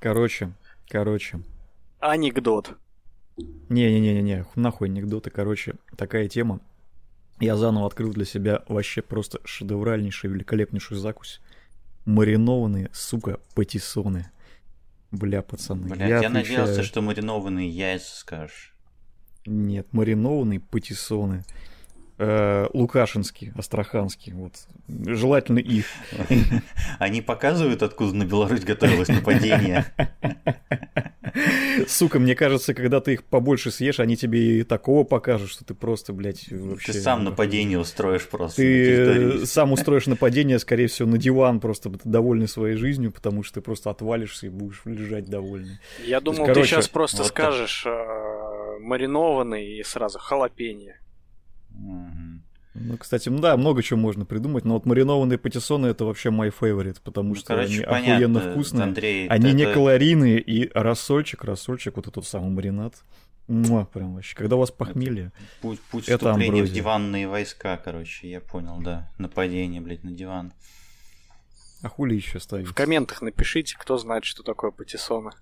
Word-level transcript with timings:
Короче, 0.00 0.52
короче. 0.88 1.40
Анекдот. 2.00 2.78
Не-не-не-не, 3.68 4.46
нахуй 4.54 4.88
анекдоты. 4.88 5.30
Короче, 5.30 5.74
такая 5.96 6.28
тема. 6.28 6.60
Я 7.38 7.56
заново 7.56 7.86
открыл 7.86 8.12
для 8.12 8.24
себя 8.24 8.64
вообще 8.66 9.02
просто 9.02 9.40
шедевральнейшую, 9.44 10.32
великолепнейшую 10.34 10.98
закусь. 10.98 11.40
Маринованные, 12.06 12.90
сука, 12.92 13.40
патиссоны. 13.54 14.30
Бля, 15.10 15.42
пацаны. 15.42 15.88
Бля, 15.88 16.06
я, 16.06 16.20
я 16.20 16.28
отвечаю... 16.28 16.60
надеялся, 16.60 16.82
что 16.82 17.02
маринованные 17.02 17.68
яйца 17.68 18.16
скажешь. 18.16 18.74
Нет, 19.44 19.86
маринованные 19.92 20.60
патиссоны 20.60 21.44
Лукашинский, 22.74 23.52
Астраханский, 23.56 24.32
вот. 24.32 24.52
Желательно 24.88 25.58
их. 25.58 25.86
Они 26.98 27.22
показывают, 27.22 27.82
откуда 27.82 28.14
на 28.14 28.24
Беларусь 28.24 28.64
готовилось 28.64 29.08
нападение. 29.08 29.86
Сука, 31.88 32.18
мне 32.18 32.34
кажется, 32.34 32.74
когда 32.74 33.00
ты 33.00 33.14
их 33.14 33.24
побольше 33.24 33.70
съешь, 33.70 34.00
они 34.00 34.16
тебе 34.16 34.60
и 34.60 34.62
такого 34.64 35.04
покажут, 35.04 35.50
что 35.50 35.64
ты 35.64 35.74
просто, 35.74 36.12
блядь, 36.12 36.50
вообще... 36.50 36.92
Ты 36.92 37.00
сам 37.00 37.24
нападение 37.24 37.78
устроишь 37.78 38.26
просто. 38.26 38.56
Ты 38.56 39.46
сам 39.46 39.72
устроишь 39.72 40.06
нападение, 40.06 40.58
скорее 40.58 40.88
всего, 40.88 41.08
на 41.08 41.18
диван, 41.18 41.60
просто 41.60 41.90
довольный 42.04 42.48
своей 42.48 42.76
жизнью, 42.76 43.12
потому 43.12 43.42
что 43.42 43.54
ты 43.54 43.60
просто 43.60 43.90
отвалишься 43.90 44.46
и 44.46 44.48
будешь 44.50 44.82
лежать 44.84 45.26
довольный. 45.26 45.78
Я 46.04 46.20
думал, 46.20 46.46
ты 46.46 46.64
сейчас 46.64 46.88
просто 46.88 47.24
скажешь 47.24 47.84
э, 47.86 48.78
маринованный 48.80 49.78
и 49.78 49.82
сразу 49.82 50.18
халапеньо. 51.72 52.40
Ну, 52.74 52.96
кстати, 52.96 53.28
да, 53.28 53.56
много 53.56 53.82
чего 53.82 53.98
можно 53.98 54.24
придумать, 54.24 54.64
но 54.64 54.74
вот 54.74 54.86
маринованные 54.86 55.38
патиссоны 55.38 55.88
это 55.88 56.04
вообще 56.04 56.28
my 56.28 56.54
favorite, 56.56 56.98
потому 57.02 57.30
ну, 57.30 57.34
что 57.34 57.48
короче, 57.48 57.82
они 57.82 57.84
понятно, 57.84 58.14
охуенно 58.14 58.40
вкусные. 58.52 58.82
Андрей, 58.84 59.28
они 59.28 59.48
это... 59.48 59.56
не 59.56 59.72
калорийные, 59.72 60.40
и 60.40 60.70
рассольчик, 60.72 61.42
рассольчик, 61.44 61.96
вот 61.96 62.06
этот 62.06 62.24
самый 62.26 62.50
маринад. 62.50 62.94
Муа, 63.48 63.84
прям 63.84 64.14
вообще. 64.14 64.36
Когда 64.36 64.54
у 64.54 64.60
вас 64.60 64.70
похмелье. 64.70 65.32
Путь, 65.60 65.80
путь 65.90 66.08
это 66.08 66.26
вступления 66.26 66.62
в 66.62 66.70
диванные 66.70 67.26
войска, 67.26 67.76
короче, 67.76 68.30
я 68.30 68.40
понял, 68.40 68.80
да. 68.80 69.10
Нападение, 69.18 69.80
блядь, 69.80 70.04
на 70.04 70.12
диван. 70.12 70.52
А 71.82 71.88
хули 71.88 72.14
еще 72.14 72.38
ставить? 72.38 72.68
В 72.68 72.74
комментах 72.74 73.22
напишите, 73.22 73.76
кто 73.76 73.98
знает, 73.98 74.24
что 74.24 74.44
такое 74.44 74.70
патиссоны. 74.70 75.32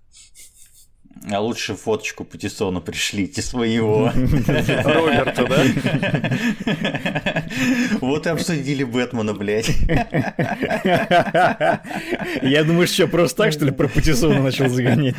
А 1.31 1.41
лучше 1.41 1.75
фоточку 1.75 2.25
Патиссона 2.25 2.81
пришлите 2.81 3.43
своего. 3.43 4.13
Роберта, 4.15 5.47
да? 5.47 5.65
Вот 8.01 8.27
и 8.27 8.31
обсудили 8.31 8.85
Бэтмена, 8.85 9.35
блядь. 9.35 9.69
Я 12.43 12.65
думаю, 12.65 12.87
что 12.87 13.09
просто 13.09 13.45
так, 13.45 13.53
что 13.53 13.65
ли, 13.65 13.73
про 13.73 13.89
Патиссона 13.89 14.41
начал 14.41 14.69
загонять. 14.69 15.17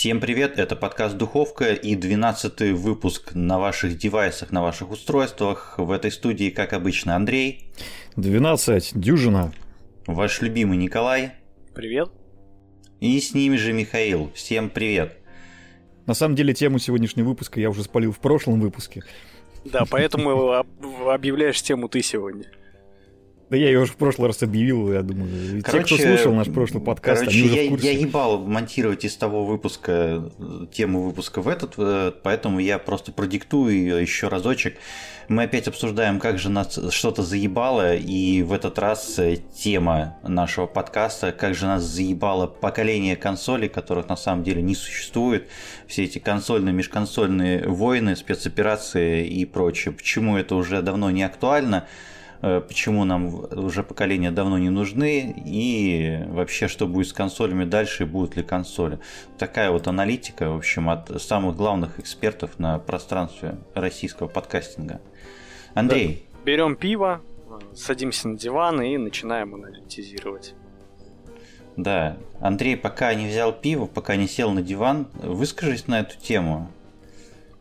Всем 0.00 0.18
привет, 0.18 0.58
это 0.58 0.76
подкаст 0.76 1.18
«Духовка» 1.18 1.74
и 1.74 1.94
12 1.94 2.72
выпуск 2.72 3.34
на 3.34 3.58
ваших 3.58 3.98
девайсах, 3.98 4.50
на 4.50 4.62
ваших 4.62 4.92
устройствах. 4.92 5.74
В 5.76 5.90
этой 5.90 6.10
студии, 6.10 6.48
как 6.48 6.72
обычно, 6.72 7.16
Андрей. 7.16 7.70
12, 8.16 8.98
дюжина. 8.98 9.52
Ваш 10.06 10.40
любимый 10.40 10.78
Николай. 10.78 11.32
Привет. 11.74 12.08
И 13.00 13.20
с 13.20 13.34
ними 13.34 13.56
же 13.56 13.74
Михаил. 13.74 14.32
Всем 14.34 14.70
привет. 14.70 15.18
На 16.06 16.14
самом 16.14 16.34
деле 16.34 16.54
тему 16.54 16.78
сегодняшнего 16.78 17.28
выпуска 17.28 17.60
я 17.60 17.68
уже 17.68 17.84
спалил 17.84 18.12
в 18.12 18.20
прошлом 18.20 18.58
выпуске. 18.58 19.02
Да, 19.66 19.84
поэтому 19.84 20.64
объявляешь 21.10 21.60
тему 21.60 21.90
ты 21.90 22.00
сегодня. 22.00 22.46
Да 23.50 23.56
я 23.56 23.66
ее 23.66 23.80
уже 23.80 23.92
в 23.92 23.96
прошлый 23.96 24.28
раз 24.28 24.44
объявил, 24.44 24.92
я 24.92 25.02
думаю. 25.02 25.60
Короче, 25.64 25.96
Те, 25.96 26.02
кто 26.04 26.14
слушал 26.14 26.34
наш 26.34 26.46
прошлый 26.46 26.80
подкаст, 26.80 27.22
короче, 27.22 27.38
они 27.40 27.48
уже 27.48 27.60
я, 27.60 27.66
в 27.66 27.70
курсе. 27.70 27.92
я 27.92 27.98
ебал 27.98 28.38
монтировать 28.38 29.04
из 29.04 29.16
того 29.16 29.44
выпуска 29.44 30.22
э, 30.38 30.66
тему 30.72 31.02
выпуска 31.02 31.42
в 31.42 31.48
этот, 31.48 31.74
э, 31.76 32.12
поэтому 32.22 32.60
я 32.60 32.78
просто 32.78 33.10
продиктую 33.10 33.74
ее 33.74 34.00
еще 34.00 34.28
разочек. 34.28 34.76
Мы 35.26 35.44
опять 35.44 35.66
обсуждаем, 35.66 36.20
как 36.20 36.38
же 36.38 36.48
нас 36.48 36.78
что-то 36.90 37.24
заебало, 37.24 37.96
и 37.96 38.42
в 38.42 38.52
этот 38.52 38.78
раз 38.78 39.18
э, 39.18 39.38
тема 39.56 40.16
нашего 40.22 40.66
подкаста, 40.66 41.32
как 41.32 41.56
же 41.56 41.66
нас 41.66 41.82
заебало 41.82 42.46
поколение 42.46 43.16
консолей, 43.16 43.68
которых 43.68 44.08
на 44.08 44.16
самом 44.16 44.44
деле 44.44 44.62
не 44.62 44.76
существует, 44.76 45.48
все 45.88 46.04
эти 46.04 46.20
консольные, 46.20 46.72
межконсольные 46.72 47.66
войны, 47.66 48.14
спецоперации 48.14 49.26
и 49.26 49.44
прочее. 49.44 49.92
Почему 49.92 50.36
это 50.36 50.54
уже 50.54 50.82
давно 50.82 51.10
не 51.10 51.24
актуально? 51.24 51.88
Э, 52.42 52.62
почему 52.66 53.04
нам 53.04 53.44
уже 53.52 53.82
поколения 53.82 54.30
давно 54.30 54.58
не 54.58 54.70
нужны 54.70 55.34
и 55.44 56.24
вообще 56.28 56.68
что 56.68 56.86
будет 56.86 57.08
с 57.08 57.12
консолями 57.12 57.64
дальше 57.64 58.04
и 58.04 58.06
будут 58.06 58.36
ли 58.36 58.42
консоли. 58.42 58.98
Такая 59.38 59.70
вот 59.70 59.88
аналитика, 59.88 60.50
в 60.50 60.56
общем, 60.56 60.88
от 60.88 61.20
самых 61.20 61.56
главных 61.56 62.00
экспертов 62.00 62.58
на 62.58 62.78
пространстве 62.78 63.58
российского 63.74 64.28
подкастинга. 64.28 65.00
Андрей. 65.74 66.24
Да. 66.32 66.44
Берем 66.44 66.76
пиво, 66.76 67.20
садимся 67.74 68.28
на 68.28 68.38
диван 68.38 68.80
и 68.80 68.96
начинаем 68.96 69.54
аналитизировать. 69.54 70.54
Да, 71.76 72.16
Андрей 72.40 72.76
пока 72.76 73.14
не 73.14 73.28
взял 73.28 73.52
пиво, 73.52 73.86
пока 73.86 74.16
не 74.16 74.26
сел 74.26 74.50
на 74.50 74.62
диван, 74.62 75.08
выскажись 75.14 75.86
на 75.86 76.00
эту 76.00 76.18
тему. 76.18 76.70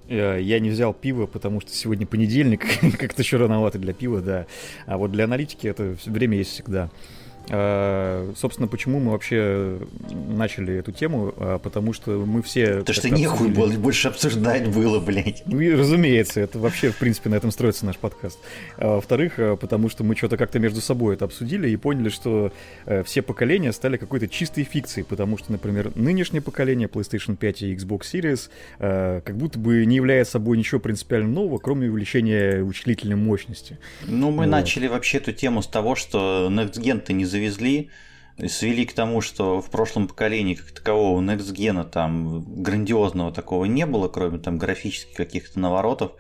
Э, 0.10 0.40
я 0.42 0.60
не 0.60 0.70
взял 0.70 0.94
пиво, 0.94 1.28
потому 1.28 1.62
что 1.62 1.72
сегодня 1.72 2.06
понедельник, 2.06 2.66
как-то 2.98 3.22
еще 3.22 3.38
рановато 3.38 3.78
для 3.78 3.94
пива, 3.94 4.22
да. 4.22 4.48
А 4.86 4.98
вот 4.98 5.12
для 5.12 5.26
аналитики 5.26 5.68
это 5.68 5.96
время 6.06 6.38
есть 6.38 6.52
всегда. 6.52 6.90
А, 7.50 8.32
собственно, 8.36 8.68
почему 8.68 9.00
мы 9.00 9.12
вообще 9.12 9.80
начали 10.10 10.76
эту 10.76 10.92
тему? 10.92 11.34
А, 11.38 11.60
потому 11.60 11.94
что 11.94 12.12
мы 12.12 12.42
все... 12.42 12.82
То, 12.82 12.94
что 12.94 13.10
нехуй 13.10 13.50
было 13.50 13.72
больше 13.72 14.08
обсуждать 14.08 14.68
было, 14.70 15.00
блядь. 15.00 15.44
Ну, 15.46 15.60
и, 15.60 15.72
разумеется, 15.74 16.40
это 16.40 16.60
вообще, 16.60 16.92
в 16.92 16.98
принципе, 16.98 17.30
на 17.30 17.36
этом 17.36 17.52
строится 17.52 17.86
наш 17.86 17.98
подкаст. 17.98 18.40
А, 18.78 18.96
во-вторых, 18.96 19.40
потому 19.60 19.90
что 19.90 20.04
мы 20.04 20.16
что-то 20.16 20.38
как-то 20.38 20.60
между 20.60 20.82
собой 20.82 21.16
это 21.16 21.26
обсудили 21.26 21.70
и 21.70 21.76
поняли, 21.76 22.10
что 22.10 22.52
все 23.06 23.22
поколения 23.22 23.72
стали 23.72 23.98
какой-то 23.98 24.28
чистой 24.28 24.64
фикцией, 24.64 25.06
потому 25.06 25.38
что, 25.38 25.52
например, 25.52 25.92
нынешнее 25.96 26.42
поколение 26.42 26.88
PlayStation 26.88 27.36
5 27.36 27.62
и 27.64 27.76
Xbox 27.76 28.02
Series 28.02 28.50
а, 28.80 29.22
как 29.22 29.38
будто 29.38 29.60
бы 29.60 29.86
не 29.86 29.96
является 29.98 30.34
собой 30.34 30.58
ничего 30.58 30.80
принципиально 30.80 31.30
нового, 31.30 31.58
кроме 31.58 31.90
увеличения 31.90 32.64
вычислительной 32.64 33.16
мощности. 33.16 33.78
Ну, 34.06 34.32
мы 34.32 34.46
вот. 34.46 34.52
начали 34.52 34.88
вообще 34.88 35.18
эту 35.18 35.34
тему 35.34 35.62
с 35.62 35.68
того, 35.68 35.96
что 35.96 36.50
Next 36.52 36.80
Gen-то 36.80 37.14
не 37.14 37.26
завезли, 37.40 37.90
свели 38.48 38.86
к 38.86 38.94
тому, 38.94 39.22
что 39.22 39.62
в 39.62 39.70
прошлом 39.70 40.08
поколении 40.08 40.56
как 40.56 40.72
такового 40.72 41.22
Next 41.22 41.54
Gen 41.54 41.90
там 41.90 42.44
грандиозного 42.62 43.32
такого 43.32 43.66
не 43.66 43.86
было, 43.86 44.08
кроме 44.08 44.40
там 44.40 44.58
графических 44.58 45.16
каких-то 45.16 45.60
наворотов. 45.60 46.12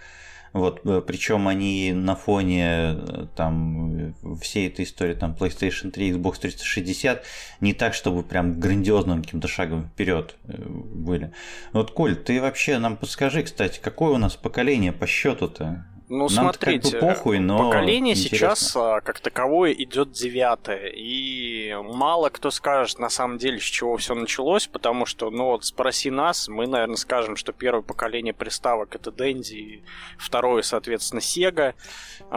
Вот, 0.52 0.82
э, 0.84 1.02
причем 1.06 1.48
они 1.48 1.94
на 1.94 2.16
фоне 2.16 2.66
э, 2.66 3.28
там 3.36 4.16
всей 4.42 4.68
этой 4.68 4.84
истории 4.86 5.14
там 5.14 5.38
PlayStation 5.40 5.92
3, 5.92 6.14
Xbox 6.14 6.40
360 6.40 7.24
не 7.62 7.74
так, 7.74 7.94
чтобы 7.94 8.24
прям 8.24 8.60
грандиозным 8.60 9.22
каким-то 9.22 9.48
шагом 9.48 9.84
вперед 9.84 10.36
э, 10.46 10.56
были. 10.58 11.32
Вот, 11.72 11.92
Коль, 11.92 12.16
ты 12.16 12.42
вообще 12.42 12.80
нам 12.80 12.98
подскажи, 12.98 13.44
кстати, 13.44 13.80
какое 13.80 14.14
у 14.14 14.18
нас 14.18 14.36
поколение 14.36 14.92
по 14.92 15.06
счету-то? 15.06 15.86
Ну, 16.10 16.28
Нам 16.28 16.30
смотрите, 16.30 16.92
как 16.92 17.02
бы 17.02 17.08
похуй, 17.08 17.38
но 17.38 17.70
поколение 17.70 18.16
интересно. 18.16 18.56
сейчас 18.56 18.76
а, 18.76 19.00
как 19.02 19.20
таковое 19.20 19.74
идет 19.74 20.12
девятое. 20.12 20.92
И 20.96 21.72
мало 21.84 22.30
кто 22.30 22.50
скажет 22.50 22.98
на 22.98 23.10
самом 23.10 23.38
деле, 23.38 23.60
с 23.60 23.64
чего 23.64 23.96
все 23.98 24.16
началось, 24.16 24.66
потому 24.66 25.06
что, 25.06 25.30
ну 25.30 25.46
вот, 25.46 25.66
спроси 25.66 26.10
нас, 26.10 26.48
мы, 26.48 26.66
наверное, 26.66 26.96
скажем, 26.96 27.36
что 27.36 27.54
первое 27.54 27.84
поколение 27.84 28.34
приставок 28.34 28.96
это 28.96 29.12
Dendy, 29.12 29.84
второе, 30.18 30.64
соответственно, 30.64 31.20
Sega. 31.20 31.76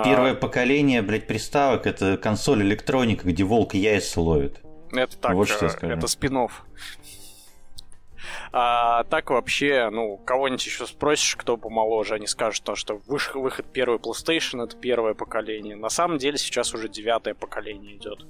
Первое 0.04 0.32
а... 0.32 0.34
поколение, 0.34 1.00
блядь, 1.00 1.26
приставок 1.26 1.86
это 1.86 2.18
консоль 2.18 2.62
электроника, 2.62 3.26
где 3.26 3.42
волк 3.42 3.72
яйца 3.72 4.20
ловит. 4.20 4.60
Это 4.92 5.16
так, 5.16 5.32
вот 5.32 5.48
что 5.48 5.64
это 5.64 6.06
спин 6.06 6.36
-офф. 6.36 6.50
А 8.52 9.04
так 9.04 9.30
вообще, 9.30 9.88
ну, 9.90 10.16
кого-нибудь 10.18 10.64
еще 10.64 10.86
спросишь, 10.86 11.36
кто 11.36 11.56
помоложе, 11.56 12.14
они 12.14 12.26
скажут, 12.26 12.64
то, 12.64 12.74
что 12.74 13.00
выход 13.06 13.66
первый 13.72 13.98
PlayStation 13.98 14.64
это 14.64 14.76
первое 14.76 15.14
поколение. 15.14 15.76
На 15.76 15.88
самом 15.88 16.18
деле 16.18 16.38
сейчас 16.38 16.74
уже 16.74 16.88
девятое 16.88 17.34
поколение 17.34 17.96
идет. 17.96 18.26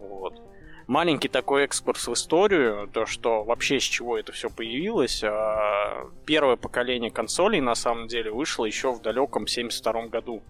Вот. 0.00 0.42
Маленький 0.86 1.28
такой 1.28 1.64
экскурс 1.64 2.08
в 2.08 2.14
историю, 2.14 2.88
то, 2.90 3.04
что 3.04 3.44
вообще 3.44 3.78
с 3.78 3.82
чего 3.82 4.16
это 4.16 4.32
все 4.32 4.48
появилось. 4.48 5.22
А, 5.22 6.10
первое 6.24 6.56
поколение 6.56 7.10
консолей 7.10 7.60
на 7.60 7.74
самом 7.74 8.08
деле 8.08 8.30
вышло 8.30 8.64
еще 8.64 8.92
в 8.92 9.02
далеком 9.02 9.46
72 9.46 10.06
году. 10.06 10.42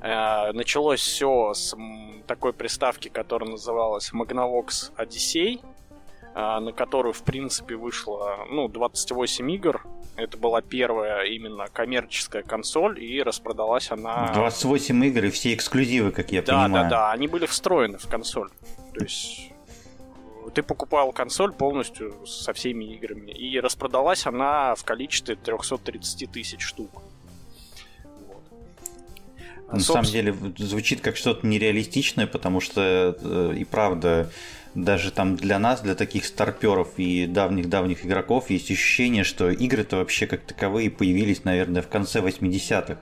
А, 0.00 0.52
началось 0.52 1.00
все 1.00 1.54
с 1.54 1.76
такой 2.26 2.52
приставки, 2.52 3.08
которая 3.08 3.50
называлась 3.50 4.12
Magnavox 4.12 4.92
Odyssey 4.96 5.60
на 6.34 6.72
которую, 6.72 7.12
в 7.12 7.22
принципе, 7.22 7.76
вышло, 7.76 8.46
ну, 8.50 8.68
28 8.68 9.50
игр. 9.52 9.84
Это 10.16 10.36
была 10.36 10.60
первая 10.60 11.24
именно 11.24 11.66
коммерческая 11.72 12.42
консоль, 12.42 13.02
и 13.02 13.22
распродалась 13.22 13.90
она... 13.90 14.32
28 14.34 15.04
игр 15.06 15.24
и 15.24 15.30
все 15.30 15.54
эксклюзивы, 15.54 16.12
как 16.12 16.30
я 16.30 16.42
да, 16.42 16.64
понимаю. 16.64 16.72
Да, 16.72 16.82
да, 16.82 16.88
да, 16.88 17.12
они 17.12 17.26
были 17.26 17.46
встроены 17.46 17.98
в 17.98 18.06
консоль. 18.06 18.50
То 18.94 19.02
есть 19.02 19.50
ты 20.54 20.62
покупал 20.62 21.12
консоль 21.12 21.52
полностью 21.52 22.26
со 22.26 22.52
всеми 22.52 22.84
играми. 22.94 23.30
И 23.30 23.58
распродалась 23.60 24.26
она 24.26 24.74
в 24.74 24.84
количестве 24.84 25.36
330 25.36 26.30
тысяч 26.30 26.60
штук. 26.62 27.02
На 29.70 29.78
Собственно... 29.78 30.32
самом 30.32 30.52
деле 30.52 30.54
звучит 30.58 31.00
как 31.00 31.16
что-то 31.16 31.46
нереалистичное, 31.46 32.26
потому 32.26 32.60
что 32.60 33.16
э, 33.20 33.54
и 33.56 33.64
правда 33.64 34.30
даже 34.74 35.10
там 35.10 35.36
для 35.36 35.58
нас, 35.58 35.80
для 35.80 35.94
таких 35.94 36.24
старперов 36.24 36.94
и 36.96 37.26
давних-давних 37.26 38.06
игроков 38.06 38.50
есть 38.50 38.70
ощущение, 38.70 39.24
что 39.24 39.50
игры-то 39.50 39.96
вообще 39.96 40.26
как 40.26 40.42
таковые 40.42 40.90
появились, 40.90 41.44
наверное, 41.44 41.82
в 41.82 41.88
конце 41.88 42.20
80-х. 42.20 42.98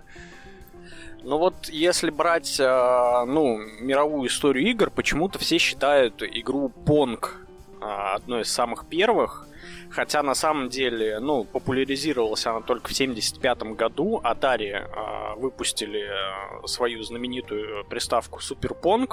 Ну 1.23 1.37
вот, 1.37 1.69
если 1.69 2.11
брать, 2.11 2.59
э, 2.59 3.25
ну, 3.27 3.59
мировую 3.81 4.29
историю 4.29 4.67
игр, 4.71 4.91
почему-то 4.91 5.39
все 5.39 5.59
считают 5.59 6.23
игру 6.23 6.73
Pong 6.87 7.19
э, 7.81 7.85
одной 7.85 8.43
из 8.43 8.53
самых 8.53 8.87
первых, 8.87 9.47
хотя 9.91 10.23
на 10.23 10.35
самом 10.35 10.69
деле, 10.69 11.19
ну, 11.21 11.45
популяризировалась 11.45 12.47
она 12.47 12.61
только 12.61 12.89
в 12.89 12.95
75 12.95 13.63
году. 13.75 14.21
Atari 14.25 14.73
э, 14.73 15.35
выпустили 15.37 16.09
свою 16.67 17.03
знаменитую 17.03 17.85
приставку 17.85 18.41
Super 18.41 18.77
Pong, 18.81 19.09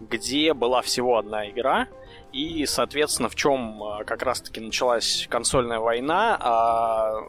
где 0.00 0.54
была 0.54 0.82
всего 0.82 1.18
одна 1.18 1.48
игра, 1.48 1.88
и, 2.32 2.66
соответственно, 2.66 3.28
в 3.28 3.34
чем 3.34 3.82
а, 3.82 4.04
как 4.04 4.22
раз-таки 4.22 4.60
началась 4.60 5.26
консольная 5.30 5.78
война, 5.78 6.36
а 6.40 7.20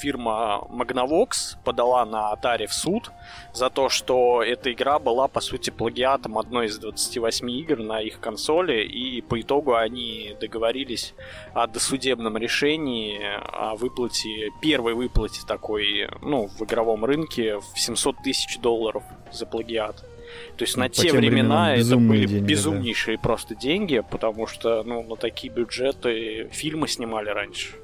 фирма 0.00 0.66
Magnavox 0.70 1.56
подала 1.64 2.04
на 2.06 2.32
Atari 2.32 2.66
в 2.66 2.72
суд 2.72 3.10
за 3.52 3.68
то, 3.68 3.88
что 3.88 4.42
эта 4.42 4.72
игра 4.72 4.98
была, 4.98 5.28
по 5.28 5.40
сути, 5.40 5.70
плагиатом 5.70 6.38
одной 6.38 6.66
из 6.66 6.78
28 6.78 7.50
игр 7.50 7.78
на 7.80 8.00
их 8.00 8.18
консоли, 8.20 8.84
и 8.84 9.20
по 9.20 9.40
итогу 9.40 9.74
они 9.74 10.36
договорились 10.40 11.14
о 11.52 11.66
досудебном 11.66 12.36
решении 12.36 13.20
о 13.52 13.76
выплате, 13.76 14.50
первой 14.62 14.94
выплате 14.94 15.42
такой, 15.46 16.08
ну, 16.22 16.48
в 16.48 16.62
игровом 16.62 17.04
рынке 17.04 17.58
в 17.58 17.78
700 17.78 18.16
тысяч 18.24 18.58
долларов 18.58 19.02
за 19.30 19.44
плагиат. 19.44 20.13
То 20.56 20.64
есть 20.64 20.76
ну, 20.76 20.82
на 20.82 20.88
те 20.88 21.12
времена 21.12 21.74
это 21.74 21.96
были 21.96 22.26
деньги, 22.26 22.44
безумнейшие 22.44 23.16
да. 23.16 23.22
просто 23.22 23.54
деньги, 23.54 24.02
потому 24.08 24.46
что 24.46 24.82
ну, 24.84 25.02
на 25.02 25.16
такие 25.16 25.52
бюджеты 25.52 26.48
фильмы 26.52 26.88
снимали 26.88 27.30
раньше. 27.30 27.74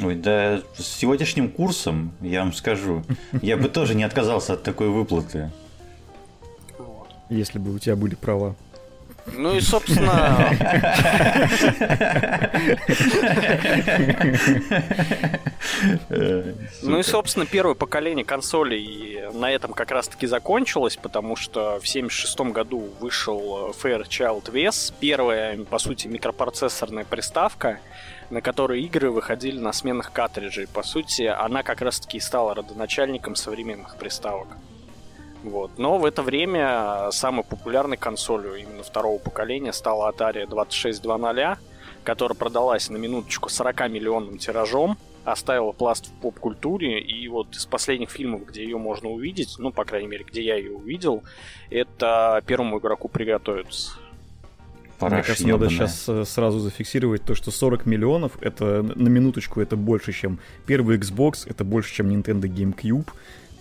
Ой, 0.00 0.14
да 0.14 0.62
с 0.76 0.86
сегодняшним 0.86 1.50
курсом, 1.50 2.12
я 2.20 2.40
вам 2.40 2.52
скажу, 2.52 3.02
я 3.42 3.56
бы 3.56 3.68
тоже 3.68 3.94
не 3.94 4.04
отказался 4.04 4.52
от 4.52 4.62
такой 4.62 4.88
выплаты. 4.88 5.50
Если 7.30 7.58
бы 7.58 7.74
у 7.74 7.78
тебя 7.78 7.96
были 7.96 8.14
права. 8.14 8.54
Ну 9.34 9.56
и, 9.56 9.60
собственно... 9.60 10.50
Ну 16.82 16.98
и, 16.98 17.02
собственно, 17.02 17.46
первое 17.46 17.74
поколение 17.74 18.24
консолей 18.24 19.20
на 19.32 19.50
этом 19.50 19.72
как 19.72 19.90
раз-таки 19.90 20.26
закончилось, 20.26 20.96
потому 20.96 21.36
что 21.36 21.78
в 21.80 21.88
76 21.88 22.40
году 22.52 22.88
вышел 23.00 23.74
Fairchild 23.82 24.50
VS, 24.50 24.94
первая, 24.98 25.58
по 25.64 25.78
сути, 25.78 26.06
микропроцессорная 26.08 27.04
приставка, 27.04 27.80
на 28.30 28.40
которой 28.40 28.82
игры 28.82 29.10
выходили 29.10 29.58
на 29.58 29.72
сменных 29.72 30.12
картриджей. 30.12 30.66
По 30.66 30.82
сути, 30.82 31.22
она 31.22 31.62
как 31.62 31.80
раз-таки 31.80 32.20
стала 32.20 32.54
родоначальником 32.54 33.34
современных 33.36 33.96
приставок. 33.96 34.48
Вот. 35.48 35.78
Но 35.78 35.98
в 35.98 36.04
это 36.04 36.22
время 36.22 37.08
самой 37.10 37.44
популярной 37.44 37.96
консолью 37.96 38.54
именно 38.56 38.82
второго 38.82 39.18
поколения 39.18 39.72
стала 39.72 40.10
Atari 40.10 40.46
2600, 40.46 41.58
которая 42.04 42.36
продалась 42.36 42.90
на 42.90 42.96
минуточку 42.96 43.48
40 43.48 43.90
миллионным 43.90 44.38
тиражом, 44.38 44.98
оставила 45.24 45.72
пласт 45.72 46.06
в 46.06 46.12
поп-культуре, 46.20 47.00
и 47.00 47.28
вот 47.28 47.54
из 47.54 47.66
последних 47.66 48.10
фильмов, 48.10 48.46
где 48.46 48.62
ее 48.62 48.78
можно 48.78 49.08
увидеть, 49.10 49.56
ну, 49.58 49.72
по 49.72 49.84
крайней 49.84 50.08
мере, 50.08 50.24
где 50.24 50.42
я 50.42 50.56
ее 50.56 50.72
увидел, 50.72 51.22
это 51.70 52.42
первому 52.46 52.78
игроку 52.78 53.08
приготовиться. 53.08 53.92
Мне 55.00 55.22
кажется, 55.22 55.46
надо 55.46 55.68
сейчас 55.68 56.08
э, 56.08 56.24
сразу 56.24 56.58
зафиксировать 56.58 57.22
то, 57.22 57.36
что 57.36 57.52
40 57.52 57.86
миллионов, 57.86 58.32
это 58.40 58.82
на 58.82 59.08
минуточку, 59.08 59.60
это 59.60 59.76
больше, 59.76 60.12
чем 60.12 60.40
первый 60.66 60.98
Xbox, 60.98 61.46
это 61.46 61.62
больше, 61.62 61.94
чем 61.94 62.08
Nintendo 62.08 62.48
GameCube, 62.48 63.06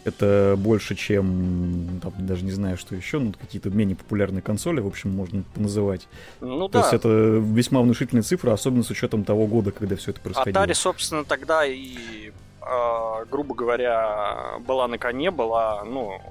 это 0.07 0.55
больше, 0.57 0.95
чем, 0.95 1.99
там, 2.01 2.13
даже 2.17 2.43
не 2.43 2.51
знаю, 2.51 2.77
что 2.77 2.95
еще, 2.95 3.19
ну, 3.19 3.33
какие-то 3.39 3.69
менее 3.69 3.95
популярные 3.95 4.41
консоли, 4.41 4.79
в 4.79 4.87
общем, 4.87 5.11
можно 5.11 5.43
называть. 5.55 6.07
Ну 6.41 6.67
То 6.67 6.73
да. 6.73 6.79
есть 6.79 6.93
это 6.93 7.09
весьма 7.09 7.81
внушительная 7.81 8.23
цифра, 8.23 8.53
особенно 8.53 8.83
с 8.83 8.89
учетом 8.89 9.23
того 9.23 9.47
года, 9.47 9.71
когда 9.71 9.95
все 9.95 10.11
это 10.11 10.21
происходило. 10.21 10.63
Atari, 10.63 10.73
собственно, 10.73 11.23
тогда 11.23 11.65
и, 11.65 12.31
э, 12.61 13.25
грубо 13.29 13.55
говоря, 13.55 14.59
была 14.65 14.87
на 14.87 14.97
коне, 14.97 15.31
была, 15.31 15.83
ну, 15.83 16.21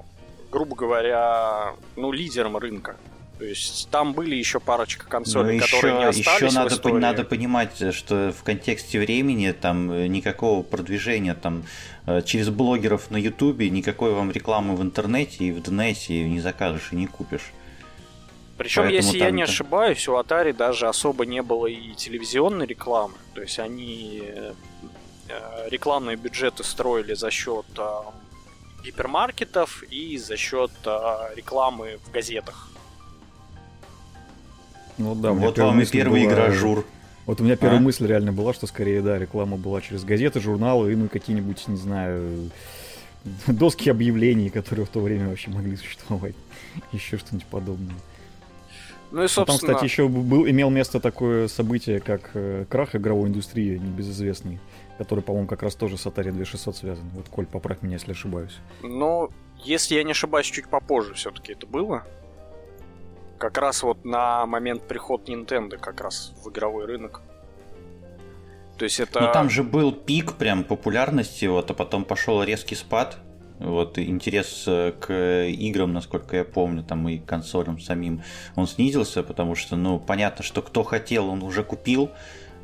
грубо 0.51 0.75
говоря, 0.75 1.73
ну, 1.95 2.11
лидером 2.11 2.57
рынка. 2.57 2.95
То 3.37 3.45
есть 3.45 3.89
там 3.91 4.13
были 4.13 4.35
еще 4.35 4.59
парочка 4.59 5.05
консолей, 5.05 5.59
ну, 5.59 5.63
которые 5.63 5.93
еще, 5.93 5.99
не 5.99 6.09
остались 6.09 6.41
еще 6.49 6.59
надо, 6.59 6.73
истории. 6.73 6.99
надо 6.99 7.23
понимать, 7.23 7.93
что 7.93 8.33
в 8.35 8.43
контексте 8.43 8.99
времени 8.99 9.51
там 9.51 9.91
э, 9.91 10.07
никакого 10.07 10.63
продвижения 10.63 11.35
там 11.35 11.63
э, 12.07 12.23
через 12.23 12.49
блогеров 12.49 13.11
на 13.11 13.17
Ютубе 13.17 13.69
никакой 13.69 14.13
вам 14.13 14.31
рекламы 14.31 14.75
в 14.75 14.81
интернете 14.81 15.45
и 15.45 15.51
в 15.51 15.61
Днете 15.61 16.27
не 16.27 16.39
закажешь 16.39 16.89
и 16.91 16.95
не 16.95 17.05
купишь. 17.05 17.51
Причем, 18.57 18.83
Поэтому 18.83 19.03
если 19.03 19.19
я 19.19 19.29
не 19.29 19.43
ошибаюсь, 19.43 20.07
у 20.07 20.13
Atari 20.13 20.51
даже 20.51 20.87
особо 20.87 21.27
не 21.27 21.43
было 21.43 21.67
и 21.67 21.93
телевизионной 21.93 22.65
рекламы. 22.65 23.13
То 23.35 23.41
есть 23.41 23.59
они 23.59 24.23
э, 24.23 24.53
рекламные 25.69 26.17
бюджеты 26.17 26.63
строили 26.63 27.13
за 27.13 27.29
счет 27.29 27.67
гипермаркетов 28.83 29.83
и 29.83 30.17
за 30.17 30.37
счет 30.37 30.71
рекламы 31.35 31.99
в 32.03 32.11
газетах. 32.11 32.69
Ну 34.97 35.15
да, 35.15 35.31
вот 35.31 35.57
вам 35.57 35.81
и 35.81 35.85
первый 35.85 36.23
была... 36.23 36.33
игражур. 36.33 36.85
Вот 37.25 37.41
у 37.41 37.43
меня 37.43 37.57
первая 37.57 37.79
а? 37.79 37.81
мысль 37.81 38.07
реально 38.07 38.31
была, 38.31 38.53
что 38.53 38.67
скорее, 38.67 39.01
да, 39.01 39.19
реклама 39.19 39.57
была 39.57 39.81
через 39.81 40.03
газеты, 40.03 40.39
журналы 40.39 40.93
и 40.93 40.95
ну 40.95 41.09
какие-нибудь, 41.09 41.67
не 41.67 41.75
знаю, 41.75 42.49
доски 43.47 43.89
объявлений, 43.89 44.49
которые 44.49 44.85
в 44.85 44.89
то 44.89 45.01
время 45.01 45.29
вообще 45.29 45.49
могли 45.49 45.75
существовать. 45.75 46.35
Еще 46.91 47.17
что-нибудь 47.17 47.47
подобное. 47.47 47.95
Ну 49.11 49.23
и, 49.23 49.27
собственно... 49.27 49.45
Потом, 49.45 49.57
кстати, 49.57 49.85
еще 49.85 50.09
был, 50.09 50.49
имел 50.49 50.69
место 50.69 50.99
такое 50.99 51.47
событие, 51.47 52.01
как 52.01 52.31
э, 52.33 52.65
крах 52.69 52.93
игровой 52.93 53.29
индустрии, 53.29 53.77
небезызвестный, 53.77 54.59
который, 54.97 55.23
по-моему, 55.23 55.47
как 55.47 55.63
раз 55.63 55.75
тоже 55.75 55.97
с 55.97 56.05
Atari 56.05 56.31
2600 56.31 56.75
связан. 56.75 57.05
Вот, 57.13 57.29
Коль, 57.29 57.45
поправь 57.45 57.81
меня, 57.81 57.93
если 57.93 58.11
ошибаюсь. 58.11 58.57
Ну, 58.83 59.29
если 59.63 59.95
я 59.95 60.03
не 60.03 60.11
ошибаюсь, 60.11 60.47
чуть 60.47 60.67
попозже 60.67 61.13
все-таки 61.13 61.53
это 61.53 61.65
было. 61.65 62.03
Как 63.37 63.57
раз 63.57 63.83
вот 63.83 64.03
на 64.05 64.45
момент 64.45 64.87
приход 64.87 65.29
Nintendo 65.29 65.77
как 65.77 66.01
раз 66.01 66.33
в 66.43 66.49
игровой 66.49 66.85
рынок. 66.85 67.21
То 68.77 68.85
есть 68.85 68.99
это... 68.99 69.21
Ну 69.21 69.31
там 69.31 69.49
же 69.49 69.63
был 69.63 69.91
пик 69.91 70.33
прям 70.33 70.63
популярности, 70.63 71.45
вот, 71.45 71.69
а 71.71 71.73
потом 71.73 72.03
пошел 72.03 72.43
резкий 72.43 72.75
спад. 72.75 73.17
Вот 73.59 73.97
интерес 73.97 74.65
э, 74.67 74.91
к 74.91 75.47
играм, 75.47 75.91
насколько 75.91 76.37
я 76.37 76.45
помню, 76.45 76.83
там 76.83 77.09
и 77.09 77.17
консолям 77.17 77.79
самим, 77.79 78.21
он 78.55 78.67
снизился, 78.67 79.23
потому 79.23 79.55
что, 79.55 79.75
ну, 79.75 79.99
понятно, 79.99 80.43
что 80.43 80.61
кто 80.61 80.83
хотел, 80.83 81.27
он 81.27 81.41
уже 81.41 81.63
купил, 81.63 82.11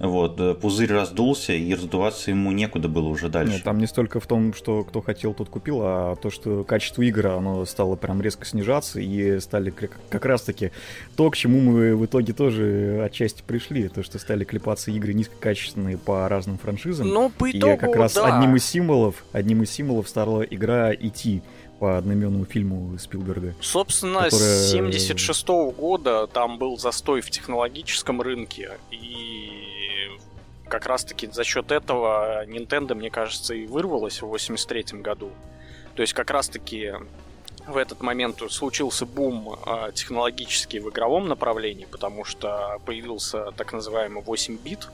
вот, 0.07 0.39
э, 0.39 0.53
пузырь 0.53 0.91
раздулся, 0.91 1.53
и 1.53 1.73
раздуваться 1.73 2.31
ему 2.31 2.51
некуда 2.51 2.89
было 2.89 3.07
уже 3.07 3.29
дальше. 3.29 3.53
Нет, 3.53 3.63
там 3.63 3.77
не 3.77 3.87
столько 3.87 4.19
в 4.19 4.27
том, 4.27 4.53
что 4.53 4.83
кто 4.83 5.01
хотел, 5.01 5.33
тот 5.33 5.49
купил, 5.49 5.79
а 5.81 6.15
то, 6.15 6.29
что 6.29 6.63
качество 6.65 7.01
игры, 7.01 7.29
оно 7.29 7.65
стало 7.65 7.95
прям 7.95 8.21
резко 8.21 8.45
снижаться, 8.45 8.99
и 8.99 9.39
стали 9.39 9.71
как 9.71 10.25
раз-таки 10.25 10.71
то, 11.15 11.29
к 11.31 11.37
чему 11.37 11.61
мы 11.61 11.95
в 11.95 12.05
итоге 12.05 12.33
тоже 12.33 13.01
отчасти 13.03 13.43
пришли, 13.45 13.87
то, 13.87 14.03
что 14.03 14.19
стали 14.19 14.43
клепаться 14.43 14.91
игры 14.91 15.13
низкокачественные 15.13 15.97
по 15.97 16.27
разным 16.27 16.57
франшизам. 16.57 17.07
Ну, 17.07 17.29
по 17.29 17.49
итогу, 17.49 17.73
И 17.73 17.77
как 17.77 17.95
раз 17.95 18.15
да. 18.15 18.37
одним 18.37 18.57
из 18.57 18.65
символов, 18.65 19.23
одним 19.31 19.63
из 19.63 19.71
символов 19.71 20.09
стала 20.09 20.41
игра 20.41 20.93
«Идти», 20.93 21.41
по 21.79 21.97
одноименному 21.97 22.45
фильму 22.45 22.97
Спилберга. 22.97 23.55
Собственно, 23.59 24.21
которая... 24.21 24.57
с 24.57 24.71
76 24.71 25.47
-го 25.47 25.71
года 25.73 26.27
там 26.27 26.57
был 26.57 26.77
застой 26.77 27.19
в 27.19 27.29
технологическом 27.29 28.21
рынке, 28.21 28.77
и 28.89 29.62
как 30.67 30.85
раз-таки 30.85 31.27
за 31.27 31.43
счет 31.43 31.71
этого 31.71 32.45
Nintendo, 32.45 32.95
мне 32.95 33.09
кажется, 33.09 33.53
и 33.53 33.65
вырвалась 33.65 34.21
в 34.21 34.27
83 34.27 34.99
году. 35.01 35.31
То 35.95 36.01
есть 36.01 36.13
как 36.13 36.31
раз-таки 36.31 36.93
в 37.67 37.77
этот 37.77 38.01
момент 38.01 38.41
случился 38.51 39.05
бум 39.05 39.57
э, 39.65 39.91
технологический 39.93 40.79
в 40.79 40.89
игровом 40.89 41.27
направлении, 41.27 41.85
потому 41.89 42.25
что 42.25 42.79
появился 42.85 43.51
так 43.51 43.71
называемый 43.73 44.23
8-бит, 44.23 44.89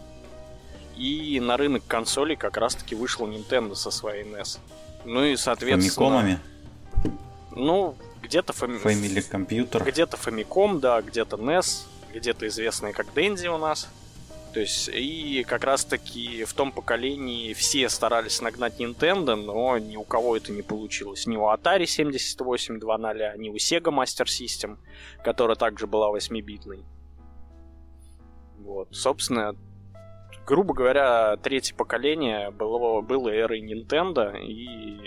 и 0.96 1.40
на 1.40 1.58
рынок 1.58 1.84
консолей 1.88 2.36
как 2.36 2.58
раз-таки 2.58 2.94
вышел 2.94 3.28
Nintendo 3.28 3.74
со 3.76 3.90
своей 3.90 4.24
NES. 4.24 4.60
Ну 5.06 5.24
и, 5.24 5.36
соответственно... 5.38 6.10
Фамикомами? 6.12 6.40
Ну, 7.56 7.96
где-то 8.22 8.54
фами... 8.54 8.78
Family 8.78 9.26
Computer. 9.32 9.84
Где-то 9.84 10.18
Famicom, 10.18 10.80
да, 10.80 11.02
где-то 11.02 11.38
NES, 11.38 11.84
где-то 12.14 12.48
известные 12.48 12.94
как 12.94 13.08
Dendy 13.16 13.48
у 13.48 13.58
нас. 13.58 13.88
То 14.54 14.62
есть, 14.62 14.90
и 14.90 15.44
как 15.48 15.64
раз-таки 15.64 16.44
в 16.44 16.54
том 16.54 16.72
поколении 16.72 17.54
все 17.54 17.88
старались 17.88 18.42
нагнать 18.42 18.80
Nintendo, 18.80 19.36
но 19.36 19.78
ни 19.78 19.96
у 19.96 20.04
кого 20.04 20.36
это 20.36 20.52
не 20.52 20.64
получилось. 20.64 21.28
Ни 21.28 21.38
у 21.38 21.44
Atari 21.44 21.86
7800, 21.86 23.38
ни 23.38 23.50
у 23.50 23.56
Sega 23.56 23.92
Master 23.92 24.26
System, 24.26 24.78
которая 25.24 25.56
также 25.56 25.86
была 25.86 26.10
8-битной. 26.12 26.84
Вот, 28.60 28.88
собственно, 28.92 29.56
грубо 30.48 30.74
говоря, 30.74 31.38
третье 31.38 31.76
поколение 31.76 32.50
было, 32.50 33.02
было 33.02 33.30
эрой 33.30 33.62
Nintendo, 33.62 34.36
и 34.36 35.00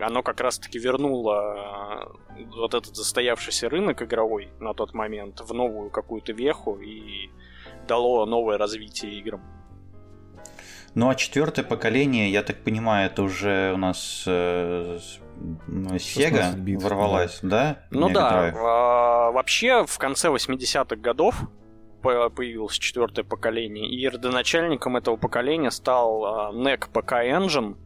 оно 0.00 0.22
как 0.24 0.40
раз-таки 0.40 0.78
вернуло 0.78 2.12
вот 2.56 2.74
этот 2.74 2.96
застоявшийся 2.96 3.68
рынок 3.68 4.02
игровой 4.02 4.48
на 4.58 4.74
тот 4.74 4.92
момент 4.92 5.40
в 5.40 5.54
новую 5.54 5.90
какую-то 5.90 6.32
веху 6.32 6.80
и 6.80 7.30
дало 7.90 8.24
новое 8.24 8.56
развитие 8.56 9.18
играм. 9.18 9.42
Ну 10.94 11.08
а 11.08 11.14
четвертое 11.14 11.64
поколение, 11.64 12.30
я 12.30 12.42
так 12.42 12.62
понимаю, 12.62 13.06
это 13.06 13.22
уже 13.22 13.72
у 13.74 13.76
нас 13.76 14.24
э, 14.26 14.98
Sega 15.68 16.56
бит, 16.56 16.82
ворвалась, 16.82 17.40
да? 17.42 17.48
да? 17.48 17.86
Ну 17.90 18.08
да, 18.10 18.52
а, 18.56 19.30
вообще 19.32 19.84
в 19.86 19.98
конце 19.98 20.28
80-х 20.28 20.96
годов 20.96 21.34
появилось 22.02 22.78
четвертое 22.78 23.24
поколение, 23.24 23.88
и 23.88 24.08
родоначальником 24.08 24.96
этого 24.96 25.16
поколения 25.16 25.70
стал 25.70 26.24
а, 26.24 26.52
NEC 26.52 26.90
PK 26.92 27.38
Engine, 27.38 27.76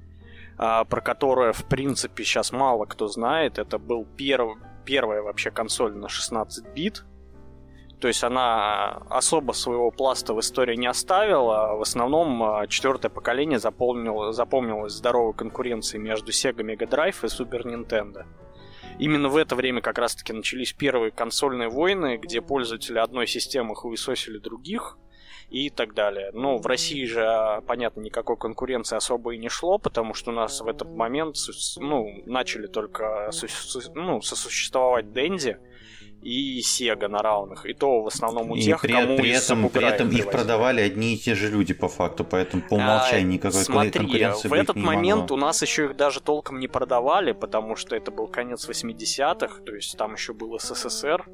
а, 0.56 0.84
про 0.84 1.00
которое, 1.00 1.52
в 1.52 1.64
принципе, 1.64 2.24
сейчас 2.24 2.52
мало 2.52 2.84
кто 2.86 3.08
знает. 3.08 3.58
Это 3.58 3.78
был 3.78 4.04
перв... 4.04 4.56
первая 4.84 5.22
вообще 5.22 5.50
консоль 5.50 5.94
на 5.94 6.08
16 6.08 6.66
бит. 6.74 7.04
То 8.04 8.08
есть 8.08 8.22
она 8.22 8.98
особо 9.08 9.52
своего 9.52 9.90
пласта 9.90 10.34
в 10.34 10.40
истории 10.40 10.76
не 10.76 10.86
оставила. 10.86 11.74
В 11.74 11.80
основном 11.80 12.42
а, 12.42 12.66
четвертое 12.66 13.08
поколение 13.08 13.58
запомнило, 13.58 14.30
запомнилось 14.30 14.92
здоровой 14.92 15.32
конкуренцией 15.32 16.02
между 16.02 16.30
Sega 16.30 16.60
Mega 16.60 16.86
Drive 16.86 17.16
и 17.22 17.28
Super 17.28 17.62
Nintendo. 17.62 18.26
Именно 18.98 19.30
в 19.30 19.38
это 19.38 19.56
время 19.56 19.80
как 19.80 19.96
раз-таки 19.96 20.34
начались 20.34 20.74
первые 20.74 21.12
консольные 21.12 21.70
войны, 21.70 22.18
где 22.22 22.42
пользователи 22.42 22.98
одной 22.98 23.26
системы 23.26 23.74
хуесосили 23.74 24.36
других 24.36 24.98
и 25.48 25.70
так 25.70 25.94
далее. 25.94 26.30
Ну, 26.34 26.58
в 26.58 26.66
России 26.66 27.06
же, 27.06 27.24
а, 27.24 27.62
понятно, 27.62 28.00
никакой 28.00 28.36
конкуренции 28.36 28.96
особо 28.96 29.30
и 29.30 29.38
не 29.38 29.48
шло, 29.48 29.78
потому 29.78 30.12
что 30.12 30.30
у 30.30 30.34
нас 30.34 30.60
в 30.60 30.68
этот 30.68 30.90
момент 30.90 31.36
ну, 31.78 32.22
начали 32.26 32.66
только 32.66 33.30
ну, 33.94 34.20
сосуществовать 34.20 35.10
Дэнди, 35.10 35.56
и 36.24 36.60
Sega 36.60 37.08
на 37.08 37.18
равных. 37.18 37.66
И 37.66 37.74
то 37.74 38.02
в 38.02 38.06
основном 38.06 38.50
у 38.50 38.56
тех, 38.56 38.82
и 38.82 38.86
при, 38.86 38.92
кому 38.92 39.16
при 39.16 39.30
этом, 39.30 39.68
при 39.68 39.86
этом 39.86 40.10
их 40.10 40.30
продавали 40.30 40.80
одни 40.80 41.14
и 41.14 41.18
те 41.18 41.34
же 41.34 41.50
люди 41.50 41.74
по 41.74 41.88
факту, 41.88 42.24
поэтому 42.24 42.62
по 42.62 42.74
умолчанию 42.74 43.28
а, 43.28 43.32
никакой 43.32 43.64
смотри, 43.64 43.90
конкуренции 43.90 44.48
в 44.48 44.52
этот 44.52 44.76
момент 44.76 45.22
могло. 45.22 45.36
у 45.36 45.38
нас 45.38 45.62
еще 45.62 45.84
их 45.84 45.96
даже 45.96 46.20
толком 46.20 46.58
не 46.58 46.68
продавали, 46.68 47.32
потому 47.32 47.76
что 47.76 47.94
это 47.94 48.10
был 48.10 48.26
конец 48.26 48.68
80-х, 48.68 49.62
то 49.64 49.74
есть 49.74 49.96
там 49.98 50.14
еще 50.14 50.32
был 50.32 50.58
СССР, 50.58 51.26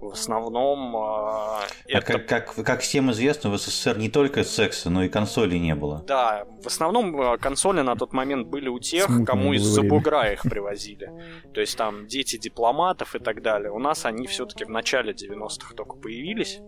в 0.00 0.12
основном 0.12 0.96
э, 0.96 0.98
а 0.98 1.66
это... 1.86 2.18
как, 2.18 2.26
как, 2.26 2.54
как 2.64 2.80
всем 2.80 3.10
известно, 3.10 3.50
в 3.50 3.58
СССР 3.58 3.98
не 3.98 4.08
только 4.08 4.44
секса, 4.44 4.90
но 4.90 5.02
и 5.04 5.08
консолей 5.08 5.58
не 5.58 5.74
было. 5.74 6.04
Да, 6.06 6.44
в 6.62 6.66
основном 6.66 7.20
а, 7.20 7.38
консоли 7.38 7.80
на 7.80 7.96
тот 7.96 8.12
момент 8.12 8.46
были 8.48 8.68
у 8.68 8.78
тех, 8.78 9.04
Смутно 9.04 9.26
кому 9.26 9.52
из-за 9.54 9.82
бугра 9.82 10.32
их 10.32 10.42
привозили. 10.50 11.10
То 11.52 11.60
есть 11.60 11.76
там 11.76 12.06
дети 12.06 12.36
дипломатов 12.36 13.14
и 13.14 13.18
так 13.18 13.42
далее. 13.42 13.72
У 13.72 13.78
нас 13.78 14.04
они 14.04 14.26
все-таки 14.26 14.64
в 14.64 14.70
начале 14.70 15.12
90-х 15.12 15.74
только 15.74 15.96
появились 15.96 16.60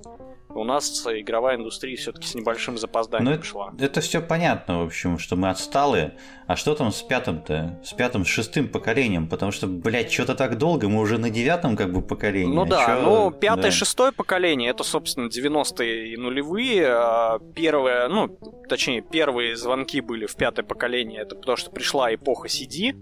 у 0.55 0.65
нас 0.65 1.07
игровая 1.07 1.57
индустрия 1.57 1.97
все-таки 1.97 2.27
с 2.27 2.35
небольшим 2.35 2.79
запозданием 2.79 3.37
ну, 3.37 3.43
шла. 3.43 3.73
Это, 3.75 3.85
это 3.85 4.01
все 4.01 4.21
понятно, 4.21 4.81
в 4.81 4.87
общем, 4.87 5.19
что 5.19 5.37
мы 5.37 5.51
отсталые. 5.51 6.15
А 6.47 6.57
что 6.57 6.75
там 6.75 6.91
с 6.91 7.03
пятым-то? 7.03 7.81
С 7.85 7.93
пятым, 7.93 8.25
с 8.25 8.29
шестым 8.29 8.69
поколением? 8.69 9.29
Потому 9.29 9.53
что, 9.53 9.67
блядь, 9.67 10.11
что-то 10.11 10.35
так 10.35 10.59
долго, 10.59 10.89
мы 10.89 11.01
уже 11.01 11.19
на 11.19 11.31
девятом 11.31 11.77
как 11.77 11.93
бы 11.93 12.03
поколении. 12.03 12.53
Ну 12.55 12.63
а 12.63 12.67
да, 12.67 12.87
чё... 12.87 13.03
ну 13.03 13.31
пятое, 13.31 13.65
да. 13.65 13.71
шестое 13.71 14.13
поколение, 14.13 14.71
это, 14.71 14.83
собственно, 14.83 15.29
90-е 15.29 16.13
и 16.13 16.17
нулевые. 16.17 16.87
А 16.89 17.39
первое, 17.55 18.09
ну, 18.09 18.29
точнее, 18.69 19.03
первые 19.03 19.57
звонки 19.57 20.01
были 20.01 20.27
в 20.27 20.35
пятое 20.37 20.65
поколение, 20.65 21.23
это 21.23 21.37
потому 21.37 21.57
что 21.57 21.71
пришла 21.71 22.13
эпоха 22.13 22.49
CD, 22.49 22.95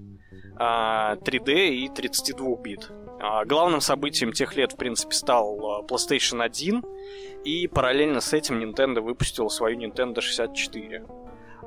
3D 0.59 0.59
а, 0.59 1.15
и 1.17 1.89
32 1.89 2.57
бит. 2.57 2.91
А, 3.21 3.45
главным 3.45 3.81
событием 3.81 4.33
тех 4.33 4.57
лет, 4.57 4.73
в 4.73 4.77
принципе, 4.77 5.15
стал 5.15 5.85
PlayStation 5.89 6.43
1, 6.43 6.83
и 7.45 7.67
параллельно 7.67 8.21
с 8.21 8.33
этим 8.33 8.61
Nintendo 8.61 9.01
выпустил 9.01 9.51
свою 9.51 9.79
Nintendo 9.79 10.21
64. 10.21 11.05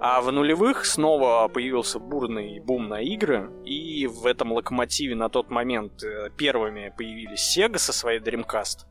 А 0.03 0.19
в 0.21 0.31
нулевых 0.31 0.85
снова 0.85 1.47
появился 1.47 1.99
бурный 1.99 2.59
бум 2.59 2.87
на 2.87 3.01
игры, 3.01 3.51
и 3.63 4.07
в 4.07 4.25
этом 4.25 4.51
локомотиве 4.51 5.15
на 5.15 5.29
тот 5.29 5.51
момент 5.51 6.03
э, 6.03 6.31
первыми 6.35 6.91
появились 6.97 7.55
Sega 7.55 7.77
со 7.77 7.93
своей 7.93 8.19
Dreamcast, 8.19 8.87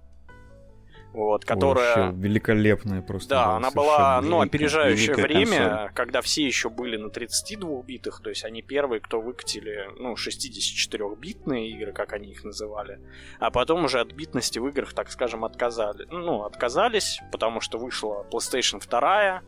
вот, 1.13 1.45
которая... 1.45 1.97
Вообще 1.97 2.21
великолепная 2.21 3.03
просто. 3.03 3.31
Да, 3.31 3.57
она 3.57 3.71
была, 3.71 4.21
ну, 4.23 4.41
опережающее 4.41 5.15
время, 5.15 5.69
консоль. 5.69 5.91
когда 5.95 6.21
все 6.23 6.47
еще 6.47 6.71
были 6.71 6.97
на 6.97 7.09
32-битах, 7.09 8.21
то 8.23 8.31
есть 8.31 8.45
они 8.45 8.63
первые, 8.63 9.01
кто 9.01 9.21
выкатили, 9.21 9.89
ну, 9.99 10.15
64-битные 10.15 11.69
игры, 11.69 11.93
как 11.93 12.13
они 12.13 12.31
их 12.31 12.45
называли, 12.45 13.01
а 13.39 13.51
потом 13.51 13.85
уже 13.85 14.01
от 14.01 14.13
битности 14.13 14.59
в 14.59 14.69
играх, 14.69 14.93
так 14.93 15.11
скажем, 15.11 15.45
отказали. 15.45 16.07
Ну, 16.11 16.45
отказались, 16.45 17.21
потому 17.33 17.61
что 17.61 17.79
вышла 17.79 18.27
PlayStation 18.31 18.81
2, 18.81 19.43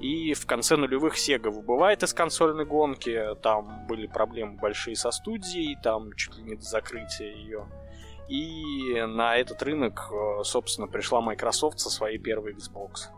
и 0.00 0.34
в 0.34 0.46
конце 0.46 0.76
нулевых 0.76 1.16
Sega 1.16 1.50
выбывает 1.50 2.02
из 2.02 2.14
консольной 2.14 2.64
гонки, 2.64 3.34
там 3.42 3.86
были 3.88 4.06
проблемы 4.06 4.56
большие 4.58 4.94
со 4.94 5.10
студией, 5.10 5.76
там 5.82 6.12
чуть 6.14 6.36
ли 6.36 6.44
не 6.44 6.54
до 6.54 6.62
закрытия 6.62 7.34
ее. 7.34 7.66
И 8.28 9.02
на 9.06 9.36
этот 9.36 9.62
рынок, 9.62 10.10
э, 10.10 10.44
собственно, 10.44 10.86
пришла 10.86 11.20
Microsoft 11.20 11.80
со 11.80 11.90
своей 11.90 12.18
первой 12.18 12.52
Xbox. 12.52 13.08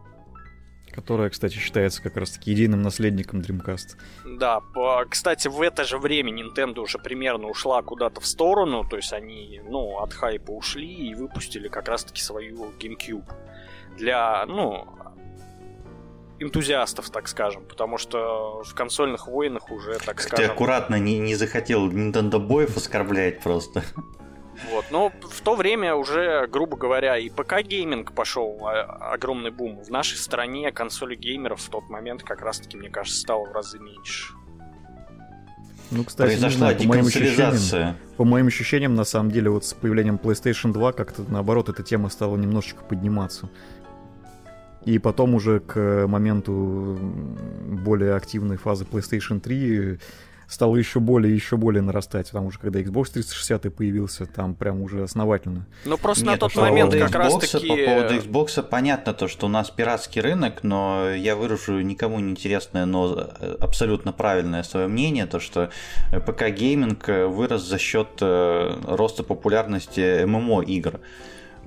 Которая, 0.93 1.31
кстати, 1.31 1.55
считается 1.55 2.03
как 2.03 2.17
раз-таки 2.17 2.51
единым 2.51 2.83
наследником 2.83 3.41
Dreamcast. 3.41 3.97
Да, 4.25 4.61
кстати, 5.09 5.47
в 5.47 5.63
это 5.63 5.85
же 5.85 5.99
время 5.99 6.33
Nintendo 6.33 6.81
уже 6.81 6.99
примерно 6.99 7.49
ушла 7.49 7.83
куда-то 7.83 8.21
в 8.21 8.27
сторону, 8.27 8.85
то 8.85 8.97
есть 8.97 9.13
они, 9.13 9.61
ну, 9.69 9.99
от 9.99 10.13
хайпа 10.13 10.51
ушли 10.51 10.93
и 10.93 11.15
выпустили 11.15 11.69
как 11.69 11.89
раз-таки 11.89 12.21
свою 12.21 12.73
GameCube. 12.79 13.33
Для, 13.97 14.45
ну, 14.47 14.89
энтузиастов, 16.41 17.11
так 17.11 17.29
скажем, 17.29 17.65
потому 17.67 17.99
что 17.99 18.63
в 18.65 18.75
консольных 18.75 19.29
войнах 19.29 19.71
уже, 19.71 19.99
так 19.99 20.21
скажем... 20.21 20.47
Ты 20.47 20.53
аккуратно 20.53 20.97
не, 20.97 21.19
не 21.19 21.37
захотел 21.37 21.89
Nintendo 21.89 22.39
боев 22.39 22.77
оскорблять 22.77 23.41
просто. 23.41 23.85
Вот. 24.69 24.87
Но 24.91 25.11
в 25.23 25.41
то 25.41 25.57
время 25.57 25.95
уже, 25.95 26.47
грубо 26.47 26.77
говоря, 26.77 27.17
и 27.19 27.29
ПК-гейминг 27.29 28.13
пошел 28.13 28.59
а, 28.63 29.13
огромный 29.13 29.51
бум. 29.51 29.83
В 29.83 29.91
нашей 29.91 30.17
стране 30.17 30.71
консоли 30.73 31.17
геймеров 31.17 31.61
в 31.61 31.71
тот 31.71 31.89
момент 31.89 32.23
как 32.23 32.43
раз-таки, 32.43 32.77
мне 32.77 32.91
кажется, 32.91 33.21
стало 33.21 33.47
в 33.47 33.53
разы 33.53 33.79
меньше. 33.79 34.35
Ну, 35.91 36.05
кстати, 36.05 36.29
Произошла 36.29 36.59
знаю, 36.59 36.79
по 36.79 36.85
моим 36.85 37.07
ощущениям, 37.07 37.97
по 38.17 38.25
моим 38.25 38.47
ощущениям, 38.47 38.95
на 38.95 39.05
самом 39.05 39.33
деле, 39.33 39.51
вот 39.51 39.65
с 39.65 39.75
появлением 39.75 40.21
PlayStation 40.23 40.73
2 40.73 40.93
как-то 40.93 41.25
наоборот 41.29 41.69
эта 41.69 41.83
тема 41.83 42.11
стала 42.11 42.37
немножечко 42.37 42.85
подниматься. 42.85 43.49
И 44.85 44.99
потом 44.99 45.35
уже 45.35 45.61
к 45.61 46.07
моменту 46.07 46.99
более 47.67 48.15
активной 48.15 48.57
фазы 48.57 48.85
PlayStation 48.85 49.41
3 49.41 49.99
стало 50.51 50.77
еще 50.77 50.99
более 50.99 51.33
и 51.33 51.37
еще 51.37 51.57
более 51.57 51.81
нарастать, 51.81 52.27
потому 52.27 52.51
что 52.51 52.61
когда 52.61 52.81
Xbox 52.81 53.13
360 53.13 53.73
появился, 53.75 54.27
там 54.27 54.55
прям 54.55 54.83
уже 54.83 55.05
основательно. 55.05 55.67
Ну 55.85 55.97
просто 55.97 56.25
Нет, 56.25 56.33
на 56.33 56.39
тот 56.39 56.57
момент 56.57 56.93
как 56.93 57.15
раз 57.15 57.39
таки... 57.39 57.69
По 57.69 57.77
поводу 57.77 58.15
Xbox 58.17 58.63
понятно 58.65 59.15
то, 59.15 59.29
что 59.29 59.47
у 59.47 59.49
нас 59.49 59.71
пиратский 59.71 60.21
рынок, 60.21 60.65
но 60.65 61.11
я 61.11 61.37
выражу 61.37 61.81
никому 61.81 62.19
не 62.19 62.33
интересное, 62.33 62.85
но 62.85 63.31
абсолютно 63.61 64.13
правильное 64.13 64.65
свое 64.65 64.89
мнение, 64.89 65.27
то 65.27 65.39
что 65.39 65.71
ПК-гейминг 66.11 67.29
вырос 67.29 67.63
за 67.63 67.79
счет 67.79 68.09
э, 68.21 68.77
роста 68.89 69.23
популярности 69.23 70.25
MMO 70.25 70.63
игр. 70.63 71.01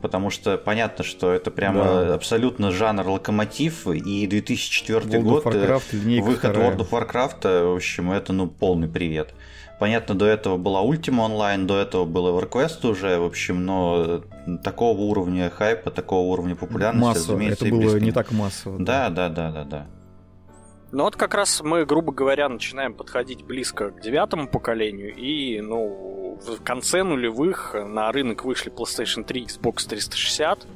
Потому 0.04 0.30
что 0.30 0.58
понятно, 0.58 1.06
что 1.06 1.32
это 1.32 1.50
прямо 1.50 1.84
да. 1.86 2.14
абсолютно 2.14 2.72
жанр 2.72 3.08
локомотив, 3.08 3.88
и 3.88 4.28
2004 4.28 5.00
World 5.00 5.22
год, 5.22 5.46
Warcraft, 5.46 6.22
выход 6.22 6.52
вторая. 6.52 6.76
World 6.76 6.80
of 6.80 6.90
Warcraft, 6.90 7.72
в 7.72 7.76
общем, 7.76 8.12
это 8.12 8.34
ну 8.34 8.48
полный 8.48 8.90
привет. 8.90 9.34
Понятно, 9.80 10.14
до 10.14 10.26
этого 10.26 10.58
была 10.58 10.82
Ultima 10.82 11.28
Online, 11.28 11.66
до 11.66 11.80
этого 11.80 12.04
был 12.04 12.38
EverQuest 12.38 12.86
уже, 12.86 13.18
в 13.18 13.26
общем, 13.26 13.66
но 13.66 14.24
такого 14.62 15.00
уровня 15.00 15.50
хайпа, 15.50 15.90
такого 15.90 16.32
уровня 16.34 16.56
популярности, 16.56 17.08
Массово. 17.08 17.38
разумеется, 17.38 17.66
это 17.66 17.76
было 17.76 17.98
не 17.98 18.12
так 18.12 18.32
массово. 18.32 18.80
Да, 18.80 19.10
да, 19.10 19.30
да, 19.30 19.52
да, 19.52 19.64
да. 19.64 19.88
Ну 20.94 21.06
вот 21.06 21.16
как 21.16 21.34
раз 21.34 21.60
мы, 21.64 21.88
грубо 21.88 22.12
говоря, 22.12 22.48
начинаем 22.48 22.94
подходить 22.94 23.44
близко 23.44 23.90
к 23.90 24.00
девятому 24.00 24.48
поколению, 24.48 25.16
и, 25.16 25.60
ну, 25.60 26.38
в 26.40 26.64
конце 26.64 27.02
нулевых 27.02 27.74
на 27.74 28.12
рынок 28.12 28.46
вышли 28.46 28.72
PlayStation 28.72 29.24
3, 29.24 29.46
Xbox 29.46 29.90
360. 29.90 30.68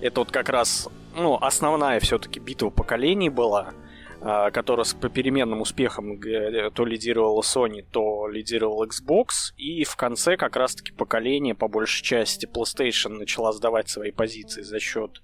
Это 0.00 0.20
вот 0.20 0.30
как 0.30 0.48
раз, 0.48 0.88
ну, 1.14 1.34
основная 1.34 2.00
все-таки 2.00 2.40
битва 2.40 2.70
поколений 2.70 3.28
была, 3.28 3.74
а, 4.22 4.50
которая 4.50 4.84
с 4.84 4.94
попеременным 4.94 5.60
успехом 5.60 6.18
то 6.18 6.84
лидировала 6.86 7.42
Sony, 7.42 7.84
то 7.92 8.28
лидировал 8.28 8.86
Xbox, 8.86 9.52
и 9.58 9.84
в 9.84 9.94
конце 9.94 10.38
как 10.38 10.56
раз-таки 10.56 10.92
поколение, 10.92 11.54
по 11.54 11.68
большей 11.68 12.02
части, 12.02 12.46
PlayStation 12.46 13.10
начала 13.10 13.52
сдавать 13.52 13.90
свои 13.90 14.10
позиции 14.10 14.62
за 14.62 14.80
счет 14.80 15.20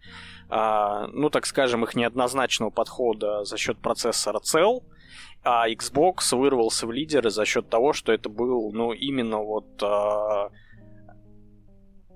ну, 0.49 1.31
так 1.31 1.47
скажем, 1.47 1.85
их 1.85 1.95
неоднозначного 1.97 2.71
подхода 2.71 3.45
за 3.45 3.57
счет 3.57 3.79
процессора 3.79 4.41
Cell, 4.41 4.83
а 5.43 5.69
Xbox 5.69 6.37
вырвался 6.37 6.87
в 6.87 6.93
лидеры 6.93 7.31
за 7.31 7.45
счет 7.45 7.69
того, 7.69 7.93
что 7.93 8.12
это 8.12 8.29
был, 8.29 8.73
ну, 8.73 8.93
именно 8.93 9.38
вот 9.38 9.83
а, 9.83 10.50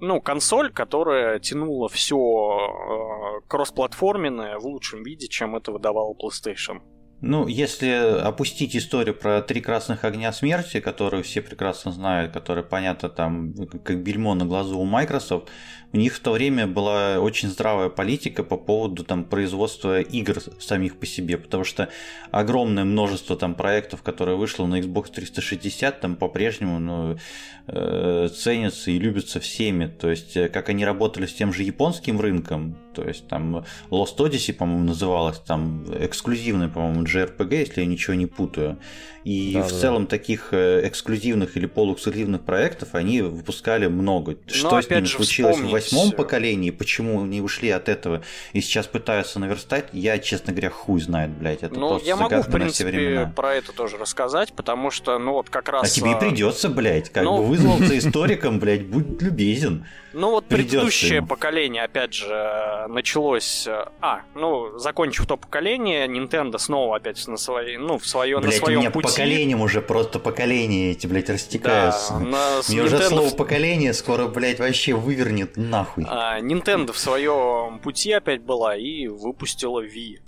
ну, 0.01 0.21
консоль, 0.21 0.73
которая 0.73 1.39
тянула 1.39 1.89
все 1.89 2.17
э, 2.17 3.47
кроссплатформенное 3.49 4.59
в 4.59 4.65
лучшем 4.65 5.03
виде, 5.03 5.29
чем 5.29 5.57
это 5.57 5.73
выдавал 5.73 6.17
PlayStation. 6.21 6.81
Ну, 7.23 7.47
если 7.47 7.91
опустить 8.23 8.75
историю 8.75 9.15
про 9.15 9.43
три 9.43 9.61
красных 9.61 10.05
огня 10.05 10.33
смерти, 10.33 10.81
которую 10.81 11.23
все 11.23 11.43
прекрасно 11.43 11.93
знают, 11.93 12.33
которые, 12.33 12.65
понятно, 12.65 13.11
там, 13.11 13.53
как 13.85 14.03
бельмо 14.03 14.35
на 14.35 14.47
глазу 14.47 14.79
у 14.79 14.87
Microsoft, 14.87 15.51
у 15.93 15.97
них 15.97 16.15
в 16.15 16.21
то 16.21 16.33
время 16.33 16.67
была 16.67 17.19
очень 17.19 17.49
здравая 17.49 17.89
политика 17.89 18.45
по 18.45 18.57
поводу 18.57 19.05
там, 19.05 19.25
производства 19.25 20.01
игр 20.01 20.39
самих 20.61 20.97
по 20.97 21.07
себе, 21.07 21.37
потому 21.37 21.65
что 21.65 21.89
огромное 22.31 22.85
множество 22.85 23.37
там, 23.37 23.55
проектов, 23.55 24.03
которые 24.03 24.37
вышло 24.37 24.67
на 24.67 24.81
Xbox 24.81 25.11
360, 25.13 26.01
там 26.01 26.15
по-прежнему 26.15 26.79
ну, 26.79 27.19
э, 27.67 28.29
ценятся 28.29 28.93
и 28.93 28.99
любятся 28.99 29.41
всеми. 29.41 29.87
То 29.87 30.11
есть, 30.11 30.37
э, 30.37 30.49
как 30.49 30.69
они 30.69 30.85
работали 30.85 31.27
с 31.27 31.35
тем 31.35 31.53
же 31.53 31.65
японским 31.65 32.21
рынком, 32.21 32.77
то 32.95 33.03
есть 33.03 33.27
там 33.27 33.65
Lost 33.91 34.17
Odyssey, 34.19 34.53
по-моему, 34.53 34.85
называлась, 34.85 35.39
там 35.39 35.85
эксклюзивный, 35.93 36.69
по-моему, 36.69 37.03
JRPG, 37.05 37.59
если 37.59 37.81
я 37.81 37.87
ничего 37.87 38.15
не 38.15 38.27
путаю. 38.27 38.79
И 39.25 39.53
да, 39.53 39.63
в 39.63 39.73
да. 39.73 39.79
целом 39.79 40.07
таких 40.07 40.49
э, 40.53 40.87
эксклюзивных 40.89 41.57
или 41.57 41.67
полуэксклюзивных 41.67 42.41
проектов 42.41 42.95
они 42.95 43.21
выпускали 43.21 43.87
много. 43.87 44.33
Но 44.47 44.53
Что 44.53 44.81
с 44.81 44.89
ними 44.89 45.05
случилось 45.05 45.57
вспомнить... 45.57 45.71
в 45.71 45.73
восьмом 45.73 46.13
поколении, 46.13 46.71
почему 46.71 47.23
они 47.23 47.43
ушли 47.43 47.71
от 47.71 47.89
этого 47.89 48.23
и 48.53 48.61
сейчас 48.63 48.87
пытаются 48.87 49.39
наверстать, 49.39 49.89
я, 49.93 50.19
честно 50.19 50.53
говоря, 50.53 50.71
хуй 50.71 51.01
знает, 51.01 51.31
блядь. 51.31 51.63
Это 51.63 51.79
ну, 51.79 52.01
я 52.01 52.17
могу, 52.17 52.41
в 52.41 52.51
принципе, 52.51 53.31
про 53.37 53.55
это 53.55 53.73
тоже 53.73 53.99
рассказать, 53.99 54.55
потому 54.55 54.91
что, 54.91 55.19
ну, 55.19 55.33
вот 55.33 55.51
как 55.51 55.69
раз... 55.69 55.85
А 55.85 55.95
тебе 55.95 56.13
и 56.13 56.15
а, 56.15 56.17
придется, 56.17 56.71
блядь, 56.71 57.11
как 57.11 57.25
ну... 57.25 57.39
бы 57.39 57.45
вызвался 57.45 57.99
историком, 57.99 58.59
блядь, 58.59 58.87
будь 58.87 59.21
любезен. 59.21 59.85
Ну, 60.13 60.31
вот 60.31 60.47
предыдущее 60.47 61.23
поколение, 61.23 61.85
опять 61.85 62.15
же, 62.15 62.87
началось... 62.89 63.67
Э, 63.67 63.87
а, 64.01 64.23
ну, 64.35 64.77
закончив 64.79 65.27
то 65.27 65.37
поколение, 65.37 66.09
Nintendo 66.09 66.59
снова 66.59 66.97
опять 66.97 67.25
на 67.29 67.37
своей, 67.37 67.77
ну, 67.77 67.99
в 67.99 68.07
свое, 68.07 68.41
блядь, 68.41 68.55
на 68.55 68.59
своем 68.59 68.93
пути. 68.93 69.10
Поколением 69.11 69.61
уже 69.61 69.83
просто 69.83 70.19
поколения 70.19 70.93
эти, 70.93 71.07
блядь, 71.07 71.29
растекаются. 71.31 72.15
Да, 72.15 72.19
на... 72.21 72.61
Мне 72.69 72.79
Nintendo... 72.79 72.85
уже 72.85 73.03
слово 73.03 73.31
поколение 73.31 73.93
скоро, 73.93 74.27
блядь, 74.27 74.59
вообще 74.59 74.95
вывернет 74.95 75.57
нахуй. 75.57 76.05
А, 76.09 76.41
Nintendo 76.41 76.93
в 76.93 76.99
своем 76.99 77.79
пути 77.81 78.13
опять 78.13 78.43
была 78.43 78.77
и 78.77 79.07
выпустила 79.07 79.85
Wii. 79.85 80.21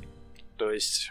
То 0.56 0.70
есть 0.70 1.10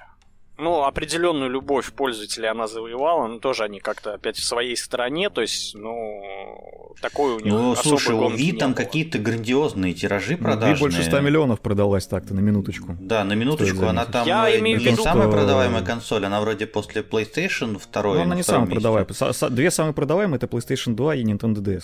ну, 0.61 0.83
определенную 0.83 1.49
любовь 1.49 1.91
пользователей 1.91 2.49
она 2.49 2.67
завоевала, 2.67 3.27
но 3.27 3.39
тоже 3.39 3.63
они 3.63 3.79
как-то 3.79 4.13
опять 4.13 4.37
в 4.37 4.43
своей 4.43 4.77
стороне, 4.77 5.29
то 5.29 5.41
есть, 5.41 5.75
ну, 5.75 6.93
такой 7.01 7.33
у 7.33 7.39
них 7.39 7.51
Ну, 7.51 7.75
слушай, 7.75 8.15
у 8.15 8.29
Ви 8.29 8.51
там 8.53 8.73
какие-то 8.73 9.17
грандиозные 9.17 9.93
тиражи 9.93 10.37
ну, 10.37 10.43
продажные. 10.45 10.75
Ви 10.75 10.79
больше 10.79 11.03
100 11.03 11.21
миллионов 11.21 11.59
продалась 11.59 12.05
так-то, 12.05 12.33
на 12.33 12.39
минуточку. 12.39 12.95
Да, 12.99 13.23
на 13.23 13.33
минуточку, 13.33 13.85
она 13.85 14.05
там 14.05 14.27
Я 14.27 14.57
имею 14.59 14.77
не 14.77 14.85
виду, 14.85 15.03
самая 15.03 15.29
продаваемая 15.29 15.83
консоль, 15.83 16.25
она 16.25 16.39
вроде 16.41 16.65
после 16.67 17.01
PlayStation 17.01 17.79
2. 17.91 18.03
Ну, 18.03 18.21
она 18.21 18.35
не 18.35 18.43
самая 18.43 18.69
продаваемая. 18.69 19.49
Две 19.49 19.71
самые 19.71 19.93
продаваемые 19.93 20.37
это 20.37 20.47
PlayStation 20.47 20.95
2 20.95 21.15
и 21.15 21.23
Nintendo 21.23 21.57
DS. 21.57 21.83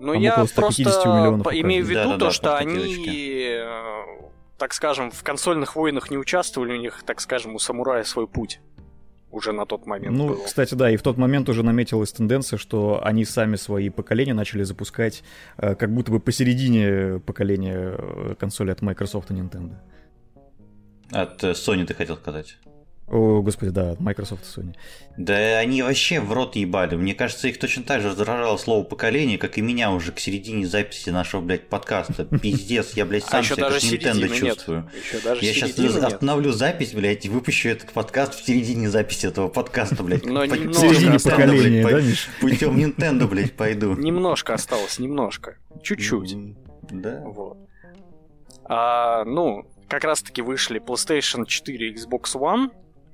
Ну, 0.00 0.14
я 0.14 0.34
просто 0.34 0.62
имею 1.60 1.84
в 1.84 1.88
виду 1.88 2.10
да, 2.10 2.18
то, 2.18 2.24
да, 2.24 2.30
что 2.32 2.56
они 2.56 3.62
так 4.62 4.74
скажем, 4.74 5.10
в 5.10 5.24
консольных 5.24 5.74
войнах 5.74 6.08
не 6.08 6.16
участвовали, 6.16 6.74
у 6.74 6.76
них, 6.76 7.02
так 7.04 7.20
скажем, 7.20 7.56
у 7.56 7.58
самурая 7.58 8.04
свой 8.04 8.28
путь 8.28 8.60
уже 9.32 9.50
на 9.50 9.66
тот 9.66 9.86
момент 9.86 10.16
Ну, 10.16 10.28
был. 10.28 10.44
кстати, 10.44 10.76
да, 10.76 10.88
и 10.88 10.96
в 10.96 11.02
тот 11.02 11.18
момент 11.18 11.48
уже 11.48 11.64
наметилась 11.64 12.12
тенденция, 12.12 12.58
что 12.58 13.04
они 13.04 13.24
сами 13.24 13.56
свои 13.56 13.88
поколения 13.90 14.34
начали 14.34 14.62
запускать 14.62 15.24
э, 15.56 15.74
как 15.74 15.92
будто 15.92 16.12
бы 16.12 16.20
посередине 16.20 17.18
поколения 17.18 17.96
э, 17.98 18.34
консоли 18.38 18.70
от 18.70 18.82
Microsoft 18.82 19.32
и 19.32 19.34
Nintendo. 19.34 19.74
От 21.10 21.42
э, 21.42 21.50
Sony 21.50 21.84
ты 21.84 21.94
хотел 21.94 22.16
сказать? 22.16 22.56
О, 23.12 23.42
господи, 23.42 23.70
да, 23.70 23.94
Microsoft 23.98 24.42
и 24.44 24.60
Sony. 24.60 24.74
Да 25.18 25.58
они 25.58 25.82
вообще 25.82 26.18
в 26.18 26.32
рот 26.32 26.56
ебали. 26.56 26.96
Мне 26.96 27.14
кажется, 27.14 27.46
их 27.46 27.58
точно 27.58 27.82
так 27.82 28.00
же 28.00 28.08
раздражало 28.08 28.56
слово 28.56 28.84
поколение, 28.84 29.36
как 29.36 29.58
и 29.58 29.60
меня 29.60 29.92
уже 29.92 30.12
к 30.12 30.18
середине 30.18 30.66
записи 30.66 31.10
нашего, 31.10 31.42
блядь, 31.42 31.68
подкаста. 31.68 32.24
Пиздец, 32.24 32.94
я, 32.94 33.04
блядь, 33.04 33.24
а 33.24 33.28
сам 33.28 33.40
а 33.40 33.44
себя 33.44 33.68
как 33.68 33.82
Nintendo 33.82 34.34
чувствую. 34.34 34.90
я 35.42 35.52
сейчас 35.52 35.78
остановлю 36.02 36.52
запись, 36.52 36.94
блядь, 36.94 37.26
и 37.26 37.28
выпущу 37.28 37.68
этот 37.68 37.92
подкаст 37.92 38.34
в 38.34 38.46
середине 38.46 38.88
записи 38.88 39.26
этого 39.26 39.48
подкаста, 39.48 40.02
блядь. 40.02 40.24
Но 40.24 40.40
в 40.40 40.74
середине 40.74 41.18
поколения, 41.18 41.86
да, 41.86 42.00
Миш? 42.00 42.30
Путем 42.40 42.78
Nintendo, 42.78 43.26
блядь, 43.26 43.52
пойду. 43.52 43.94
Немножко 43.94 44.54
осталось, 44.54 44.98
немножко. 44.98 45.58
Чуть-чуть. 45.82 46.34
Да. 46.90 47.20
Вот. 47.26 47.58
А, 48.64 49.24
ну, 49.26 49.66
как 49.88 50.04
раз-таки 50.04 50.40
вышли 50.40 50.80
PlayStation 50.80 51.44
4 51.44 51.90
и 51.90 51.94
Xbox 51.94 52.34
One, 52.36 52.70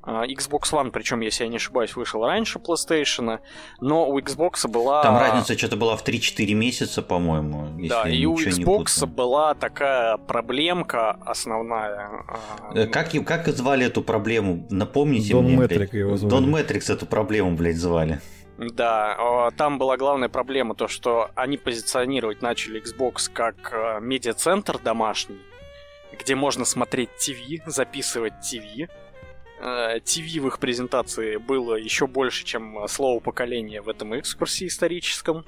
Xbox 0.07 0.73
One, 0.73 0.91
причем, 0.91 1.21
если 1.21 1.45
я 1.45 1.51
не 1.51 1.57
ошибаюсь, 1.57 1.95
вышел 1.97 2.25
раньше 2.25 2.59
PlayStation, 2.59 3.41
но 3.81 4.09
у 4.09 4.19
Xbox 4.19 4.69
была... 4.69 5.03
Там 5.03 5.19
разница 5.19 5.57
что-то 5.59 5.77
была 5.77 5.97
в 5.97 6.07
3-4 6.07 6.55
месяца, 6.55 7.03
по-моему, 7.03 7.79
если 7.79 7.89
Да, 7.89 8.09
и 8.09 8.25
у 8.25 8.37
Xbox 8.37 9.05
была 9.07 9.55
такая 9.55 10.17
проблемка 10.17 11.11
основная. 11.27 12.25
А, 12.29 12.75
э, 12.75 12.87
как, 12.87 13.11
как 13.27 13.49
звали 13.49 13.87
эту 13.87 14.03
проблему? 14.03 14.67
Напомните 14.71 15.33
Дон 15.33 15.45
мне, 15.45 15.57
Мэтрик 15.57 15.93
его 15.93 16.17
звали. 16.17 16.31
Дон 16.31 16.51
Мэтрикс 16.51 16.91
эту 16.91 17.07
проблему, 17.07 17.57
блядь, 17.57 17.77
звали. 17.77 18.21
Да, 18.57 19.15
а, 19.19 19.51
там 19.51 19.79
была 19.79 19.97
главная 19.97 20.29
проблема, 20.29 20.75
то 20.75 20.89
что 20.89 21.31
они 21.35 21.59
позиционировать 21.59 22.41
начали 22.41 22.83
Xbox 22.83 23.31
как 23.33 24.01
медиацентр 24.01 24.79
домашний, 24.79 25.41
где 26.19 26.35
можно 26.35 26.65
смотреть 26.65 27.11
ТВ, 27.19 27.67
записывать 27.67 28.35
ТВ, 28.41 28.89
ТВ 29.59 30.37
э, 30.37 30.41
в 30.41 30.47
их 30.47 30.59
презентации 30.59 31.37
было 31.37 31.75
еще 31.75 32.07
больше, 32.07 32.45
чем 32.45 32.87
слово 32.89 33.21
поколения 33.21 33.83
в 33.83 33.89
этом 33.89 34.15
экскурсе 34.19 34.67
историческом. 34.67 35.45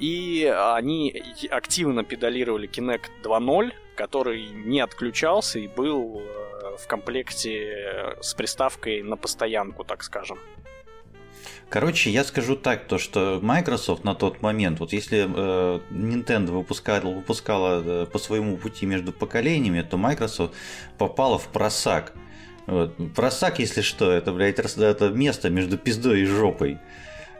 И 0.00 0.44
они 0.74 1.22
активно 1.50 2.02
педалировали 2.02 2.68
Kinect 2.68 3.10
2.0, 3.22 3.72
который 3.96 4.46
не 4.48 4.80
отключался 4.80 5.60
и 5.60 5.68
был 5.68 6.20
э, 6.20 6.76
в 6.78 6.86
комплекте 6.88 8.16
с 8.20 8.34
приставкой 8.34 9.02
на 9.02 9.16
постоянку, 9.16 9.84
так 9.84 10.02
скажем. 10.02 10.38
Короче, 11.68 12.10
я 12.10 12.24
скажу 12.24 12.56
так, 12.56 12.86
то 12.86 12.98
что 12.98 13.40
Microsoft 13.42 14.04
на 14.04 14.14
тот 14.14 14.42
момент, 14.42 14.80
вот 14.80 14.92
если 14.92 15.26
э, 15.26 15.80
Nintendo 15.90 16.52
выпускала, 16.52 17.08
выпускала 17.08 17.82
э, 17.84 18.06
по 18.06 18.18
своему 18.18 18.56
пути 18.56 18.86
между 18.86 19.12
поколениями, 19.12 19.82
то 19.82 19.96
Microsoft 19.96 20.54
попала 20.98 21.38
в 21.38 21.48
просак. 21.48 22.12
Вот. 22.66 22.94
Просак, 23.14 23.58
если 23.58 23.82
что, 23.82 24.10
это, 24.10 24.32
блядь, 24.32 24.58
это 24.58 25.08
место 25.10 25.50
между 25.50 25.76
пиздой 25.76 26.22
и 26.22 26.24
жопой. 26.24 26.78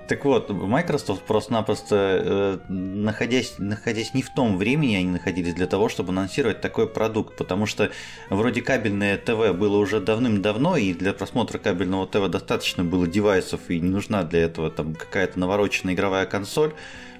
Так 0.06 0.26
вот, 0.26 0.50
Microsoft 0.50 1.22
просто-напросто, 1.22 1.96
э, 1.96 2.58
находясь, 2.68 3.54
находясь 3.56 4.12
не 4.12 4.20
в 4.20 4.28
том 4.34 4.58
времени, 4.58 4.96
они 4.96 5.08
находились 5.08 5.54
для 5.54 5.66
того, 5.66 5.88
чтобы 5.88 6.10
анонсировать 6.10 6.60
такой 6.60 6.86
продукт, 6.86 7.36
потому 7.38 7.64
что 7.64 7.90
вроде 8.28 8.60
кабельное 8.60 9.16
ТВ 9.16 9.54
было 9.54 9.78
уже 9.78 10.00
давным-давно, 10.00 10.76
и 10.76 10.92
для 10.92 11.14
просмотра 11.14 11.56
кабельного 11.56 12.06
ТВ 12.06 12.28
достаточно 12.28 12.84
было 12.84 13.06
девайсов, 13.06 13.60
и 13.68 13.80
не 13.80 13.88
нужна 13.88 14.24
для 14.24 14.40
этого 14.40 14.70
там 14.70 14.94
какая-то 14.94 15.38
навороченная 15.38 15.94
игровая 15.94 16.26
консоль. 16.26 16.74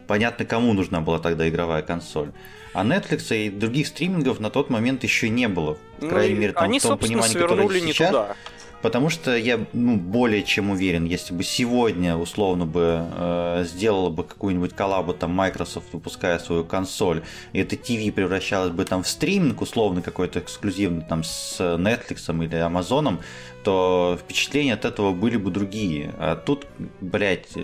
понятно, 0.07 0.45
кому 0.45 0.75
нужна 0.75 1.01
была 1.01 1.19
тогда 1.19 1.49
игровая 1.49 1.81
консоль. 1.81 2.33
А 2.75 2.85
Netflix 2.85 3.35
и 3.35 3.51
других 3.51 3.87
стримингов 3.87 4.41
на 4.41 4.51
тот 4.51 4.69
момент 4.69 5.05
еще 5.05 5.29
не 5.29 5.49
было. 5.49 5.75
По 5.99 6.05
ну, 6.05 6.09
крайней 6.11 6.35
мере, 6.35 6.53
там, 6.53 6.65
они, 6.65 6.81
в 6.81 6.83
том 6.83 6.99
понимании, 6.99 7.35
которое 7.35 7.69
сейчас. 7.81 8.09
Туда. 8.09 8.37
Потому 8.85 9.09
что 9.09 9.35
я 9.35 9.65
ну, 9.73 9.97
более 9.97 10.43
чем 10.43 10.69
уверен, 10.69 11.07
если 11.07 11.33
бы 11.33 11.43
сегодня 11.43 12.19
условно 12.19 12.67
бы 12.67 13.09
э, 13.17 13.65
сделала 13.67 14.11
бы 14.11 14.25
какую-нибудь 14.25 14.75
коллабу 14.75 15.15
там 15.15 15.31
Microsoft, 15.31 15.87
выпуская 15.95 16.39
свою 16.39 16.67
консоль, 16.67 17.23
и 17.55 17.61
это 17.61 17.77
TV 17.77 18.13
превращалось 18.13 18.73
бы 18.73 18.85
там 18.85 19.03
в 19.03 19.09
стриминг 19.09 19.63
условно 19.63 20.03
какой-то 20.03 20.41
эксклюзивный 20.41 21.01
там 21.01 21.25
с 21.25 21.59
Netflix 21.61 22.31
или 22.45 22.59
Amazon, 22.59 23.23
то 23.63 24.19
впечатления 24.21 24.75
от 24.75 24.85
этого 24.85 25.13
были 25.13 25.39
бы 25.39 25.51
другие. 25.51 26.13
А 26.19 26.37
тут, 26.37 26.67
блядь, 27.01 27.57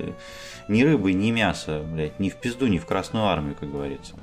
ни 0.68 0.82
рыбы, 0.84 1.12
ни 1.12 1.32
мяса, 1.32 1.82
блядь, 1.84 2.18
ни 2.18 2.30
в 2.30 2.36
пизду, 2.36 2.66
ни 2.66 2.78
в 2.78 2.86
Красную 2.86 3.26
Армию, 3.26 3.56
как 3.60 3.70
говорится. 3.70 4.14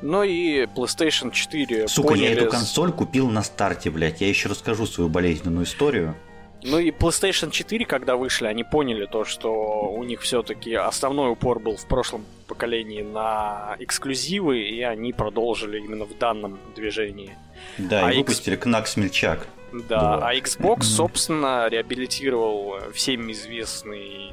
Ну 0.00 0.22
и 0.22 0.64
PlayStation 0.64 1.32
4 1.32 1.88
Сука, 1.88 2.08
поняли... 2.08 2.24
я 2.24 2.32
эту 2.32 2.50
консоль 2.50 2.92
купил 2.92 3.28
на 3.30 3.42
старте, 3.42 3.90
блядь. 3.90 4.20
Я 4.20 4.28
еще 4.28 4.48
расскажу 4.48 4.86
свою 4.86 5.10
болезненную 5.10 5.64
историю. 5.64 6.14
Ну 6.62 6.78
и 6.78 6.90
PlayStation 6.90 7.50
4, 7.50 7.84
когда 7.84 8.16
вышли, 8.16 8.46
они 8.46 8.64
поняли 8.64 9.06
то, 9.06 9.24
что 9.24 9.52
у 9.90 10.02
них 10.02 10.22
все-таки 10.22 10.74
основной 10.74 11.30
упор 11.30 11.60
был 11.60 11.76
в 11.76 11.86
прошлом 11.86 12.24
поколении 12.48 13.02
на 13.02 13.76
эксклюзивы, 13.78 14.60
и 14.60 14.82
они 14.82 15.12
продолжили 15.12 15.78
именно 15.78 16.04
в 16.04 16.18
данном 16.18 16.58
движении. 16.74 17.36
Да, 17.76 18.06
а 18.06 18.12
и 18.12 18.18
выпустили 18.18 18.56
X... 18.56 18.66
Knack 18.66 18.86
Смельчак. 18.86 19.46
Да, 19.72 20.18
а 20.26 20.34
Xbox, 20.34 20.82
собственно, 20.82 21.68
реабилитировал 21.68 22.80
всем 22.92 23.30
известный 23.30 24.32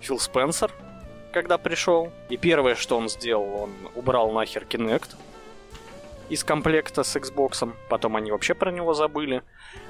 Фил 0.00 0.18
Спенсер, 0.18 0.70
когда 1.32 1.58
пришел. 1.58 2.12
И 2.28 2.36
первое, 2.36 2.74
что 2.74 2.96
он 2.96 3.08
сделал, 3.08 3.62
он 3.62 3.72
убрал 3.94 4.30
нахер 4.30 4.64
Kinect 4.68 5.16
из 6.28 6.44
комплекта 6.44 7.02
с 7.02 7.16
Xbox. 7.16 7.72
Потом 7.88 8.16
они 8.16 8.30
вообще 8.30 8.54
про 8.54 8.70
него 8.70 8.94
забыли. 8.94 9.42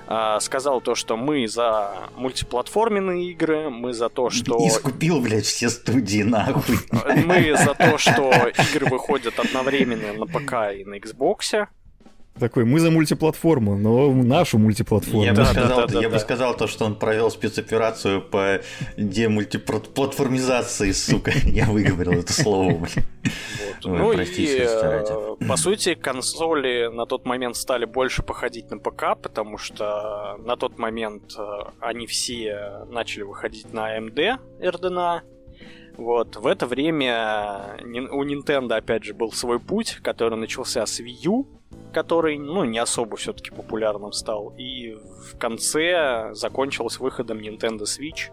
А, 0.07 0.41
сказал 0.41 0.81
то, 0.81 0.95
что 0.95 1.17
мы 1.17 1.47
за 1.47 2.09
мультиплатформенные 2.17 3.31
игры, 3.31 3.71
мы 3.71 3.93
за 3.93 4.09
то, 4.09 4.31
что... 4.31 4.59
И 4.67 4.71
скупил, 4.71 5.21
блядь, 5.21 5.45
все 5.45 5.71
студии, 5.71 6.23
нахуй. 6.23 6.79
Мы 7.25 7.57
за 7.57 7.75
то, 7.75 7.99
что 7.99 8.31
игры 8.49 8.87
выходят 8.87 9.39
одновременно 9.39 10.13
на 10.13 10.27
ПК 10.27 10.75
и 10.77 10.85
на 10.85 10.99
Xbox. 10.99 11.69
Такой, 12.39 12.65
мы 12.65 12.81
за 12.81 12.91
мультиплатформу, 12.91 13.77
но 13.77 14.11
нашу 14.13 14.59
мультиплатформу. 14.59 15.25
Я, 15.25 15.35
бы, 15.35 15.45
сказал, 15.45 15.81
да, 15.81 15.87
да, 15.87 16.01
я 16.01 16.09
да. 16.09 16.15
бы 16.15 16.19
сказал 16.19 16.57
то, 16.57 16.67
что 16.67 16.87
он 16.87 16.95
провел 16.95 17.31
спецоперацию 17.31 18.23
по 18.23 18.61
демультиплатформизации, 18.97 20.93
сука. 20.93 21.33
Я 21.45 21.67
выговорил 21.67 22.13
это 22.13 22.33
слово, 22.33 22.71
блин. 22.71 23.07
ну 23.85 24.13
и, 24.13 24.59
э, 24.59 25.37
по 25.47 25.57
сути, 25.57 25.95
консоли 25.95 26.89
на 26.91 27.05
тот 27.05 27.27
момент 27.27 27.57
стали 27.57 27.85
больше 27.85 28.23
походить 28.23 28.71
на 28.71 28.79
ПК, 28.79 29.15
потому 29.23 29.59
что 29.59 30.39
на 30.39 30.57
тот 30.57 30.79
момент 30.79 31.35
э, 31.39 31.43
они 31.81 32.07
все 32.07 32.87
начали 32.91 33.23
выходить 33.23 33.73
на 33.75 33.99
AMD 33.99 34.39
RDNA, 34.61 35.21
вот, 35.97 36.37
в 36.37 36.47
это 36.47 36.67
время 36.67 37.77
у 38.11 38.25
Nintendo, 38.25 38.77
опять 38.77 39.05
же, 39.05 39.13
был 39.13 39.33
свой 39.33 39.61
путь, 39.61 39.99
который 40.03 40.39
начался 40.39 40.87
с 40.87 41.01
Wii 41.01 41.25
U, 41.25 41.47
который, 41.93 42.39
ну, 42.39 42.65
не 42.65 42.79
особо 42.79 43.17
все-таки 43.17 43.51
популярным 43.51 44.13
стал. 44.13 44.55
И 44.59 44.95
в 44.95 45.39
конце 45.39 46.31
закончилось 46.33 46.99
выходом 46.99 47.39
Nintendo 47.39 47.83
Switch, 47.83 48.31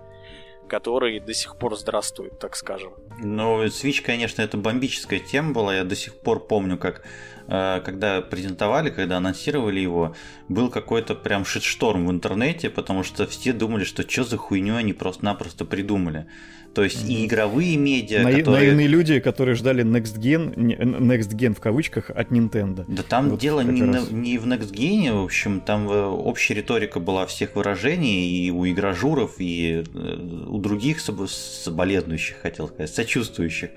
который 0.68 1.20
до 1.20 1.34
сих 1.34 1.58
пор 1.58 1.78
здравствует, 1.78 2.40
так 2.40 2.56
скажем. 2.56 2.94
Ну, 3.22 3.64
Switch, 3.66 4.02
конечно, 4.02 4.42
это 4.42 4.58
бомбическая 4.58 5.20
тема 5.20 5.54
была. 5.54 5.76
Я 5.76 5.84
до 5.84 5.96
сих 5.96 6.20
пор 6.20 6.48
помню, 6.48 6.78
как 6.78 7.04
когда 7.50 8.22
презентовали, 8.22 8.90
когда 8.90 9.18
анонсировали 9.18 9.80
его, 9.80 10.16
был 10.48 10.70
какой-то 10.70 11.16
прям 11.16 11.46
шитшторм 11.46 12.08
в 12.08 12.12
интернете, 12.12 12.70
потому 12.70 13.04
что 13.04 13.26
все 13.28 13.54
думали, 13.54 13.84
что 13.84 14.10
что 14.10 14.24
за 14.24 14.38
хуйню 14.38 14.76
они 14.76 14.94
просто-напросто 14.94 15.66
придумали. 15.66 16.28
То 16.74 16.84
есть 16.84 17.10
и 17.10 17.26
игровые 17.26 17.78
медиа, 17.78 18.22
Наив, 18.22 18.40
которые... 18.40 18.68
Наивные 18.68 18.88
люди, 18.88 19.20
которые 19.20 19.56
ждали 19.56 19.84
Next 19.84 20.20
Gen, 20.20 20.56
Next 20.56 21.36
Gen 21.36 21.56
в 21.56 21.60
кавычках 21.60 22.10
от 22.12 22.32
Nintendo. 22.32 22.86
Да 22.88 23.04
там 23.04 23.30
вот 23.30 23.40
дело 23.40 23.62
не, 23.62 23.82
раз. 23.84 24.12
не 24.12 24.38
в 24.38 24.46
Next 24.46 24.72
Gen, 24.72 25.20
в 25.20 25.24
общем, 25.24 25.62
там 25.62 25.90
э, 25.90 26.06
общая 26.06 26.54
риторика 26.54 27.00
была 27.00 27.26
всех 27.26 27.56
выражений 27.56 28.30
и 28.30 28.52
у 28.52 28.68
игражуров, 28.68 29.36
и 29.40 29.84
э, 29.94 30.46
у 30.48 30.60
других 30.60 31.00
соболезнующих, 31.00 32.38
хотел 32.38 32.68
сказать, 32.68 32.94
сочувствующих 32.94 33.72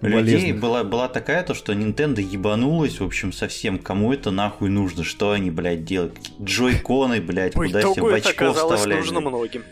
людей 0.00 0.52
была, 0.52 0.84
была 0.84 1.08
такая 1.08 1.42
то, 1.42 1.54
что 1.54 1.72
Nintendo 1.72 2.20
ебанулась, 2.20 3.00
в 3.00 3.04
общем, 3.04 3.32
совсем. 3.32 3.78
Кому 3.78 4.12
это 4.12 4.30
нахуй 4.30 4.68
нужно? 4.68 5.04
Что 5.04 5.32
они, 5.32 5.50
блядь, 5.50 5.84
делают? 5.84 6.18
Джойконы, 6.40 7.20
блядь, 7.20 7.54
куда 7.54 7.80
все 7.80 8.02
в 8.02 8.06
очко 8.06 8.52
вставляли? 8.52 8.98
нужно 8.98 9.20
многим. 9.20 9.62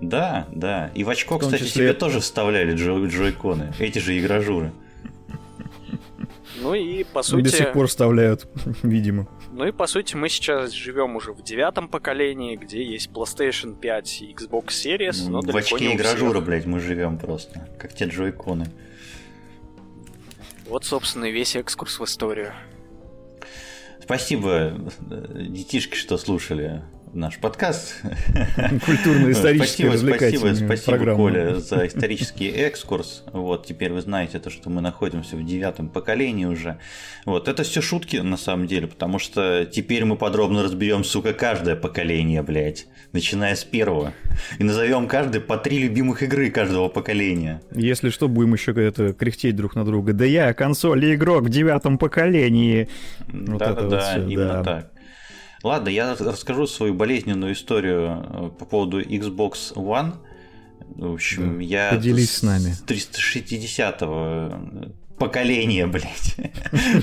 Да, 0.00 0.46
да. 0.52 0.90
И 0.94 1.04
в 1.04 1.08
очко, 1.08 1.36
в 1.36 1.40
кстати, 1.40 1.62
числе... 1.62 1.86
себе 1.86 1.92
тоже 1.94 2.20
вставляли 2.20 2.74
джой 2.74 3.08
джойконы. 3.08 3.72
Эти 3.78 3.98
же 3.98 4.18
игражуры. 4.18 4.72
Ну 6.60 6.74
и 6.74 7.04
по 7.04 7.22
сути... 7.22 7.44
До 7.44 7.50
сих 7.50 7.72
пор 7.72 7.86
вставляют, 7.86 8.46
видимо. 8.82 9.26
Ну 9.56 9.66
и 9.66 9.72
по 9.72 9.86
сути 9.86 10.14
мы 10.14 10.28
сейчас 10.28 10.72
живем 10.72 11.16
уже 11.16 11.32
в 11.32 11.42
девятом 11.42 11.88
поколении, 11.88 12.56
где 12.56 12.84
есть 12.84 13.08
PlayStation 13.08 13.74
5 13.74 14.20
и 14.20 14.34
Xbox 14.34 14.66
Series, 14.66 15.30
но 15.30 15.40
В 15.40 15.56
очке 15.56 15.94
игражура, 15.94 16.42
блядь, 16.42 16.66
мы 16.66 16.78
живем 16.78 17.16
просто, 17.16 17.66
как 17.78 17.94
те 17.94 18.04
джойконы. 18.04 18.66
Вот, 20.68 20.84
собственно, 20.84 21.24
и 21.24 21.32
весь 21.32 21.56
экскурс 21.56 21.98
в 21.98 22.04
историю. 22.04 22.52
Спасибо, 24.02 24.78
э, 25.10 25.46
детишки, 25.48 25.96
что 25.96 26.18
слушали 26.18 26.82
наш 27.16 27.38
подкаст. 27.38 28.02
Культурно-историческая 28.84 29.90
Спасибо, 29.96 30.16
спасибо, 30.16 30.54
спасибо, 30.54 31.14
Коля, 31.16 31.54
за 31.56 31.86
исторический 31.86 32.48
экскурс. 32.48 33.24
Вот, 33.32 33.66
теперь 33.66 33.92
вы 33.92 34.02
знаете 34.02 34.38
то, 34.38 34.50
что 34.50 34.70
мы 34.70 34.80
находимся 34.82 35.36
в 35.36 35.44
девятом 35.44 35.88
поколении 35.88 36.44
уже. 36.44 36.78
Вот, 37.24 37.48
это 37.48 37.62
все 37.62 37.80
шутки 37.80 38.16
на 38.16 38.36
самом 38.36 38.66
деле, 38.66 38.86
потому 38.86 39.18
что 39.18 39.64
теперь 39.64 40.04
мы 40.04 40.16
подробно 40.16 40.62
разберем, 40.62 41.04
сука, 41.04 41.32
каждое 41.32 41.74
поколение, 41.74 42.42
блядь, 42.42 42.86
начиная 43.12 43.56
с 43.56 43.64
первого. 43.64 44.12
И 44.58 44.64
назовем 44.64 45.08
каждый 45.08 45.40
по 45.40 45.56
три 45.56 45.78
любимых 45.78 46.22
игры 46.22 46.50
каждого 46.50 46.88
поколения. 46.88 47.62
Если 47.74 48.10
что, 48.10 48.28
будем 48.28 48.52
еще 48.52 48.72
это 48.72 49.14
кряхтеть 49.14 49.56
друг 49.56 49.74
на 49.74 49.84
друга. 49.84 50.12
Да 50.12 50.24
я 50.26 50.52
консоль 50.52 51.04
и 51.06 51.14
игрок 51.14 51.44
в 51.44 51.48
девятом 51.48 51.96
поколении. 51.96 52.88
Да-да-да, 53.28 54.14
вот 54.16 54.30
именно 54.30 54.62
так. 54.62 54.90
Ладно, 55.62 55.88
я 55.88 56.14
расскажу 56.14 56.66
свою 56.66 56.94
болезненную 56.94 57.54
историю 57.54 58.24
э, 58.24 58.50
по 58.58 58.64
поводу 58.64 59.00
Xbox 59.00 59.74
One. 59.74 60.14
В 60.94 61.14
общем, 61.14 61.58
да. 61.58 61.64
я 61.64 61.90
Поделись 61.90 62.30
с, 62.30 62.42
нами. 62.42 62.74
360-го 62.86 64.84
э, 64.84 64.88
поколения, 65.18 65.86
блядь, 65.86 66.36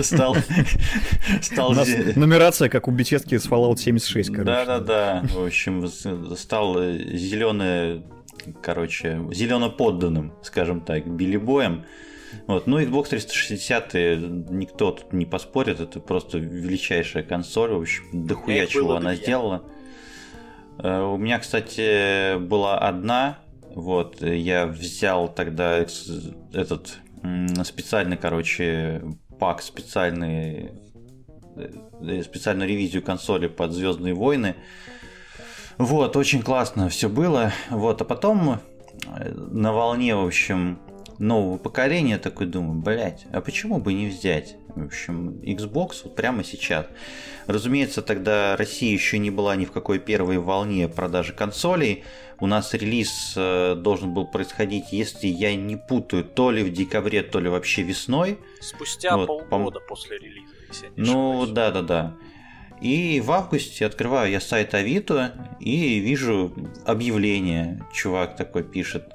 стал... 0.06 0.36
стал... 1.42 1.72
У 1.72 1.74
нас 1.74 1.89
нумерация, 2.16 2.70
как 2.70 2.88
у 2.88 2.92
беседки 2.92 3.38
с 3.38 3.48
Fallout 3.48 3.78
76, 3.78 4.30
короче. 4.30 4.46
Да-да-да, 4.46 5.24
в 5.34 5.46
общем, 5.46 5.88
стал 6.36 6.76
зеленый, 6.76 8.04
короче, 8.62 9.22
зелено 9.32 9.70
подданным, 9.70 10.34
скажем 10.44 10.82
так, 10.82 11.08
Билли 11.08 11.38
Боем. 11.38 11.86
Вот. 12.48 12.67
Ну, 12.67 12.80
Xbox 12.80 13.10
360 13.10 13.93
никто 14.50 14.91
тут 14.91 15.13
не 15.13 15.26
поспорит, 15.26 15.80
это 15.80 16.00
просто 16.00 16.38
величайшая 16.38 17.24
консоль, 17.24 17.72
в 17.72 17.82
общем, 17.82 18.28
дохуя 18.28 18.65
чего 18.67 18.96
она 18.96 19.15
сделала. 19.15 19.63
Э, 20.80 21.02
у 21.02 21.17
меня, 21.17 21.39
кстати, 21.39 22.38
была 22.38 22.78
одна, 22.78 23.39
вот, 23.76 24.22
я 24.22 24.67
взял 24.67 25.28
тогда 25.28 25.78
этот 25.78 26.98
специальный, 27.63 28.17
короче, 28.17 29.02
пак 29.39 29.62
специальный, 29.62 30.72
э, 31.56 32.24
специальную 32.24 32.69
ревизию 32.69 33.02
консоли 33.04 33.48
под 33.48 33.72
Звездные 33.72 34.13
войны. 34.13 34.56
Вот, 35.78 36.15
очень 36.15 36.41
классно 36.41 36.89
все 36.89 37.10
было. 37.10 37.52
Вот, 37.69 38.02
а 38.02 38.06
потом 38.06 38.60
э, 39.08 39.32
на 39.34 39.74
волне, 39.74 40.15
в 40.15 40.26
общем, 40.26 40.80
нового 41.19 41.58
поколения, 41.58 42.17
такой 42.17 42.47
думаю, 42.47 42.82
блять, 42.82 43.26
а 43.32 43.41
почему 43.41 43.80
бы 43.80 43.93
не 43.93 44.08
взять? 44.08 44.56
В 44.76 44.86
общем, 44.86 45.39
Xbox 45.41 46.02
вот 46.04 46.15
прямо 46.15 46.43
сейчас. 46.43 46.88
Разумеется, 47.47 48.02
тогда 48.02 48.56
Россия 48.58 48.91
еще 48.91 49.19
не 49.19 49.30
была 49.30 49.56
ни 49.56 49.65
в 49.65 49.71
какой 49.71 49.99
первой 49.99 50.39
волне 50.39 50.88
продажи 50.88 51.34
консолей. 51.34 52.04
У 52.39 52.47
нас 52.47 52.73
релиз 52.73 53.34
э, 53.36 53.76
должен 53.76 54.13
был 54.13 54.26
происходить, 54.26 54.91
если 54.91 55.28
я 55.28 55.56
не 55.56 55.78
путаю, 55.78 56.23
то 56.23 56.52
ли 56.52 56.63
в 56.63 56.73
декабре, 56.73 57.21
то 57.21 57.39
ли 57.39 57.49
вообще 57.49 57.84
весной. 57.84 58.39
Спустя 58.60 59.15
вот, 59.15 59.28
полгода 59.49 59.80
пом... 59.80 59.88
после 59.88 60.17
релиза, 60.17 60.54
если 60.67 60.86
я 60.86 60.91
не 60.95 61.12
Ну, 61.12 61.45
да-да-да. 61.45 62.15
И 62.82 63.21
в 63.21 63.32
августе 63.32 63.86
открываю 63.86 64.30
я 64.30 64.41
сайт 64.41 64.73
Авито 64.73 65.56
и 65.60 65.99
вижу 65.99 66.54
объявление. 66.86 67.86
Чувак 67.93 68.36
такой 68.36 68.63
пишет. 68.63 69.08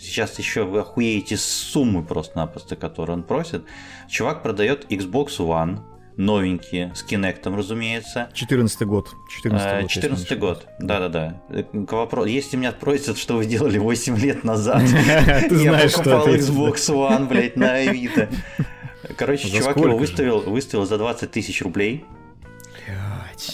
Э, 0.00 0.02
сейчас 0.02 0.38
еще 0.38 0.64
вы 0.64 0.80
охуеете 0.80 1.36
с 1.36 1.44
суммы 1.44 2.02
просто-напросто, 2.02 2.76
которую 2.76 3.18
он 3.18 3.22
просит. 3.22 3.64
Чувак 4.08 4.42
продает 4.42 4.86
Xbox 4.90 5.38
One, 5.38 5.80
новенькие, 6.16 6.92
с 6.94 7.04
Kinect, 7.04 7.54
разумеется. 7.54 8.28
14 8.34 8.82
год. 8.82 9.08
14 9.30 9.82
год. 9.82 9.90
14 9.90 10.38
год, 10.38 10.66
да-да-да. 10.78 11.42
Вопрос, 11.72 12.26
если 12.28 12.56
меня 12.56 12.72
спросят, 12.72 13.18
что 13.18 13.36
вы 13.36 13.46
делали 13.46 13.78
8 13.78 14.18
лет 14.18 14.44
назад, 14.44 14.82
я 15.50 15.88
покупал 15.88 16.28
Xbox 16.28 16.74
One, 16.88 17.28
блядь, 17.28 17.56
на 17.56 17.74
Авито. 17.74 18.28
Короче, 19.16 19.48
чувак 19.50 19.76
его 19.76 19.96
выставил, 19.96 20.40
выставил 20.40 20.86
за 20.86 20.98
20 20.98 21.30
тысяч 21.30 21.62
рублей. 21.62 22.04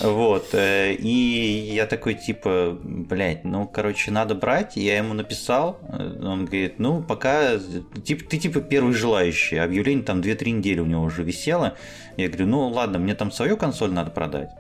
Вот. 0.01 0.49
Э, 0.53 0.93
и 0.93 1.73
я 1.75 1.87
такой, 1.87 2.15
типа, 2.15 2.79
блядь, 2.83 3.45
ну, 3.45 3.67
короче, 3.67 4.11
надо 4.11 4.35
брать. 4.35 4.77
Я 4.77 4.99
ему 4.99 5.15
написал. 5.15 5.79
Э, 5.89 6.19
он 6.23 6.47
говорит, 6.47 6.79
ну, 6.79 7.03
пока... 7.03 7.59
Тип, 8.05 8.29
ты, 8.29 8.39
типа, 8.39 8.61
первый 8.61 8.95
желающий. 8.95 9.57
Объявление 9.57 10.05
там 10.05 10.21
2-3 10.21 10.51
недели 10.51 10.81
у 10.81 10.87
него 10.87 11.03
уже 11.03 11.23
висело. 11.23 11.77
Я 12.17 12.29
говорю, 12.29 12.47
ну, 12.47 12.69
ладно, 12.69 12.99
мне 12.99 13.15
там 13.15 13.31
свою 13.31 13.57
консоль 13.57 13.93
надо 13.93 14.11
продать. 14.11 14.51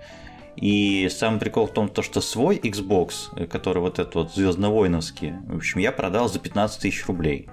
И 0.56 1.08
самый 1.10 1.38
прикол 1.38 1.66
в 1.66 1.72
том, 1.72 1.88
то, 1.88 2.02
что 2.02 2.20
свой 2.20 2.56
Xbox, 2.56 3.46
который 3.48 3.80
вот 3.80 3.98
этот 3.98 4.14
вот 4.14 4.34
звездно-воиновский, 4.34 5.34
в 5.46 5.56
общем, 5.56 5.80
я 5.80 5.92
продал 5.92 6.28
за 6.28 6.38
15 6.38 6.80
тысяч 6.80 7.06
рублей. 7.06 7.48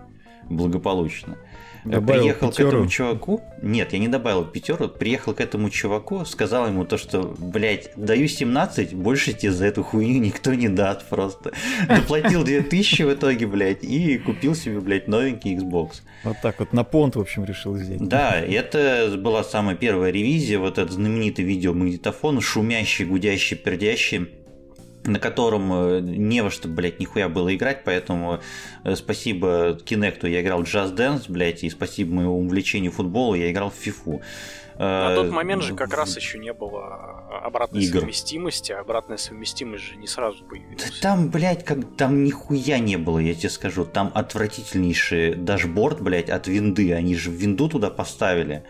Благополучно. 0.49 1.37
Добавил 1.85 2.21
приехал 2.21 2.49
пятеру. 2.49 2.69
к 2.69 2.73
этому 2.73 2.89
чуваку. 2.89 3.41
Нет, 3.61 3.93
я 3.93 3.99
не 3.99 4.07
добавил 4.07 4.45
пятеру. 4.45 4.87
Приехал 4.87 5.33
к 5.33 5.41
этому 5.41 5.69
чуваку, 5.69 6.25
сказал 6.25 6.67
ему 6.67 6.85
то, 6.85 6.97
что, 6.97 7.35
блядь, 7.37 7.91
даю 7.95 8.27
17, 8.27 8.93
больше 8.93 9.33
тебе 9.33 9.51
за 9.51 9.65
эту 9.65 9.83
хуйню 9.83 10.19
никто 10.19 10.53
не 10.53 10.69
даст 10.69 11.05
просто. 11.07 11.51
Доплатил 11.87 12.43
2000 12.43 13.03
в 13.03 13.13
итоге, 13.13 13.47
блядь, 13.47 13.83
и 13.83 14.17
купил 14.17 14.55
себе, 14.55 14.79
блядь, 14.79 15.07
новенький 15.07 15.57
Xbox. 15.57 16.01
Вот 16.23 16.37
так 16.41 16.59
вот, 16.59 16.73
на 16.73 16.83
понт, 16.83 17.15
в 17.15 17.19
общем, 17.19 17.43
решил 17.45 17.73
взять. 17.73 17.99
Да, 17.99 18.39
это 18.39 19.15
была 19.17 19.43
самая 19.43 19.75
первая 19.75 20.11
ревизия, 20.11 20.59
вот 20.59 20.77
этот 20.77 20.91
знаменитый 20.91 21.45
видеомагнитофон, 21.45 22.39
шумящий, 22.41 23.05
гудящий, 23.05 23.57
пердящий 23.57 24.29
на 25.05 25.19
котором 25.19 25.73
э, 25.73 25.99
не 26.01 26.41
во 26.41 26.49
что, 26.49 26.67
блядь, 26.67 26.99
нихуя 26.99 27.29
было 27.29 27.53
играть, 27.55 27.83
поэтому 27.83 28.39
э, 28.83 28.95
спасибо 28.95 29.77
Кинекту 29.83 30.27
я 30.27 30.41
играл 30.41 30.63
в 30.63 30.67
Just 30.67 30.95
Dance, 30.95 31.25
блядь, 31.27 31.63
и 31.63 31.69
спасибо 31.69 32.15
моему 32.15 32.39
увлечению 32.39 32.91
футбола 32.91 33.35
я 33.35 33.51
играл 33.51 33.69
в 33.69 33.75
фифу. 33.75 34.21
На 34.77 35.15
тот 35.15 35.29
момент 35.29 35.61
же 35.63 35.75
как 35.75 35.93
раз 35.93 36.15
еще 36.15 36.39
не 36.39 36.51
было 36.51 37.23
обратной 37.43 37.83
игр. 37.83 37.99
совместимости, 37.99 38.71
а 38.71 38.79
обратная 38.79 39.17
совместимость 39.17 39.83
же 39.83 39.95
не 39.97 40.07
сразу 40.07 40.43
появилась. 40.43 40.83
Да 40.83 40.89
там, 40.99 41.29
блядь, 41.29 41.63
как 41.63 41.95
там 41.95 42.23
нихуя 42.23 42.79
не 42.79 42.97
было, 42.97 43.19
я 43.19 43.35
тебе 43.35 43.49
скажу. 43.49 43.85
Там 43.85 44.11
отвратительнейший 44.15 45.35
дашборд, 45.35 46.01
блядь, 46.01 46.29
от 46.29 46.47
винды. 46.47 46.91
Они 46.93 47.15
же 47.15 47.29
винду 47.29 47.69
туда 47.69 47.91
поставили 47.91 48.63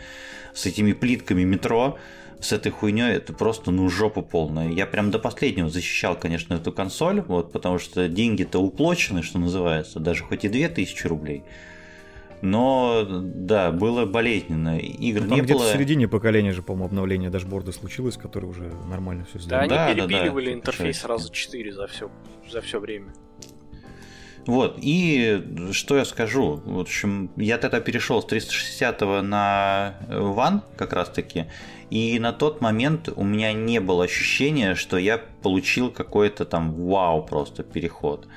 с 0.53 0.65
этими 0.65 0.91
плитками 0.91 1.43
метро 1.43 1.97
с 2.43 2.51
этой 2.51 2.71
хуйней 2.71 3.13
это 3.13 3.33
просто, 3.33 3.71
ну, 3.71 3.89
жопа 3.89 4.21
полная. 4.21 4.69
Я 4.69 4.85
прям 4.85 5.11
до 5.11 5.19
последнего 5.19 5.69
защищал, 5.69 6.15
конечно, 6.15 6.55
эту 6.55 6.71
консоль, 6.71 7.21
вот, 7.21 7.51
потому 7.51 7.79
что 7.79 8.07
деньги-то 8.07 8.59
уплочены, 8.59 9.23
что 9.23 9.39
называется, 9.39 9.99
даже 9.99 10.23
хоть 10.23 10.43
и 10.45 10.49
2000 10.49 11.07
рублей. 11.07 11.43
Но, 12.41 13.05
да, 13.07 13.71
было 13.71 14.05
болезненно. 14.05 14.77
Игр 14.77 15.21
ну, 15.21 15.27
там 15.29 15.37
не 15.37 15.41
где-то 15.43 15.59
было... 15.59 15.69
в 15.69 15.71
середине 15.71 16.09
поколения 16.09 16.51
же, 16.51 16.61
по-моему, 16.61 16.87
обновление 16.87 17.29
дашборда 17.29 17.71
случилось, 17.71 18.17
которое 18.17 18.47
уже 18.47 18.69
нормально 18.89 19.25
все 19.29 19.39
сделало. 19.39 19.67
Да, 19.69 19.87
они 19.87 20.01
да, 20.01 20.07
перепиливали 20.07 20.45
да, 20.45 20.51
да. 20.51 20.57
интерфейс 20.57 20.99
сразу 20.99 21.31
4 21.31 21.73
за 21.73 21.87
все, 21.87 22.11
за 22.51 22.59
все 22.59 22.81
время. 22.81 23.13
Вот, 24.45 24.77
и 24.81 25.41
что 25.71 25.95
я 25.95 26.03
скажу? 26.03 26.61
В 26.65 26.79
общем, 26.79 27.31
я 27.37 27.57
тогда 27.57 27.79
перешел 27.79 28.21
с 28.21 28.25
360 28.25 29.01
на 29.23 29.95
One 30.09 30.63
как 30.75 30.91
раз 30.91 31.09
таки, 31.09 31.45
и 31.93 32.17
на 32.17 32.33
тот 32.33 32.59
момент 32.59 33.07
у 33.15 33.23
меня 33.23 33.53
не 33.53 33.79
было 33.79 34.05
ощущения, 34.05 34.73
что 34.73 34.97
я 34.97 35.19
получил 35.43 35.91
какой-то 35.91 36.43
там 36.43 36.73
вау 36.73 37.21
просто 37.23 37.61
переход. 37.61 38.27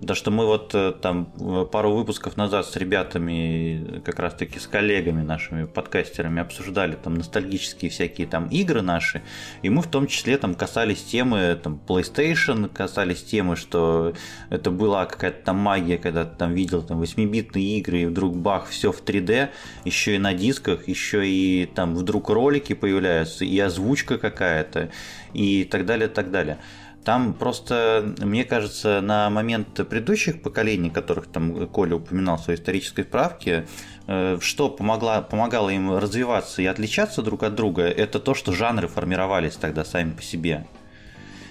Да 0.00 0.14
что 0.14 0.30
мы 0.30 0.46
вот 0.46 0.74
э, 0.74 0.92
там 0.92 1.26
пару 1.70 1.92
выпусков 1.92 2.38
назад 2.38 2.64
с 2.64 2.74
ребятами, 2.76 4.00
как 4.02 4.18
раз 4.18 4.32
таки 4.32 4.58
с 4.58 4.66
коллегами 4.66 5.20
нашими, 5.20 5.66
подкастерами 5.66 6.40
обсуждали 6.40 6.94
там 6.94 7.14
ностальгические 7.14 7.90
всякие 7.90 8.26
там 8.26 8.46
игры 8.46 8.80
наши, 8.80 9.22
и 9.60 9.68
мы 9.68 9.82
в 9.82 9.88
том 9.88 10.06
числе 10.06 10.38
там 10.38 10.54
касались 10.54 11.02
темы 11.02 11.58
там 11.62 11.78
PlayStation, 11.86 12.70
касались 12.72 13.22
темы, 13.22 13.56
что 13.56 14.14
это 14.48 14.70
была 14.70 15.04
какая-то 15.04 15.44
там 15.44 15.56
магия, 15.58 15.98
когда 15.98 16.24
ты 16.24 16.34
там 16.34 16.54
видел 16.54 16.82
там 16.82 17.02
8-битные 17.02 17.78
игры, 17.78 17.98
и 18.00 18.06
вдруг 18.06 18.34
бах, 18.34 18.68
все 18.68 18.92
в 18.92 19.04
3D, 19.04 19.50
еще 19.84 20.14
и 20.14 20.18
на 20.18 20.32
дисках, 20.32 20.88
еще 20.88 21.28
и 21.28 21.66
там 21.66 21.94
вдруг 21.94 22.30
ролики 22.30 22.72
появляются, 22.72 23.44
и 23.44 23.58
озвучка 23.58 24.16
какая-то, 24.16 24.90
и 25.34 25.64
так 25.64 25.84
далее, 25.84 26.08
так 26.08 26.30
далее. 26.30 26.58
Там 27.04 27.32
просто, 27.32 28.14
мне 28.18 28.44
кажется, 28.44 29.00
на 29.00 29.30
момент 29.30 29.74
предыдущих 29.88 30.42
поколений, 30.42 30.90
которых 30.90 31.28
там 31.28 31.66
Коля 31.68 31.96
упоминал 31.96 32.36
в 32.36 32.42
своей 32.42 32.58
исторической 32.58 33.04
справке, 33.04 33.66
э, 34.06 34.38
что 34.40 34.68
помогла, 34.68 35.22
помогало 35.22 35.70
им 35.70 35.96
развиваться 35.96 36.60
и 36.60 36.66
отличаться 36.66 37.22
друг 37.22 37.42
от 37.42 37.54
друга, 37.54 37.84
это 37.84 38.20
то, 38.20 38.34
что 38.34 38.52
жанры 38.52 38.86
формировались 38.86 39.56
тогда 39.56 39.84
сами 39.84 40.12
по 40.12 40.22
себе. 40.22 40.66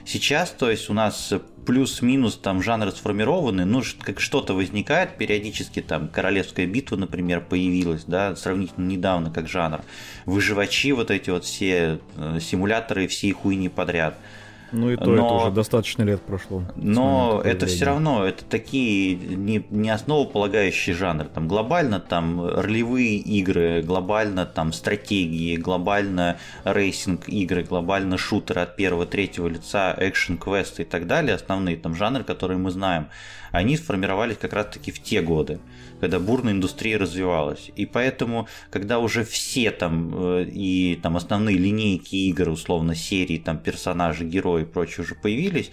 Сейчас, 0.05 0.51
то 0.51 0.69
есть 0.69 0.89
у 0.89 0.93
нас 0.93 1.33
плюс-минус 1.65 2.37
там 2.37 2.61
жанры 2.61 2.91
сформированы, 2.91 3.65
ну 3.65 3.81
как 4.01 4.19
что-то 4.19 4.53
возникает 4.53 5.17
периодически, 5.17 5.81
там 5.81 6.09
Королевская 6.09 6.67
битва, 6.67 6.95
например, 6.95 7.41
появилась, 7.41 8.03
да, 8.05 8.35
сравнительно 8.35 8.85
недавно 8.85 9.31
как 9.31 9.47
жанр. 9.47 9.81
Выживачи, 10.27 10.91
вот 10.91 11.09
эти 11.09 11.31
вот 11.31 11.43
все 11.43 11.99
э, 12.17 12.39
симуляторы, 12.39 13.07
все 13.07 13.33
хуйни 13.33 13.67
подряд– 13.67 14.15
ну 14.71 14.91
и 14.91 14.95
то, 14.95 15.05
но, 15.05 15.13
это 15.13 15.33
уже 15.33 15.51
достаточно 15.51 16.03
лет 16.03 16.21
прошло. 16.21 16.63
Но 16.75 17.41
это 17.43 17.65
все 17.65 17.85
равно, 17.85 18.25
это 18.25 18.43
такие 18.45 19.15
не, 19.15 19.65
не 19.69 19.89
основополагающие 19.89 20.95
жанры. 20.95 21.27
Там 21.33 21.47
глобально 21.47 21.99
там 21.99 22.45
ролевые 22.45 23.15
игры, 23.17 23.81
глобально 23.81 24.45
там 24.45 24.73
стратегии, 24.73 25.55
глобально 25.57 26.37
racing 26.63 27.27
игры, 27.27 27.63
глобально 27.63 28.17
шутеры 28.17 28.61
от 28.61 28.75
первого, 28.75 29.05
третьего 29.05 29.47
лица, 29.47 29.95
экшен 29.97 30.37
квесты 30.37 30.83
и 30.83 30.85
так 30.85 31.07
далее, 31.07 31.35
основные 31.35 31.77
там 31.77 31.95
жанры, 31.95 32.23
которые 32.23 32.57
мы 32.57 32.71
знаем, 32.71 33.07
они 33.51 33.77
сформировались 33.77 34.37
как 34.37 34.53
раз 34.53 34.67
таки 34.73 34.91
в 34.91 35.01
те 35.01 35.21
годы 35.21 35.59
когда 35.99 36.19
бурная 36.19 36.53
индустрия 36.53 36.97
развивалась. 36.97 37.71
И 37.75 37.85
поэтому, 37.85 38.47
когда 38.69 38.99
уже 38.99 39.23
все 39.23 39.71
там 39.71 40.11
э, 40.13 40.43
и 40.45 40.95
там 41.01 41.17
основные 41.17 41.57
линейки 41.57 42.15
игр, 42.15 42.49
условно, 42.49 42.95
серии, 42.95 43.37
там 43.37 43.57
персонажи, 43.57 44.23
герои 44.23 44.63
и 44.63 44.65
прочее 44.65 45.03
уже 45.03 45.15
появились, 45.15 45.71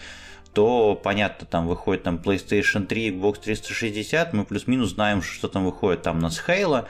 то 0.52 0.98
понятно, 1.00 1.46
там 1.46 1.66
выходит 1.66 2.02
там 2.02 2.16
PlayStation 2.16 2.86
3, 2.86 3.10
Xbox 3.10 3.40
360, 3.42 4.32
мы 4.32 4.44
плюс-минус 4.44 4.90
знаем, 4.90 5.22
что 5.22 5.48
там 5.48 5.64
выходит. 5.64 6.02
Там 6.02 6.18
у 6.18 6.20
нас 6.20 6.42
Halo, 6.46 6.86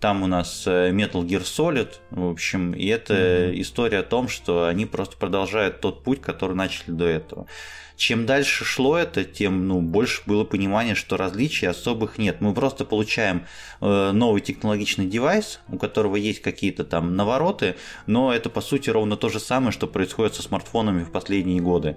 там 0.00 0.22
у 0.22 0.26
нас 0.26 0.64
э, 0.66 0.90
Metal 0.90 1.24
Gear 1.24 1.42
Solid, 1.42 1.88
в 2.10 2.30
общем, 2.30 2.72
и 2.72 2.86
это 2.86 3.14
mm-hmm. 3.14 3.60
история 3.60 3.98
о 4.00 4.02
том, 4.02 4.28
что 4.28 4.66
они 4.66 4.86
просто 4.86 5.16
продолжают 5.16 5.80
тот 5.80 6.02
путь, 6.02 6.20
который 6.20 6.56
начали 6.56 6.90
до 6.90 7.06
этого. 7.06 7.46
Чем 7.96 8.26
дальше 8.26 8.64
шло 8.64 8.98
это, 8.98 9.24
тем 9.24 9.66
ну, 9.66 9.80
больше 9.80 10.22
было 10.26 10.44
понимание, 10.44 10.94
что 10.94 11.16
различий 11.16 11.66
особых 11.66 12.18
нет. 12.18 12.40
Мы 12.40 12.52
просто 12.52 12.84
получаем 12.84 13.46
э, 13.80 14.10
новый 14.12 14.42
технологичный 14.42 15.06
девайс, 15.06 15.60
у 15.68 15.78
которого 15.78 16.16
есть 16.16 16.42
какие-то 16.42 16.84
там 16.84 17.16
навороты, 17.16 17.76
но 18.06 18.34
это 18.34 18.50
по 18.50 18.60
сути 18.60 18.90
ровно 18.90 19.16
то 19.16 19.30
же 19.30 19.40
самое, 19.40 19.72
что 19.72 19.86
происходит 19.86 20.34
со 20.34 20.42
смартфонами 20.42 21.04
в 21.04 21.10
последние 21.10 21.60
годы. 21.60 21.96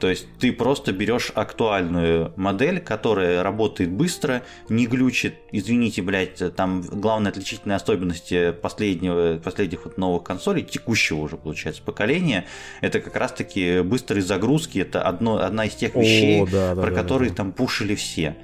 То 0.00 0.08
есть 0.10 0.26
ты 0.38 0.52
просто 0.52 0.92
берешь 0.92 1.30
актуальную 1.34 2.32
модель, 2.36 2.80
которая 2.80 3.42
работает 3.42 3.90
быстро, 3.90 4.42
не 4.68 4.86
глючит. 4.86 5.34
Извините, 5.52 6.02
блядь, 6.02 6.42
там 6.56 6.82
главная 6.82 7.30
отличительная 7.30 7.76
особенность 7.76 8.32
последнего, 8.60 9.38
последних 9.38 9.84
вот 9.84 9.96
новых 9.96 10.24
консолей, 10.24 10.62
текущего 10.64 11.20
уже, 11.20 11.36
получается, 11.36 11.82
поколения, 11.82 12.44
это 12.80 13.00
как 13.00 13.16
раз-таки 13.16 13.80
быстрые 13.80 14.22
загрузки. 14.22 14.78
Это 14.78 15.02
одно, 15.02 15.38
одна 15.38 15.66
из 15.66 15.74
тех 15.74 15.94
вещей, 15.94 16.42
О, 16.42 16.46
да, 16.46 16.74
да, 16.74 16.82
про 16.82 16.90
да, 16.90 16.96
которые 16.96 17.30
да. 17.30 17.36
там 17.36 17.52
пушили 17.52 17.94
все. 17.94 18.36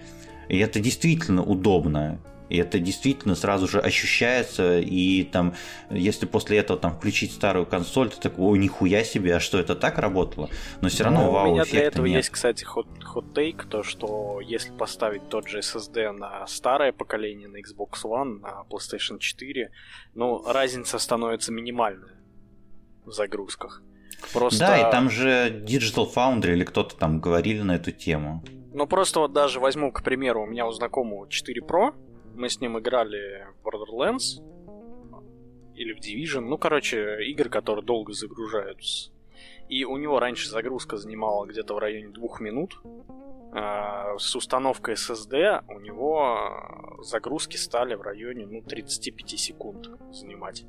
И 0.49 0.59
это 0.59 0.81
действительно 0.81 1.43
удобно. 1.43 2.21
И 2.51 2.59
это 2.59 2.81
действительно 2.81 3.37
сразу 3.37 3.69
же 3.69 3.81
ощущается, 3.81 4.81
и 4.81 5.23
там, 5.23 5.55
если 5.89 6.27
после 6.27 6.59
этого 6.59 6.79
там 6.79 6.97
включить 6.97 7.33
старую 7.33 7.65
консоль, 7.65 8.11
ты 8.11 8.21
такой, 8.21 8.45
ой, 8.45 8.59
нихуя 8.59 9.05
себе, 9.05 9.37
а 9.37 9.41
что 9.41 9.59
это 9.59 9.77
так 9.77 9.99
работало? 9.99 10.51
Но 10.81 10.89
все 10.89 11.05
равно 11.05 11.27
ну, 11.27 11.31
вау 11.31 11.51
У 11.51 11.55
меня 11.55 11.65
для 11.65 11.85
этого 11.85 12.07
нет. 12.07 12.17
есть, 12.17 12.31
кстати, 12.31 12.65
хот-тейк, 12.65 13.67
то, 13.69 13.85
что 13.85 14.41
если 14.41 14.73
поставить 14.73 15.29
тот 15.29 15.49
же 15.49 15.61
SSD 15.61 16.11
на 16.11 16.45
старое 16.49 16.93
поколение, 16.93 17.47
на 17.47 17.59
Xbox 17.59 18.03
One, 18.05 18.41
на 18.41 18.65
PlayStation 18.69 19.19
4, 19.21 19.71
ну, 20.15 20.43
разница 20.45 20.99
становится 20.99 21.53
минимальная 21.53 22.19
в 23.05 23.13
загрузках. 23.13 23.81
Просто... 24.33 24.59
Да, 24.59 24.89
и 24.89 24.91
там 24.91 25.09
же 25.09 25.65
Digital 25.65 26.13
Foundry 26.13 26.53
или 26.53 26.65
кто-то 26.65 26.97
там 26.97 27.21
говорили 27.21 27.63
на 27.63 27.77
эту 27.77 27.93
тему. 27.93 28.43
Ну, 28.73 28.87
просто 28.87 29.21
вот 29.21 29.33
даже 29.33 29.61
возьму, 29.61 29.93
к 29.93 30.03
примеру, 30.03 30.43
у 30.43 30.47
меня 30.47 30.67
у 30.67 30.73
знакомого 30.73 31.29
4 31.29 31.61
Pro, 31.63 31.95
мы 32.41 32.49
с 32.49 32.61
ним 32.61 32.79
играли 32.79 33.47
в 33.63 33.67
Borderlands 33.67 34.43
или 35.75 35.93
в 35.93 35.99
Division, 35.99 36.41
ну, 36.41 36.57
короче, 36.57 37.23
игры, 37.25 37.51
которые 37.51 37.85
долго 37.85 38.13
загружаются. 38.13 39.13
И 39.69 39.85
у 39.85 39.97
него 39.99 40.19
раньше 40.19 40.49
загрузка 40.49 40.97
занимала 40.97 41.47
где-то 41.47 41.75
в 41.75 41.79
районе 41.79 42.09
двух 42.09 42.41
минут. 42.41 42.81
А, 43.53 44.17
с 44.19 44.35
установкой 44.35 44.95
SSD 44.95 45.65
у 45.69 45.81
него 45.81 46.99
загрузки 47.03 47.57
стали 47.57 47.95
в 47.95 48.03
районе 48.03 48.47
ну, 48.47 48.63
35 48.63 49.39
секунд 49.39 49.91
занимать. 50.11 50.65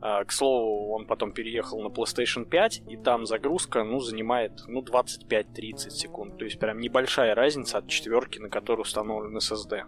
А, 0.00 0.24
к 0.24 0.30
слову, 0.30 0.94
он 0.94 1.06
потом 1.06 1.32
переехал 1.32 1.82
на 1.82 1.88
PlayStation 1.88 2.44
5, 2.44 2.82
и 2.88 2.96
там 2.96 3.26
загрузка, 3.26 3.82
ну, 3.82 3.98
занимает, 3.98 4.52
ну, 4.68 4.82
25-30 4.82 5.90
секунд. 5.90 6.38
То 6.38 6.44
есть 6.44 6.60
прям 6.60 6.78
небольшая 6.78 7.34
разница 7.34 7.78
от 7.78 7.88
четверки, 7.88 8.38
на 8.38 8.48
которой 8.48 8.82
установлен 8.82 9.36
SSD. 9.36 9.84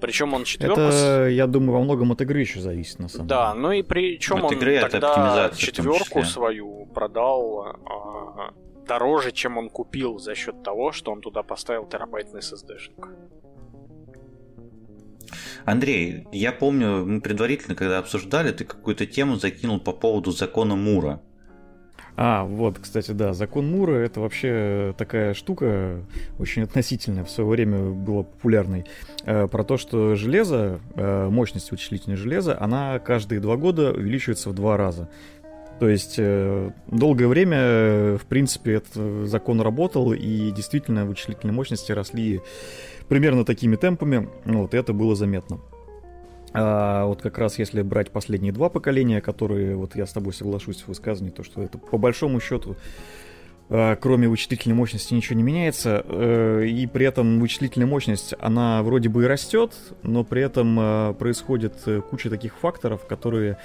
Причем 0.00 0.34
он 0.34 0.44
четверку... 0.44 0.80
Это, 0.80 1.28
я 1.28 1.46
думаю, 1.46 1.78
во 1.78 1.84
многом 1.84 2.12
от 2.12 2.20
игры 2.20 2.40
еще 2.40 2.60
зависит, 2.60 2.98
на 2.98 3.08
самом 3.08 3.26
деле. 3.26 3.38
Да, 3.38 3.54
ну 3.54 3.72
и 3.72 3.82
причем 3.82 4.44
он 4.44 4.52
игры 4.52 4.80
тогда 4.80 5.50
четверку 5.56 6.22
свою 6.22 6.86
продал 6.86 7.76
а, 7.84 8.54
дороже, 8.86 9.32
чем 9.32 9.58
он 9.58 9.68
купил 9.68 10.18
за 10.18 10.34
счет 10.34 10.62
того, 10.62 10.92
что 10.92 11.12
он 11.12 11.20
туда 11.20 11.42
поставил 11.42 11.86
терабайтный 11.86 12.40
SSD-шник. 12.40 13.08
Андрей, 15.64 16.26
я 16.32 16.52
помню, 16.52 17.04
мы 17.04 17.20
предварительно, 17.20 17.74
когда 17.74 17.98
обсуждали, 17.98 18.52
ты 18.52 18.64
какую-то 18.64 19.06
тему 19.06 19.36
закинул 19.36 19.78
по 19.78 19.92
поводу 19.92 20.30
закона 20.30 20.76
Мура. 20.76 21.20
А, 22.20 22.42
вот, 22.42 22.80
кстати, 22.80 23.12
да, 23.12 23.32
закон 23.32 23.70
Мура 23.70 23.94
это 23.94 24.18
вообще 24.18 24.92
такая 24.98 25.34
штука 25.34 26.00
очень 26.40 26.62
относительная, 26.62 27.22
в 27.22 27.30
свое 27.30 27.48
время 27.48 27.90
была 27.90 28.24
популярной, 28.24 28.86
э, 29.24 29.46
про 29.46 29.62
то, 29.62 29.76
что 29.76 30.16
железо, 30.16 30.80
э, 30.96 31.28
мощность 31.30 31.70
вычислительного 31.70 32.20
железа, 32.20 32.60
она 32.60 32.98
каждые 32.98 33.40
два 33.40 33.56
года 33.56 33.92
увеличивается 33.92 34.50
в 34.50 34.54
два 34.54 34.76
раза. 34.76 35.08
То 35.78 35.88
есть 35.88 36.16
э, 36.18 36.72
долгое 36.88 37.28
время, 37.28 38.18
в 38.18 38.26
принципе, 38.28 38.72
этот 38.72 39.28
закон 39.28 39.60
работал, 39.60 40.12
и 40.12 40.50
действительно 40.50 41.06
вычислительные 41.06 41.54
мощности 41.54 41.92
росли 41.92 42.40
примерно 43.06 43.44
такими 43.44 43.76
темпами, 43.76 44.28
вот, 44.44 44.74
и 44.74 44.76
это 44.76 44.92
было 44.92 45.14
заметно. 45.14 45.60
А 46.54 47.06
вот 47.06 47.22
как 47.22 47.38
раз 47.38 47.58
если 47.58 47.82
брать 47.82 48.10
последние 48.10 48.52
два 48.52 48.68
поколения, 48.68 49.20
которые, 49.20 49.76
вот 49.76 49.96
я 49.96 50.06
с 50.06 50.12
тобой 50.12 50.32
соглашусь 50.32 50.82
в 50.82 50.88
высказывании, 50.88 51.32
то 51.32 51.42
что 51.42 51.62
это 51.62 51.78
по 51.78 51.98
большому 51.98 52.40
счету 52.40 52.76
а, 53.70 53.96
кроме 53.96 54.28
вычислительной 54.28 54.74
мощности 54.74 55.12
ничего 55.12 55.36
не 55.36 55.42
меняется, 55.42 56.02
э, 56.06 56.64
и 56.66 56.86
при 56.86 57.04
этом 57.04 57.38
вычислительная 57.38 57.86
мощность, 57.86 58.34
она 58.40 58.82
вроде 58.82 59.10
бы 59.10 59.24
и 59.24 59.26
растет, 59.26 59.74
но 60.02 60.24
при 60.24 60.42
этом 60.42 60.78
э, 60.80 61.14
происходит 61.18 61.74
э, 61.84 62.00
куча 62.00 62.30
таких 62.30 62.56
факторов, 62.56 63.06
которые 63.06 63.58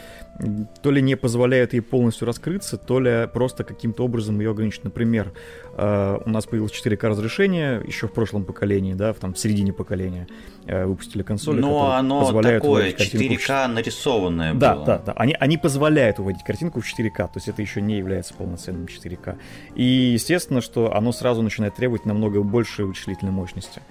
то 0.81 0.91
ли 0.91 1.01
не 1.01 1.15
позволяют 1.15 1.73
ей 1.73 1.79
полностью 1.79 2.25
раскрыться, 2.25 2.77
то 2.77 2.99
ли 2.99 3.29
просто 3.31 3.63
каким-то 3.63 4.03
образом 4.03 4.39
ее 4.39 4.51
ограничивают. 4.51 4.85
Например, 4.85 5.31
у 5.75 6.29
нас 6.29 6.45
появилось 6.47 6.71
4К 6.71 7.07
разрешение 7.07 7.81
еще 7.85 8.07
в 8.07 8.13
прошлом 8.13 8.43
поколении, 8.43 8.93
да, 8.93 9.13
в, 9.13 9.17
там, 9.17 9.33
в 9.33 9.39
середине 9.39 9.73
поколения 9.73 10.27
выпустили 10.65 11.23
консоли, 11.23 11.61
Но 11.61 11.91
оно 11.91 12.21
позволяют 12.21 12.63
такое 12.63 12.91
4К 12.91 13.67
в... 13.67 13.73
нарисованное 13.73 14.53
да, 14.53 14.75
было. 14.75 14.85
Да, 14.85 14.97
да, 15.05 15.13
они, 15.13 15.35
они 15.39 15.57
позволяют 15.57 16.17
выводить 16.19 16.43
картинку 16.43 16.81
в 16.81 16.85
4К, 16.85 17.17
то 17.17 17.31
есть 17.35 17.47
это 17.47 17.61
еще 17.61 17.81
не 17.81 17.97
является 17.97 18.33
полноценным 18.33 18.85
4К. 18.85 19.37
И 19.75 19.83
и 19.83 20.13
естественно, 20.13 20.61
что 20.61 20.95
оно 20.95 21.11
сразу 21.11 21.41
начинает 21.41 21.75
требовать 21.75 22.05
намного 22.05 22.41
большей 22.41 22.85
вычислительной 22.85 23.31
мощности. 23.31 23.81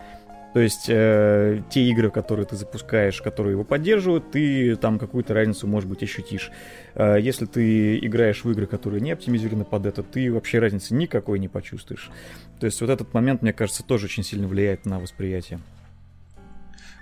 То 0.52 0.60
есть 0.60 0.86
э, 0.88 1.62
те 1.70 1.82
игры, 1.84 2.10
которые 2.10 2.44
ты 2.44 2.56
запускаешь, 2.56 3.22
которые 3.22 3.52
его 3.52 3.64
поддерживают, 3.64 4.30
ты 4.32 4.76
там 4.76 4.98
какую-то 4.98 5.32
разницу, 5.32 5.66
может 5.66 5.88
быть, 5.88 6.02
ощутишь. 6.02 6.50
Э, 6.94 7.18
если 7.20 7.46
ты 7.46 7.98
играешь 7.98 8.44
в 8.44 8.50
игры, 8.50 8.66
которые 8.66 9.00
не 9.00 9.12
оптимизированы 9.12 9.64
под 9.64 9.86
это, 9.86 10.02
ты 10.02 10.32
вообще 10.32 10.58
разницы 10.58 10.94
никакой 10.94 11.38
не 11.38 11.48
почувствуешь. 11.48 12.10
То 12.58 12.66
есть 12.66 12.80
вот 12.80 12.90
этот 12.90 13.14
момент, 13.14 13.42
мне 13.42 13.52
кажется, 13.52 13.82
тоже 13.82 14.06
очень 14.06 14.24
сильно 14.24 14.48
влияет 14.48 14.84
на 14.84 14.98
восприятие. 14.98 15.60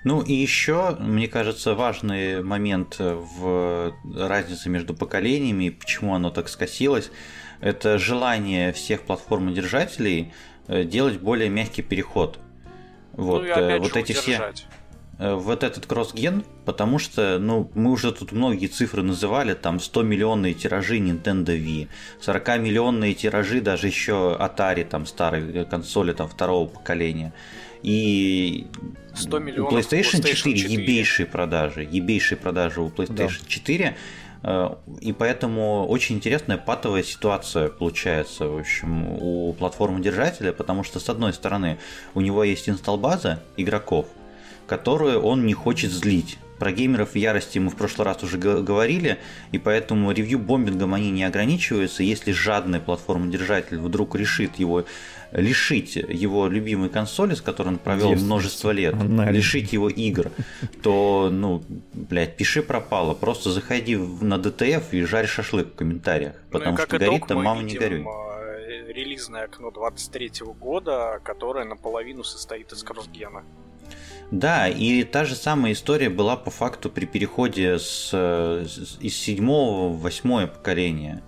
Ну 0.02 0.22
и 0.22 0.32
еще, 0.32 0.96
мне 0.98 1.28
кажется, 1.28 1.74
важный 1.74 2.42
момент 2.42 2.96
в 2.98 3.94
разнице 4.16 4.70
между 4.70 4.94
поколениями, 4.94 5.68
почему 5.68 6.14
оно 6.14 6.30
так 6.30 6.48
скосилось, 6.48 7.10
это 7.60 7.98
желание 7.98 8.72
всех 8.72 9.02
платформодержателей 9.02 10.32
э, 10.66 10.84
делать 10.84 11.20
более 11.20 11.50
мягкий 11.50 11.82
переход. 11.82 12.38
Вот, 13.12 13.42
ну, 13.42 13.48
э, 13.48 13.78
вот 13.78 13.96
эти 13.96 14.12
все 14.12 14.52
э, 15.18 15.34
вот 15.34 15.62
этот 15.62 15.84
кросс-ген, 15.84 16.44
потому 16.64 16.98
что, 16.98 17.38
ну, 17.38 17.70
мы 17.74 17.90
уже 17.90 18.12
тут 18.12 18.32
многие 18.32 18.68
цифры 18.68 19.02
называли, 19.02 19.52
там 19.52 19.78
100 19.78 20.02
миллионные 20.02 20.54
тиражи 20.54 20.98
Nintendo 20.98 21.56
Wii, 21.56 21.88
40 22.20 22.48
миллионные 22.60 23.12
тиражи 23.12 23.60
даже 23.60 23.88
еще 23.88 24.36
Atari, 24.40 24.84
там 24.84 25.04
старой 25.04 25.66
консоли 25.66 26.12
там 26.12 26.28
второго 26.28 26.66
поколения. 26.66 27.34
И 27.82 28.66
100 29.14 29.38
миллионов 29.38 29.72
PlayStation, 29.72 30.20
PlayStation 30.20 30.34
4, 30.34 30.56
4 30.56 30.74
ебейшие 30.74 31.26
продажи, 31.26 31.88
ебейшие 31.90 32.38
продажи 32.38 32.80
у 32.80 32.88
PlayStation 32.88 33.40
да. 33.42 33.48
4, 33.48 33.96
Э, 34.42 34.74
и 35.00 35.12
поэтому 35.12 35.86
очень 35.86 36.16
интересная 36.16 36.58
патовая 36.58 37.02
ситуация 37.02 37.68
получается, 37.68 38.48
в 38.48 38.58
общем, 38.58 39.04
у 39.20 39.52
платформы 39.52 40.00
держателя, 40.00 40.52
потому 40.52 40.82
что, 40.82 41.00
с 41.00 41.08
одной 41.08 41.32
стороны, 41.32 41.78
у 42.14 42.20
него 42.20 42.44
есть 42.44 42.68
инсталл-база 42.68 43.42
игроков, 43.56 44.06
которую 44.66 45.20
он 45.20 45.46
не 45.46 45.54
хочет 45.54 45.90
злить. 45.90 46.38
Про 46.58 46.72
геймеров 46.72 47.12
в 47.12 47.16
ярости 47.16 47.58
мы 47.58 47.70
в 47.70 47.76
прошлый 47.76 48.04
раз 48.04 48.22
уже 48.22 48.36
говорили, 48.36 49.18
и 49.50 49.58
поэтому 49.58 50.12
ревью-бомбингом 50.12 50.92
они 50.92 51.10
не 51.10 51.24
ограничиваются. 51.24 52.02
Если 52.02 52.32
жадный 52.32 52.80
платформодержатель 52.80 53.78
вдруг 53.78 54.14
решит 54.14 54.56
его 54.56 54.84
лишить 55.32 55.96
его 55.96 56.48
любимой 56.48 56.88
консоли, 56.88 57.34
с 57.34 57.40
которой 57.40 57.68
он 57.68 57.78
провел 57.78 58.12
множество 58.14 58.70
лет, 58.70 58.94
Анализ. 58.94 59.34
лишить 59.34 59.72
его 59.72 59.88
игр, 59.88 60.30
то, 60.82 61.28
ну, 61.30 61.62
блядь, 61.92 62.36
пиши 62.36 62.62
пропало. 62.62 63.14
Просто 63.14 63.50
заходи 63.50 63.96
на 63.96 64.38
ДТФ 64.38 64.92
и 64.92 65.02
жарь 65.02 65.26
шашлык 65.26 65.68
в 65.68 65.74
комментариях. 65.74 66.34
Ну 66.34 66.50
потому 66.50 66.76
ну, 66.76 66.82
что 66.82 66.98
горит 66.98 67.26
там 67.26 67.42
мама 67.42 67.62
не 67.62 67.74
горюй 67.74 68.04
э, 68.04 68.92
релизное 68.92 69.44
окно 69.44 69.70
23 69.70 70.32
года, 70.58 71.20
которое 71.22 71.64
наполовину 71.64 72.24
состоит 72.24 72.72
из 72.72 72.82
кроссгена. 72.82 73.44
Да, 74.30 74.68
и 74.68 75.02
та 75.02 75.24
же 75.24 75.34
самая 75.34 75.72
история 75.72 76.08
была 76.08 76.36
по 76.36 76.50
факту 76.50 76.88
при 76.88 77.04
переходе 77.04 77.78
с, 77.78 78.12
с, 78.12 78.98
из 79.00 79.16
седьмого 79.16 79.88
в 79.88 80.00
восьмое 80.00 80.46
поколение. 80.46 81.22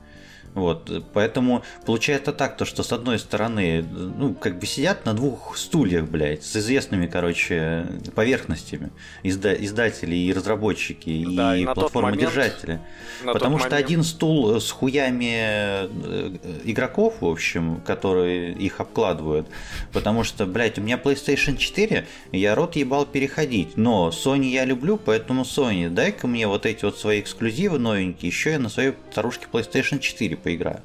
Вот, 0.54 0.90
поэтому 1.14 1.62
получается 1.86 2.32
так, 2.32 2.58
то, 2.58 2.66
что 2.66 2.82
с 2.82 2.92
одной 2.92 3.18
стороны, 3.18 3.82
ну, 3.82 4.34
как 4.34 4.58
бы 4.58 4.66
сидят 4.66 5.06
на 5.06 5.14
двух 5.14 5.56
стульях, 5.56 6.04
блядь, 6.04 6.44
с 6.44 6.56
известными, 6.56 7.06
короче, 7.06 7.86
поверхностями 8.14 8.90
изда- 9.22 9.56
издатели 9.58 10.14
и 10.14 10.32
разработчики, 10.32 11.26
да, 11.34 11.56
и, 11.56 11.62
и 11.62 11.64
платформодержатели. 11.64 12.80
Потому 13.24 13.58
что 13.58 13.70
момент... 13.70 13.84
один 13.84 14.02
стул 14.02 14.60
с 14.60 14.70
хуями 14.70 15.32
э, 15.34 16.36
игроков, 16.64 17.14
в 17.20 17.26
общем, 17.26 17.80
которые 17.86 18.52
их 18.52 18.80
обкладывают, 18.80 19.46
потому 19.92 20.22
что, 20.22 20.44
блядь, 20.44 20.78
у 20.78 20.82
меня 20.82 21.00
PlayStation 21.02 21.56
4, 21.56 22.06
я 22.32 22.54
рот 22.54 22.76
ебал 22.76 23.06
переходить, 23.06 23.78
но 23.78 24.10
Sony 24.10 24.48
я 24.48 24.66
люблю, 24.66 24.98
поэтому 24.98 25.42
Sony, 25.42 25.88
дай-ка 25.88 26.26
мне 26.26 26.46
вот 26.46 26.66
эти 26.66 26.84
вот 26.84 26.98
свои 26.98 27.20
эксклюзивы 27.20 27.78
новенькие, 27.78 28.28
еще 28.28 28.50
я 28.50 28.58
на 28.58 28.68
своей 28.68 28.92
старушке 29.10 29.46
PlayStation 29.50 29.98
4 29.98 30.41
поиграю. 30.42 30.80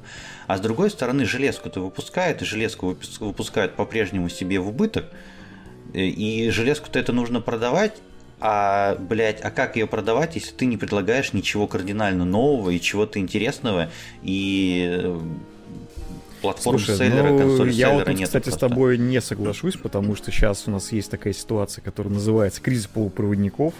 А 0.46 0.56
с 0.56 0.60
другой 0.60 0.90
стороны, 0.90 1.24
железку-то 1.24 1.80
выпускают, 1.80 2.42
и 2.42 2.44
железку 2.44 2.96
выпускают 3.20 3.74
по-прежнему 3.74 4.28
себе 4.28 4.60
в 4.60 4.68
убыток, 4.68 5.06
э, 5.94 6.00
и 6.00 6.50
железку-то 6.50 6.98
это 6.98 7.12
нужно 7.12 7.40
продавать, 7.40 7.94
а, 8.40 8.96
блядь, 8.96 9.40
а 9.40 9.50
как 9.50 9.76
ее 9.76 9.86
продавать, 9.86 10.36
если 10.36 10.52
ты 10.52 10.66
не 10.66 10.76
предлагаешь 10.76 11.32
ничего 11.32 11.66
кардинально 11.66 12.24
нового 12.24 12.70
и 12.70 12.80
чего-то 12.80 13.18
интересного, 13.18 13.90
и 14.22 15.00
э, 15.02 15.20
платформ 16.40 16.78
Слушай, 16.78 16.96
селлера, 16.96 17.30
ну, 17.30 17.38
консоль 17.38 17.70
я 17.70 17.90
вот 17.90 18.04
тут, 18.04 18.14
нет 18.14 18.28
кстати, 18.28 18.44
просто. 18.44 18.66
с 18.66 18.70
тобой 18.70 18.98
не 18.98 19.20
соглашусь, 19.20 19.76
потому 19.76 20.14
что 20.14 20.30
сейчас 20.30 20.64
у 20.66 20.70
нас 20.70 20.92
есть 20.92 21.10
такая 21.10 21.32
ситуация, 21.32 21.82
которая 21.82 22.14
называется 22.14 22.60
кризис 22.60 22.86
полупроводников, 22.86 23.74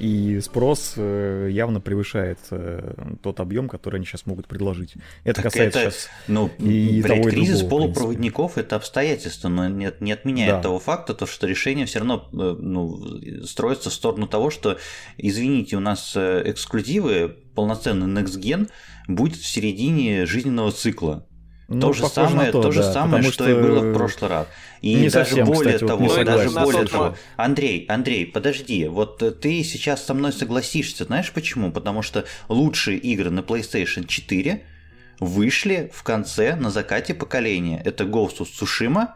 и 0.00 0.40
спрос 0.40 0.94
э, 0.96 1.48
явно 1.52 1.80
превышает 1.80 2.38
э, 2.50 2.94
тот 3.22 3.38
объем, 3.38 3.68
который 3.68 3.96
они 3.96 4.06
сейчас 4.06 4.24
могут 4.24 4.48
предложить. 4.48 4.94
Это 5.24 5.42
так 5.42 5.52
касается 5.52 5.80
это, 5.80 5.90
сейчас 5.90 6.08
ну, 6.26 6.50
и 6.58 7.02
блядь, 7.02 7.18
того, 7.18 7.28
и 7.28 7.30
кризис 7.30 7.60
другого, 7.60 7.82
полупроводников 7.82 8.56
это 8.56 8.76
обстоятельство, 8.76 9.48
но 9.48 9.68
не, 9.68 9.92
не 10.00 10.12
отменяет 10.12 10.56
да. 10.56 10.62
того 10.62 10.78
факта, 10.78 11.14
то, 11.14 11.26
что 11.26 11.46
решение 11.46 11.84
все 11.84 11.98
равно 11.98 12.28
э, 12.32 12.56
ну, 12.58 13.44
строится 13.44 13.90
в 13.90 13.92
сторону 13.92 14.26
того, 14.26 14.50
что, 14.50 14.78
извините, 15.18 15.76
у 15.76 15.80
нас 15.80 16.16
эксклюзивы, 16.16 17.36
полноценный 17.54 18.06
Next 18.06 18.40
Gen 18.40 18.70
будет 19.06 19.36
в 19.36 19.46
середине 19.46 20.24
жизненного 20.24 20.72
цикла. 20.72 21.26
Ну, 21.70 21.80
то 21.80 21.92
же 21.92 22.08
самое, 22.08 22.50
то, 22.50 22.62
то 22.62 22.72
же 22.72 22.80
да, 22.80 22.92
самое, 22.92 23.22
что, 23.22 23.32
что 23.32 23.48
и 23.48 23.54
было 23.54 23.80
в 23.80 23.94
прошлый 23.94 24.28
раз. 24.28 24.48
И 24.82 24.92
не 24.92 25.08
даже 25.08 25.30
совсем, 25.30 25.46
более 25.46 25.74
кстати, 25.74 25.88
того, 25.88 26.04
вот 26.04 26.24
даже 26.24 26.50
более 26.50 26.84
того, 26.84 27.14
Андрей, 27.36 27.86
Андрей, 27.88 28.26
подожди, 28.26 28.88
вот 28.88 29.40
ты 29.40 29.62
сейчас 29.62 30.04
со 30.04 30.12
мной 30.12 30.32
согласишься, 30.32 31.04
знаешь 31.04 31.30
почему? 31.30 31.70
Потому 31.70 32.02
что 32.02 32.24
лучшие 32.48 32.98
игры 32.98 33.30
на 33.30 33.40
PlayStation 33.40 34.04
4 34.04 34.64
вышли 35.20 35.92
в 35.94 36.02
конце, 36.02 36.56
на 36.56 36.70
закате 36.70 37.14
поколения. 37.14 37.80
Это 37.84 38.02
Ghost 38.02 38.38
of 38.38 38.48
Tsushima 38.48 39.10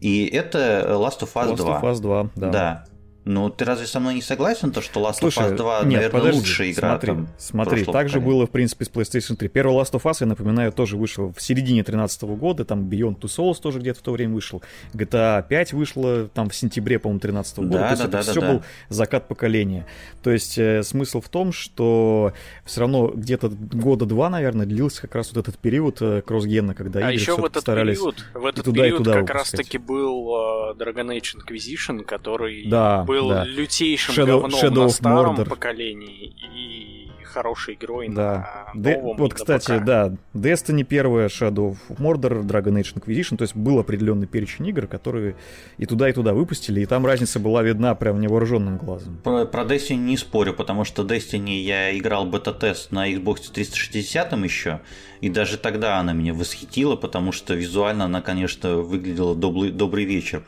и 0.00 0.24
это 0.24 0.86
Last 0.88 1.20
of 1.20 1.34
Us 1.34 1.50
Last 1.50 1.56
2. 1.56 1.66
Last 1.66 1.82
of 1.82 1.92
Us 1.92 2.00
2, 2.00 2.30
да. 2.34 2.48
Да. 2.48 2.84
Ну, 3.24 3.50
ты 3.50 3.64
разве 3.64 3.86
со 3.86 4.00
мной 4.00 4.14
не 4.14 4.22
согласен, 4.22 4.72
то, 4.72 4.80
что 4.80 5.00
Last 5.00 5.18
Слушай, 5.18 5.48
of 5.48 5.52
Us 5.52 5.56
2, 5.56 5.78
нет, 5.80 5.84
наверное, 5.84 6.10
подожди, 6.10 6.38
лучшая 6.38 6.70
игра 6.72 6.88
смотри, 6.90 7.06
там, 7.06 7.28
Смотри, 7.36 7.84
так 7.84 8.08
же 8.08 8.20
было, 8.20 8.46
в 8.46 8.50
принципе, 8.50 8.86
с 8.86 8.90
PlayStation 8.90 9.36
3. 9.36 9.48
Первый 9.48 9.76
Last 9.76 9.92
of 9.92 10.02
Us, 10.02 10.16
я 10.20 10.26
напоминаю, 10.26 10.72
тоже 10.72 10.96
вышел 10.96 11.32
в 11.36 11.42
середине 11.42 11.82
2013 11.82 12.22
года, 12.22 12.64
там 12.64 12.88
Beyond 12.88 13.20
Two 13.20 13.28
Souls 13.28 13.60
тоже 13.60 13.78
где-то 13.78 13.98
в 14.00 14.02
то 14.02 14.12
время 14.12 14.34
вышел, 14.34 14.62
GTA 14.94 15.46
5 15.46 15.72
вышла 15.74 16.28
там 16.28 16.48
в 16.48 16.54
сентябре, 16.54 16.98
по-моему, 16.98 17.20
2013 17.20 17.58
года, 17.58 17.70
Да, 17.70 17.78
то 17.78 17.90
есть 17.90 18.02
да, 18.02 18.08
это 18.08 18.26
да, 18.26 18.32
все 18.32 18.40
да, 18.40 18.52
был 18.52 18.62
закат 18.88 19.28
поколения. 19.28 19.86
То 20.22 20.30
есть 20.30 20.56
э, 20.56 20.82
смысл 20.82 21.20
в 21.20 21.28
том, 21.28 21.52
что 21.52 22.32
все 22.64 22.80
равно 22.80 23.08
где-то 23.08 23.50
года 23.50 24.06
два, 24.06 24.30
наверное, 24.30 24.66
длился 24.66 25.02
как 25.02 25.14
раз 25.14 25.32
вот 25.32 25.46
этот 25.46 25.58
период 25.58 26.00
э, 26.00 26.22
кроссгена, 26.22 26.74
когда 26.74 27.00
А 27.00 27.02
игры 27.12 27.14
еще 27.14 27.36
в 27.36 27.44
этот 27.44 27.62
старались 27.62 27.98
период, 27.98 28.24
в 28.34 28.46
этот 28.46 28.60
и 28.60 28.62
туда, 28.62 28.80
и 28.80 28.84
период 28.84 29.04
туда 29.04 29.20
как 29.20 29.30
раз-таки 29.30 29.78
был 29.78 30.70
э, 30.70 30.74
Dragon 30.78 31.16
Age 31.16 31.36
Inquisition, 31.36 32.02
который 32.02 32.66
Да, 32.66 33.04
был 33.10 33.28
да. 33.30 33.44
лютейшим 33.44 34.14
Shadow- 34.14 34.40
говном 34.40 34.60
Shadow 34.60 34.74
на 34.74 34.86
of 34.86 34.90
старом 34.90 35.36
Mordor. 35.36 35.48
поколении 35.48 36.32
и 36.56 37.06
хорошей 37.24 37.74
игрой 37.74 38.08
Да. 38.08 38.72
на 38.74 38.96
новом. 38.96 39.16
вот, 39.16 39.34
кстати, 39.34 39.78
ПК. 39.78 39.84
да, 39.84 40.12
Destiny 40.34 40.82
1, 40.84 41.26
Shadow 41.28 41.76
of 41.76 41.96
Mordor, 41.98 42.42
Dragon 42.42 42.74
Age 42.80 42.94
Inquisition, 42.94 43.36
то 43.36 43.42
есть 43.42 43.54
был 43.54 43.78
определенный 43.78 44.26
перечень 44.26 44.66
игр, 44.66 44.88
которые 44.88 45.36
и 45.78 45.86
туда, 45.86 46.08
и 46.08 46.12
туда 46.12 46.34
выпустили, 46.34 46.80
и 46.80 46.86
там 46.86 47.06
разница 47.06 47.38
была 47.38 47.62
видна 47.62 47.94
прям 47.94 48.20
невооруженным 48.20 48.78
глазом. 48.78 49.18
Про, 49.22 49.44
про 49.44 49.62
Destiny 49.62 49.94
не 49.98 50.16
спорю, 50.16 50.54
потому 50.54 50.84
что 50.84 51.04
Destiny 51.04 51.60
я 51.62 51.96
играл 51.96 52.26
бета-тест 52.26 52.90
на 52.90 53.08
Xbox 53.08 53.52
360 53.54 54.32
еще, 54.42 54.80
и 55.20 55.28
даже 55.28 55.56
тогда 55.56 55.98
она 56.00 56.12
меня 56.12 56.34
восхитила, 56.34 56.96
потому 56.96 57.30
что 57.30 57.54
визуально 57.54 58.06
она, 58.06 58.22
конечно, 58.22 58.78
выглядела 58.78 59.36
добрый, 59.36 59.70
добрый 59.70 60.04
вечер. 60.04 60.42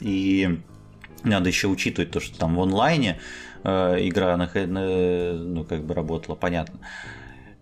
И 0.00 0.58
надо 1.24 1.48
еще 1.48 1.68
учитывать 1.68 2.10
то, 2.10 2.20
что 2.20 2.38
там 2.38 2.56
в 2.56 2.60
онлайне 2.60 3.18
э, 3.64 3.96
игра 4.00 4.36
на, 4.36 4.50
ну, 5.34 5.64
как 5.64 5.84
бы 5.84 5.94
работала, 5.94 6.34
понятно. 6.34 6.80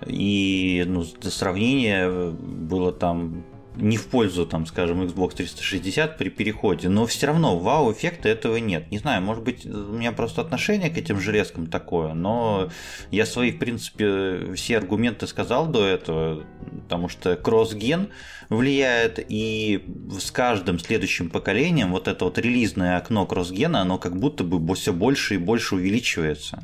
И 0.06 0.84
ну, 0.86 1.04
сравнение 1.04 2.30
было 2.30 2.92
там 2.92 3.44
не 3.76 3.96
в 3.96 4.06
пользу, 4.06 4.46
там, 4.46 4.66
скажем, 4.66 5.02
Xbox 5.02 5.36
360 5.36 6.16
при 6.16 6.28
переходе, 6.28 6.88
но 6.88 7.06
все 7.06 7.26
равно 7.26 7.58
вау-эффекта 7.58 8.28
этого 8.28 8.56
нет. 8.56 8.90
Не 8.90 8.98
знаю, 8.98 9.22
может 9.22 9.42
быть, 9.42 9.66
у 9.66 9.92
меня 9.92 10.12
просто 10.12 10.40
отношение 10.40 10.90
к 10.90 10.98
этим 10.98 11.20
железкам 11.20 11.66
такое, 11.66 12.14
но 12.14 12.70
я 13.10 13.26
свои, 13.26 13.50
в 13.52 13.58
принципе, 13.58 14.54
все 14.54 14.78
аргументы 14.78 15.26
сказал 15.26 15.66
до 15.66 15.86
этого, 15.86 16.44
потому 16.82 17.08
что 17.08 17.36
кросс-ген 17.36 18.08
влияет, 18.48 19.24
и 19.28 19.84
с 20.18 20.30
каждым 20.30 20.78
следующим 20.78 21.30
поколением 21.30 21.92
вот 21.92 22.08
это 22.08 22.24
вот 22.24 22.38
релизное 22.38 22.96
окно 22.96 23.26
кросс-гена, 23.26 23.80
оно 23.80 23.98
как 23.98 24.16
будто 24.18 24.44
бы 24.44 24.74
все 24.74 24.92
больше 24.92 25.34
и 25.34 25.38
больше 25.38 25.74
увеличивается. 25.76 26.62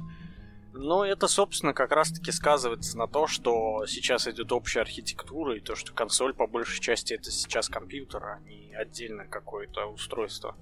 Ну, 0.83 1.03
это, 1.03 1.29
собственно, 1.29 1.75
как 1.75 1.93
раз-таки 1.93 2.33
сказывается 2.33 2.97
на 2.97 3.07
то, 3.07 3.27
что 3.27 3.85
сейчас 3.87 4.27
идет 4.27 4.51
общая 4.51 4.81
архитектура, 4.81 5.55
и 5.55 5.61
то, 5.61 5.77
что 5.77 5.93
консоль 5.93 6.33
по 6.33 6.47
большей 6.47 6.81
части 6.81 7.13
это 7.13 7.31
сейчас 7.31 7.69
компьютер, 7.69 8.25
а 8.25 8.39
не 8.49 8.75
отдельно 8.75 9.27
какое-то 9.27 9.85
устройство. 9.85 10.57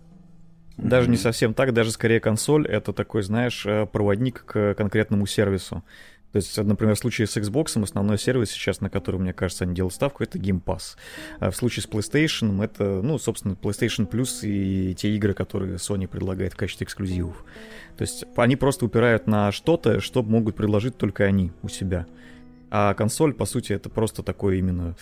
Даже 0.77 1.09
не 1.09 1.17
совсем 1.17 1.55
так, 1.55 1.73
даже 1.73 1.93
скорее 1.93 2.19
консоль 2.19 2.67
это 2.67 2.93
такой, 2.93 3.23
знаешь, 3.23 3.65
э, 3.65 3.87
проводник 3.87 4.45
к 4.45 4.75
конкретному 4.75 5.25
сервису. 5.27 5.85
То 6.33 6.37
есть, 6.37 6.57
например, 6.59 6.95
в 6.95 6.99
случае 6.99 7.27
с 7.27 7.37
Xbox 7.37 7.83
основной 7.83 8.19
сервис 8.19 8.51
сейчас, 8.51 8.81
на 8.81 8.91
который, 8.91 9.19
мне 9.19 9.33
кажется, 9.33 9.65
они 9.65 9.75
делают 9.75 9.95
ставку, 9.95 10.23
это 10.23 10.39
Game 10.39 10.63
Pass. 10.63 10.97
А 11.41 11.51
в 11.51 11.57
случае 11.57 11.83
с 11.83 11.89
PlayStation 11.89 12.63
это, 12.63 13.01
ну, 13.03 13.19
собственно, 13.19 13.55
PlayStation 13.55 14.09
Plus 14.09 14.47
и 14.47 14.95
те 14.95 15.15
игры, 15.17 15.33
которые 15.33 15.77
Sony 15.77 16.07
предлагает 16.07 16.53
в 16.53 16.57
качестве 16.57 16.85
эксклюзивов. 16.85 17.45
То 17.97 18.03
есть 18.03 18.25
они 18.37 18.57
просто 18.57 18.85
упирают 18.85 19.27
на 19.27 19.51
что-то, 19.53 20.01
что 20.01 20.23
могут 20.23 20.55
предложить 20.55 20.99
только 20.99 21.25
они 21.25 21.53
у 21.63 21.69
себя. 21.69 22.07
А 22.71 22.93
консоль, 22.93 23.33
по 23.33 23.47
сути, 23.47 23.73
это 23.73 23.89
просто 23.89 24.23
такое 24.23 24.57
именно 24.57 24.97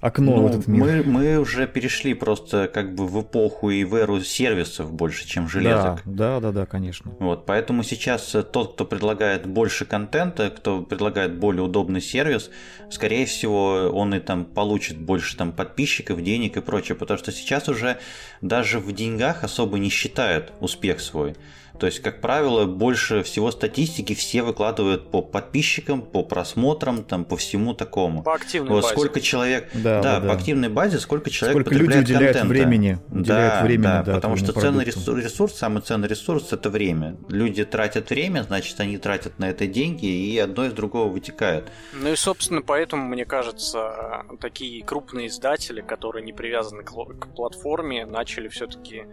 окно 0.00 0.36
ну, 0.36 0.42
в 0.42 0.46
этот 0.46 0.66
мир. 0.66 0.82
Мы, 0.82 1.02
мы 1.02 1.38
уже 1.38 1.66
перешли 1.66 2.14
просто 2.14 2.70
как 2.72 2.94
бы 2.94 3.06
в 3.06 3.20
эпоху 3.22 3.70
и 3.70 3.84
в 3.84 3.94
эру 3.94 4.20
сервисов 4.20 4.92
больше, 4.92 5.26
чем 5.26 5.48
железок. 5.48 6.02
Да, 6.04 6.40
да, 6.40 6.40
да, 6.40 6.52
да, 6.52 6.66
конечно. 6.66 7.12
Вот, 7.18 7.46
поэтому 7.46 7.82
сейчас 7.82 8.34
тот, 8.52 8.74
кто 8.74 8.84
предлагает 8.84 9.46
больше 9.46 9.84
контента, 9.84 10.50
кто 10.50 10.82
предлагает 10.82 11.38
более 11.38 11.62
удобный 11.62 12.00
сервис, 12.00 12.50
скорее 12.90 13.26
всего, 13.26 13.90
он 13.92 14.14
и 14.14 14.20
там 14.20 14.44
получит 14.44 14.98
больше 14.98 15.36
там 15.36 15.52
подписчиков, 15.52 16.22
денег 16.22 16.56
и 16.56 16.60
прочее, 16.60 16.96
потому 16.96 17.18
что 17.18 17.32
сейчас 17.32 17.68
уже 17.68 17.98
даже 18.40 18.78
в 18.78 18.92
деньгах 18.92 19.44
особо 19.44 19.78
не 19.78 19.88
считают 19.88 20.52
успех 20.60 21.00
свой. 21.00 21.34
То 21.78 21.86
есть, 21.86 22.00
как 22.00 22.20
правило, 22.20 22.66
больше 22.66 23.22
всего 23.22 23.50
статистики 23.50 24.14
все 24.14 24.42
выкладывают 24.42 25.10
по 25.10 25.22
подписчикам, 25.22 26.02
по 26.02 26.24
просмотрам, 26.24 27.04
там, 27.04 27.24
по 27.24 27.36
всему 27.36 27.72
такому. 27.72 28.22
По 28.22 28.34
активной 28.34 28.70
вот 28.70 28.82
базе. 28.82 28.94
сколько 28.94 29.20
человек, 29.20 29.70
Да, 29.74 30.02
да, 30.02 30.20
да, 30.20 30.26
по 30.28 30.34
активной 30.34 30.68
базе, 30.68 30.98
сколько 30.98 31.30
человек 31.30 31.54
Сколько 31.54 31.70
люди 31.74 31.84
потребляет 31.84 32.04
уделяют 32.04 32.36
контента. 32.38 32.48
времени, 32.48 32.98
уделяют 33.10 33.54
да, 33.54 33.62
времени, 33.62 33.82
да, 33.82 34.02
да, 34.02 34.14
потому 34.14 34.36
что 34.36 34.52
ценный 34.52 34.84
продукту. 34.84 35.00
ресурс, 35.00 35.24
ресурс, 35.24 35.54
самый 35.54 35.82
ценный 35.82 36.08
ресурс 36.08 36.52
это 36.52 36.68
время. 36.68 37.16
Люди 37.28 37.64
тратят 37.64 38.10
время, 38.10 38.42
значит, 38.42 38.80
они 38.80 38.98
тратят 38.98 39.38
на 39.38 39.50
это 39.50 39.66
деньги, 39.66 40.06
и 40.06 40.36
одно 40.38 40.66
из 40.66 40.72
другого 40.72 41.08
вытекает. 41.08 41.68
Ну 41.92 42.12
и, 42.12 42.16
собственно, 42.16 42.62
поэтому, 42.62 43.04
мне 43.04 43.24
кажется, 43.24 44.24
такие 44.40 44.82
крупные 44.84 45.28
издатели, 45.28 45.80
которые 45.80 46.24
не 46.24 46.32
привязаны 46.32 46.82
к 46.82 47.28
платформе, 47.36 48.04
начали 48.04 48.48
все-таки 48.48 49.04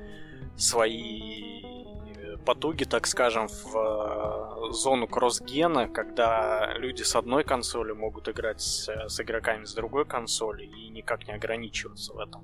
свои 0.58 1.75
потуги, 2.46 2.86
так 2.86 3.08
скажем, 3.08 3.48
в 3.48 3.76
э, 3.76 4.72
зону 4.72 5.08
кроссгена, 5.08 5.88
когда 5.88 6.74
люди 6.78 7.04
с 7.04 7.16
одной 7.16 7.44
консоли 7.44 7.92
могут 7.94 8.30
играть 8.30 8.62
с, 8.62 8.88
с 8.88 9.20
игроками 9.20 9.66
с 9.66 9.74
другой 9.74 10.06
консоли 10.06 10.64
и 10.64 10.90
никак 10.90 11.28
не 11.28 11.34
ограничиваться 11.34 12.14
в 12.14 12.20
этом. 12.20 12.44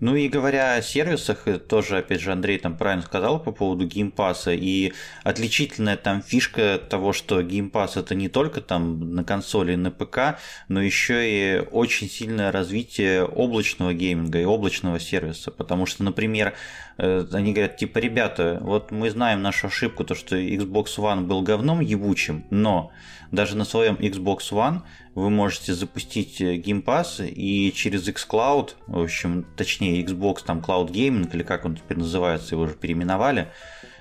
Ну 0.00 0.16
и 0.16 0.28
говоря 0.28 0.74
о 0.74 0.82
сервисах, 0.82 1.46
э, 1.46 1.58
тоже, 1.58 1.98
опять 1.98 2.20
же, 2.20 2.32
Андрей 2.32 2.58
там 2.58 2.76
правильно 2.76 3.04
сказал 3.04 3.38
по 3.38 3.52
поводу 3.52 3.86
геймпаса, 3.86 4.52
и 4.52 4.92
отличительная 5.22 5.96
там 5.96 6.22
фишка 6.22 6.78
того, 6.78 7.12
что 7.12 7.42
геймпас 7.42 7.96
это 7.96 8.14
не 8.14 8.28
только 8.28 8.60
там 8.60 9.14
на 9.14 9.24
консоли 9.24 9.72
и 9.72 9.76
на 9.76 9.90
ПК, 9.90 10.38
но 10.68 10.82
еще 10.82 11.30
и 11.30 11.60
очень 11.70 12.10
сильное 12.10 12.50
развитие 12.50 13.24
облачного 13.24 13.94
гейминга 13.94 14.40
и 14.40 14.44
облачного 14.44 14.98
сервиса, 14.98 15.50
потому 15.50 15.86
что, 15.86 16.02
например, 16.02 16.54
э, 16.98 17.26
они 17.32 17.52
говорят, 17.52 17.76
типа, 17.76 17.98
ребята, 17.98 18.58
вот 18.62 18.90
мы 18.90 19.10
знаем 19.10 19.42
нашу 19.42 19.68
ошибку, 19.68 20.04
то, 20.04 20.14
что 20.14 20.36
Xbox 20.36 20.86
One 20.98 21.22
был 21.22 21.42
говном 21.42 21.80
ебучим, 21.80 22.44
но 22.50 22.90
даже 23.34 23.56
на 23.56 23.64
своем 23.64 23.94
Xbox 23.96 24.50
One 24.52 24.82
вы 25.14 25.30
можете 25.30 25.74
запустить 25.74 26.40
э, 26.40 26.56
Game 26.56 26.82
Pass 26.84 27.26
и 27.26 27.72
через 27.72 28.08
xCloud, 28.08 28.70
в 28.86 29.02
общем, 29.02 29.44
точнее 29.56 30.02
Xbox 30.04 30.38
там 30.44 30.60
Cloud 30.60 30.90
Gaming, 30.90 31.32
или 31.32 31.42
как 31.42 31.64
он 31.64 31.76
теперь 31.76 31.98
называется, 31.98 32.54
его 32.54 32.64
уже 32.64 32.74
переименовали, 32.74 33.48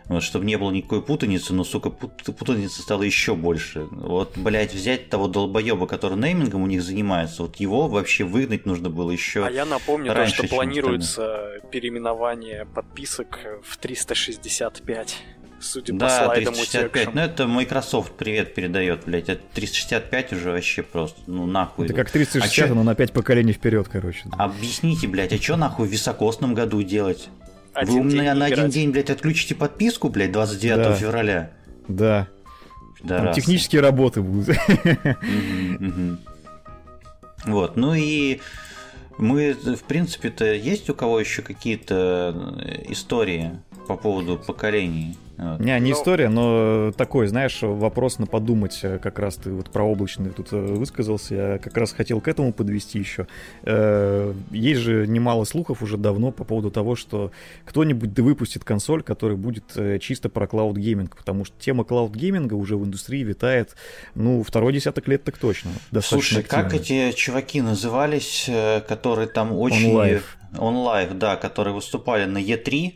вот, 0.05 0.21
чтобы 0.21 0.45
не 0.45 0.57
было 0.57 0.71
никакой 0.71 1.01
путаницы, 1.01 1.53
но, 1.53 1.63
сука, 1.63 1.89
пут- 1.89 2.35
путаницы 2.37 2.81
стало 2.81 3.03
еще 3.03 3.35
больше. 3.35 3.87
Вот, 3.91 4.37
блядь, 4.37 4.73
взять 4.73 5.09
того 5.09 5.27
долбоеба, 5.27 5.87
который 5.87 6.17
неймингом 6.17 6.63
у 6.63 6.67
них 6.67 6.81
занимается, 6.83 7.43
вот 7.43 7.55
его 7.57 7.87
вообще 7.87 8.25
выгнать 8.25 8.65
нужно 8.65 8.89
было 8.89 9.11
еще 9.11 9.45
А 9.45 9.49
я 9.49 9.65
напомню, 9.65 10.11
то, 10.11 10.17
раньше, 10.17 10.33
что 10.35 10.47
чем 10.47 10.57
планируется 10.57 11.51
переименование 11.71 12.65
подписок 12.65 13.39
в 13.63 13.77
365. 13.77 15.23
Судя 15.63 15.93
по 15.93 15.99
Да, 15.99 16.09
слайдам 16.25 16.53
365. 16.53 16.85
утекшим. 16.91 17.11
Ну, 17.15 17.21
это 17.21 17.47
Microsoft 17.47 18.11
привет 18.13 18.53
передает, 18.53 19.05
блядь. 19.05 19.29
Это 19.29 19.41
365 19.53 20.33
уже 20.33 20.51
вообще 20.51 20.83
просто, 20.83 21.19
ну, 21.27 21.45
нахуй. 21.47 21.85
Это 21.85 21.93
как 21.95 22.09
А 22.09 22.11
360, 22.11 22.51
чё- 22.69 22.75
но 22.75 22.83
на 22.83 22.95
5 22.95 23.13
поколений 23.13 23.53
вперед, 23.53 23.87
короче. 23.89 24.23
Объясните, 24.37 25.07
блядь, 25.07 25.31
а 25.33 25.37
что 25.41 25.55
нахуй 25.55 25.87
в 25.87 25.91
високосном 25.91 26.53
году 26.53 26.81
делать? 26.83 27.29
Один 27.73 27.93
Вы 27.95 27.99
у 28.01 28.03
меня 28.03 28.23
день 28.33 28.39
на 28.39 28.45
один 28.45 28.59
играть. 28.59 28.71
день, 28.73 28.91
блядь, 28.91 29.09
отключите 29.09 29.55
подписку, 29.55 30.09
блядь, 30.09 30.31
29 30.31 30.77
Да. 30.83 30.93
февраля. 30.95 31.51
Да. 31.87 32.27
Там 32.99 33.07
Пидорасы. 33.17 33.41
технические 33.41 33.81
работы 33.81 34.21
будут. 34.21 34.55
Вот, 37.45 37.75
ну 37.75 37.93
и 37.93 38.39
мы, 39.17 39.53
в 39.53 39.83
принципе-то, 39.83 40.45
есть 40.53 40.89
у 40.89 40.93
кого 40.95 41.19
еще 41.19 41.41
какие-то 41.41 42.55
э, 42.63 42.91
истории 42.91 43.59
по 43.87 43.97
поводу 43.97 44.37
поколений. 44.37 45.17
Не, 45.37 45.79
не 45.79 45.91
но... 45.91 45.97
история, 45.97 46.29
но 46.29 46.91
такой, 46.95 47.27
знаешь, 47.27 47.59
вопрос 47.61 48.19
на 48.19 48.27
подумать, 48.27 48.79
э, 48.83 48.99
как 48.99 49.17
раз 49.19 49.35
ты 49.35 49.51
вот 49.51 49.69
про 49.71 49.83
облачный 49.83 50.29
тут 50.29 50.53
э, 50.53 50.57
высказался, 50.57 51.35
я 51.35 51.57
как 51.57 51.75
раз 51.75 51.91
хотел 51.91 52.21
к 52.21 52.27
этому 52.27 52.53
подвести 52.53 52.99
еще. 52.99 53.27
Э, 53.63 54.33
есть 54.51 54.81
же 54.81 55.07
немало 55.07 55.43
слухов 55.45 55.81
уже 55.81 55.97
давно 55.97 56.31
по 56.31 56.43
поводу 56.43 56.69
того, 56.69 56.95
что 56.95 57.31
кто-нибудь 57.65 58.13
да 58.13 58.21
выпустит 58.21 58.63
консоль, 58.63 59.01
которая 59.01 59.37
будет 59.37 59.65
чисто 60.01 60.29
про 60.29 60.45
cloud 60.45 60.75
gaming, 60.75 61.17
потому 61.17 61.45
что 61.45 61.55
тема 61.59 61.83
cloud 61.83 62.12
gaming 62.12 62.47
а 62.47 62.53
уже 62.53 62.77
в 62.77 62.85
индустрии 62.85 63.23
витает, 63.23 63.75
ну, 64.15 64.43
второй 64.43 64.71
десяток 64.73 65.07
лет 65.07 65.23
так 65.23 65.37
точно. 65.37 65.71
Слушай, 66.01 66.41
активно. 66.41 66.63
как 66.63 66.73
эти 66.73 67.11
чуваки 67.13 67.61
назывались, 67.61 68.49
которые 68.87 69.27
там 69.27 69.51
очень... 69.51 70.21
OnLive, 70.59 71.15
да, 71.15 71.35
которые 71.35 71.73
выступали 71.73 72.25
на 72.25 72.37
E3, 72.37 72.93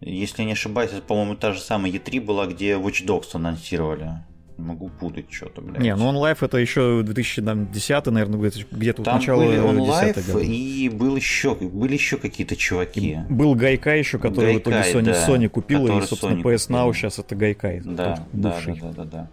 если 0.00 0.42
не 0.44 0.52
ошибаюсь, 0.52 0.90
по-моему, 1.06 1.34
та 1.34 1.52
же 1.52 1.60
самая 1.60 1.90
E3 1.90 2.20
была, 2.20 2.46
где 2.46 2.72
Watch 2.72 3.04
Dogs 3.04 3.30
анонсировали. 3.34 4.22
Могу 4.56 4.88
путать 4.88 5.26
что-то, 5.30 5.60
блядь. 5.60 5.80
Не, 5.80 5.94
ну 5.94 6.08
OnLive 6.08 6.42
это 6.42 6.58
еще 6.58 7.02
2010, 7.04 8.06
наверное, 8.06 8.50
где-то 8.72 9.04
Там 9.04 9.18
начало 9.18 9.44
были 9.44 9.56
онлайф 9.56 10.36
и 10.42 10.90
был 10.92 11.14
еще, 11.14 11.54
были 11.54 11.92
еще 11.92 12.16
какие-то 12.16 12.56
чуваки. 12.56 13.12
И 13.12 13.32
был 13.32 13.54
Гайкай 13.54 14.00
еще, 14.00 14.18
который 14.18 14.54
Гайкай, 14.54 14.82
в 14.82 14.92
итоге 14.92 14.98
Sony, 14.98 15.12
да, 15.12 15.28
Sony 15.28 15.48
купила, 15.48 15.98
и, 15.98 16.06
собственно, 16.06 16.40
Sony 16.40 16.42
PS 16.42 16.70
Now 16.70 16.86
купила. 16.86 16.94
сейчас 16.94 17.18
это 17.20 17.36
Гайкай. 17.36 17.82
Да, 17.84 18.26
да, 18.32 18.56
да, 18.66 18.74
да, 18.74 18.92
да, 18.92 19.04
да. 19.04 19.30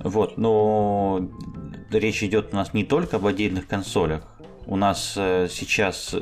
Вот, 0.00 0.36
но 0.38 1.28
речь 1.90 2.22
идет 2.24 2.52
у 2.52 2.56
нас 2.56 2.74
не 2.74 2.84
только 2.84 3.16
об 3.16 3.26
отдельных 3.26 3.68
консолях, 3.68 4.22
у 4.66 4.76
нас 4.76 5.14
э, 5.16 5.48
сейчас 5.50 6.10
э, 6.12 6.20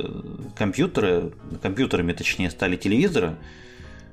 компьютеры, 0.56 1.32
компьютерами 1.62 2.12
точнее 2.12 2.50
стали 2.50 2.76
телевизоры, 2.76 3.36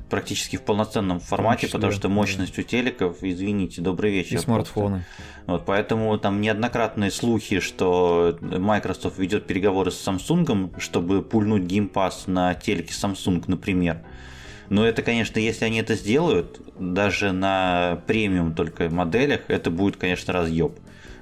практически 0.10 0.58
в 0.58 0.64
полноценном 0.64 1.20
формате, 1.20 1.68
числе, 1.68 1.78
потому 1.78 1.94
что 1.94 2.10
мощность 2.10 2.56
да. 2.56 2.62
у 2.62 2.66
телеков, 2.66 3.18
извините, 3.22 3.82
добрый 3.82 4.12
вечер. 4.12 4.36
И 4.36 4.40
смартфоны. 4.40 5.06
Вот, 5.48 5.66
поэтому 5.66 6.18
там 6.18 6.42
неоднократные 6.42 7.12
слухи, 7.12 7.60
что 7.60 8.38
Microsoft 8.42 9.18
ведет 9.18 9.48
переговоры 9.48 9.92
с 9.92 10.08
Samsung, 10.08 10.80
чтобы 10.80 11.24
пульнуть 11.24 11.64
Game 11.64 11.92
Pass 11.92 12.24
на 12.28 12.54
телеке 12.54 12.94
Samsung, 12.94 13.44
например. 13.48 14.02
Но 14.70 14.86
это, 14.86 15.02
конечно, 15.02 15.40
если 15.40 15.66
они 15.66 15.80
это 15.80 15.96
сделают, 15.96 16.62
даже 16.80 17.32
на 17.34 18.02
премиум 18.08 18.54
только 18.54 18.90
моделях, 18.90 19.42
это 19.50 19.70
будет, 19.72 19.98
конечно, 19.98 20.32
разъеб. 20.32 20.80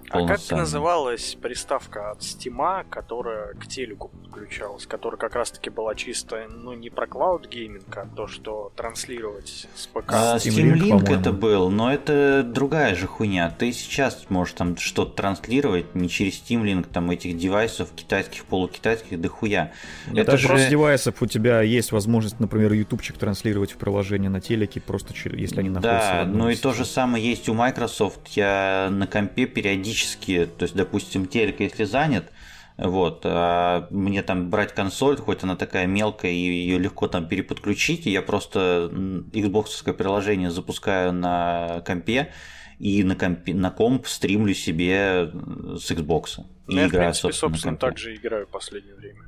А 0.09 0.25
как 0.25 0.39
называлась 0.51 1.37
приставка 1.39 2.11
от 2.11 2.21
Steam, 2.21 2.85
которая 2.89 3.53
к 3.53 3.67
телеку 3.67 4.09
подключалась, 4.09 4.85
которая 4.85 5.19
как 5.19 5.35
раз-таки 5.35 5.69
была 5.69 5.95
чисто, 5.95 6.47
ну, 6.49 6.73
не 6.73 6.89
про 6.89 7.07
клауд 7.07 7.47
гейминг, 7.47 7.95
а 7.95 8.07
то, 8.15 8.27
что 8.27 8.71
транслировать 8.75 9.67
с 9.75 9.87
ПК? 9.87 10.11
А, 10.13 10.37
Steam 10.37 10.73
Link 10.73 11.13
это 11.13 11.31
был, 11.31 11.69
но 11.69 11.93
это 11.93 12.43
другая 12.43 12.95
же 12.95 13.07
хуйня. 13.07 13.53
Ты 13.57 13.71
сейчас 13.71 14.25
можешь 14.29 14.55
там 14.55 14.77
что-то 14.77 15.13
транслировать 15.13 15.93
не 15.93 16.09
через 16.09 16.41
Steam 16.41 16.63
Link, 16.63 16.87
там 16.91 17.11
этих 17.11 17.37
девайсов 17.37 17.89
китайских, 17.95 18.45
полукитайских, 18.45 19.21
да 19.21 19.29
хуя. 19.29 19.71
Нет, 20.07 20.23
это 20.23 20.31
даже 20.31 20.47
просто... 20.47 20.67
с 20.67 20.69
девайсов 20.69 21.21
у 21.21 21.25
тебя 21.27 21.61
есть 21.61 21.91
возможность, 21.91 22.39
например, 22.39 22.73
ютубчик 22.73 23.17
транслировать 23.17 23.73
в 23.73 23.77
приложение 23.77 24.29
на 24.29 24.41
телеке, 24.41 24.81
просто 24.81 25.13
если 25.35 25.59
они 25.59 25.69
находятся 25.69 26.23
Да, 26.23 26.25
ну 26.25 26.49
и 26.49 26.55
то 26.55 26.73
же 26.73 26.85
самое 26.85 27.23
есть 27.23 27.47
у 27.49 27.53
Microsoft. 27.53 28.27
Я 28.29 28.89
на 28.91 29.07
компе 29.07 29.45
периодически 29.45 29.98
периодически, 29.99 30.45
то 30.57 30.63
есть, 30.63 30.75
допустим, 30.75 31.27
телек, 31.27 31.59
если 31.59 31.83
занят, 31.83 32.31
вот, 32.77 33.21
а 33.25 33.87
мне 33.91 34.23
там 34.23 34.49
брать 34.49 34.73
консоль, 34.73 35.17
хоть 35.17 35.43
она 35.43 35.55
такая 35.55 35.85
мелкая 35.85 36.31
и 36.31 36.35
ее 36.35 36.79
легко 36.79 37.07
там 37.07 37.27
переподключить, 37.27 38.05
я 38.05 38.21
просто 38.21 38.89
Xbox 38.91 39.93
приложение 39.93 40.49
запускаю 40.49 41.11
на 41.11 41.81
компе 41.85 42.31
и 42.79 43.03
на, 43.03 43.15
компе, 43.15 43.53
на 43.53 43.71
комп 43.71 44.07
стримлю 44.07 44.53
себе 44.53 45.31
с 45.75 45.91
Xbox. 45.91 46.39
И 46.67 46.75
ну, 46.75 46.81
я, 46.81 46.87
играю, 46.87 47.13
в 47.13 47.19
принципе, 47.21 47.33
собственно, 47.33 47.75
так 47.75 47.97
же 47.97 48.15
играю 48.15 48.47
в 48.47 48.49
последнее 48.49 48.95
время. 48.95 49.27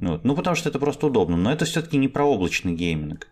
Вот. 0.00 0.24
Ну, 0.24 0.34
потому 0.34 0.56
что 0.56 0.68
это 0.68 0.78
просто 0.78 1.06
удобно. 1.06 1.36
Но 1.36 1.52
это 1.52 1.64
все-таки 1.64 1.96
не 1.96 2.08
про 2.08 2.24
облачный 2.24 2.74
гейминг. 2.74 3.28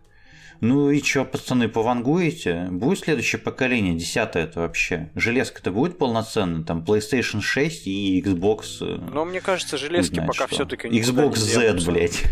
Ну 0.61 0.89
и 0.89 1.01
чё, 1.01 1.25
пацаны, 1.25 1.67
повангуете? 1.67 2.67
Будет 2.71 2.99
следующее 2.99 3.39
поколение, 3.39 3.95
десятое 3.95 4.43
это 4.45 4.61
вообще? 4.61 5.09
Железка-то 5.15 5.71
будет 5.71 5.97
полноценная? 5.97 6.63
Там 6.63 6.83
PlayStation 6.83 7.41
6 7.41 7.87
и 7.87 8.21
Xbox... 8.21 8.77
Э, 8.81 8.97
Но 9.13 9.25
мне 9.25 9.41
кажется, 9.41 9.77
железки 9.77 10.19
пока 10.19 10.47
что. 10.47 10.55
все-таки 10.55 10.87
Xbox 10.87 11.35
Z, 11.37 11.73
блядь. 11.85 12.23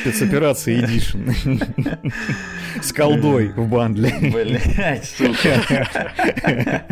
Спецоперация 0.00 0.80
Edition. 0.82 1.62
С 2.82 2.92
колдой 2.92 3.48
в 3.52 3.68
бандле. 3.68 4.12
Блядь, 4.20 5.04
сука. 5.04 6.84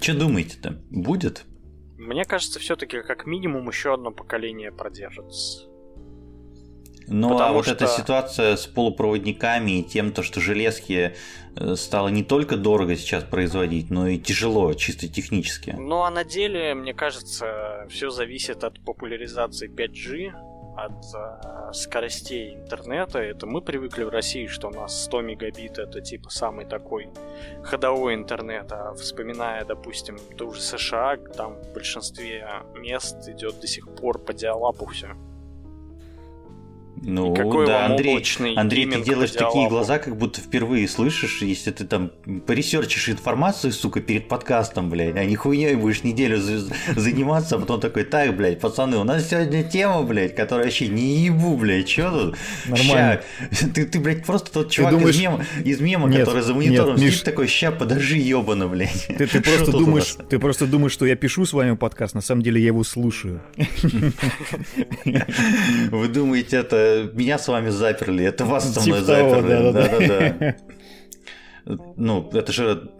Что 0.00 0.14
думаете-то? 0.14 0.78
Будет? 0.90 1.44
Мне 2.04 2.24
кажется, 2.24 2.60
все-таки 2.60 3.02
как 3.02 3.26
минимум 3.26 3.68
еще 3.68 3.94
одно 3.94 4.10
поколение 4.10 4.70
продержится. 4.70 5.68
Ну 7.06 7.38
а 7.38 7.52
вот 7.52 7.64
что... 7.64 7.74
эта 7.74 7.86
ситуация 7.86 8.56
с 8.56 8.66
полупроводниками 8.66 9.80
и 9.80 9.82
тем, 9.82 10.12
то, 10.12 10.22
что 10.22 10.40
железки 10.40 11.14
э, 11.56 11.74
стало 11.76 12.08
не 12.08 12.22
только 12.22 12.56
дорого 12.56 12.96
сейчас 12.96 13.24
производить, 13.24 13.90
но 13.90 14.08
и 14.08 14.18
тяжело, 14.18 14.72
чисто 14.74 15.08
технически. 15.08 15.74
Ну 15.78 16.02
а 16.02 16.10
на 16.10 16.24
деле, 16.24 16.74
мне 16.74 16.94
кажется, 16.94 17.86
все 17.90 18.10
зависит 18.10 18.64
от 18.64 18.82
популяризации 18.84 19.70
5G, 19.70 20.32
от 20.76 20.92
э, 21.14 21.72
скоростей 21.72 22.54
интернета. 22.54 23.18
Это 23.18 23.46
мы 23.46 23.60
привыкли 23.60 24.04
в 24.04 24.08
России, 24.08 24.46
что 24.46 24.68
у 24.68 24.70
нас 24.70 25.04
100 25.04 25.22
мегабит 25.22 25.78
это 25.78 26.00
типа 26.00 26.30
самый 26.30 26.64
такой 26.64 27.10
ходовой 27.62 28.14
интернет. 28.14 28.72
А 28.72 28.94
вспоминая, 28.94 29.64
допустим, 29.64 30.18
ту 30.36 30.52
же 30.52 30.60
США, 30.60 31.16
там 31.36 31.54
в 31.62 31.72
большинстве 31.72 32.48
мест 32.74 33.28
идет 33.28 33.60
до 33.60 33.66
сих 33.66 33.94
пор 33.94 34.18
по 34.18 34.32
диалапу 34.32 34.86
все. 34.86 35.16
Ну, 37.02 37.34
да, 37.66 37.86
Андрей, 37.86 38.22
Андрей, 38.56 38.86
ты 38.86 39.02
делаешь 39.02 39.32
такие 39.32 39.68
глаза, 39.68 39.98
как 39.98 40.16
будто 40.16 40.40
впервые 40.40 40.88
слышишь, 40.88 41.42
если 41.42 41.70
ты 41.70 41.84
там 41.84 42.12
поресерчишь 42.46 43.08
информацию, 43.08 43.72
сука, 43.72 44.00
перед 44.00 44.28
подкастом, 44.28 44.90
блядь, 44.90 45.16
а 45.16 45.24
не 45.24 45.36
хуйней 45.36 45.74
будешь 45.74 46.02
неделю 46.02 46.38
заниматься, 46.96 47.56
а 47.56 47.58
потом 47.58 47.80
такой, 47.80 48.04
так, 48.04 48.36
блядь, 48.36 48.60
пацаны, 48.60 48.96
у 48.96 49.04
нас 49.04 49.28
сегодня 49.28 49.64
тема, 49.64 50.02
блядь, 50.02 50.34
которая 50.34 50.66
вообще 50.66 50.88
не 50.88 51.24
ебу, 51.24 51.56
блядь, 51.56 51.86
чё 51.86 52.10
тут? 52.10 52.36
Нормально. 52.66 53.20
Ща. 53.50 53.66
Ты, 53.74 53.86
ты, 53.86 54.00
блядь, 54.00 54.24
просто 54.24 54.52
тот 54.52 54.70
чувак 54.70 54.92
думаешь... 54.92 55.16
из 55.16 55.20
мема, 55.20 55.44
из 55.64 55.80
мема 55.80 56.08
нет, 56.08 56.20
который 56.20 56.42
за 56.42 56.54
монитором 56.54 56.90
нет, 56.90 57.00
сидит 57.00 57.12
Миш... 57.12 57.20
такой, 57.22 57.48
ща, 57.48 57.70
подожди, 57.72 58.18
ёбана, 58.18 58.68
блядь. 58.68 59.06
Ты, 59.18 59.26
ты, 59.26 59.40
просто 59.42 59.72
думаешь, 59.72 60.16
ты 60.28 60.38
просто 60.38 60.66
думаешь, 60.66 60.92
что 60.92 61.06
я 61.06 61.16
пишу 61.16 61.44
с 61.44 61.52
вами 61.52 61.74
подкаст, 61.76 62.14
на 62.14 62.20
самом 62.20 62.42
деле 62.42 62.60
я 62.60 62.68
его 62.68 62.84
слушаю. 62.84 63.40
Вы 65.04 66.08
думаете, 66.08 66.56
это 66.58 66.76
меня 67.12 67.38
с 67.38 67.48
вами 67.48 67.70
заперли, 67.70 68.24
это 68.24 68.44
вас 68.44 68.72
со 68.72 68.80
мной 68.80 69.00
типа 69.00 69.04
заперли. 69.06 69.72
Да-да-да. 69.72 70.56
Ну, 71.96 72.30
это 72.34 72.52
же 72.52 72.90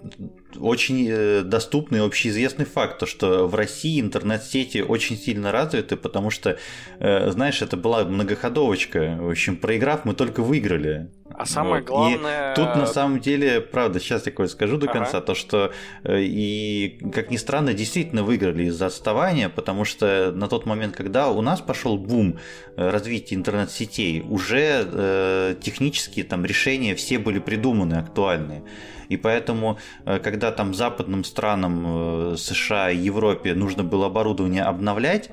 очень 0.59 1.07
э, 1.11 1.43
доступный 1.43 2.01
общеизвестный 2.01 2.65
факт, 2.65 2.99
то, 2.99 3.05
что 3.05 3.47
в 3.47 3.55
России 3.55 4.01
интернет-сети 4.01 4.79
очень 4.79 5.19
сильно 5.19 5.53
развиты, 5.53 5.97
потому 5.97 6.31
что, 6.31 6.57
э, 6.99 7.31
знаешь, 7.31 7.61
это 7.61 7.77
была 7.77 8.05
многоходовочка. 8.05 9.19
В 9.21 9.29
общем, 9.29 9.57
проиграв, 9.57 10.07
мы 10.07 10.15
только 10.15 10.43
выиграли. 10.43 11.11
А 11.37 11.47
самое 11.47 11.83
вот. 11.83 11.85
главное... 11.85 12.53
И 12.53 12.57
тут 12.57 12.77
на 12.77 12.87
самом 12.87 13.21
деле, 13.21 13.61
правда, 13.61 13.99
сейчас 14.01 14.27
я 14.27 14.33
кое 14.33 14.47
скажу 14.47 14.77
до 14.77 14.87
конца, 14.87 15.19
ага. 15.19 15.27
то 15.27 15.35
что 15.35 15.73
э, 16.05 16.21
и, 16.21 16.99
как 17.13 17.31
ни 17.31 17.37
странно, 17.37 17.75
действительно 17.75 18.23
выиграли 18.23 18.65
из-за 18.65 18.87
отставания, 18.87 19.49
потому 19.49 19.85
что 19.85 20.33
на 20.33 20.49
тот 20.49 20.67
момент, 20.67 20.95
когда 20.95 21.29
у 21.31 21.41
нас 21.43 21.61
пошел 21.61 21.99
бум 21.99 22.39
развития 22.77 23.35
интернет-сетей, 23.35 24.25
уже 24.29 24.87
э, 24.91 25.57
технические 25.61 26.25
там 26.25 26.45
решения 26.45 26.95
все 26.95 27.19
были 27.19 27.39
придуманы, 27.39 27.95
актуальные. 27.95 28.63
И 29.09 29.17
поэтому, 29.17 29.79
э, 30.07 30.19
когда 30.19 30.51
там 30.53 30.75
западным 30.75 31.25
странам, 31.25 32.33
э, 32.33 32.37
США 32.37 32.91
и 32.91 32.97
Европе 32.99 33.55
нужно 33.55 33.85
было 33.85 34.07
оборудование 34.07 34.63
обновлять, 34.63 35.31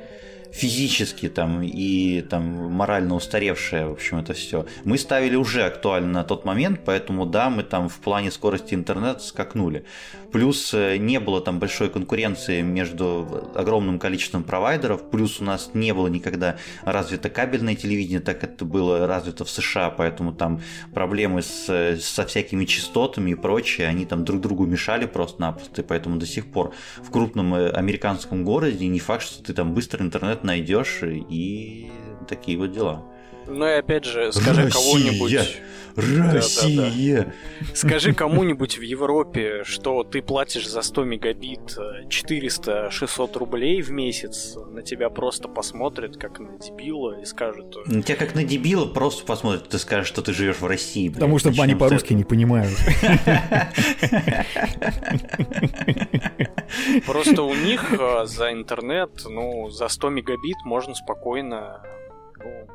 физически 0.52 1.30
там 1.30 1.64
и 1.64 2.22
там 2.22 2.44
морально 2.72 3.16
устаревшее, 3.16 3.88
в 3.88 3.92
общем, 3.94 4.20
это 4.20 4.34
все. 4.34 4.66
Мы 4.84 4.98
ставили 4.98 5.36
уже 5.36 5.64
актуально 5.64 6.12
на 6.12 6.24
тот 6.24 6.46
момент, 6.46 6.82
поэтому 6.86 7.26
да, 7.26 7.50
мы 7.50 7.64
там 7.64 7.90
в 7.90 8.00
плане 8.00 8.32
скорости 8.32 8.74
интернета 8.74 9.20
скакнули. 9.20 9.86
Плюс 10.32 10.74
э, 10.74 10.98
не 10.98 11.20
было 11.20 11.42
там 11.42 11.60
большой 11.60 11.90
конкуренции 11.90 12.62
между 12.62 13.52
огромным 13.56 14.00
количеством 14.00 14.44
провайдеров, 14.44 15.10
плюс 15.10 15.42
у 15.42 15.44
нас 15.44 15.72
не 15.74 15.94
было 15.94 16.08
никогда 16.08 16.58
развито 16.84 17.30
кабельное 17.30 17.76
телевидение, 17.76 18.22
так 18.22 18.44
это 18.44 18.64
было 18.64 19.08
развито 19.08 19.44
в 19.44 19.50
США, 19.50 19.90
поэтому 19.90 20.34
там 20.34 20.62
проблемы 20.94 21.42
с, 21.42 21.98
со 22.00 22.26
всякими 22.26 22.66
частотами 22.66 23.32
и 23.32 23.36
прочее, 23.36 23.88
они 23.88 24.06
там 24.06 24.24
друг 24.24 24.42
другу 24.42 24.66
мешали 24.66 25.06
просто-напросто, 25.06 25.82
и 25.82 25.86
поэтому 25.86 26.18
до 26.18 26.26
сих 26.26 26.46
пор 26.46 26.74
в 26.98 27.12
крупном 27.12 27.54
э, 27.56 27.70
американском 27.70 28.46
городе 28.46 28.88
не 28.88 29.00
факт, 29.00 29.24
что 29.24 29.44
ты 29.44 29.54
там 29.54 29.74
быстро 29.74 30.02
интернет 30.02 30.44
найдешь 30.44 31.00
и 31.04 31.92
такие 32.28 32.58
вот 32.58 32.72
дела. 32.72 33.04
Ну 33.48 33.68
и 33.68 33.72
опять 33.72 34.06
же, 34.06 34.32
скажи 34.32 34.70
кого-нибудь... 34.70 35.62
Россия! 35.96 37.18
Да, 37.18 37.24
да, 37.24 37.34
да. 37.70 37.76
Скажи 37.76 38.14
кому-нибудь 38.14 38.78
в 38.78 38.82
Европе, 38.82 39.64
что 39.64 40.04
ты 40.04 40.22
платишь 40.22 40.68
за 40.68 40.82
100 40.82 41.04
мегабит 41.04 41.78
400-600 42.08 43.38
рублей 43.38 43.82
в 43.82 43.92
месяц, 43.92 44.56
на 44.70 44.82
тебя 44.82 45.10
просто 45.10 45.48
посмотрят 45.48 46.18
как 46.18 46.40
на 46.40 46.58
дебила 46.58 47.20
и 47.20 47.26
скажут... 47.26 47.76
На 47.88 48.02
тебя 48.02 48.16
как 48.16 48.36
на 48.36 48.44
дебила 48.44 48.86
просто 48.86 49.26
посмотрят, 49.26 49.70
ты 49.70 49.80
скажешь, 49.80 50.08
что 50.08 50.22
ты 50.22 50.34
живешь 50.34 50.60
в 50.60 50.66
России. 50.66 51.08
Блядь. 51.10 51.20
Потому 51.20 51.40
что 51.40 51.50
они 51.62 51.76
по-русски 51.76 52.14
не 52.14 52.24
понимают. 52.24 52.72
Просто 57.06 57.44
у 57.44 57.54
них 57.54 57.94
э, 57.94 58.26
за 58.26 58.52
интернет, 58.52 59.10
ну, 59.26 59.70
за 59.70 59.88
100 59.88 60.10
мегабит 60.10 60.58
можно 60.66 60.96
спокойно 60.96 61.82
ну, 62.38 62.68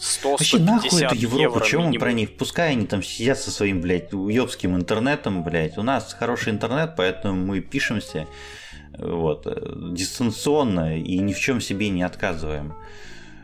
100 0.00 0.30
Вообще 0.30 0.58
нахуй 0.58 1.02
эту 1.02 1.14
Европу, 1.14 1.40
евро 1.40 1.64
чем 1.64 1.82
мы 1.82 1.98
про 1.98 2.12
них? 2.12 2.36
Пускай 2.36 2.72
они 2.72 2.86
там 2.86 3.02
сидят 3.02 3.38
со 3.38 3.50
своим, 3.50 3.82
блядь, 3.82 4.14
уебским 4.14 4.74
интернетом, 4.74 5.44
блядь. 5.44 5.76
У 5.76 5.82
нас 5.82 6.16
хороший 6.18 6.52
интернет, 6.52 6.94
поэтому 6.96 7.34
мы 7.34 7.60
пишемся 7.60 8.26
вот, 8.98 9.46
э, 9.46 9.72
дистанционно 9.92 10.98
и 10.98 11.18
ни 11.18 11.34
в 11.34 11.38
чем 11.38 11.60
себе 11.60 11.90
не 11.90 12.02
отказываем. 12.02 12.74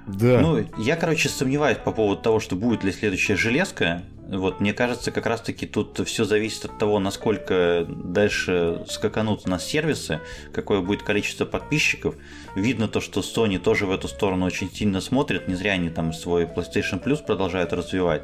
Да. 0.07 0.41
Ну, 0.41 0.65
я, 0.79 0.97
короче, 0.97 1.29
сомневаюсь 1.29 1.79
по 1.79 1.93
поводу 1.93 2.23
того, 2.23 2.41
что 2.41 2.57
будет 2.57 2.85
ли 2.85 2.93
следующая 2.93 3.37
железка. 3.37 4.03
Вот, 4.29 4.61
мне 4.61 4.73
кажется, 4.73 5.13
как 5.13 5.27
раз-таки 5.27 5.67
тут 5.67 6.01
все 6.07 6.25
зависит 6.25 6.65
от 6.65 6.79
того, 6.79 6.99
насколько 6.99 7.87
дальше 7.89 8.83
скаканут 8.89 9.43
у 9.47 9.49
нас 9.49 9.65
сервисы, 9.65 10.21
какое 10.53 10.81
будет 10.81 11.05
количество 11.05 11.45
подписчиков. 11.45 12.17
Видно 12.57 12.89
то, 12.89 13.01
что 13.01 13.21
Sony 13.21 13.59
тоже 13.59 13.87
в 13.87 13.93
эту 13.93 14.09
сторону 14.09 14.47
очень 14.47 14.71
сильно 14.71 15.01
смотрит, 15.01 15.47
не 15.47 15.55
зря 15.55 15.73
они 15.73 15.91
там 15.91 16.13
свой 16.13 16.45
PlayStation 16.45 17.03
Plus 17.03 17.25
продолжают 17.25 17.73
развивать. 17.73 18.23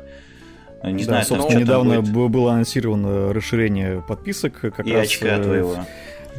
Не 0.82 1.05
да, 1.05 1.22
знаю, 1.22 1.24
собственно, 1.24 1.61
недавно 1.61 2.00
будет. 2.03 2.30
было 2.32 2.53
анонсировано 2.53 3.32
расширение 3.32 4.03
подписок 4.03 4.59
как 4.61 4.84
И 4.84 4.92
раз 4.92 5.07
очка 5.07 5.28
э, 5.28 5.42
твоего 5.42 5.86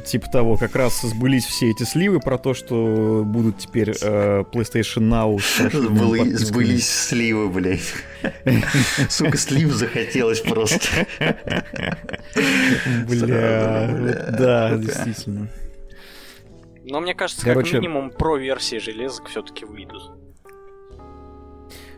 типа 0.06 0.30
того, 0.30 0.58
как 0.58 0.76
раз 0.76 1.02
сбылись 1.02 1.46
все 1.46 1.72
эти 1.72 1.84
сливы 1.84 2.20
про 2.20 2.38
то, 2.38 2.54
что 2.54 3.24
будут 3.26 3.60
теперь 3.60 3.92
э, 3.92 4.44
PlayStation 4.52 5.10
Now. 5.10 5.40
Сбыли, 5.72 6.34
сбылись 6.34 6.90
сливы, 6.90 7.50
блядь. 7.50 7.94
Сука, 9.10 9.38
слив 9.38 9.72
захотелось 9.72 10.42
просто. 10.42 11.08
Бля, 13.08 13.88
да, 14.38 14.78
действительно. 14.78 15.50
Но 16.86 17.00
мне 17.00 17.14
кажется, 17.16 17.46
как 17.46 17.72
минимум 17.72 18.12
про-версии 18.12 18.78
железок 18.78 19.30
все-таки 19.30 19.66
выйдут. 19.66 20.12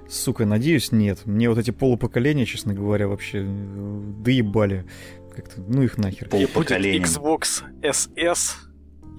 Сука, 0.07 0.45
надеюсь, 0.45 0.91
нет. 0.91 1.25
Мне 1.25 1.49
вот 1.49 1.57
эти 1.57 1.71
полупоколения, 1.71 2.45
честно 2.45 2.73
говоря, 2.73 3.07
вообще 3.07 3.43
э, 3.43 4.01
доебали. 4.19 4.85
Как-то, 5.36 5.61
ну 5.61 5.81
их 5.81 5.97
нахер. 5.97 6.29
Полупоколение. 6.29 7.01
Xbox 7.01 7.63
SS, 7.81 8.55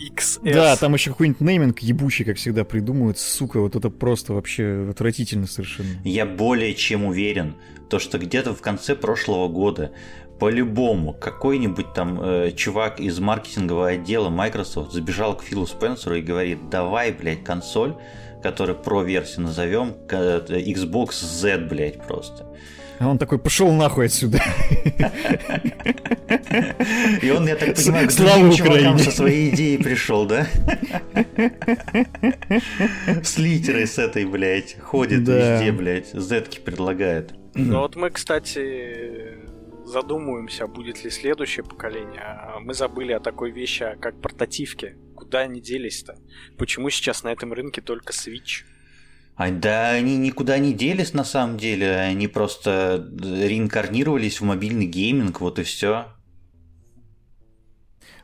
XS. 0.00 0.52
Да, 0.52 0.76
там 0.76 0.94
еще 0.94 1.10
какой-нибудь 1.10 1.40
нейминг 1.40 1.80
ебучий, 1.80 2.24
как 2.24 2.36
всегда, 2.36 2.64
придумывают. 2.64 3.18
Сука, 3.18 3.60
вот 3.60 3.76
это 3.76 3.90
просто 3.90 4.32
вообще 4.32 4.88
отвратительно 4.90 5.46
совершенно. 5.46 5.88
Я 6.04 6.24
более 6.24 6.74
чем 6.74 7.04
уверен, 7.04 7.56
то, 7.90 7.98
что 7.98 8.18
где-то 8.18 8.54
в 8.54 8.60
конце 8.60 8.96
прошлого 8.96 9.48
года 9.48 9.92
по-любому 10.38 11.12
какой-нибудь 11.12 11.94
там 11.94 12.20
э, 12.20 12.52
чувак 12.52 13.00
из 13.00 13.18
маркетингового 13.18 13.88
отдела 13.88 14.28
Microsoft 14.28 14.92
забежал 14.92 15.36
к 15.36 15.42
Филу 15.42 15.66
Спенсеру 15.66 16.16
и 16.16 16.22
говорит, 16.22 16.68
давай, 16.68 17.12
блядь, 17.12 17.42
консоль, 17.42 17.96
которую 18.42 18.78
про 18.78 19.02
версию 19.02 19.42
назовем, 19.42 19.96
э, 20.10 20.40
Xbox 20.48 21.12
Z, 21.24 21.58
блядь, 21.68 22.02
просто. 22.06 22.46
А 22.99 23.09
он 23.09 23.18
такой, 23.18 23.38
пошел 23.38 23.70
нахуй 23.72 24.07
отсюда. 24.07 24.40
И 27.22 27.30
он, 27.30 27.47
я 27.47 27.57
так 27.57 27.74
понимаю, 27.76 28.09
к 28.09 28.12
чувакам 28.12 28.99
со 28.99 29.11
своей 29.11 29.51
идеей 29.51 29.78
пришел, 29.82 30.26
да? 30.26 30.47
С 33.22 33.38
литерой 33.38 33.86
с 33.86 33.99
этой, 33.99 34.24
блядь, 34.24 34.78
ходит 34.80 35.24
да. 35.24 35.55
везде, 35.55 35.72
блядь, 35.72 36.12
зетки 36.12 36.59
предлагает. 36.59 37.34
Ну 37.55 37.80
вот 37.80 37.97
мы, 37.97 38.11
кстати, 38.11 39.38
задумываемся, 39.84 40.66
будет 40.66 41.05
ли 41.05 41.11
следующее 41.11 41.64
поколение. 41.64 42.22
А 42.22 42.59
мы 42.61 42.74
забыли 42.74 43.12
о 43.12 43.20
такой 43.20 43.51
вещи, 43.51 43.97
как 44.01 44.20
портативки. 44.20 44.97
Куда 45.14 45.40
они 45.40 45.61
делись-то? 45.61 46.16
Почему 46.59 46.90
сейчас 46.90 47.22
на 47.22 47.32
этом 47.32 47.53
рынке 47.53 47.80
только 47.80 48.12
Switch? 48.12 48.64
А, 49.37 49.51
да, 49.51 49.91
они 49.91 50.16
никуда 50.16 50.59
не 50.59 50.72
делись 50.72 51.12
на 51.12 51.24
самом 51.24 51.59
деле, 51.59 51.97
они 51.97 52.26
просто 52.26 53.07
реинкарнировались 53.20 54.41
в 54.41 54.45
мобильный 54.45 54.87
гейминг, 54.87 55.43
вот 55.43 55.59
и 55.59 55.62
все. 55.62 56.07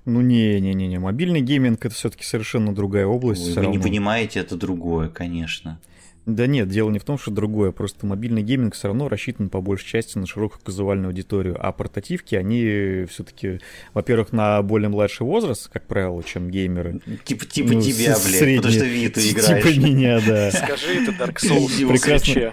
Ну 0.07 0.23
не-не-не, 0.23 0.99
мобильный 0.99 1.43
гейминг 1.43 1.85
это 1.85 1.95
все-таки 1.95 2.25
совершенно 2.25 2.75
другая 2.75 3.07
область. 3.07 3.47
Вы 3.47 3.55
равно. 3.57 3.71
не 3.71 3.79
понимаете, 3.79 4.41
это 4.41 4.57
другое, 4.57 5.09
конечно. 5.09 5.79
Да 6.25 6.47
нет, 6.47 6.69
дело 6.69 6.91
не 6.91 7.01
в 7.01 7.05
том, 7.05 7.19
что 7.19 7.33
другое, 7.33 7.73
просто 7.73 8.07
мобильный 8.07 8.43
гейминг 8.43 8.75
все 8.75 8.89
равно 8.89 9.09
рассчитан 9.09 9.49
по 9.49 9.61
большей 9.61 9.89
части 9.89 10.19
на 10.19 10.27
широкую 10.27 10.61
казуальную 10.63 11.09
аудиторию, 11.09 11.57
а 11.59 11.73
портативки, 11.73 12.37
они 12.37 13.07
все-таки, 13.11 13.59
во-первых, 13.93 14.33
на 14.33 14.63
более 14.63 14.89
младший 14.89 15.27
возраст, 15.27 15.69
как 15.69 15.87
правило, 15.87 16.23
чем 16.23 16.49
геймеры. 16.49 17.01
Типа, 17.25 17.45
типа 17.45 17.73
ну, 17.73 17.81
тебя, 17.81 18.17
блядь, 18.25 18.39
средний, 18.39 18.57
потому 18.59 18.75
что 18.75 18.85
Виту 18.85 19.21
играешь. 19.21 19.65
Типа 19.65 19.87
меня, 19.87 20.21
да. 20.25 20.51
Скажи 20.53 21.03
это 21.03 21.11
Dark 21.11 21.37
Souls 21.43 21.89
прекрасно, 21.89 22.53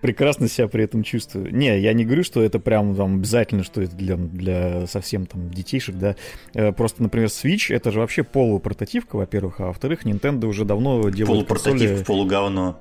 прекрасно 0.00 0.48
себя 0.48 0.68
при 0.68 0.84
этом 0.84 1.02
чувствую. 1.02 1.54
Не, 1.54 1.78
я 1.80 1.92
не 1.92 2.04
говорю, 2.04 2.24
что 2.24 2.42
это 2.42 2.58
прям 2.58 2.94
там 2.94 3.16
обязательно, 3.16 3.64
что 3.64 3.82
это 3.82 3.94
для, 3.94 4.16
для 4.16 4.86
совсем 4.86 5.26
там 5.26 5.50
детейшек, 5.50 5.96
да. 5.96 6.16
Э, 6.54 6.72
просто, 6.72 7.02
например, 7.02 7.28
Switch 7.28 7.74
это 7.74 7.90
же 7.90 8.00
вообще 8.00 8.22
полупортативка, 8.22 9.16
во-первых, 9.16 9.60
а 9.60 9.66
во-вторых, 9.66 10.04
Nintendo 10.04 10.46
уже 10.46 10.64
давно 10.64 11.00
делает 11.10 11.26
Полупортативка, 11.26 11.86
консоли... 11.86 12.04
полуговно. 12.04 12.80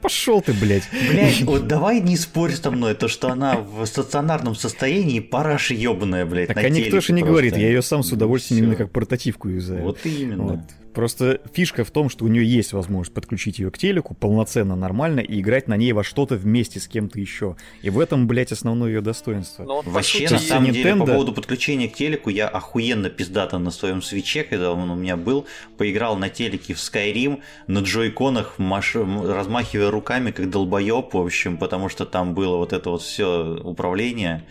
Пошел 0.00 0.40
ты, 0.42 0.52
блядь. 0.52 0.88
Блядь, 1.10 1.40
вот 1.42 1.66
давай 1.66 2.00
не 2.00 2.16
спорь 2.16 2.52
со 2.52 2.70
мной, 2.70 2.94
то, 2.94 3.08
что 3.08 3.28
она 3.28 3.56
в 3.56 3.84
стационарном 3.86 4.54
состоянии 4.54 5.20
параша 5.20 5.74
ебаная, 5.74 6.26
блядь. 6.26 6.48
Так 6.48 6.58
а 6.58 6.68
никто 6.68 7.00
же 7.00 7.12
не 7.12 7.22
просто. 7.22 7.32
говорит, 7.32 7.56
я 7.56 7.68
ее 7.68 7.82
сам 7.82 8.02
с 8.02 8.12
удовольствием 8.12 8.58
Всё. 8.58 8.64
именно 8.64 8.76
как 8.76 8.92
портативку 8.92 9.48
юзаю. 9.48 9.82
Вот 9.82 9.98
именно. 10.04 10.42
Вот. 10.42 10.60
Просто 10.96 11.42
фишка 11.52 11.84
в 11.84 11.90
том, 11.90 12.08
что 12.08 12.24
у 12.24 12.28
нее 12.28 12.42
есть 12.42 12.72
возможность 12.72 13.12
подключить 13.12 13.58
ее 13.58 13.70
к 13.70 13.76
телеку 13.76 14.14
полноценно, 14.14 14.76
нормально 14.76 15.20
и 15.20 15.42
играть 15.42 15.68
на 15.68 15.76
ней 15.76 15.92
во 15.92 16.02
что-то 16.02 16.36
вместе 16.36 16.80
с 16.80 16.88
кем-то 16.88 17.20
еще. 17.20 17.56
И 17.82 17.90
в 17.90 18.00
этом, 18.00 18.26
блядь, 18.26 18.50
основное 18.50 18.88
ее 18.88 19.02
достоинство. 19.02 19.64
Но, 19.64 19.82
ну, 19.82 19.90
Вообще, 19.90 20.26
на 20.30 20.38
самом 20.38 20.70
Nintendo... 20.70 20.72
деле, 20.72 20.96
по 20.96 21.04
поводу 21.04 21.34
подключения 21.34 21.90
к 21.90 21.92
телеку, 21.92 22.30
я 22.30 22.48
охуенно 22.48 23.10
пиздато 23.10 23.58
на 23.58 23.70
своем 23.70 24.00
свече, 24.00 24.42
когда 24.42 24.72
он 24.72 24.90
у 24.90 24.94
меня 24.94 25.18
был, 25.18 25.44
поиграл 25.76 26.16
на 26.16 26.30
телеке 26.30 26.72
в 26.72 26.78
Skyrim, 26.78 27.42
на 27.66 27.80
джойконах, 27.80 28.58
маш... 28.58 28.94
размахивая 28.94 29.90
руками, 29.90 30.30
как 30.30 30.48
долбоеб, 30.48 31.12
в 31.12 31.18
общем, 31.18 31.58
потому 31.58 31.90
что 31.90 32.06
там 32.06 32.32
было 32.32 32.56
вот 32.56 32.72
это 32.72 32.88
вот 32.88 33.02
все 33.02 33.60
управление. 33.62 34.44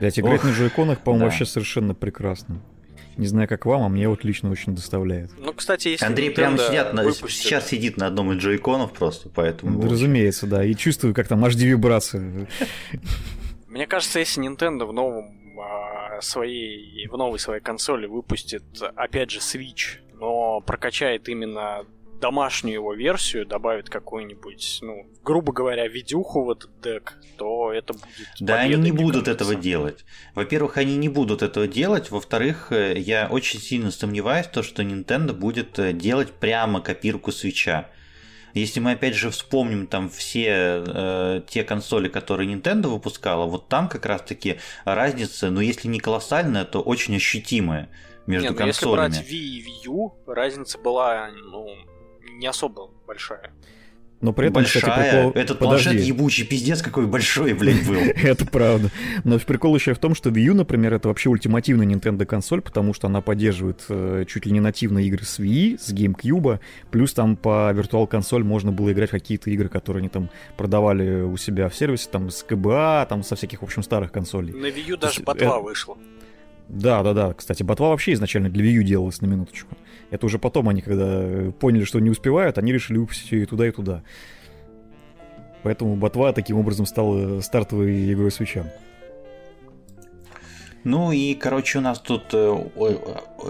Блять, 0.00 0.18
играть 0.18 0.40
Ох, 0.40 0.44
на 0.44 0.50
джойконах, 0.50 0.98
по-моему, 0.98 1.24
да. 1.24 1.30
вообще 1.30 1.46
совершенно 1.46 1.94
прекрасно. 1.94 2.60
Не 3.16 3.26
знаю, 3.26 3.48
как 3.48 3.64
вам, 3.64 3.82
а 3.82 3.88
мне 3.88 4.08
вот 4.08 4.24
лично 4.24 4.50
очень 4.50 4.74
доставляет. 4.74 5.30
Ну, 5.38 5.52
кстати, 5.52 5.88
если 5.88 6.04
Андрей 6.04 6.30
прямо 6.30 6.58
сидят, 6.58 6.92
выпустит... 6.92 7.30
сейчас 7.30 7.68
сидит 7.68 7.96
на 7.96 8.06
одном 8.06 8.32
из 8.32 8.38
джойконов 8.38 8.92
просто, 8.92 9.28
поэтому... 9.28 9.80
Да, 9.80 9.88
разумеется, 9.88 10.46
да, 10.46 10.64
и 10.64 10.74
чувствую, 10.74 11.14
как 11.14 11.26
там 11.26 11.44
HD 11.44 11.64
вибрации. 11.64 12.48
Мне 13.68 13.86
кажется, 13.86 14.18
если 14.18 14.42
Nintendo 14.42 14.84
в 14.86 14.92
новом 14.92 15.58
а, 15.58 16.20
своей, 16.20 17.06
в 17.08 17.16
новой 17.16 17.38
своей 17.38 17.60
консоли 17.60 18.06
выпустит, 18.06 18.64
опять 18.96 19.30
же, 19.30 19.38
Switch, 19.38 19.98
но 20.14 20.60
прокачает 20.60 21.28
именно 21.28 21.84
домашнюю 22.20 22.74
его 22.74 22.94
версию, 22.94 23.46
добавят 23.46 23.88
какую-нибудь, 23.88 24.78
ну, 24.82 25.06
грубо 25.22 25.52
говоря, 25.52 25.86
видюху 25.86 26.44
в 26.44 26.50
этот 26.50 26.80
дек, 26.80 27.18
то 27.36 27.72
это 27.72 27.92
будет... 27.92 28.28
Да, 28.40 28.60
они 28.60 28.76
не 28.76 28.92
будут 28.92 29.28
этого 29.28 29.54
делать. 29.54 30.04
Во-первых, 30.34 30.76
они 30.76 30.96
не 30.96 31.08
будут 31.08 31.42
этого 31.42 31.66
делать. 31.66 32.10
Во-вторых, 32.10 32.72
э, 32.72 32.98
я 32.98 33.28
очень 33.30 33.60
сильно 33.60 33.90
сомневаюсь, 33.90 34.46
то, 34.46 34.62
что 34.62 34.82
Nintendo 34.82 35.32
будет 35.32 35.78
э, 35.78 35.92
делать 35.92 36.32
прямо 36.32 36.80
копирку 36.80 37.32
свеча. 37.32 37.90
Если 38.54 38.80
мы 38.80 38.92
опять 38.92 39.14
же 39.14 39.30
вспомним 39.30 39.86
там 39.86 40.08
все 40.08 40.82
э, 40.86 41.42
те 41.46 41.62
консоли, 41.62 42.08
которые 42.08 42.50
Nintendo 42.50 42.86
выпускала, 42.88 43.44
вот 43.44 43.68
там 43.68 43.86
как 43.86 44.06
раз-таки 44.06 44.60
разница, 44.86 45.50
ну 45.50 45.60
если 45.60 45.88
не 45.88 46.00
колоссальная, 46.00 46.64
то 46.64 46.80
очень 46.80 47.16
ощутимая 47.16 47.90
между 48.26 48.48
Нет, 48.48 48.58
ну, 48.58 48.64
консолями. 48.64 49.08
Если 49.08 49.20
брать 49.20 49.30
Wii 49.30 49.36
и 49.36 49.62
Wii 49.62 49.92
U, 49.92 50.14
разница 50.26 50.78
была 50.78 51.28
ну, 51.28 51.68
не 52.38 52.46
особо 52.46 52.90
большая. 53.06 53.52
Но 54.20 54.32
при 54.32 54.46
этом, 54.46 54.62
Большая. 54.62 54.82
кстати, 54.82 55.10
прикол... 55.10 55.30
Этот 55.34 55.58
Подожди. 55.58 55.90
планшет 55.90 56.06
ебучий 56.06 56.46
пиздец 56.46 56.80
какой 56.80 57.06
большой, 57.06 57.52
блядь, 57.52 57.86
был. 57.86 57.96
это 58.16 58.46
правда. 58.46 58.90
Но 59.24 59.38
прикол 59.38 59.74
еще 59.76 59.92
в 59.92 59.98
том, 59.98 60.14
что 60.14 60.30
Wii 60.30 60.40
U, 60.40 60.54
например, 60.54 60.94
это 60.94 61.08
вообще 61.08 61.28
ультимативная 61.28 61.86
Nintendo 61.86 62.24
консоль, 62.24 62.62
потому 62.62 62.94
что 62.94 63.08
она 63.08 63.20
поддерживает 63.20 63.84
э, 63.88 64.24
чуть 64.26 64.46
ли 64.46 64.52
не 64.52 64.60
нативные 64.60 65.06
игры 65.06 65.24
с 65.24 65.38
Wii, 65.38 65.78
с 65.78 65.92
GameCube, 65.92 66.60
плюс 66.90 67.12
там 67.12 67.36
по 67.36 67.70
Virtual 67.72 68.06
консоль 68.06 68.42
можно 68.42 68.72
было 68.72 68.90
играть 68.92 69.10
какие-то 69.10 69.50
игры, 69.50 69.68
которые 69.68 70.00
они 70.00 70.08
там 70.08 70.30
продавали 70.56 71.20
у 71.20 71.36
себя 71.36 71.68
в 71.68 71.74
сервисе, 71.74 72.08
там 72.10 72.30
с 72.30 72.42
КБА, 72.42 73.06
там 73.08 73.22
со 73.22 73.36
всяких, 73.36 73.60
в 73.60 73.64
общем, 73.64 73.82
старых 73.82 74.12
консолей. 74.12 74.54
На 74.54 74.66
Wii 74.66 74.84
U 74.88 74.96
даже 74.96 75.22
ботва 75.22 75.60
вышла. 75.60 75.98
Да, 76.68 77.02
да, 77.02 77.14
да. 77.14 77.32
Кстати, 77.32 77.62
ботва 77.62 77.90
вообще 77.90 78.12
изначально 78.12 78.48
для 78.50 78.64
Wii 78.64 78.78
U 78.78 78.82
делалась 78.82 79.20
на 79.20 79.26
минуточку. 79.26 79.76
Это 80.10 80.26
уже 80.26 80.38
потом 80.38 80.68
они, 80.68 80.82
когда 80.82 81.50
поняли, 81.60 81.84
что 81.84 82.00
не 82.00 82.10
успевают, 82.10 82.58
они 82.58 82.72
решили 82.72 82.98
выпустить 82.98 83.32
ее 83.32 83.42
и 83.44 83.46
туда, 83.46 83.66
и 83.66 83.70
туда. 83.70 84.02
Поэтому 85.62 85.96
ботва 85.96 86.32
таким 86.32 86.58
образом 86.58 86.86
стала 86.86 87.40
стартовой 87.40 88.12
игрой 88.12 88.30
свеча. 88.30 88.72
Ну 90.86 91.10
и, 91.10 91.34
короче, 91.34 91.78
у 91.78 91.80
нас 91.80 91.98
тут 91.98 92.32
э, 92.32 92.48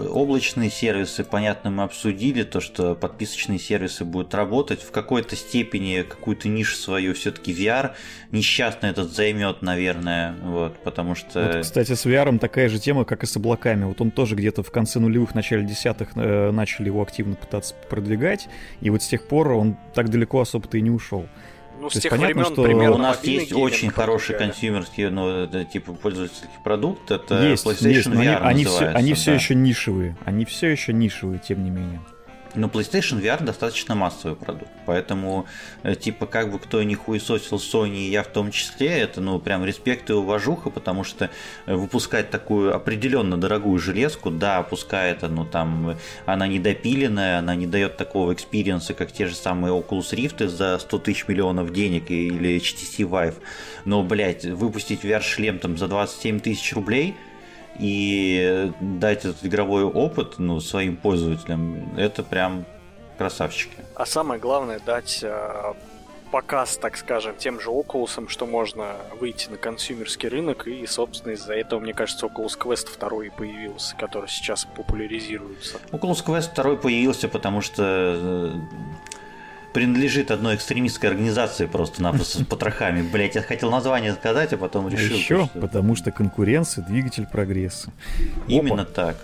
облачные 0.09 0.71
сервисы, 0.71 1.23
понятно, 1.23 1.69
мы 1.69 1.83
обсудили, 1.83 2.41
то, 2.41 2.59
что 2.59 2.95
подписочные 2.95 3.59
сервисы 3.59 4.05
будут 4.05 4.33
работать. 4.33 4.81
В 4.81 4.89
какой-то 4.89 5.35
степени 5.35 6.01
какую-то 6.01 6.49
нишу 6.49 6.75
свою 6.75 7.13
все-таки 7.13 7.53
VR 7.53 7.91
несчастно 8.31 8.87
этот 8.87 9.11
займет, 9.15 9.61
наверное, 9.61 10.33
вот, 10.41 10.79
потому 10.79 11.13
что... 11.13 11.51
Вот, 11.53 11.61
кстати, 11.61 11.93
с 11.93 12.07
VR 12.07 12.39
такая 12.39 12.69
же 12.69 12.79
тема, 12.79 13.05
как 13.05 13.21
и 13.21 13.27
с 13.27 13.37
облаками. 13.37 13.83
Вот 13.83 14.01
он 14.01 14.09
тоже 14.09 14.33
где-то 14.35 14.63
в 14.63 14.71
конце 14.71 14.97
нулевых, 14.97 15.35
начале 15.35 15.63
десятых 15.63 16.13
э, 16.15 16.49
начали 16.49 16.87
его 16.87 17.03
активно 17.03 17.35
пытаться 17.35 17.75
продвигать, 17.87 18.49
и 18.81 18.89
вот 18.89 19.03
с 19.03 19.07
тех 19.07 19.27
пор 19.27 19.51
он 19.51 19.77
так 19.93 20.09
далеко 20.09 20.41
особо-то 20.41 20.79
и 20.79 20.81
не 20.81 20.89
ушел. 20.89 21.27
Ну, 21.79 21.89
с 21.89 21.93
тех 21.93 22.09
понятно, 22.09 22.27
времен, 22.27 22.45
что 22.45 22.63
примерно, 22.63 22.95
у 22.95 22.97
нас 22.97 23.23
есть 23.23 23.53
очень 23.53 23.89
хороший 23.89 24.37
консюмерский, 24.37 25.09
ну, 25.09 25.43
это, 25.43 25.63
типа 25.63 25.93
пользовательский 25.93 26.49
продукт, 26.63 27.11
это 27.11 27.43
есть, 27.43 27.65
PlayStation 27.65 27.89
есть, 27.89 28.07
VR 28.07 28.37
они, 28.37 28.63
они 28.63 28.65
все, 28.65 28.87
они 28.87 29.09
да. 29.11 29.15
все 29.15 29.33
еще 29.33 29.55
нишевые, 29.55 30.17
они 30.25 30.45
все 30.45 30.67
еще 30.67 30.93
нишевые, 30.93 31.39
тем 31.39 31.63
не 31.63 31.69
менее. 31.69 32.01
Но 32.57 32.67
PlayStation 32.67 33.21
VR 33.21 33.43
достаточно 33.43 33.93
массовый 33.93 34.35
продукт, 34.35 34.71
поэтому, 34.87 35.45
э, 35.83 35.95
типа, 35.95 36.25
как 36.25 36.51
бы 36.51 36.57
кто 36.57 36.81
ни 36.81 36.95
хуесосил 36.95 37.57
Sony, 37.57 37.97
и 37.97 38.09
я 38.09 38.23
в 38.23 38.27
том 38.27 38.49
числе, 38.51 38.87
это, 38.99 39.21
ну, 39.21 39.39
прям 39.39 39.63
респект 39.63 40.09
и 40.09 40.13
уважуха, 40.13 40.71
потому 40.71 41.03
что 41.03 41.29
э, 41.67 41.75
выпускать 41.75 42.31
такую 42.31 42.75
определенно 42.75 43.37
дорогую 43.37 43.77
железку, 43.77 44.31
да, 44.31 44.63
пускай 44.63 45.11
это, 45.11 45.27
ну, 45.27 45.45
там, 45.45 45.97
она 46.25 46.47
недопиленная, 46.47 47.37
она 47.39 47.53
не 47.53 47.67
дает 47.67 47.95
такого 47.97 48.33
experience 48.33 48.85
а, 48.85 48.95
как 48.95 49.11
те 49.11 49.27
же 49.27 49.35
самые 49.35 49.73
Oculus 49.73 50.13
Rift 50.13 50.47
за 50.47 50.79
100 50.79 50.97
тысяч 50.99 51.27
миллионов 51.27 51.71
денег 51.71 52.09
или 52.09 52.57
HTC 52.57 53.07
Vive, 53.07 53.35
но, 53.85 54.01
блядь, 54.01 54.45
выпустить 54.45 55.03
VR-шлем 55.03 55.59
там 55.59 55.77
за 55.77 55.87
27 55.87 56.39
тысяч 56.39 56.73
рублей– 56.73 57.15
и 57.79 58.71
дать 58.79 59.25
этот 59.25 59.45
игровой 59.45 59.83
опыт 59.83 60.39
ну, 60.39 60.59
своим 60.59 60.97
пользователям, 60.97 61.95
это 61.97 62.23
прям 62.23 62.65
красавчики. 63.17 63.75
А 63.95 64.05
самое 64.05 64.39
главное 64.39 64.79
дать 64.79 65.19
э, 65.23 65.73
показ, 66.31 66.77
так 66.77 66.97
скажем, 66.97 67.35
тем 67.37 67.59
же 67.59 67.69
Oculus, 67.69 68.27
что 68.29 68.45
можно 68.45 68.95
выйти 69.19 69.49
на 69.49 69.57
консюмерский 69.57 70.29
рынок, 70.29 70.67
и, 70.67 70.85
собственно, 70.85 71.33
из-за 71.33 71.53
этого, 71.53 71.79
мне 71.79 71.93
кажется, 71.93 72.25
Oculus 72.25 72.57
Quest 72.57 72.99
2 72.99 73.35
появился, 73.35 73.95
который 73.95 74.27
сейчас 74.27 74.65
популяризируется. 74.65 75.79
Oculus 75.91 76.25
Quest 76.25 76.55
2 76.55 76.75
появился, 76.77 77.27
потому 77.27 77.61
что 77.61 77.83
э, 77.83 78.51
принадлежит 79.77 80.31
одной 80.31 80.55
экстремистской 80.55 81.11
организации 81.11 81.67
просто-напросто 81.67 82.39
с 82.39 82.45
потрохами. 82.47 83.03
Блять, 83.03 83.35
я 83.35 83.43
хотел 83.43 83.69
название 83.69 84.13
сказать, 84.13 84.51
а 84.53 84.57
потом 84.57 84.89
решил. 84.89 85.15
Еще, 85.15 85.45
что... 85.45 85.59
потому 85.59 85.95
что 85.95 86.11
конкуренция– 86.11 86.83
двигатель 86.87 87.27
прогресса. 87.27 87.91
Именно 88.47 88.81
Опа. 88.81 88.91
так. 88.91 89.17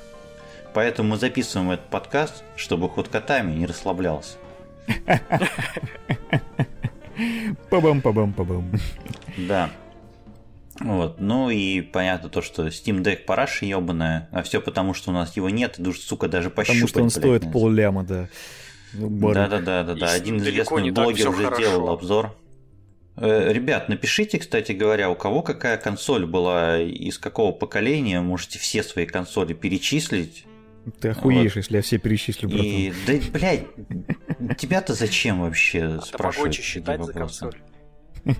Поэтому 0.75 1.09
мы 1.09 1.17
записываем 1.17 1.71
этот 1.71 1.87
подкаст, 1.87 2.43
чтобы 2.55 2.87
ход 2.87 3.07
котами 3.07 3.51
не 3.51 3.65
расслаблялся. 3.65 4.37
Пабам-пабам-пабам. 7.71 8.79
Да. 9.37 9.71
Вот, 10.79 11.19
ну 11.19 11.49
и 11.49 11.81
понятно 11.81 12.29
то, 12.29 12.43
что 12.43 12.67
Steam 12.67 13.01
Deck 13.01 13.25
параша 13.25 13.65
ебаная, 13.65 14.29
а 14.31 14.43
все 14.43 14.61
потому, 14.61 14.93
что 14.93 15.09
у 15.09 15.13
нас 15.15 15.35
его 15.35 15.49
нет, 15.49 15.79
и, 15.79 15.93
сука, 15.93 16.27
даже 16.27 16.51
пощупать. 16.51 16.93
Потому 16.93 17.09
что 17.09 17.23
он 17.23 17.31
блядь, 17.31 17.41
стоит 17.41 17.51
полляма, 17.51 18.03
да. 18.03 18.27
Ну, 18.93 19.33
да, 19.33 19.47
да, 19.47 19.59
да, 19.59 19.83
да, 19.83 19.95
да. 19.95 20.11
Один 20.11 20.37
известный 20.37 20.91
блогер 20.91 21.29
уже 21.29 21.43
хорошо. 21.45 21.61
делал 21.61 21.89
обзор. 21.89 22.35
Э, 23.15 23.51
ребят, 23.51 23.89
напишите, 23.89 24.39
кстати 24.39 24.71
говоря, 24.71 25.09
у 25.09 25.15
кого 25.15 25.41
какая 25.41 25.77
консоль 25.77 26.25
была, 26.25 26.79
из 26.79 27.17
какого 27.17 27.51
поколения, 27.51 28.21
можете 28.21 28.59
все 28.59 28.83
свои 28.83 29.05
консоли 29.05 29.53
перечислить. 29.53 30.45
Ты 30.99 31.09
охуеешь, 31.09 31.51
вот. 31.51 31.57
если 31.57 31.77
я 31.77 31.81
все 31.81 31.97
перечислю, 31.97 32.49
братан. 32.49 32.65
И, 32.65 32.93
да, 33.07 33.13
блядь, 33.31 34.57
тебя-то 34.57 34.93
зачем 34.93 35.41
вообще 35.41 35.83
а 35.83 36.01
спрашивать? 36.01 36.55
считать 36.55 37.03
за 37.03 37.13
консоль? 37.13 37.55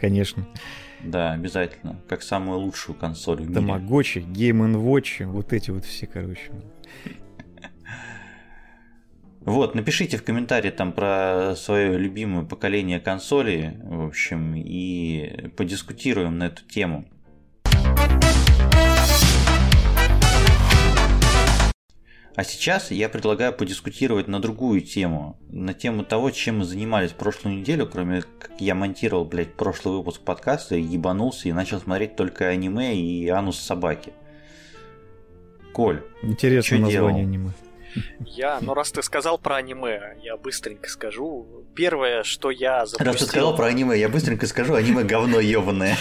Конечно. 0.00 0.46
Да, 1.02 1.32
обязательно. 1.32 2.00
Как 2.08 2.22
самую 2.22 2.58
лучшую 2.58 2.98
консоль 2.98 3.38
в 3.38 3.40
мире. 3.42 3.54
Тамагочи, 3.54 4.18
Game 4.18 4.74
Watch, 4.74 5.24
вот 5.24 5.52
эти 5.52 5.70
вот 5.70 5.84
все, 5.84 6.06
короче. 6.06 6.50
Вот, 9.48 9.74
напишите 9.74 10.18
в 10.18 10.24
комментарии 10.24 10.68
там 10.68 10.92
про 10.92 11.54
свое 11.56 11.96
любимое 11.96 12.44
поколение 12.44 13.00
консолей, 13.00 13.70
в 13.82 14.08
общем, 14.08 14.54
и 14.54 15.48
подискутируем 15.56 16.36
на 16.36 16.48
эту 16.48 16.66
тему. 16.66 17.06
А 22.36 22.44
сейчас 22.44 22.90
я 22.90 23.08
предлагаю 23.08 23.54
подискутировать 23.54 24.28
на 24.28 24.38
другую 24.38 24.82
тему. 24.82 25.40
На 25.48 25.72
тему 25.72 26.04
того, 26.04 26.30
чем 26.30 26.58
мы 26.58 26.66
занимались 26.66 27.12
прошлую 27.12 27.56
неделю, 27.56 27.86
кроме 27.86 28.20
как 28.20 28.60
я 28.60 28.74
монтировал, 28.74 29.24
блядь, 29.24 29.54
прошлый 29.54 29.96
выпуск 29.96 30.20
подкаста, 30.20 30.76
ебанулся 30.76 31.48
и 31.48 31.52
начал 31.52 31.80
смотреть 31.80 32.16
только 32.16 32.48
аниме 32.48 32.94
и 32.94 33.26
анус 33.28 33.58
собаки. 33.58 34.12
Коль, 35.72 36.02
Интересное 36.22 36.80
название 36.80 37.24
делал? 37.24 37.28
аниме. 37.28 37.52
Я, 38.20 38.58
ну 38.60 38.74
раз 38.74 38.92
ты 38.92 39.02
сказал 39.02 39.38
про 39.38 39.56
аниме, 39.56 40.16
я 40.22 40.36
быстренько 40.36 40.88
скажу. 40.88 41.66
Первое, 41.74 42.22
что 42.22 42.50
я 42.50 42.86
запустил... 42.86 43.12
Раз 43.12 43.16
ты 43.20 43.26
сказал 43.26 43.56
про 43.56 43.66
аниме, 43.66 43.98
я 43.98 44.08
быстренько 44.08 44.46
скажу, 44.46 44.74
аниме 44.74 45.04
говно 45.04 45.40
ебаное. 45.40 45.96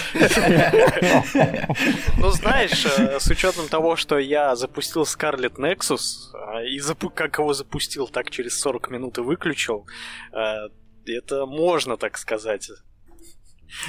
Ну 2.17 2.31
знаешь, 2.31 2.85
э, 2.85 3.19
с 3.19 3.27
учетом 3.27 3.67
того, 3.67 3.95
что 3.95 4.17
я 4.17 4.55
запустил 4.55 5.03
Scarlet 5.03 5.55
Nexus, 5.57 6.33
а, 6.33 6.63
и 6.63 6.79
как 7.13 7.37
его 7.39 7.53
запустил, 7.53 8.07
так 8.07 8.29
через 8.29 8.59
40 8.59 8.89
минут 8.89 9.17
и 9.17 9.21
выключил, 9.21 9.85
э, 10.33 10.69
это 11.05 11.45
можно 11.45 11.97
так 11.97 12.17
сказать. 12.17 12.69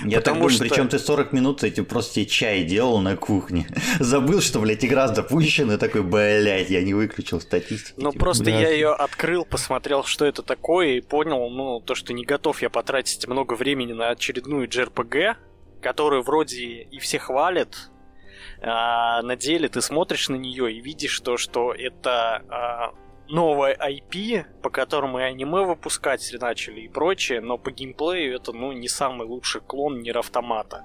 Я 0.04 0.18
Потому 0.18 0.20
так 0.20 0.34
думаю, 0.34 0.50
что... 0.50 0.64
причем 0.64 0.88
ты 0.88 0.98
40 0.98 1.32
минут 1.32 1.62
эти 1.62 1.82
просто 1.82 2.26
чай 2.26 2.64
делал 2.64 2.98
на 2.98 3.16
кухне. 3.16 3.66
Забыл, 4.00 4.40
что, 4.40 4.60
блядь, 4.60 4.84
игра 4.84 5.08
запущена, 5.08 5.74
и 5.74 5.76
такой, 5.76 6.02
блядь, 6.02 6.70
я 6.70 6.82
не 6.82 6.94
выключил 6.94 7.40
статистику. 7.40 8.00
Ну, 8.00 8.12
типа, 8.12 8.24
просто 8.24 8.44
блядь. 8.44 8.60
я 8.62 8.70
ее 8.70 8.92
открыл, 8.92 9.44
посмотрел, 9.44 10.04
что 10.04 10.24
это 10.24 10.42
такое, 10.42 10.96
и 10.96 11.00
понял, 11.00 11.48
ну, 11.50 11.80
то, 11.80 11.94
что 11.94 12.12
не 12.12 12.24
готов 12.24 12.60
я 12.62 12.70
потратить 12.70 13.26
много 13.28 13.54
времени 13.54 13.92
на 13.92 14.10
очередную 14.10 14.68
JRPG, 14.68 15.36
которую 15.80 16.22
вроде 16.22 16.64
и 16.64 16.98
все 16.98 17.18
хвалят, 17.18 17.90
а 18.60 19.22
на 19.22 19.36
деле 19.36 19.68
ты 19.68 19.80
смотришь 19.80 20.28
на 20.28 20.36
нее 20.36 20.72
и 20.72 20.80
видишь 20.80 21.20
то, 21.20 21.36
что 21.36 21.72
это 21.72 22.42
а, 22.48 22.94
новое 23.28 23.76
IP, 23.76 24.44
по 24.62 24.70
которому 24.70 25.18
и 25.18 25.22
аниме 25.22 25.62
выпускать 25.62 26.34
начали 26.40 26.80
и 26.80 26.88
прочее, 26.88 27.40
но 27.40 27.58
по 27.58 27.70
геймплею 27.70 28.36
это, 28.36 28.52
ну, 28.52 28.72
не 28.72 28.88
самый 28.88 29.26
лучший 29.26 29.60
клон 29.60 30.00
Нир 30.00 30.18
Автомата. 30.18 30.84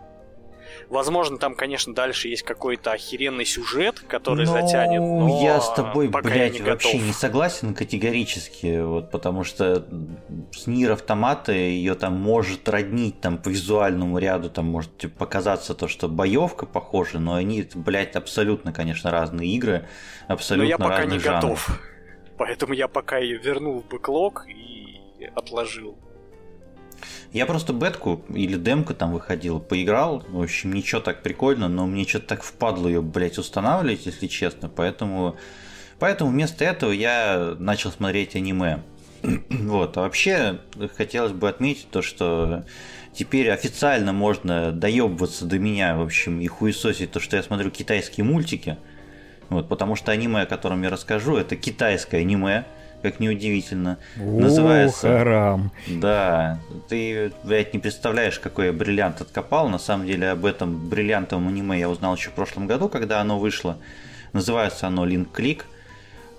Возможно, 0.90 1.38
там, 1.38 1.56
конечно, 1.56 1.94
дальше 1.94 2.28
есть 2.28 2.44
какой-то 2.44 2.92
охеренный 2.92 3.46
сюжет, 3.46 4.00
который 4.00 4.46
но... 4.46 4.54
затянет. 4.54 5.02
Но 5.02 5.42
я 5.44 5.60
с 5.60 5.74
тобой, 5.74 6.10
пока 6.10 6.30
блядь, 6.30 6.54
не 6.54 6.62
вообще 6.62 7.00
не 7.00 7.14
согласен 7.14 7.74
категорически, 7.74 8.82
вот, 8.82 9.12
потому 9.12 9.44
что 9.44 9.86
с 10.52 10.68
Нир 10.68 10.92
автомата 10.92 11.52
ее 11.52 11.96
там 11.96 12.14
может 12.14 12.68
роднить 12.70 13.22
там 13.22 13.38
по 13.38 13.50
визуальному 13.50 14.18
ряду, 14.18 14.50
там 14.50 14.66
может 14.66 14.98
типа, 14.98 15.26
показаться 15.26 15.74
то, 15.74 15.88
что 15.88 16.08
боевка 16.08 16.66
похожа, 16.66 17.20
но 17.20 17.36
они, 17.36 17.68
блядь, 17.76 18.16
абсолютно, 18.16 18.74
конечно, 18.74 19.12
разные 19.12 19.50
игры, 19.50 19.88
абсолютно 20.28 20.66
но 20.66 20.70
я 20.70 20.78
пока 20.78 21.06
не 21.06 21.20
жанры. 21.20 21.42
готов. 21.42 21.80
Поэтому 22.38 22.74
я 22.74 22.88
пока 22.88 23.18
ее 23.18 23.38
вернул 23.38 23.82
в 23.82 23.88
бэклог 23.88 24.46
и 24.48 25.30
отложил. 25.36 25.98
Я 27.32 27.46
просто 27.46 27.74
бетку 27.74 28.24
или 28.30 28.58
демку 28.58 28.94
там 28.94 29.12
выходил, 29.12 29.60
поиграл. 29.60 30.24
В 30.28 30.42
общем, 30.42 30.74
ничего 30.74 31.02
так 31.02 31.24
прикольно, 31.24 31.68
но 31.68 31.86
мне 31.88 32.06
что-то 32.06 32.28
так 32.28 32.44
впадло 32.44 32.88
ее, 32.88 33.02
блядь, 33.02 33.38
устанавливать, 33.38 34.06
если 34.06 34.28
честно. 34.28 34.70
Поэтому, 34.70 35.36
поэтому 36.00 36.30
вместо 36.30 36.64
этого 36.64 36.92
я 36.92 37.56
начал 37.58 37.92
смотреть 37.92 38.36
аниме. 38.36 38.84
вот, 39.50 39.98
а 39.98 40.02
вообще 40.02 40.60
хотелось 40.96 41.32
бы 41.32 41.50
отметить 41.50 41.90
то, 41.90 42.02
что 42.02 42.66
теперь 43.14 43.50
официально 43.50 44.14
можно 44.14 44.72
доебываться 44.72 45.46
до 45.46 45.58
меня, 45.58 45.98
в 45.98 46.02
общем, 46.02 46.40
и 46.40 46.48
хуесосить 46.48 47.12
то, 47.12 47.20
что 47.20 47.38
я 47.38 47.44
смотрю 47.44 47.72
китайские 47.72 48.26
мультики. 48.26 48.78
Вот, 49.54 49.70
потому 49.70 49.96
что 49.96 50.12
аниме, 50.12 50.42
о 50.42 50.46
котором 50.46 50.84
я 50.84 50.90
расскажу, 50.90 51.38
это 51.38 51.56
китайское 51.56 52.22
аниме 52.22 52.66
как 53.04 53.20
неудивительно. 53.20 54.00
О, 54.18 54.40
Называется... 54.40 55.02
харам. 55.02 55.72
Да, 55.88 56.60
ты, 56.88 57.34
блядь, 57.44 57.74
не 57.74 57.80
представляешь, 57.80 58.40
какой 58.40 58.68
я 58.68 58.74
бриллиант 58.74 59.20
откопал. 59.20 59.68
На 59.68 59.78
самом 59.78 60.08
деле 60.08 60.30
об 60.30 60.46
этом 60.46 60.90
бриллиантовом 60.90 61.50
аниме 61.50 61.78
я 61.78 61.90
узнал 61.90 62.16
еще 62.16 62.30
в 62.30 62.34
прошлом 62.34 62.66
году, 62.66 62.88
когда 62.88 63.20
оно 63.20 63.38
вышло. 63.38 63.78
Называется 64.32 64.88
оно 64.88 65.06
Link 65.06 65.28
Click. 65.34 65.64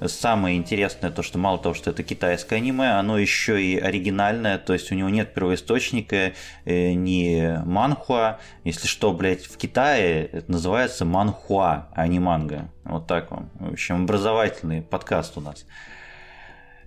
Самое 0.01 0.57
интересное 0.57 1.11
то, 1.11 1.23
что 1.23 1.39
мало 1.39 1.59
того, 1.59 1.75
что 1.75 1.91
это 1.91 2.03
китайское 2.03 2.59
аниме, 2.59 2.99
оно 2.99 3.17
еще 3.17 3.63
и 3.63 3.79
оригинальное, 3.79 4.59
то 4.59 4.73
есть 4.73 4.91
у 4.91 4.95
него 4.95 5.09
нет 5.09 5.33
первоисточника, 5.35 6.33
э, 6.65 6.93
не 6.93 7.63
манхуа. 7.65 8.39
Если 8.65 8.89
что, 8.89 9.13
блядь, 9.13 9.45
в 9.45 9.57
Китае 9.57 10.27
это 10.27 10.51
называется 10.51 11.05
манхуа, 11.05 11.89
а 11.93 12.09
не 12.09 12.19
манга. 12.19 12.71
Вот 12.85 13.07
так 13.07 13.31
вам. 13.31 13.51
В 13.55 13.73
общем, 13.73 14.03
образовательный 14.03 14.83
подкаст 14.83 15.39
у 15.39 15.41
нас. 15.41 15.65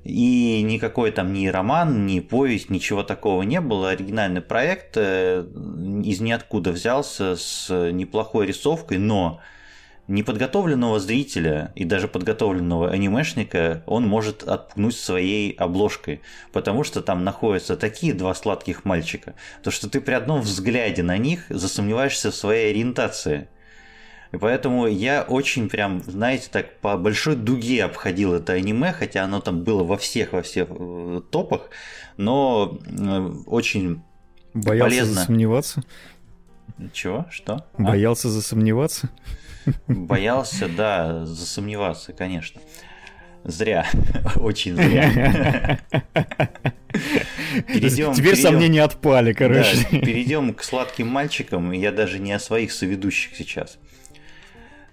И 0.04 0.62
никакой 0.62 1.12
там 1.12 1.34
ни 1.34 1.48
роман, 1.48 2.06
ни 2.06 2.20
повесть, 2.20 2.70
ничего 2.70 3.04
такого 3.04 3.42
не 3.44 3.62
было. 3.62 3.90
Оригинальный 3.90 4.42
проект 4.42 4.96
э, 4.96 5.46
из 6.04 6.20
ниоткуда 6.20 6.72
взялся 6.72 7.36
с 7.36 7.70
неплохой 7.92 8.48
рисовкой, 8.48 9.00
но 9.00 9.40
неподготовленного 10.08 11.00
зрителя 11.00 11.72
и 11.76 11.84
даже 11.84 12.08
подготовленного 12.08 12.90
анимешника 12.90 13.84
он 13.86 14.08
может 14.08 14.44
отпугнуть 14.44 14.96
своей 14.96 15.52
обложкой, 15.52 16.22
потому 16.54 16.84
что 16.84 17.02
там 17.02 17.24
находятся 17.24 17.76
такие 17.76 18.14
два 18.14 18.34
сладких 18.34 18.86
мальчика, 18.86 19.36
то 19.64 19.72
что 19.72 19.90
ты 19.90 20.00
при 20.00 20.14
одном 20.14 20.42
взгляде 20.42 21.04
на 21.04 21.18
них 21.18 21.46
засомневаешься 21.50 22.32
в 22.32 22.36
своей 22.36 22.72
ориентации. 22.72 23.50
И 24.32 24.38
поэтому 24.38 24.88
я 24.88 25.24
очень 25.24 25.70
прям, 25.70 26.02
знаете, 26.02 26.50
так 26.52 26.80
по 26.80 26.98
большой 26.98 27.36
дуге 27.36 27.86
обходил 27.86 28.34
это 28.34 28.54
аниме, 28.54 28.92
хотя 28.92 29.24
оно 29.24 29.40
там 29.40 29.64
было 29.64 29.84
во 29.84 29.98
всех, 29.98 30.34
во 30.34 30.42
всех 30.42 30.68
э, 30.70 31.22
топах, 31.32 31.70
но 32.18 32.78
э, 32.86 33.32
очень 33.46 34.02
Боялся 34.54 34.96
полезно. 34.96 35.14
засомневаться? 35.14 35.84
Чего? 36.92 37.26
Что? 37.30 37.66
А? 37.78 37.82
Боялся 37.82 38.28
а? 38.28 38.32
засомневаться? 38.32 39.10
Боялся, 39.88 40.68
да, 40.68 41.26
засомневаться, 41.26 42.14
конечно. 42.14 42.62
Зря, 43.44 43.86
очень 44.36 44.76
зря. 44.76 45.80
Перейдем, 47.68 48.14
Теперь 48.14 48.32
перейдем, 48.32 48.52
сомнения 48.52 48.84
отпали, 48.84 49.34
короче. 49.34 49.78
Да, 49.92 50.00
перейдем 50.00 50.54
к 50.54 50.64
сладким 50.64 51.08
мальчикам. 51.08 51.72
Я 51.72 51.92
даже 51.92 52.20
не 52.20 52.34
о 52.34 52.40
своих 52.40 52.72
соведущих 52.72 53.36
сейчас. 53.36 53.78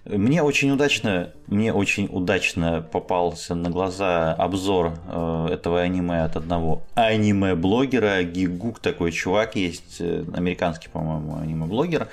Мне 0.05 0.43
очень 0.43 0.69
удачно, 0.69 1.31
мне 1.47 1.73
очень 1.73 2.07
удачно 2.11 2.87
попался 2.91 3.55
на 3.55 3.71
глаза 3.71 4.33
обзор 4.33 4.93
э, 5.07 5.47
этого 5.51 5.81
аниме 5.81 6.23
от 6.23 6.35
одного 6.35 6.83
аниме-блогера. 6.93 8.21
Гигук 8.23 8.79
такой 8.79 9.11
чувак 9.11 9.55
есть, 9.55 9.97
э, 9.99 10.23
американский, 10.35 10.89
по-моему, 10.89 11.37
аниме-блогер. 11.37 12.07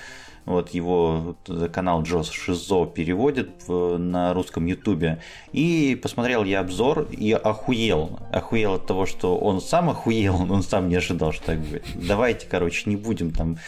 Вот 0.45 0.71
его 0.71 1.37
канал 1.73 2.03
Джос 2.03 2.31
Шизо 2.31 2.85
переводит 2.87 3.69
на 3.69 4.35
русском 4.35 4.67
ютубе. 4.67 5.21
И 5.53 5.99
посмотрел 6.03 6.45
я 6.45 6.61
обзор 6.61 7.09
и 7.11 7.33
охуел. 7.33 8.19
Охуел 8.33 8.75
от 8.75 8.87
того, 8.87 9.07
что 9.07 9.37
он 9.37 9.61
сам 9.61 9.91
охуел, 9.91 10.47
он 10.51 10.63
сам 10.63 10.89
не 10.89 10.97
ожидал, 10.97 11.33
что 11.33 11.47
так 11.47 11.61
будет. 11.61 11.85
Давайте, 11.95 12.47
короче, 12.49 12.91
не 12.91 12.97
будем 12.97 13.31
там 13.31 13.59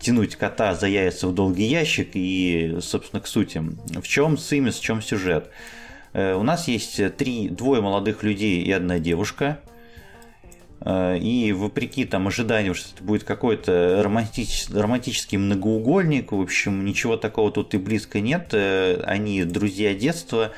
тянуть 0.00 0.36
кота 0.36 0.74
за 0.74 0.86
яйца 0.88 1.28
в 1.28 1.34
долгий 1.34 1.66
ящик 1.66 2.10
и, 2.14 2.78
собственно, 2.80 3.20
к 3.20 3.26
сути. 3.26 3.62
В 4.00 4.06
чем 4.06 4.38
сымис, 4.38 4.78
в 4.78 4.82
чем 4.82 5.02
сюжет? 5.02 5.50
Э, 6.12 6.34
у 6.34 6.42
нас 6.42 6.66
есть 6.68 7.16
три, 7.16 7.48
двое 7.48 7.80
молодых 7.80 8.22
людей 8.22 8.62
и 8.62 8.72
одна 8.72 8.98
девушка. 8.98 9.60
Э, 10.80 11.18
и 11.18 11.52
вопреки 11.52 12.04
там 12.04 12.28
ожиданиям, 12.28 12.74
что 12.74 12.94
это 12.94 13.04
будет 13.04 13.24
какой-то 13.24 14.00
романтич... 14.02 14.68
романтический 14.70 15.38
многоугольник, 15.38 16.32
в 16.32 16.40
общем, 16.40 16.84
ничего 16.84 17.16
такого 17.16 17.50
тут 17.50 17.74
и 17.74 17.78
близко 17.78 18.20
нет. 18.20 18.48
Э, 18.52 19.02
они 19.04 19.44
друзья 19.44 19.94
детства, 19.94 20.52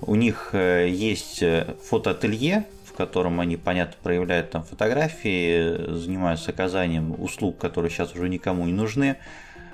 у 0.00 0.16
них 0.16 0.52
есть 0.52 1.44
фотоателье, 1.88 2.66
в 2.84 2.92
котором 2.92 3.38
они, 3.38 3.56
понятно, 3.56 3.94
проявляют 4.02 4.50
там 4.50 4.64
фотографии, 4.64 5.94
занимаются 5.94 6.50
оказанием 6.50 7.14
услуг, 7.22 7.58
которые 7.58 7.90
сейчас 7.90 8.12
уже 8.14 8.28
никому 8.28 8.66
не 8.66 8.72
нужны. 8.72 9.16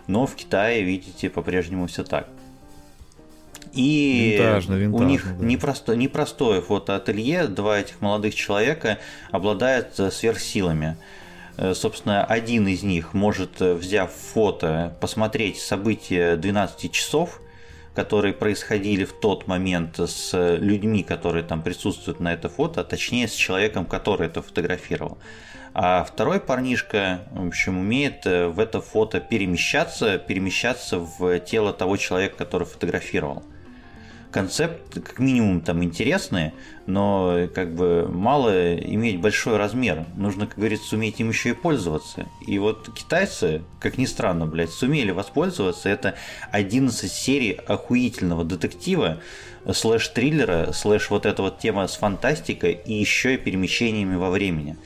Но 0.06 0.26
в 0.26 0.34
Китае, 0.34 0.82
видите, 0.82 1.30
по-прежнему 1.30 1.86
все 1.86 2.04
так. 2.04 2.28
И 3.72 4.36
винтажно, 4.38 4.74
винтажно, 4.74 5.06
у 5.06 5.08
них 5.08 5.38
да. 5.38 5.44
непросто, 5.44 5.96
непростое 5.96 6.60
фотоателье, 6.60 7.46
два 7.46 7.78
этих 7.78 8.00
молодых 8.00 8.34
человека 8.34 8.98
обладают 9.30 9.98
э, 9.98 10.10
сверхсилами. 10.10 10.96
Э, 11.56 11.74
собственно, 11.74 12.24
один 12.24 12.66
из 12.66 12.82
них 12.82 13.14
может, 13.14 13.60
э, 13.60 13.74
взяв 13.74 14.10
фото, 14.12 14.96
посмотреть 15.00 15.58
события 15.58 16.36
12 16.36 16.92
часов 16.92 17.40
которые 17.94 18.32
происходили 18.32 19.04
в 19.04 19.12
тот 19.12 19.48
момент 19.48 19.98
с 19.98 20.30
людьми, 20.58 21.02
которые 21.02 21.42
там 21.42 21.62
присутствуют 21.62 22.20
на 22.20 22.32
это 22.32 22.48
фото, 22.48 22.82
а 22.82 22.84
точнее 22.84 23.26
с 23.26 23.32
человеком, 23.32 23.86
который 23.86 24.28
это 24.28 24.40
фотографировал. 24.40 25.18
А 25.80 26.02
второй 26.02 26.40
парнишка, 26.40 27.20
в 27.30 27.46
общем, 27.46 27.78
умеет 27.78 28.26
э, 28.26 28.48
в 28.48 28.58
это 28.58 28.80
фото 28.80 29.20
перемещаться, 29.20 30.18
перемещаться 30.18 30.98
в 30.98 31.38
тело 31.38 31.72
того 31.72 31.96
человека, 31.96 32.34
который 32.36 32.66
фотографировал 32.66 33.44
концепт 34.30 34.94
как 34.94 35.18
минимум 35.18 35.60
там 35.60 35.82
интересные, 35.82 36.52
но 36.86 37.48
как 37.54 37.74
бы 37.74 38.08
мало 38.08 38.76
иметь 38.76 39.20
большой 39.20 39.56
размер. 39.56 40.04
Нужно, 40.16 40.46
как 40.46 40.58
говорится, 40.58 40.96
уметь 40.96 41.20
им 41.20 41.30
еще 41.30 41.50
и 41.50 41.54
пользоваться. 41.54 42.26
И 42.46 42.58
вот 42.58 42.92
китайцы, 42.94 43.62
как 43.80 43.98
ни 43.98 44.04
странно, 44.04 44.46
блядь, 44.46 44.70
сумели 44.70 45.12
воспользоваться. 45.12 45.88
Это 45.88 46.14
11 46.52 47.10
серий 47.10 47.52
охуительного 47.52 48.44
детектива, 48.44 49.20
слэш-триллера, 49.64 50.72
слэш 50.72 51.10
вот 51.10 51.26
эта 51.26 51.42
вот 51.42 51.58
тема 51.58 51.86
с 51.86 51.96
фантастикой 51.96 52.80
и 52.84 52.94
еще 52.94 53.34
и 53.34 53.38
перемещениями 53.38 54.16
во 54.16 54.30
времени. 54.30 54.76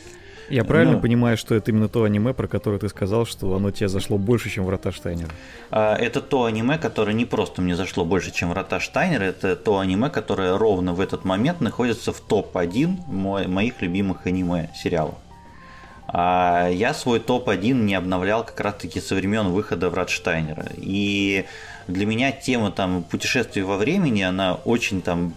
Я 0.53 0.65
правильно 0.65 0.97
ну, 0.97 1.01
понимаю, 1.01 1.39
что 1.39 1.55
это 1.55 1.71
именно 1.71 1.89
то 1.89 2.05
аниме, 2.05 2.35
про 2.35 2.47
которое 2.47 2.79
ты 2.79 2.91
сказал, 2.91 3.25
что 3.25 3.55
оно 3.57 3.71
тебе 3.71 3.89
зашло 3.89 4.19
больше, 4.19 4.51
чем 4.51 4.65
Врата 4.65 4.93
Штайнера? 4.93 5.31
А, 5.71 5.97
это 5.97 6.21
то 6.21 6.45
аниме, 6.45 6.77
которое 6.77 7.15
не 7.15 7.25
просто 7.25 7.63
мне 7.63 7.75
зашло 7.75 8.05
больше, 8.05 8.33
чем 8.33 8.51
Врата 8.51 8.79
Штайнера, 8.79 9.25
это 9.25 9.57
то 9.57 9.79
аниме, 9.79 10.11
которое 10.11 10.59
ровно 10.59 10.93
в 10.93 11.01
этот 11.01 11.25
момент 11.25 11.63
находится 11.63 12.13
в 12.13 12.21
топ-1 12.21 13.49
моих 13.49 13.81
любимых 13.81 14.27
аниме 14.27 14.69
сериалов. 14.75 15.15
А 16.09 16.69
я 16.69 16.95
свой 16.95 17.21
топ-1 17.21 17.73
не 17.73 17.95
обновлял 17.95 18.45
как 18.45 18.61
раз-таки 18.61 19.01
со 19.01 19.15
времен 19.15 19.49
выхода 19.49 19.89
Врат 19.89 20.11
Штайнера. 20.11 20.67
И 20.77 21.47
для 21.89 22.07
меня 22.07 22.33
тема 22.33 22.71
там 22.71 23.03
путешествий 23.03 23.63
во 23.63 23.77
времени, 23.77 24.23
она 24.23 24.55
очень 24.55 25.03
там 25.03 25.35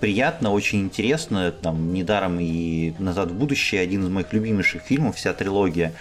приятна, 0.00 0.52
очень 0.52 0.80
интересна. 0.80 1.52
Там 1.52 1.92
недаром 1.92 2.38
и 2.40 2.94
«Назад 2.98 3.30
в 3.30 3.34
будущее» 3.34 3.80
один 3.80 4.02
из 4.04 4.08
моих 4.08 4.32
любимейших 4.32 4.82
фильмов, 4.82 5.16
вся 5.16 5.32
трилогия. 5.32 5.92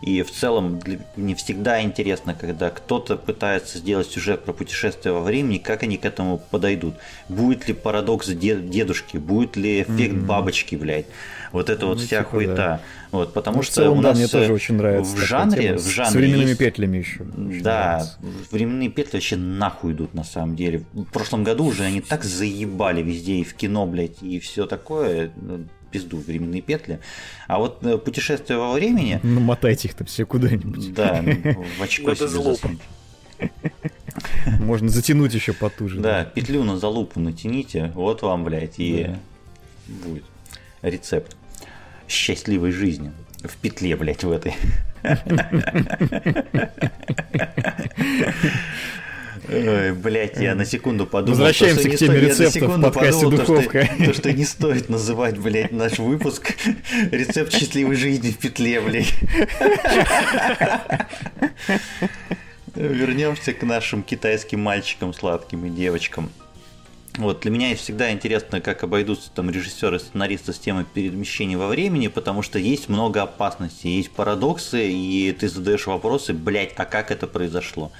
И 0.00 0.22
в 0.22 0.30
целом 0.30 0.80
мне 1.16 1.34
всегда 1.34 1.82
интересно, 1.82 2.34
когда 2.34 2.70
кто-то 2.70 3.16
пытается 3.16 3.78
сделать 3.78 4.08
сюжет 4.08 4.44
про 4.44 4.52
путешествие 4.52 5.12
во 5.12 5.20
времени, 5.20 5.58
как 5.58 5.82
они 5.82 5.96
к 5.96 6.04
этому 6.04 6.38
подойдут. 6.38 6.94
Будет 7.28 7.66
ли 7.66 7.74
парадокс 7.74 8.28
дедушки, 8.28 9.16
будет 9.16 9.56
ли 9.56 9.82
эффект 9.82 10.14
mm-hmm. 10.14 10.26
бабочки, 10.26 10.76
блядь. 10.76 11.06
Вот 11.52 11.70
это 11.70 11.82
ну, 11.82 11.88
вот 11.88 12.00
вся 12.00 12.18
типа, 12.18 12.30
хуета. 12.30 12.54
Да. 12.54 12.80
Вот, 13.10 13.32
потому 13.32 13.58
ну, 13.58 13.62
что 13.62 13.74
целом, 13.74 13.98
у 13.98 14.02
нас 14.02 14.12
да, 14.16 14.18
мне 14.18 14.28
тоже 14.28 14.52
очень 14.52 14.74
нравится 14.74 15.16
в 15.16 15.18
жанре, 15.18 15.76
в 15.76 15.88
жанре 15.88 16.10
с 16.10 16.14
временными 16.14 16.48
есть... 16.48 16.58
петлями 16.58 16.98
еще. 16.98 17.24
Да, 17.24 17.96
нравится. 17.96 18.18
временные 18.50 18.90
петли 18.90 19.16
вообще 19.16 19.36
нахуй 19.36 19.92
идут 19.92 20.12
на 20.12 20.24
самом 20.24 20.56
деле. 20.56 20.84
В 20.92 21.06
прошлом 21.06 21.44
году 21.44 21.64
уже 21.64 21.84
они 21.84 22.02
так 22.02 22.24
заебали 22.24 23.02
везде 23.02 23.36
и 23.36 23.44
в 23.44 23.54
кино, 23.54 23.86
блядь, 23.86 24.22
и 24.22 24.38
все 24.40 24.66
такое 24.66 25.32
пизду 25.90 26.18
временные 26.18 26.62
петли. 26.62 27.00
А 27.46 27.58
вот 27.58 27.84
э, 27.84 27.98
путешествие 27.98 28.58
во 28.58 28.72
времени... 28.72 29.20
Ну, 29.22 29.40
мотайте 29.40 29.88
их 29.88 29.94
там 29.94 30.06
все 30.06 30.26
куда-нибудь. 30.26 30.92
Да, 30.92 31.24
в 31.78 31.82
очко 31.82 32.14
себе 32.14 32.28
засунуть. 32.28 32.80
Можно 34.58 34.88
затянуть 34.88 35.34
еще 35.34 35.52
потуже. 35.52 36.00
Да, 36.00 36.24
петлю 36.24 36.64
на 36.64 36.78
залупу 36.78 37.20
натяните, 37.20 37.92
вот 37.94 38.22
вам, 38.22 38.44
блядь, 38.44 38.78
и 38.78 39.10
будет 39.86 40.24
рецепт 40.82 41.36
счастливой 42.08 42.72
жизни. 42.72 43.12
В 43.42 43.56
петле, 43.56 43.96
блядь, 43.96 44.24
в 44.24 44.32
этой. 44.32 44.54
Ой, 49.50 49.92
блядь, 49.92 50.38
я 50.38 50.54
на 50.54 50.64
секунду 50.64 51.06
подумал. 51.06 51.38
Возвращаемся 51.38 51.84
то, 51.84 51.90
к 51.90 51.96
теме 51.96 52.20
рецептов 52.20 52.76
в 52.76 52.82
подкасте 52.82 53.24
подумал, 53.24 53.46
«Духовка». 53.46 53.80
То 53.80 53.86
что, 53.86 54.04
то, 54.04 54.14
что 54.14 54.32
не 54.32 54.44
стоит 54.44 54.88
называть, 54.88 55.38
блядь, 55.38 55.72
наш 55.72 55.98
выпуск 55.98 56.54
«Рецепт 57.10 57.52
счастливой 57.52 57.96
жизни 57.96 58.30
в 58.30 58.38
петле», 58.38 58.80
блядь. 58.80 59.14
Вернемся 62.74 63.54
к 63.54 63.62
нашим 63.62 64.02
китайским 64.02 64.60
мальчикам 64.60 65.14
сладким 65.14 65.64
и 65.64 65.70
девочкам. 65.70 66.30
Вот, 67.16 67.40
для 67.40 67.50
меня 67.50 67.74
всегда 67.74 68.12
интересно, 68.12 68.60
как 68.60 68.84
обойдутся 68.84 69.30
там 69.34 69.50
режиссеры 69.50 69.96
и 69.96 69.98
сценаристы 69.98 70.52
с 70.52 70.58
темой 70.58 70.84
перемещения 70.84 71.56
во 71.56 71.66
времени, 71.66 72.06
потому 72.06 72.42
что 72.42 72.60
есть 72.60 72.88
много 72.88 73.22
опасностей, 73.22 73.96
есть 73.96 74.12
парадоксы, 74.12 74.88
и 74.88 75.32
ты 75.32 75.48
задаешь 75.48 75.88
вопросы, 75.88 76.32
блять, 76.32 76.74
а 76.76 76.84
как 76.84 77.10
это 77.10 77.26
произошло? 77.26 77.90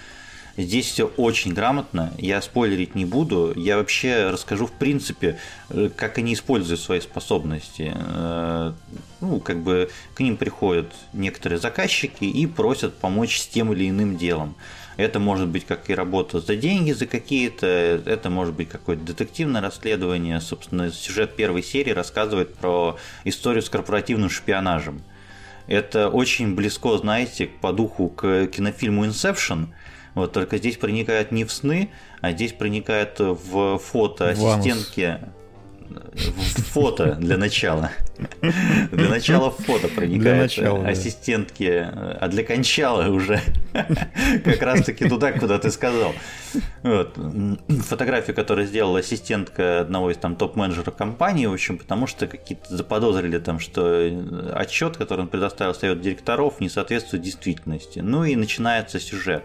Здесь 0.59 0.87
все 0.87 1.07
очень 1.17 1.55
грамотно, 1.55 2.13
я 2.19 2.43
спойлерить 2.43 2.97
не 2.97 3.05
буду, 3.05 3.53
я 3.55 3.77
вообще 3.77 4.29
расскажу 4.29 4.67
в 4.67 4.73
принципе, 4.73 5.39
э, 5.71 5.89
как 5.95 6.19
они 6.19 6.35
используют 6.35 6.81
свои 6.81 6.99
способности. 6.99 7.93
Э, 7.95 8.73
ну, 9.21 9.39
как 9.39 9.63
бы 9.63 9.89
к 10.15 10.21
ним 10.21 10.37
приходят 10.37 10.93
некоторые 11.13 11.61
заказчики 11.61 12.25
и 12.25 12.45
просят 12.49 12.95
помочь 12.97 13.39
с 13.39 13.47
тем 13.47 13.73
или 13.73 13.89
иным 13.89 14.17
делом. 14.17 14.57
Это 14.97 15.21
может 15.21 15.47
быть 15.47 15.65
как 15.65 15.89
и 15.91 15.95
работа 15.95 16.41
за 16.41 16.57
деньги, 16.57 16.91
за 16.91 17.07
какие-то, 17.07 18.03
это 18.05 18.29
может 18.29 18.55
быть 18.55 18.69
какое-то 18.69 19.05
детективное 19.05 19.61
расследование. 19.61 20.41
Собственно, 20.41 20.91
сюжет 20.91 21.37
первой 21.37 21.63
серии 21.63 21.93
рассказывает 21.93 22.57
про 22.57 22.97
историю 23.23 23.63
с 23.63 23.71
корпоративным 23.71 24.29
шпионажем. 24.29 25.03
Это 25.69 26.09
очень 26.09 26.57
близко, 26.57 26.99
знаете, 26.99 27.47
по 27.47 27.73
духу 27.73 28.09
к 28.09 28.49
кинофильму 28.49 29.07
«Инсепшн», 29.07 29.69
вот 30.15 30.33
только 30.33 30.59
здесь 30.59 30.77
проникает 30.77 31.33
не 31.33 31.45
в 31.45 31.53
сны, 31.53 31.91
а 32.21 32.33
здесь 32.33 32.53
проникает 32.53 33.19
в 33.19 33.79
фото 33.79 34.31
ассистентки 34.31 35.19
в 35.91 36.63
фото 36.73 37.15
для 37.15 37.37
начала. 37.37 37.91
Для 38.91 39.09
начала 39.09 39.51
в 39.51 39.57
фото 39.57 39.89
проникает 39.89 40.43
начала, 40.43 40.87
ассистентки, 40.87 41.87
а 42.21 42.29
для 42.29 42.43
кончала 42.43 43.09
уже 43.09 43.41
как 44.45 44.61
раз 44.63 44.85
таки 44.85 45.09
туда, 45.09 45.33
куда 45.33 45.59
ты 45.59 45.71
сказал. 45.71 46.13
Вот. 46.83 47.17
Фотографию, 47.69 48.35
которую 48.35 48.67
сделала 48.67 48.99
ассистентка 48.99 49.81
одного 49.81 50.11
из 50.11 50.17
там 50.17 50.37
топ-менеджеров 50.37 50.95
компании, 50.97 51.47
в 51.47 51.53
общем, 51.53 51.79
потому 51.79 52.07
что 52.07 52.27
какие-то 52.27 52.77
заподозрили 52.77 53.39
там, 53.39 53.61
что 53.61 54.11
отчет, 54.55 54.97
который 54.97 55.23
он 55.23 55.29
предоставил 55.29 55.75
совет 55.75 56.01
директоров, 56.01 56.61
не 56.61 56.69
соответствует 56.69 57.23
действительности. 57.23 58.01
Ну 58.01 58.25
и 58.25 58.37
начинается 58.37 58.99
сюжет. 59.01 59.45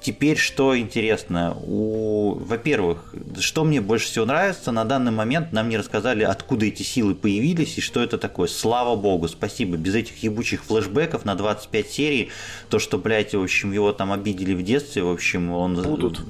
Теперь 0.00 0.36
что 0.36 0.78
интересно, 0.78 1.56
у... 1.66 2.34
во-первых, 2.34 3.12
что 3.40 3.64
мне 3.64 3.80
больше 3.80 4.06
всего 4.06 4.24
нравится, 4.24 4.70
на 4.70 4.84
данный 4.84 5.10
момент 5.10 5.52
нам 5.52 5.68
не 5.68 5.76
рассказали, 5.76 6.22
откуда 6.22 6.66
эти 6.66 6.82
силы 6.82 7.14
появились 7.14 7.78
и 7.78 7.80
что 7.80 8.02
это 8.02 8.16
такое. 8.16 8.46
Слава 8.46 8.94
богу, 8.94 9.26
спасибо. 9.26 9.76
Без 9.76 9.94
этих 9.94 10.22
ебучих 10.22 10.64
флешбеков 10.64 11.24
на 11.24 11.34
25 11.34 11.90
серий, 11.90 12.30
то, 12.68 12.78
что, 12.78 12.98
блядь, 12.98 13.34
в 13.34 13.42
общем, 13.42 13.72
его 13.72 13.92
там 13.92 14.12
обидели 14.12 14.54
в 14.54 14.62
детстве, 14.62 15.02
в 15.02 15.10
общем, 15.10 15.50
он, 15.50 15.74
будут. 15.82 16.22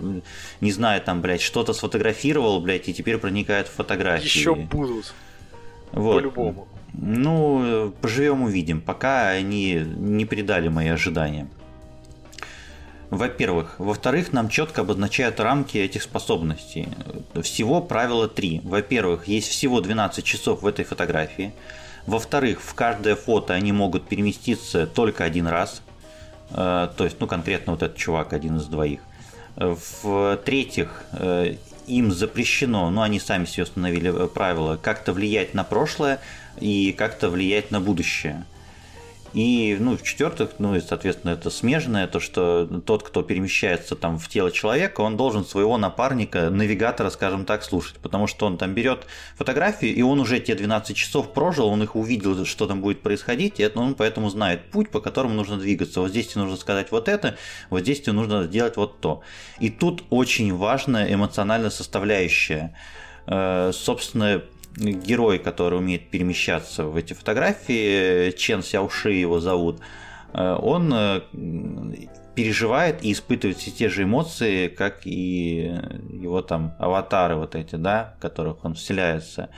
не 0.61 0.73
знаю, 0.73 1.03
там, 1.03 1.21
блядь, 1.21 1.43
что-то 1.43 1.73
сфотографировал, 1.73 2.61
блядь, 2.61 2.89
и 2.89 2.95
теперь 2.95 3.19
проникает 3.19 3.69
в 3.69 3.73
фотографии. 3.73 4.25
Еще 4.25 4.55
будут. 4.55 5.13
Вот. 5.93 6.17
По-любому. 6.17 6.69
Ну, 6.95 7.93
поживем 8.01 8.43
увидим. 8.43 8.81
Пока 8.81 9.29
они 9.29 9.75
не 9.75 10.25
придали 10.25 10.69
мои 10.69 10.89
ожидания. 10.89 11.49
Во-первых. 13.11 13.77
Во-вторых, 13.79 14.33
нам 14.33 14.49
четко 14.49 14.81
обозначают 14.81 15.39
рамки 15.39 15.79
этих 15.79 16.03
способностей. 16.03 16.89
Всего 17.41 17.81
правило 17.81 18.29
три. 18.29 18.61
Во-первых, 18.65 19.29
есть 19.29 19.49
всего 19.49 19.81
12 19.81 20.25
часов 20.25 20.63
в 20.63 20.67
этой 20.67 20.85
фотографии. 20.85 21.53
Во-вторых, 22.07 22.61
в 22.61 22.75
каждое 22.75 23.17
фото 23.17 23.55
они 23.55 23.73
могут 23.73 24.09
переместиться 24.09 24.87
только 24.87 25.25
один 25.25 25.47
раз. 25.47 25.83
Э, 26.51 26.89
то 26.97 27.05
есть, 27.05 27.17
ну, 27.21 27.27
конкретно 27.27 27.73
вот 27.73 27.83
этот 27.83 27.97
чувак, 27.97 28.33
один 28.33 28.57
из 28.57 28.67
двоих. 28.67 29.01
В-третьих, 29.57 31.05
э, 31.13 31.57
им 31.87 32.13
запрещено, 32.13 32.91
ну, 32.91 33.03
они 33.03 33.21
сами 33.21 33.45
себе 33.45 33.65
установили 33.65 34.25
э, 34.25 34.29
правила, 34.29 34.77
как-то 34.77 35.13
влиять 35.13 35.55
на 35.55 35.65
прошлое 35.65 36.21
и 36.61 36.93
как-то 36.93 37.29
влиять 37.31 37.71
на 37.71 37.81
будущее. 37.81 38.45
И, 39.37 39.77
ну, 39.79 39.99
в-четвертых, 39.99 40.53
ну, 40.59 40.77
и, 40.77 40.81
соответственно, 40.81 41.33
это 41.33 41.51
смежное, 41.51 42.07
то, 42.07 42.21
что 42.21 42.67
тот, 42.87 43.03
кто 43.03 43.23
перемещается 43.23 43.95
там 43.95 44.19
в 44.19 44.27
тело 44.29 44.51
человека, 44.51 45.03
он 45.03 45.19
должен 45.19 45.45
своего 45.45 45.77
напарника, 45.77 46.49
навигатора, 46.49 47.11
скажем 47.11 47.45
так, 47.45 47.63
слушать, 47.63 47.99
потому 47.99 48.29
что 48.29 48.47
он 48.47 48.57
там 48.57 48.73
берет 48.73 49.07
фотографии, 49.37 49.91
и 49.91 50.01
он 50.01 50.21
уже 50.21 50.41
те 50.41 50.55
12 50.55 50.97
часов 50.97 51.35
прожил, 51.35 51.67
он 51.67 51.83
их 51.83 51.97
увидел, 51.97 52.47
что 52.47 52.67
там 52.67 52.81
будет 52.81 53.03
происходить, 53.03 53.61
и 53.61 53.63
это 53.63 53.79
он 53.79 53.95
поэтому 53.95 54.31
знает 54.31 54.71
путь, 54.71 54.89
по 54.89 55.03
которому 55.03 55.35
нужно 55.35 55.59
двигаться. 55.59 56.01
Вот 56.01 56.09
здесь 56.09 56.29
тебе 56.29 56.41
нужно 56.41 56.57
сказать 56.57 56.91
вот 56.91 57.07
это, 57.07 57.37
вот 57.69 57.81
здесь 57.81 58.01
тебе 58.01 58.13
нужно 58.13 58.45
сделать 58.45 58.79
вот 58.79 59.01
то. 59.01 59.21
И 59.61 59.69
тут 59.69 60.05
очень 60.09 60.57
важная 60.57 61.13
эмоциональная 61.13 61.69
составляющая. 61.69 62.75
Э, 63.27 63.71
собственно, 63.75 64.41
герой, 64.77 65.39
который 65.39 65.79
умеет 65.79 66.11
перемещаться 66.11 66.85
в 66.85 66.97
эти 66.97 67.15
фотографии, 67.15 68.31
Чен 68.33 68.63
Сяуши 68.63 69.13
его 69.13 69.41
зовут, 69.41 69.81
э, 70.33 70.57
он 70.61 70.93
э, 70.93 71.21
переживает 72.35 73.03
и 73.03 73.13
испытывает 73.13 73.57
все 73.59 73.71
те 73.71 73.89
же 73.89 74.03
эмоции, 74.03 74.69
как 74.69 75.07
и 75.07 75.73
его 76.13 76.43
там 76.43 76.75
аватары 76.79 77.37
вот 77.37 77.55
эти, 77.55 77.77
да, 77.77 78.15
в 78.19 78.23
которых 78.23 78.65
он 78.65 78.75
вселяется. 78.75 79.49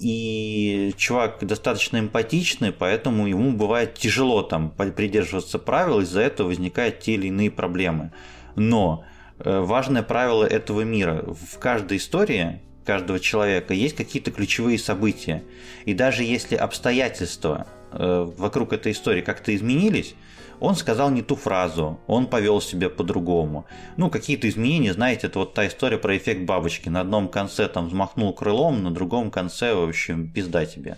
И 0.00 0.94
чувак 0.96 1.38
достаточно 1.46 1.98
эмпатичный, 1.98 2.72
поэтому 2.72 3.26
ему 3.28 3.52
бывает 3.52 3.94
тяжело 3.94 4.42
там 4.42 4.70
придерживаться 4.70 5.58
правил, 5.58 6.00
из-за 6.00 6.22
этого 6.22 6.48
возникают 6.48 7.00
те 7.00 7.14
или 7.14 7.28
иные 7.28 7.50
проблемы. 7.50 8.12
Но 8.56 9.04
э, 9.38 9.60
важное 9.60 10.02
правило 10.02 10.44
этого 10.44 10.80
мира. 10.80 11.22
В 11.26 11.58
каждой 11.58 11.98
истории 11.98 12.62
каждого 12.90 13.20
человека 13.20 13.72
есть 13.72 13.94
какие-то 13.94 14.32
ключевые 14.32 14.76
события. 14.76 15.44
И 15.84 15.94
даже 15.94 16.24
если 16.24 16.56
обстоятельства 16.56 17.68
э, 17.92 18.28
вокруг 18.36 18.72
этой 18.72 18.90
истории 18.90 19.20
как-то 19.20 19.54
изменились, 19.54 20.16
он 20.58 20.74
сказал 20.74 21.10
не 21.10 21.22
ту 21.22 21.36
фразу, 21.36 22.00
он 22.08 22.26
повел 22.26 22.60
себя 22.60 22.90
по-другому. 22.90 23.64
Ну, 23.96 24.10
какие-то 24.10 24.48
изменения, 24.48 24.92
знаете, 24.92 25.28
это 25.28 25.38
вот 25.38 25.54
та 25.54 25.68
история 25.68 25.98
про 25.98 26.16
эффект 26.16 26.40
бабочки. 26.40 26.88
На 26.88 27.02
одном 27.02 27.28
конце 27.28 27.68
там 27.68 27.86
взмахнул 27.86 28.34
крылом, 28.34 28.82
на 28.82 28.90
другом 28.90 29.30
конце, 29.30 29.72
в 29.72 29.88
общем, 29.88 30.28
пизда 30.28 30.66
тебе. 30.66 30.96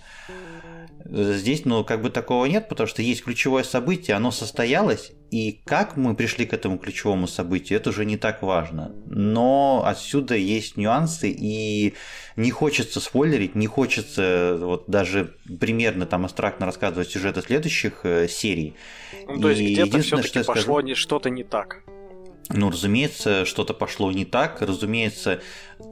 Здесь, 1.05 1.65
ну, 1.65 1.85
как 1.85 2.03
бы 2.03 2.11
такого 2.11 2.47
нет, 2.47 2.69
потому 2.69 2.87
что 2.87 3.03
есть 3.03 3.25
ключевое 3.25 3.65
событие, 3.65 4.17
оно 4.17 4.31
состоялось, 4.31 5.13
и 5.31 5.61
как 5.65 5.97
мы 5.97 6.15
пришли 6.15 6.47
к 6.47 6.53
этому 6.53 6.79
ключевому 6.79 7.27
событию, 7.27 7.79
это 7.79 7.91
уже 7.91 8.05
не 8.05 8.17
так 8.17 8.43
важно. 8.43 8.93
Но 9.07 9.83
отсюда 9.85 10.37
есть 10.37 10.77
нюансы, 10.77 11.31
и 11.31 11.95
не 12.37 12.51
хочется 12.51 13.01
спойлерить, 13.01 13.55
не 13.55 13.67
хочется 13.67 14.59
вот 14.61 14.85
даже 14.89 15.35
примерно 15.61 16.07
там 16.07 16.25
абстрактно 16.25 16.67
рассказывать 16.67 17.11
сюжеты 17.11 17.43
следующих 17.43 18.01
э, 18.05 18.29
серий. 18.29 18.75
Ну, 19.27 19.41
то 19.41 19.51
есть 19.51 19.63
где-то 19.63 20.01
все-таки 20.01 20.45
пошло 20.45 20.81
скажу... 20.81 20.95
что-то 20.95 21.31
не 21.31 21.45
так. 21.45 21.83
Ну, 22.51 22.71
разумеется, 22.71 23.45
что-то 23.45 23.73
пошло 23.73 24.13
не 24.13 24.25
так. 24.25 24.61
Разумеется, 24.61 25.41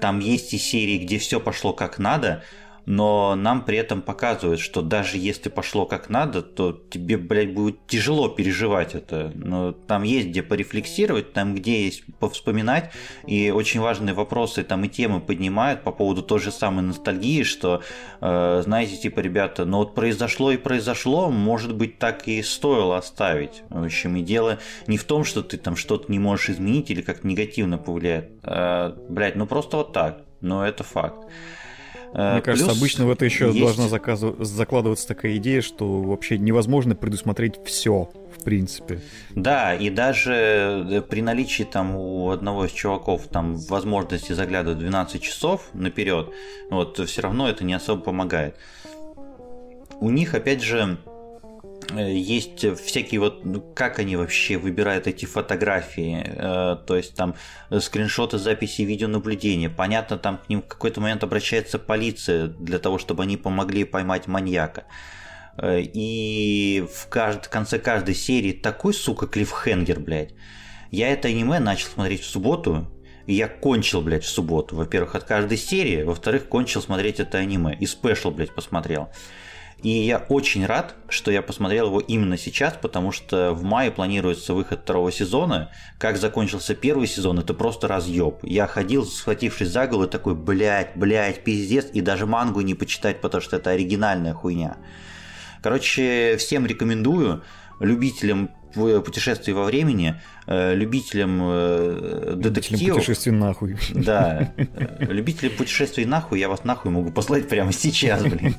там 0.00 0.20
есть 0.20 0.52
и 0.52 0.58
серии, 0.58 0.98
где 0.98 1.18
все 1.18 1.40
пошло 1.40 1.72
как 1.72 1.98
надо, 1.98 2.44
но 2.90 3.36
нам 3.36 3.64
при 3.64 3.78
этом 3.78 4.02
показывают, 4.02 4.58
что 4.58 4.82
даже 4.82 5.16
если 5.16 5.48
пошло 5.48 5.86
как 5.86 6.10
надо, 6.10 6.42
то 6.42 6.72
тебе, 6.72 7.18
блядь, 7.18 7.54
будет 7.54 7.86
тяжело 7.86 8.28
переживать 8.28 8.96
это. 8.96 9.30
Но 9.36 9.70
там 9.70 10.02
есть 10.02 10.30
где 10.30 10.42
порефлексировать, 10.42 11.32
там 11.32 11.54
где 11.54 11.84
есть 11.84 12.02
повспоминать, 12.18 12.90
и 13.28 13.52
очень 13.52 13.78
важные 13.78 14.12
вопросы 14.12 14.64
там 14.64 14.82
и 14.82 14.88
темы 14.88 15.20
поднимают 15.20 15.84
по 15.84 15.92
поводу 15.92 16.24
той 16.24 16.40
же 16.40 16.50
самой 16.50 16.82
ностальгии, 16.82 17.44
что, 17.44 17.80
э, 18.20 18.62
знаете, 18.64 18.96
типа, 18.96 19.20
ребята, 19.20 19.64
ну 19.64 19.78
вот 19.78 19.94
произошло 19.94 20.50
и 20.50 20.56
произошло, 20.56 21.30
может 21.30 21.76
быть, 21.76 22.00
так 22.00 22.26
и 22.26 22.42
стоило 22.42 22.98
оставить. 22.98 23.62
В 23.68 23.84
общем, 23.84 24.16
и 24.16 24.22
дело 24.22 24.58
не 24.88 24.96
в 24.96 25.04
том, 25.04 25.22
что 25.22 25.44
ты 25.44 25.58
там 25.58 25.76
что-то 25.76 26.10
не 26.10 26.18
можешь 26.18 26.50
изменить 26.50 26.90
или 26.90 27.02
как 27.02 27.22
негативно 27.22 27.78
повлияет. 27.78 28.32
А, 28.42 28.96
блядь, 29.08 29.36
ну 29.36 29.46
просто 29.46 29.76
вот 29.76 29.92
так. 29.92 30.24
Но 30.40 30.66
это 30.66 30.82
факт. 30.82 31.28
Э, 32.12 32.34
Мне 32.34 32.42
кажется, 32.42 32.72
обычно 32.72 33.06
в 33.06 33.10
это 33.10 33.24
еще 33.24 33.46
есть... 33.46 33.60
должна 33.60 33.88
заказу... 33.88 34.36
закладываться 34.40 35.06
такая 35.06 35.36
идея, 35.36 35.62
что 35.62 36.00
вообще 36.02 36.38
невозможно 36.38 36.94
предусмотреть 36.94 37.60
все, 37.64 38.10
в 38.36 38.42
принципе. 38.42 39.00
Да, 39.30 39.74
и 39.74 39.90
даже 39.90 40.32
э, 40.32 41.02
при 41.02 41.22
наличии 41.22 41.62
там 41.62 41.94
у 41.94 42.30
одного 42.30 42.66
из 42.66 42.72
чуваков 42.72 43.28
там 43.28 43.56
возможности 43.56 44.32
заглядывать 44.32 44.78
12 44.78 45.22
часов 45.22 45.68
наперед, 45.72 46.30
вот 46.70 46.98
все 46.98 47.22
равно 47.22 47.48
это 47.48 47.64
не 47.64 47.74
особо 47.74 48.02
помогает. 48.02 48.56
У 50.00 50.10
них, 50.10 50.34
опять 50.34 50.62
же, 50.62 50.98
есть 51.98 52.64
всякие 52.80 53.20
вот, 53.20 53.44
ну, 53.44 53.60
как 53.60 53.98
они 53.98 54.16
вообще 54.16 54.56
выбирают 54.56 55.06
эти 55.06 55.24
фотографии, 55.24 56.22
э, 56.24 56.76
то 56.86 56.96
есть 56.96 57.14
там 57.14 57.34
скриншоты 57.78 58.38
записи 58.38 58.82
видеонаблюдения. 58.82 59.70
Понятно, 59.70 60.18
там 60.18 60.38
к 60.38 60.48
ним 60.48 60.62
в 60.62 60.66
какой-то 60.66 61.00
момент 61.00 61.24
обращается 61.24 61.78
полиция 61.78 62.46
для 62.46 62.78
того, 62.78 62.98
чтобы 62.98 63.22
они 63.22 63.36
помогли 63.36 63.84
поймать 63.84 64.26
маньяка. 64.26 64.84
Э, 65.56 65.80
и 65.80 66.84
в 66.92 67.08
кажд... 67.08 67.48
конце 67.48 67.78
каждой 67.78 68.14
серии 68.14 68.52
такой, 68.52 68.94
сука, 68.94 69.26
клиффхенгер, 69.26 70.00
блядь. 70.00 70.34
Я 70.90 71.08
это 71.08 71.28
аниме 71.28 71.60
начал 71.60 71.88
смотреть 71.88 72.22
в 72.22 72.26
субботу, 72.26 72.88
и 73.26 73.34
я 73.34 73.48
кончил, 73.48 74.00
блядь, 74.00 74.24
в 74.24 74.28
субботу. 74.28 74.74
Во-первых, 74.74 75.14
от 75.14 75.24
каждой 75.24 75.58
серии, 75.58 76.02
во-вторых, 76.02 76.48
кончил 76.48 76.82
смотреть 76.82 77.20
это 77.20 77.38
аниме. 77.38 77.76
И 77.78 77.86
спешл, 77.86 78.30
блядь, 78.30 78.54
посмотрел. 78.54 79.08
И 79.82 79.88
я 79.88 80.18
очень 80.28 80.66
рад, 80.66 80.94
что 81.08 81.30
я 81.30 81.40
посмотрел 81.40 81.86
его 81.86 82.00
именно 82.00 82.36
сейчас, 82.36 82.74
потому 82.80 83.12
что 83.12 83.52
в 83.52 83.62
мае 83.62 83.90
планируется 83.90 84.52
выход 84.52 84.80
второго 84.80 85.10
сезона. 85.10 85.70
Как 85.98 86.18
закончился 86.18 86.74
первый 86.74 87.06
сезон, 87.06 87.38
это 87.38 87.54
просто 87.54 87.88
разъеб. 87.88 88.40
Я 88.42 88.66
ходил, 88.66 89.06
схватившись 89.06 89.68
за 89.68 89.86
голову, 89.86 90.06
такой, 90.06 90.34
блядь, 90.34 90.96
блядь, 90.96 91.44
пиздец, 91.44 91.86
и 91.92 92.02
даже 92.02 92.26
мангу 92.26 92.60
не 92.60 92.74
почитать, 92.74 93.20
потому 93.20 93.40
что 93.40 93.56
это 93.56 93.70
оригинальная 93.70 94.34
хуйня. 94.34 94.76
Короче, 95.62 96.36
всем 96.38 96.66
рекомендую 96.66 97.42
любителям 97.80 98.50
путешествий 98.74 99.54
во 99.54 99.64
времени, 99.64 100.14
э, 100.46 100.74
любителям 100.74 101.40
э, 101.42 102.34
детективов. 102.36 102.96
путешествий 102.96 103.32
нахуй. 103.32 103.76
Да. 103.90 104.52
Любителям 105.00 105.52
путешествий 105.56 106.04
нахуй, 106.04 106.40
я 106.40 106.48
вас 106.48 106.64
нахуй 106.64 106.90
могу 106.90 107.10
послать 107.10 107.48
прямо 107.48 107.72
сейчас, 107.72 108.22
блин. 108.22 108.54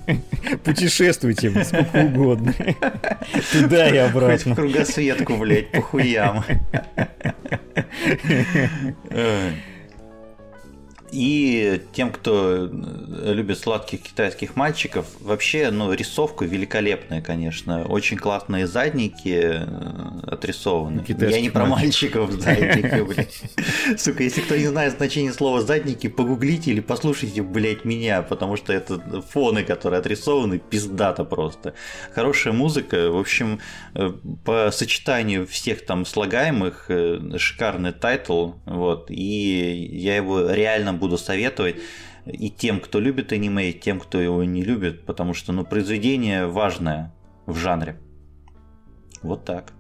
Путешествуйте 0.64 1.52
сколько 1.64 1.98
угодно. 2.06 2.54
Туда 3.52 3.90
и 3.90 3.98
обратно. 3.98 4.32
Хоть 4.32 4.46
в 4.46 4.56
кругосветку, 4.56 5.38
блядь, 5.38 5.72
по 5.72 5.82
хуям. 5.82 6.44
И 11.12 11.82
тем, 11.92 12.10
кто 12.12 12.70
э, 12.72 13.34
любит 13.34 13.60
сладких 13.60 14.02
китайских 14.02 14.56
мальчиков, 14.56 15.06
вообще, 15.20 15.70
ну, 15.70 15.92
рисовка 15.92 16.46
великолепная, 16.46 17.22
конечно. 17.22 17.84
Очень 17.86 18.18
классные 18.18 18.66
задники 18.66 19.42
э, 19.44 19.66
отрисованы. 20.26 21.04
Китайских 21.04 21.36
Я 21.36 21.42
не 21.42 21.50
про 21.50 21.66
мальчиков 21.66 22.32
задники, 22.32 23.02
блядь. 23.08 24.00
Сука, 24.00 24.24
если 24.24 24.40
кто 24.40 24.56
не 24.56 24.68
знает 24.68 24.94
значение 24.94 25.34
слова 25.34 25.62
задники, 25.62 26.08
погуглите 26.08 26.72
или 26.72 26.80
послушайте, 26.80 27.42
блядь, 27.42 27.84
меня, 27.84 28.22
потому 28.22 28.56
что 28.56 28.72
это 28.72 29.22
фоны, 29.22 29.64
которые 29.64 30.00
отрисованы, 30.00 30.60
пиздата 30.60 31.26
просто. 31.26 31.74
Хорошая 32.14 32.54
музыка, 32.54 33.12
в 33.12 33.18
общем, 33.18 33.60
э, 33.96 34.14
по 34.46 34.72
сочетанию 34.72 35.46
всех 35.46 35.86
там 35.86 36.06
слагаемых, 36.06 36.90
шикарный 37.36 37.92
title, 37.92 38.52
вот, 38.66 39.08
и 39.10 39.90
я 39.92 40.16
его 40.16 40.50
реально 40.52 41.01
буду 41.02 41.18
советовать 41.18 41.76
и 42.26 42.50
тем, 42.50 42.80
кто 42.80 43.00
любит 43.00 43.34
аниме, 43.34 43.72
и 43.72 43.74
тем, 43.74 44.00
кто 44.00 44.22
его 44.22 44.44
не 44.44 44.64
любит, 44.64 45.06
потому 45.06 45.34
что 45.34 45.52
ну, 45.52 45.66
произведение 45.66 46.46
важное 46.46 47.12
в 47.46 47.58
жанре. 47.58 47.98
Вот 49.22 49.44
так. 49.44 49.74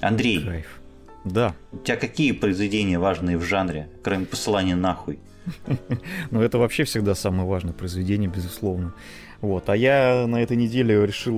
Андрей. 0.00 0.44
Кайф. 0.44 0.80
Да. 1.24 1.54
У 1.70 1.78
тебя 1.78 1.96
какие 1.96 2.32
произведения 2.32 2.98
важные 2.98 3.38
в 3.38 3.42
жанре, 3.42 3.88
кроме 4.02 4.26
посылания 4.26 4.76
нахуй? 4.76 5.20
Ну, 6.30 6.40
это 6.40 6.58
вообще 6.58 6.84
всегда 6.84 7.14
самое 7.14 7.48
важное 7.48 7.72
произведение, 7.72 8.28
безусловно. 8.28 8.94
Вот. 9.42 9.68
А 9.68 9.76
я 9.76 10.26
на 10.28 10.40
этой 10.40 10.56
неделе 10.56 11.04
решил 11.04 11.36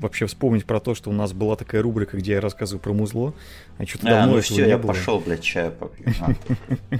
вообще 0.00 0.26
вспомнить 0.26 0.64
про 0.64 0.80
то, 0.80 0.94
что 0.94 1.10
у 1.10 1.12
нас 1.12 1.34
была 1.34 1.56
такая 1.56 1.82
рубрика, 1.82 2.16
где 2.16 2.32
я 2.32 2.40
рассказываю 2.40 2.80
про 2.80 2.94
музло. 2.94 3.34
А 3.76 3.84
что-то 3.84 4.06
а, 4.08 4.10
давно 4.10 4.36
ну 4.36 4.40
все, 4.40 4.66
я 4.66 4.78
было. 4.78 4.88
пошел, 4.88 5.20
блядь, 5.20 5.42
чаю 5.42 5.70
попью. 5.72 6.06
А. 6.20 6.96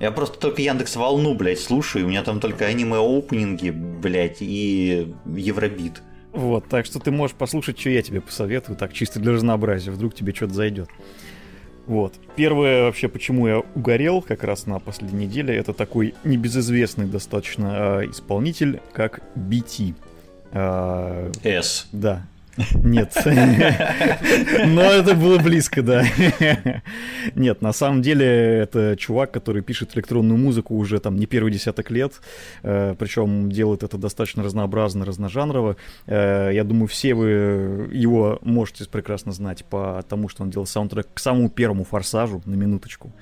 Я 0.00 0.10
просто 0.10 0.38
только 0.38 0.60
Яндекс 0.60 0.96
Волну, 0.96 1.34
блядь, 1.34 1.60
слушаю, 1.60 2.04
у 2.04 2.08
меня 2.08 2.22
там 2.22 2.38
только 2.38 2.66
аниме-опенинги, 2.66 3.70
блядь, 3.70 4.38
и 4.40 5.14
Евробит. 5.24 6.02
Вот, 6.32 6.68
так 6.68 6.84
что 6.84 6.98
ты 6.98 7.10
можешь 7.10 7.36
послушать, 7.36 7.78
что 7.78 7.90
я 7.90 8.02
тебе 8.02 8.20
посоветую, 8.20 8.76
так 8.76 8.92
чисто 8.92 9.20
для 9.20 9.32
разнообразия, 9.32 9.92
вдруг 9.92 10.14
тебе 10.14 10.34
что-то 10.34 10.52
зайдет. 10.52 10.90
Вот. 11.86 12.14
Первое 12.36 12.84
вообще, 12.84 13.08
почему 13.08 13.46
я 13.46 13.58
угорел 13.74 14.22
как 14.22 14.44
раз 14.44 14.66
на 14.66 14.78
последней 14.78 15.26
неделе, 15.26 15.54
это 15.56 15.72
такой 15.72 16.14
небезызвестный 16.24 17.06
достаточно 17.06 18.00
э, 18.02 18.10
исполнитель, 18.10 18.80
как 18.92 19.20
BT. 19.36 19.94
Э, 20.52 21.30
S. 21.42 21.88
Да, 21.92 22.26
нет. 22.74 23.12
Но 24.66 24.82
это 24.82 25.14
было 25.14 25.38
близко, 25.38 25.82
да. 25.82 26.04
Нет, 27.34 27.62
на 27.62 27.72
самом 27.72 28.02
деле 28.02 28.26
это 28.26 28.96
чувак, 28.96 29.32
который 29.32 29.62
пишет 29.62 29.96
электронную 29.96 30.38
музыку 30.38 30.76
уже 30.76 31.00
там 31.00 31.16
не 31.16 31.26
первый 31.26 31.52
десяток 31.52 31.90
лет, 31.90 32.20
э, 32.62 32.94
причем 32.98 33.50
делает 33.50 33.82
это 33.82 33.98
достаточно 33.98 34.42
разнообразно, 34.42 35.04
разножанрово. 35.04 35.76
Э, 36.06 36.50
я 36.52 36.64
думаю, 36.64 36.88
все 36.88 37.14
вы 37.14 37.88
его 37.92 38.38
можете 38.42 38.88
прекрасно 38.88 39.32
знать 39.32 39.64
по 39.64 40.04
тому, 40.08 40.28
что 40.28 40.42
он 40.42 40.50
делал 40.50 40.66
саундтрек 40.66 41.08
к 41.12 41.18
самому 41.18 41.50
первому 41.50 41.84
«Форсажу», 41.84 42.42
на 42.44 42.54
минуточку. 42.54 43.12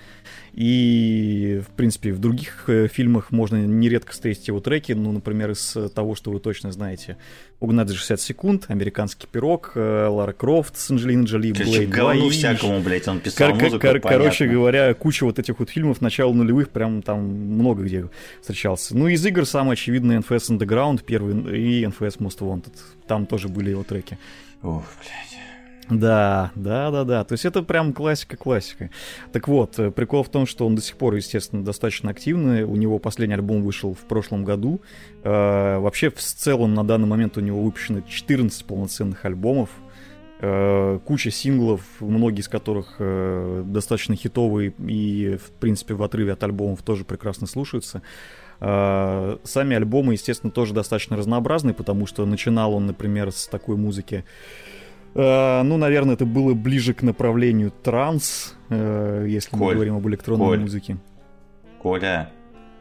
И, 0.55 1.63
в 1.67 1.71
принципе, 1.77 2.13
в 2.13 2.19
других 2.19 2.65
э, 2.69 2.87
фильмах 2.87 3.31
можно 3.31 3.57
нередко 3.57 4.13
встретить 4.13 4.49
его 4.49 4.61
треки, 4.61 4.93
ну, 4.93 5.11
например, 5.11 5.53
из 5.53 5.77
того, 5.95 6.15
что 6.15 6.31
вы 6.31 6.41
точно 6.41 6.71
знаете. 6.73 7.17
«Угнать 7.59 7.89
за 7.89 7.95
60 7.95 8.21
секунд», 8.21 8.65
«Американский 8.69 9.27
пирог», 9.31 9.73
э, 9.77 10.07
«Лара 10.09 10.33
Крофт» 10.33 10.77
с 10.77 10.91
Анджелиной 10.91 11.25
Джоли, 11.25 11.53
«Блейд 11.53 11.89
2». 11.91 12.15
Ну, 12.19 12.29
всякому, 12.29 12.81
блядь, 12.81 13.09
он 13.09 13.21
писал 13.21 13.51
кор- 13.53 13.63
музыку, 13.63 13.81
кор- 13.87 14.01
Короче 14.01 14.47
говоря, 14.47 14.93
куча 14.95 15.25
вот 15.25 15.39
этих 15.39 15.59
вот 15.59 15.71
фильмов 15.71 16.01
начала 16.03 16.33
нулевых, 16.35 16.69
прям 16.71 17.01
там 17.03 17.21
много 17.25 17.85
где 17.85 18.09
встречался. 18.41 18.97
Ну, 18.97 19.09
из 19.09 19.25
игр 19.25 19.47
самый 19.47 19.73
очевидный 19.75 20.17
NFS 20.19 20.51
Underground 20.59 21.03
первый 21.07 21.35
и 21.59 21.85
NFS 21.85 22.19
Most 22.19 22.41
Wanted. 22.41 22.73
Там 23.07 23.25
тоже 23.27 23.49
были 23.49 23.71
его 23.71 23.85
треки. 23.85 24.19
Ух, 24.63 24.83
блядь. 25.01 25.39
Да, 25.99 26.53
да, 26.55 26.91
да, 26.91 27.05
да. 27.05 27.25
То 27.25 27.33
есть 27.33 27.45
это 27.45 27.63
прям 27.63 27.93
классика-классика. 27.93 28.91
Так 29.33 29.49
вот, 29.49 29.79
э, 29.79 29.91
прикол 29.91 30.23
в 30.23 30.29
том, 30.29 30.47
что 30.47 30.67
он 30.67 30.75
до 30.75 30.83
сих 30.83 30.97
пор, 30.97 31.15
естественно, 31.15 31.65
достаточно 31.65 32.11
активный. 32.11 32.65
У 32.65 32.77
него 32.77 32.99
последний 32.99 33.35
альбом 33.35 33.63
вышел 33.63 33.95
в 33.95 34.09
прошлом 34.09 34.45
году. 34.45 34.81
Э, 35.23 35.79
вообще, 35.79 36.11
в 36.11 36.19
целом, 36.19 36.75
на 36.75 36.85
данный 36.85 37.09
момент 37.09 37.37
у 37.37 37.41
него 37.41 37.63
выпущено 37.63 38.01
14 38.01 38.65
полноценных 38.65 39.25
альбомов. 39.25 39.71
Э, 40.45 40.99
куча 41.05 41.31
синглов, 41.31 41.83
многие 42.01 42.41
из 42.41 42.49
которых 42.49 42.97
э, 42.99 43.63
достаточно 43.65 44.17
хитовые 44.17 44.75
и, 44.89 45.37
в 45.37 45.53
принципе, 45.53 45.95
в 45.95 46.03
отрыве 46.03 46.33
от 46.33 46.43
альбомов 46.43 46.83
тоже 46.83 47.05
прекрасно 47.05 47.47
слушаются. 47.47 48.03
Э, 48.59 49.39
сами 49.45 49.77
альбомы, 49.77 50.15
естественно, 50.15 50.51
тоже 50.51 50.75
достаточно 50.75 51.17
разнообразны, 51.17 51.75
потому 51.75 52.07
что 52.07 52.27
начинал 52.27 52.75
он, 52.75 52.87
например, 52.87 53.31
с 53.31 53.47
такой 53.47 53.77
музыки, 53.77 54.25
ну, 55.15 55.77
наверное, 55.77 56.15
это 56.15 56.25
было 56.25 56.55
ближе 56.55 56.95
к 56.95 57.03
направлению 57.03 57.71
транс, 57.71 58.55
э, 58.71 59.27
если 59.29 59.51
Коль, 59.51 59.61
мы 59.61 59.75
говорим 59.75 59.97
об 59.97 60.09
электронной 60.09 60.47
Коль, 60.47 60.61
музыке. 60.61 60.97
Коля. 61.79 62.31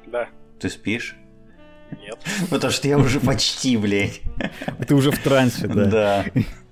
Да. 0.08 0.28
Ты 0.60 0.70
спишь? 0.70 1.18
Нет. 2.00 2.18
Потому 2.50 2.72
что 2.72 2.88
я 2.88 2.98
уже 2.98 3.20
почти, 3.20 3.78
блядь. 3.78 4.22
Ты 4.88 4.96
уже 4.96 5.12
в 5.12 5.20
трансе, 5.20 5.68
да? 5.68 5.86
Да. 5.86 6.26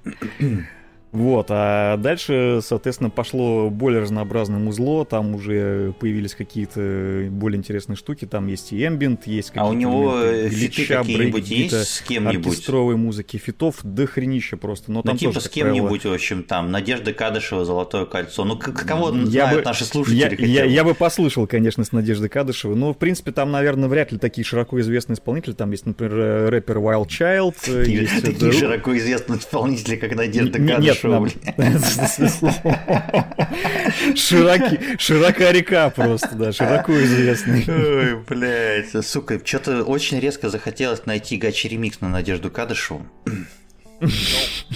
Вот, 1.12 1.48
а 1.50 1.98
дальше, 1.98 2.60
соответственно, 2.64 3.10
пошло 3.10 3.72
более 3.72 4.02
разнообразное 4.02 4.60
музло, 4.60 5.06
там 5.06 5.34
уже 5.34 5.94
появились 6.00 6.36
какие-то 6.36 7.28
более 7.32 7.58
интересные 7.58 7.96
штуки, 7.96 8.26
там 8.26 8.46
есть 8.46 8.72
и 8.74 8.86
эмбиент, 8.86 9.26
есть 9.26 9.50
какие-то... 9.50 9.68
А 9.68 9.72
у 9.72 9.74
него 9.74 10.22
фиты 10.50 10.86
какие-нибудь 10.86 11.50
есть 11.50 11.74
с 11.74 12.02
кем-нибудь? 12.02 12.46
Оркестровой 12.46 12.96
музыки, 12.96 13.38
фитов 13.38 13.78
до 13.82 14.06
хренища 14.06 14.56
просто, 14.56 14.92
но 14.92 15.00
ну, 15.00 15.04
там 15.04 15.18
типа 15.18 15.34
тоже, 15.34 15.46
с 15.48 15.50
кем-нибудь, 15.50 16.02
правило... 16.02 16.14
в 16.14 16.16
общем, 16.16 16.44
там, 16.44 16.70
Надежда 16.70 17.12
Кадышева, 17.12 17.66
Золотое 17.66 18.06
кольцо, 18.06 18.46
ну, 18.46 18.56
кого 18.58 19.10
я 19.10 19.26
знают 19.26 19.60
бы, 19.60 19.66
наши 19.66 19.86
слушатели? 19.86 20.46
Я, 20.46 20.64
я, 20.64 20.66
я 20.66 20.84
бы 20.84 20.94
послушал, 20.94 21.48
конечно, 21.48 21.84
с 21.84 21.92
Надеждой 21.92 22.30
Кадышевой, 22.30 22.76
но, 22.76 22.94
в 22.94 22.98
принципе, 22.98 23.32
там, 23.32 23.50
наверное, 23.50 23.90
вряд 23.90 24.12
ли 24.12 24.20
такие 24.20 24.46
широко 24.46 24.80
известные 24.80 25.16
исполнители, 25.16 25.54
там 25.54 25.72
есть, 25.72 25.88
например, 25.88 26.52
рэпер 26.52 26.78
Wild 26.78 27.08
Child, 27.08 27.88
есть... 27.88 28.22
Такие 28.30 28.52
широко 28.52 28.96
известные 28.96 29.40
исполнители, 29.40 29.96
как 29.96 30.14
Надежда 30.14 30.60
Кадышева, 30.60 30.99
Широки, 34.16 34.80
широка 34.98 35.52
река 35.52 35.90
просто, 35.90 36.36
да, 36.36 36.52
широко 36.52 36.92
известный. 37.02 37.66
Ой, 37.68 38.24
блядь, 38.28 39.06
сука, 39.06 39.40
что-то 39.44 39.84
очень 39.84 40.20
резко 40.20 40.50
захотелось 40.50 41.06
найти 41.06 41.38
гачи 41.38 41.68
ремикс 41.68 42.02
на 42.02 42.10
Надежду 42.10 42.52
Кадышеву. 42.52 43.06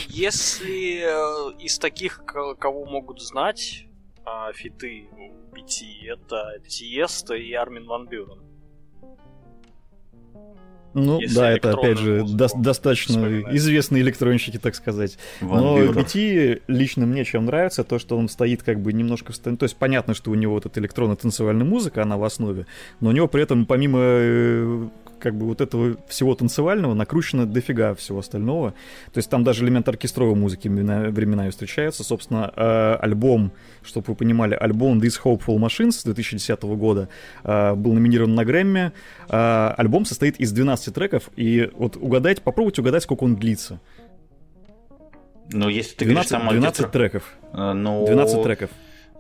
Если 0.09 1.01
э, 1.01 1.53
из 1.59 1.79
таких, 1.79 2.23
кого 2.25 2.85
могут 2.85 3.21
знать, 3.21 3.85
а, 4.25 4.51
фиты 4.53 5.07
пяти, 5.53 6.07
это 6.07 6.59
Тиеста 6.67 7.35
и 7.35 7.53
Армин 7.53 7.85
Ван 7.85 8.07
Бюрен. 8.07 8.52
Ну 10.93 11.19
Если 11.19 11.35
да, 11.35 11.51
это 11.51 11.71
опять 11.71 11.97
же 11.97 12.23
до- 12.23 12.49
достаточно 12.55 13.15
вспоминать. 13.15 13.55
известные 13.55 14.01
электронщики, 14.03 14.57
так 14.57 14.75
сказать. 14.75 15.17
Ван 15.41 15.59
Но 15.61 15.77
BT 15.79 16.61
лично 16.67 17.05
мне 17.05 17.25
чем 17.25 17.45
нравится, 17.45 17.83
то, 17.83 17.97
что 17.99 18.17
он 18.17 18.29
стоит 18.29 18.63
как 18.63 18.79
бы 18.79 18.93
немножко 18.93 19.31
в 19.31 19.35
стороне. 19.35 19.57
То 19.57 19.63
есть 19.63 19.75
понятно, 19.75 20.13
что 20.13 20.31
у 20.31 20.35
него 20.35 20.53
вот 20.53 20.65
эта 20.65 20.79
электронно-танцевальная 20.79 21.65
музыка, 21.65 22.03
она 22.03 22.17
в 22.17 22.23
основе, 22.23 22.65
но 22.99 23.09
у 23.09 23.11
него 23.11 23.27
при 23.27 23.43
этом 23.43 23.65
помимо 23.65 23.99
э, 24.01 24.87
как 25.23 25.35
бы 25.35 25.45
вот 25.45 25.61
этого 25.61 25.95
всего 26.09 26.35
танцевального 26.35 26.93
накручено 26.93 27.45
дофига 27.45 27.95
всего 27.95 28.19
остального. 28.19 28.71
То 29.13 29.19
есть 29.19 29.29
там 29.29 29.45
даже 29.45 29.63
элемент 29.63 29.87
оркестровой 29.87 30.35
музыки 30.35 30.67
временами 30.67 31.49
встречается. 31.49 32.03
Собственно, 32.03 32.51
э, 32.53 32.95
альбом, 32.99 33.53
чтобы 33.83 34.07
вы 34.09 34.15
понимали, 34.15 34.53
альбом 34.53 34.99
These 34.99 35.21
Hopeful 35.23 35.57
Machines 35.57 36.03
2010 36.03 36.61
года 36.63 37.07
э, 37.45 37.73
был 37.73 37.93
номинирован 37.93 38.35
на 38.35 38.43
Грэмми. 38.43 38.91
Э, 39.29 39.73
альбом 39.77 40.03
состоит 40.03 40.41
из 40.41 40.51
12 40.51 40.93
треков, 40.93 41.29
и 41.37 41.69
вот 41.73 41.95
угадайте, 41.95 42.41
попробуйте 42.41 42.81
угадать, 42.81 43.03
сколько 43.03 43.23
он 43.23 43.37
длится. 43.37 43.79
Ну, 45.53 45.69
если 45.69 45.95
ты 45.95 46.05
12, 46.05 46.31
говоришь, 46.31 46.49
там 46.49 46.59
12 46.59 46.91
треков. 46.91 47.33
Ну... 47.53 48.05
12 48.05 48.43
треков. 48.43 48.69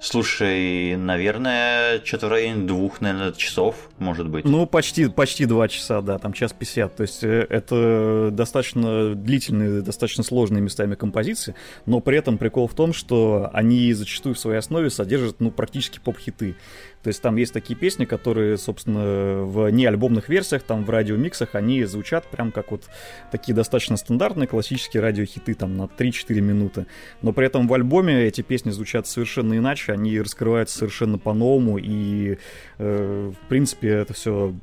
Слушай, 0.03 0.97
наверное, 0.97 2.03
что-то 2.03 2.27
в 2.27 2.31
районе 2.31 2.67
двух, 2.67 2.99
наверное, 2.99 3.31
часов, 3.31 3.89
может 3.99 4.27
быть. 4.27 4.43
Ну, 4.43 4.65
почти, 4.65 5.07
почти 5.07 5.45
два 5.45 5.69
часа, 5.69 6.01
да, 6.01 6.19
там 6.19 6.33
час 6.33 6.51
пятьдесят. 6.51 6.97
То 6.97 7.03
есть 7.03 7.23
э, 7.23 7.47
это 7.49 8.29
достаточно 8.33 9.15
длительные, 9.15 9.81
достаточно 9.81 10.23
сложные 10.23 10.61
местами 10.61 10.95
композиции, 10.95 11.55
но 11.85 12.01
при 12.01 12.17
этом 12.17 12.37
прикол 12.37 12.67
в 12.67 12.73
том, 12.73 12.91
что 12.91 13.49
они 13.53 13.93
зачастую 13.93 14.35
в 14.35 14.39
своей 14.39 14.59
основе 14.59 14.89
содержат, 14.89 15.39
ну, 15.39 15.51
практически 15.51 15.99
поп-хиты. 15.99 16.57
То 17.03 17.09
есть 17.09 17.21
там 17.21 17.35
есть 17.35 17.53
такие 17.53 17.75
песни, 17.75 18.05
которые, 18.05 18.57
собственно, 18.57 19.43
в 19.43 19.69
неальбомных 19.69 20.29
версиях, 20.29 20.63
там 20.63 20.85
в 20.85 20.89
радиомиксах, 20.89 21.53
они 21.53 21.83
звучат 21.83 22.25
прям 22.27 22.51
как 22.51 22.71
вот 22.71 22.85
такие 23.31 23.53
достаточно 23.53 23.97
стандартные 23.97 24.47
классические 24.47 25.03
радиохиты, 25.03 25.53
там 25.53 25.75
на 25.75 25.83
3-4 25.83 26.39
минуты. 26.39 26.85
Но 27.21 27.33
при 27.33 27.45
этом 27.45 27.67
в 27.67 27.73
альбоме 27.73 28.23
эти 28.23 28.41
песни 28.41 28.71
звучат 28.71 29.05
совершенно 29.05 29.57
иначе, 29.57 29.91
они 29.91 30.19
раскрываются 30.19 30.77
совершенно 30.77 31.17
по-новому, 31.17 31.77
и, 31.77 32.37
э, 32.77 33.31
в 33.31 33.47
принципе, 33.49 33.89
это 33.89 34.13
все 34.13 34.53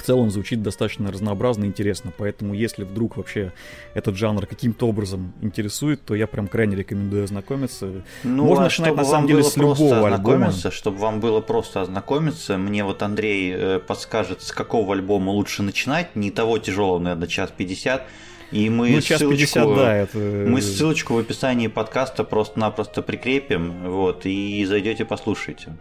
в 0.00 0.02
целом 0.02 0.30
звучит 0.30 0.62
достаточно 0.62 1.10
разнообразно 1.12 1.64
и 1.64 1.66
интересно. 1.68 2.12
Поэтому, 2.16 2.54
если 2.54 2.84
вдруг 2.84 3.16
вообще 3.16 3.52
этот 3.94 4.16
жанр 4.16 4.46
каким-то 4.46 4.88
образом 4.88 5.32
интересует, 5.40 6.04
то 6.04 6.14
я 6.14 6.26
прям 6.26 6.48
крайне 6.48 6.76
рекомендую 6.76 7.24
ознакомиться. 7.24 8.02
Ну, 8.24 8.44
Можно 8.44 8.64
а 8.64 8.66
начинать, 8.66 8.94
на 8.94 9.04
самом 9.04 9.28
деле, 9.28 9.44
с 9.44 9.56
любого 9.56 10.08
альбома. 10.08 10.52
Чтобы 10.52 10.98
вам 10.98 11.20
было 11.20 11.40
просто 11.40 11.82
ознакомиться, 11.82 12.56
мне 12.56 12.84
вот 12.84 13.02
Андрей 13.02 13.52
э, 13.54 13.78
подскажет, 13.78 14.42
с 14.42 14.52
какого 14.52 14.94
альбома 14.94 15.30
лучше 15.30 15.62
начинать. 15.62 16.16
Не 16.16 16.30
того 16.30 16.58
тяжелого, 16.58 16.98
наверное, 16.98 17.28
час 17.28 17.52
50. 17.56 18.06
И 18.52 18.68
мы 18.68 18.90
ну, 18.90 19.00
час 19.00 19.20
ссылочку, 19.20 19.38
50, 19.38 19.76
да, 19.76 19.96
это... 19.96 20.18
мы 20.18 20.60
ссылочку 20.60 21.14
в 21.14 21.18
описании 21.18 21.68
подкаста 21.68 22.24
просто-напросто 22.24 23.00
прикрепим, 23.00 23.88
вот, 23.88 24.26
и 24.26 24.64
зайдете 24.64 25.04
послушайте. 25.04 25.76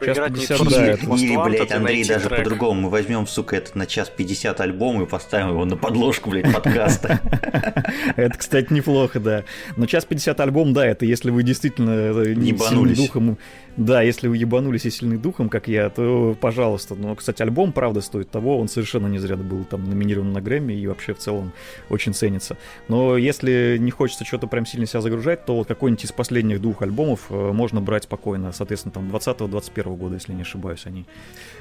Час 0.00 0.18
50, 0.18 0.68
да, 0.68 0.86
это... 0.86 1.14
Или, 1.14 1.36
блядь, 1.36 1.72
Андрей 1.72 2.04
даже 2.04 2.28
по-другому. 2.28 2.82
Мы 2.82 2.90
возьмем, 2.90 3.26
сука, 3.26 3.56
этот 3.56 3.74
на 3.74 3.86
час 3.86 4.10
50 4.10 4.60
альбом 4.60 5.02
и 5.02 5.06
поставим 5.06 5.50
его 5.50 5.64
на 5.64 5.76
подложку, 5.76 6.30
блядь, 6.30 6.52
подкаста. 6.52 7.20
Это, 8.16 8.36
кстати, 8.36 8.72
неплохо, 8.72 9.20
да. 9.20 9.44
Но 9.76 9.86
час 9.86 10.04
50 10.04 10.38
альбом, 10.40 10.72
да, 10.72 10.86
это 10.86 11.04
если 11.04 11.30
вы 11.30 11.42
действительно 11.42 11.90
э, 11.90 12.34
не 12.34 12.52
духом 12.94 13.38
да, 13.76 14.02
если 14.02 14.28
вы 14.28 14.36
ебанулись 14.36 14.86
и 14.86 14.90
сильны 14.90 15.18
духом, 15.18 15.48
как 15.48 15.66
я, 15.66 15.90
то 15.90 16.36
пожалуйста. 16.40 16.94
Но, 16.94 17.14
кстати, 17.16 17.42
альбом, 17.42 17.72
правда, 17.72 18.00
стоит 18.00 18.30
того, 18.30 18.58
он 18.58 18.68
совершенно 18.68 19.08
не 19.08 19.18
зря 19.18 19.36
был 19.36 19.64
там 19.64 19.84
номинирован 19.84 20.32
на 20.32 20.40
Грэмми 20.40 20.72
и 20.72 20.86
вообще 20.86 21.12
в 21.12 21.18
целом 21.18 21.52
очень 21.90 22.14
ценится. 22.14 22.56
Но 22.86 23.16
если 23.16 23.76
не 23.80 23.90
хочется 23.90 24.24
что-то 24.24 24.46
прям 24.46 24.64
сильно 24.64 24.86
себя 24.86 25.00
загружать, 25.00 25.44
то 25.44 25.56
вот 25.56 25.66
какой-нибудь 25.66 26.04
из 26.04 26.12
последних 26.12 26.60
двух 26.60 26.82
альбомов 26.82 27.26
э, 27.30 27.52
можно 27.52 27.80
брать 27.80 28.04
спокойно. 28.04 28.52
Соответственно, 28.52 28.92
там 28.92 29.10
20-21 29.10 29.83
года, 29.90 30.14
если 30.14 30.32
не 30.32 30.42
ошибаюсь, 30.42 30.86
они 30.86 31.04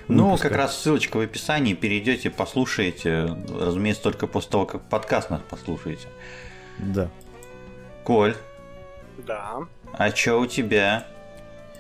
Ну, 0.08 0.26
выпускают. 0.26 0.42
как 0.42 0.58
раз 0.58 0.78
ссылочка 0.78 1.18
в 1.18 1.20
описании, 1.20 1.74
перейдете, 1.74 2.30
послушаете. 2.30 3.38
Разумеется, 3.60 4.04
только 4.04 4.28
после 4.28 4.52
того, 4.52 4.66
как 4.66 4.82
подкаст 4.84 5.30
нас 5.30 5.42
послушаете. 5.50 6.08
Да. 6.80 7.10
Коль. 8.04 8.36
Да. 9.26 9.60
А 9.94 10.10
что 10.12 10.40
у 10.40 10.46
тебя? 10.46 11.06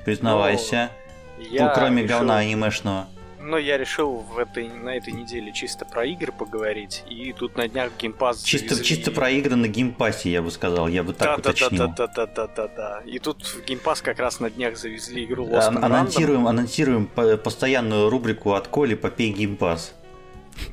Признавайся. 0.06 0.90
Ну, 1.38 1.45
я 1.52 1.68
ну, 1.68 1.72
кроме 1.74 2.03
решил... 2.03 2.20
говна 2.20 2.38
анимешного. 2.38 3.07
Но 3.45 3.57
я 3.57 3.78
решил 3.78 4.20
в 4.20 4.38
этой, 4.38 4.70
на 4.70 4.95
этой 4.95 5.11
неделе 5.11 5.52
чисто 5.52 5.84
про 5.84 6.06
игры 6.06 6.32
поговорить, 6.32 7.03
и 7.10 7.34
тут 7.34 7.57
на 7.57 7.68
днях 7.68 7.91
геймпас 7.99 8.41
чисто, 8.41 8.76
завезли... 8.76 8.95
чисто 8.95 9.11
про 9.11 9.30
игры 9.32 9.57
на 9.57 9.68
Game 9.68 9.93
Pass 9.93 10.19
е, 10.19 10.32
я 10.32 10.41
бы 10.41 10.49
сказал, 10.49 10.88
я 10.88 11.03
бы 11.03 11.11
так 11.11 11.41
да, 11.41 11.49
уточнил. 11.49 11.90
Да, 11.90 12.07
да, 12.07 12.07
да, 12.07 12.26
да, 12.26 12.48
да, 12.48 12.48
да, 12.48 12.68
да. 12.70 13.02
И 13.06 13.20
тут 13.20 13.44
в 13.44 13.65
Game 13.66 13.84
Pass 13.84 14.02
как 14.02 14.20
раз 14.20 14.40
на 14.40 14.49
днях 14.49 14.78
завезли 14.78 15.26
игру 15.26 15.45
Lost 15.45 15.78
а, 15.78 15.86
анонсируем, 15.86 16.48
анонсируем 16.48 17.06
постоянную 17.06 18.10
рубрику 18.10 18.53
от 18.53 18.70
Коли 18.70 18.95
«Попей 18.95 19.34
Game 19.34 19.55
Pass». 19.55 19.94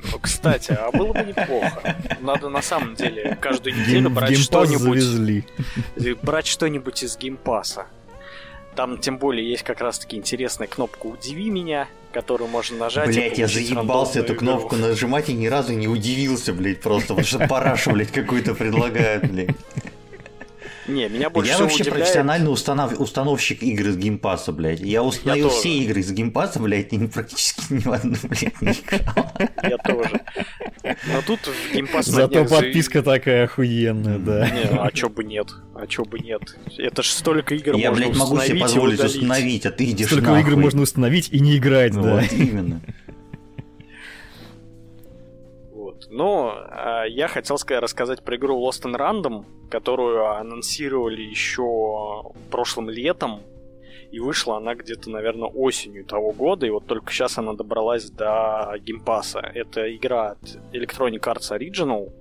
Ну, 0.09 0.19
кстати, 0.19 0.71
а 0.71 0.91
было 0.91 1.11
бы 1.11 1.23
неплохо. 1.23 1.97
Надо 2.21 2.47
на 2.47 2.61
самом 2.61 2.95
деле 2.95 3.37
каждую 3.41 3.75
неделю 3.75 4.09
брать 4.09 4.37
что-нибудь. 4.37 5.43
Брать 6.21 6.47
что-нибудь 6.47 7.03
из 7.03 7.17
Game 7.17 7.45
Pass 7.45 7.73
а. 7.73 7.87
Там 8.75 8.97
тем 8.97 9.17
более 9.17 9.49
есть 9.49 9.63
как 9.63 9.81
раз 9.81 9.99
таки 9.99 10.15
интересная 10.15 10.69
кнопка 10.69 11.07
«Удиви 11.07 11.49
меня», 11.49 11.89
которую 12.11 12.49
можно 12.49 12.77
нажать. 12.77 13.07
Блять, 13.07 13.37
я 13.37 13.47
заебался 13.47 14.19
эту 14.19 14.33
игру. 14.33 14.39
кнопку 14.39 14.75
нажимать 14.75 15.29
и 15.29 15.33
ни 15.33 15.47
разу 15.47 15.73
не 15.73 15.87
удивился, 15.87 16.53
блять, 16.53 16.81
просто, 16.81 17.09
потому 17.09 17.25
что 17.25 17.39
парашу, 17.47 17.91
блять, 17.91 18.11
какую-то 18.11 18.53
предлагают, 18.53 19.25
блять. 19.25 19.55
Не, 20.87 21.09
меня 21.09 21.29
больше 21.29 21.51
Я 21.51 21.57
вообще 21.59 21.83
удивляет... 21.83 22.05
профессиональный 22.05 22.51
установ... 22.51 22.99
установщик 22.99 23.61
игр 23.63 23.87
из 23.87 23.97
Game 23.97 24.19
Pass 24.19 24.40
а, 24.40 24.51
блядь. 24.51 24.79
Я 24.79 25.03
установил 25.03 25.49
я 25.49 25.53
все 25.53 25.69
игры 25.69 26.01
из 26.01 26.11
Game 26.11 26.30
Pass 26.30 26.49
а, 26.49 26.59
блядь, 26.59 26.91
и 26.93 27.07
практически 27.07 27.73
ни 27.73 27.79
в 27.79 27.91
одну, 27.91 28.15
блядь, 28.23 28.61
не 28.61 28.71
играл. 28.71 29.31
Я 29.63 29.77
тоже. 29.77 30.21
Но 30.83 31.21
тут 31.25 31.39
в 31.41 31.73
Game 31.73 31.89
Pass 31.89 32.05
Зато 32.05 32.45
подписка 32.45 33.03
такая 33.03 33.45
охуенная, 33.45 34.17
да. 34.17 34.49
Не, 34.49 34.77
а 34.77 34.91
чё 34.91 35.09
бы 35.09 35.23
нет? 35.23 35.53
А 35.75 35.87
чё 35.87 36.03
бы 36.03 36.19
нет? 36.19 36.57
Это 36.77 37.03
ж 37.03 37.07
столько 37.07 37.55
игр 37.55 37.75
я, 37.75 37.89
можно 37.89 38.07
блядь, 38.07 38.17
могу 38.17 38.39
себе 38.39 38.59
позволить 38.59 39.03
установить, 39.03 39.65
а 39.65 39.71
ты 39.71 39.85
идешь 39.85 40.07
Столько 40.07 40.39
игр 40.39 40.55
можно 40.55 40.81
установить 40.81 41.29
и 41.31 41.39
не 41.39 41.57
играть, 41.57 41.93
да. 41.93 42.21
Вот 42.21 42.33
именно. 42.33 42.81
Но 46.11 46.53
э, 46.53 47.05
я 47.07 47.29
хотел 47.29 47.57
сказать, 47.57 47.81
рассказать 47.81 48.21
про 48.21 48.35
игру 48.35 48.59
Lost 48.67 48.83
in 48.83 48.97
Random, 48.97 49.45
которую 49.69 50.27
анонсировали 50.27 51.21
еще 51.21 52.33
прошлым 52.51 52.89
летом. 52.89 53.39
И 54.11 54.19
вышла 54.19 54.57
она 54.57 54.75
где-то, 54.75 55.09
наверное, 55.09 55.47
осенью 55.47 56.03
того 56.03 56.33
года, 56.33 56.67
и 56.67 56.69
вот 56.69 56.85
только 56.85 57.13
сейчас 57.13 57.37
она 57.37 57.53
добралась 57.53 58.09
до 58.09 58.75
геймпаса. 58.79 59.39
Это 59.39 59.95
игра 59.95 60.31
от 60.31 60.43
Electronic 60.73 61.21
Arts 61.21 61.57
Original, 61.57 62.11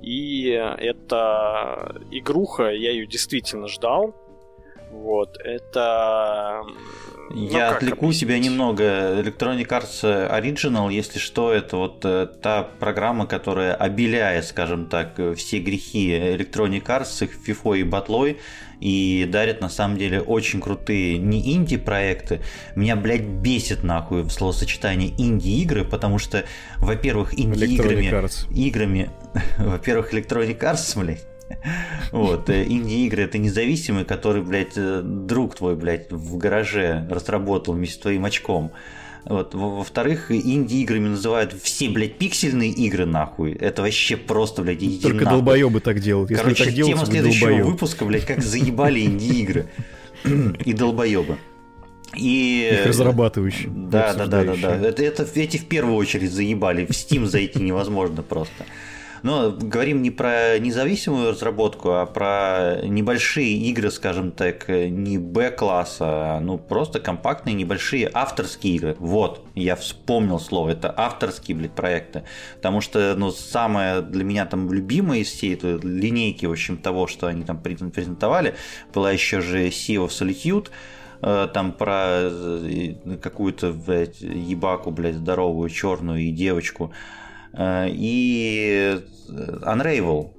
и 0.00 0.48
это 0.48 1.94
игруха, 2.10 2.70
я 2.70 2.90
ее 2.90 3.06
действительно 3.06 3.68
ждал. 3.68 4.14
Вот, 4.90 5.36
это... 5.44 6.62
Ну, 7.30 7.50
Я 7.50 7.70
ну, 7.70 7.76
отвлеку 7.76 8.06
объяснить? 8.06 8.20
себя 8.20 8.38
немного. 8.38 8.82
Electronic 9.20 9.68
Arts 9.68 10.02
Original, 10.02 10.92
если 10.92 11.18
что, 11.18 11.52
это 11.52 11.76
вот 11.76 12.04
э, 12.04 12.26
та 12.42 12.62
программа, 12.62 13.26
которая 13.26 13.74
обеляет, 13.74 14.46
скажем 14.46 14.86
так, 14.86 15.18
все 15.36 15.58
грехи 15.60 16.10
Electronic 16.10 16.84
Arts 16.84 17.06
с 17.06 17.22
их 17.22 17.30
FIFA 17.46 17.80
и 17.80 17.82
батлой 17.84 18.38
и 18.82 19.28
дарят 19.30 19.60
на 19.60 19.68
самом 19.68 19.96
деле 19.96 20.20
очень 20.20 20.60
крутые 20.60 21.16
не 21.18 21.54
инди-проекты. 21.54 22.40
Меня, 22.74 22.96
блядь, 22.96 23.22
бесит 23.22 23.84
нахуй 23.84 24.22
в 24.22 24.30
словосочетание 24.30 25.10
инди-игры, 25.16 25.84
потому 25.84 26.18
что, 26.18 26.44
во-первых, 26.78 27.38
инди-играми... 27.38 28.12
Играми... 28.50 29.10
Во-первых, 29.58 30.12
Electronic 30.12 30.58
Arts, 30.58 30.98
блядь, 31.00 31.24
вот, 32.12 32.48
э, 32.50 32.64
инди-игры 32.64 33.22
это 33.22 33.38
независимый, 33.38 34.04
который, 34.04 34.42
блядь, 34.42 34.76
э, 34.76 35.02
друг 35.02 35.56
твой, 35.56 35.76
блядь, 35.76 36.10
в 36.10 36.36
гараже 36.36 37.06
разработал 37.10 37.74
вместе 37.74 37.96
с 37.96 37.98
твоим 37.98 38.24
очком. 38.24 38.72
Вот. 39.24 39.54
Во-вторых, 39.54 40.32
инди-играми 40.32 41.08
называют 41.08 41.52
все, 41.62 41.88
блядь, 41.88 42.18
пиксельные 42.18 42.70
игры, 42.70 43.06
нахуй. 43.06 43.52
Это 43.52 43.82
вообще 43.82 44.16
просто, 44.16 44.62
блядь, 44.62 44.82
иди 44.82 45.00
Только 45.00 45.24
нахуй. 45.24 45.38
долбоебы 45.38 45.80
так 45.80 46.00
делают. 46.00 46.30
Если 46.30 46.42
Короче, 46.42 46.64
так 46.64 46.74
тема 46.74 47.06
следующего 47.06 47.48
долбоеб. 47.48 47.66
выпуска, 47.66 48.04
блядь, 48.04 48.26
как 48.26 48.42
заебали 48.42 49.00
инди-игры 49.04 49.66
и 50.24 50.72
долбоебы. 50.72 51.38
И... 52.16 52.68
Их 52.80 52.86
разрабатывающие. 52.86 53.70
Да, 53.70 54.12
да, 54.12 54.26
да, 54.26 54.44
да, 54.44 54.54
да. 54.56 54.76
Это, 54.76 55.02
это 55.02 55.26
эти 55.34 55.56
в 55.56 55.66
первую 55.66 55.96
очередь 55.96 56.30
заебали. 56.32 56.84
В 56.84 56.90
Steam 56.90 57.26
зайти 57.26 57.60
невозможно 57.60 58.22
просто. 58.22 58.64
Но 59.22 59.52
говорим 59.52 60.02
не 60.02 60.10
про 60.10 60.58
независимую 60.58 61.30
разработку, 61.30 61.90
а 61.90 62.06
про 62.06 62.80
небольшие 62.82 63.56
игры, 63.56 63.90
скажем 63.90 64.32
так, 64.32 64.68
не 64.68 65.18
Б-класса, 65.18 66.04
а 66.36 66.40
ну 66.40 66.58
просто 66.58 66.98
компактные 66.98 67.54
небольшие 67.54 68.10
авторские 68.12 68.76
игры. 68.76 68.96
Вот, 68.98 69.44
я 69.54 69.76
вспомнил 69.76 70.40
слово, 70.40 70.70
это 70.70 70.92
авторские, 70.96 71.56
блядь, 71.56 71.72
проекты. 71.72 72.24
Потому 72.56 72.80
что, 72.80 73.14
ну, 73.16 73.30
самое 73.30 74.02
для 74.02 74.24
меня 74.24 74.44
там 74.46 74.72
любимое 74.72 75.20
из 75.20 75.28
всей 75.28 75.54
этой 75.54 75.78
линейки, 75.78 76.46
в 76.46 76.50
общем, 76.50 76.76
того, 76.76 77.06
что 77.06 77.28
они 77.28 77.44
там 77.44 77.60
презентовали, 77.60 78.54
была 78.92 79.12
еще 79.12 79.40
же 79.40 79.68
Sea 79.68 80.04
of 80.04 80.08
Solitude, 80.08 80.68
э, 81.22 81.48
там 81.54 81.72
про 81.72 82.22
э, 82.22 82.94
какую-то, 83.22 83.72
блядь, 83.72 84.20
ебаку, 84.20 84.90
блядь, 84.90 85.16
здоровую, 85.16 85.70
черную 85.70 86.22
и 86.22 86.30
девочку. 86.32 86.92
Э, 87.52 87.88
и 87.88 88.98
Unravel, 89.62 90.30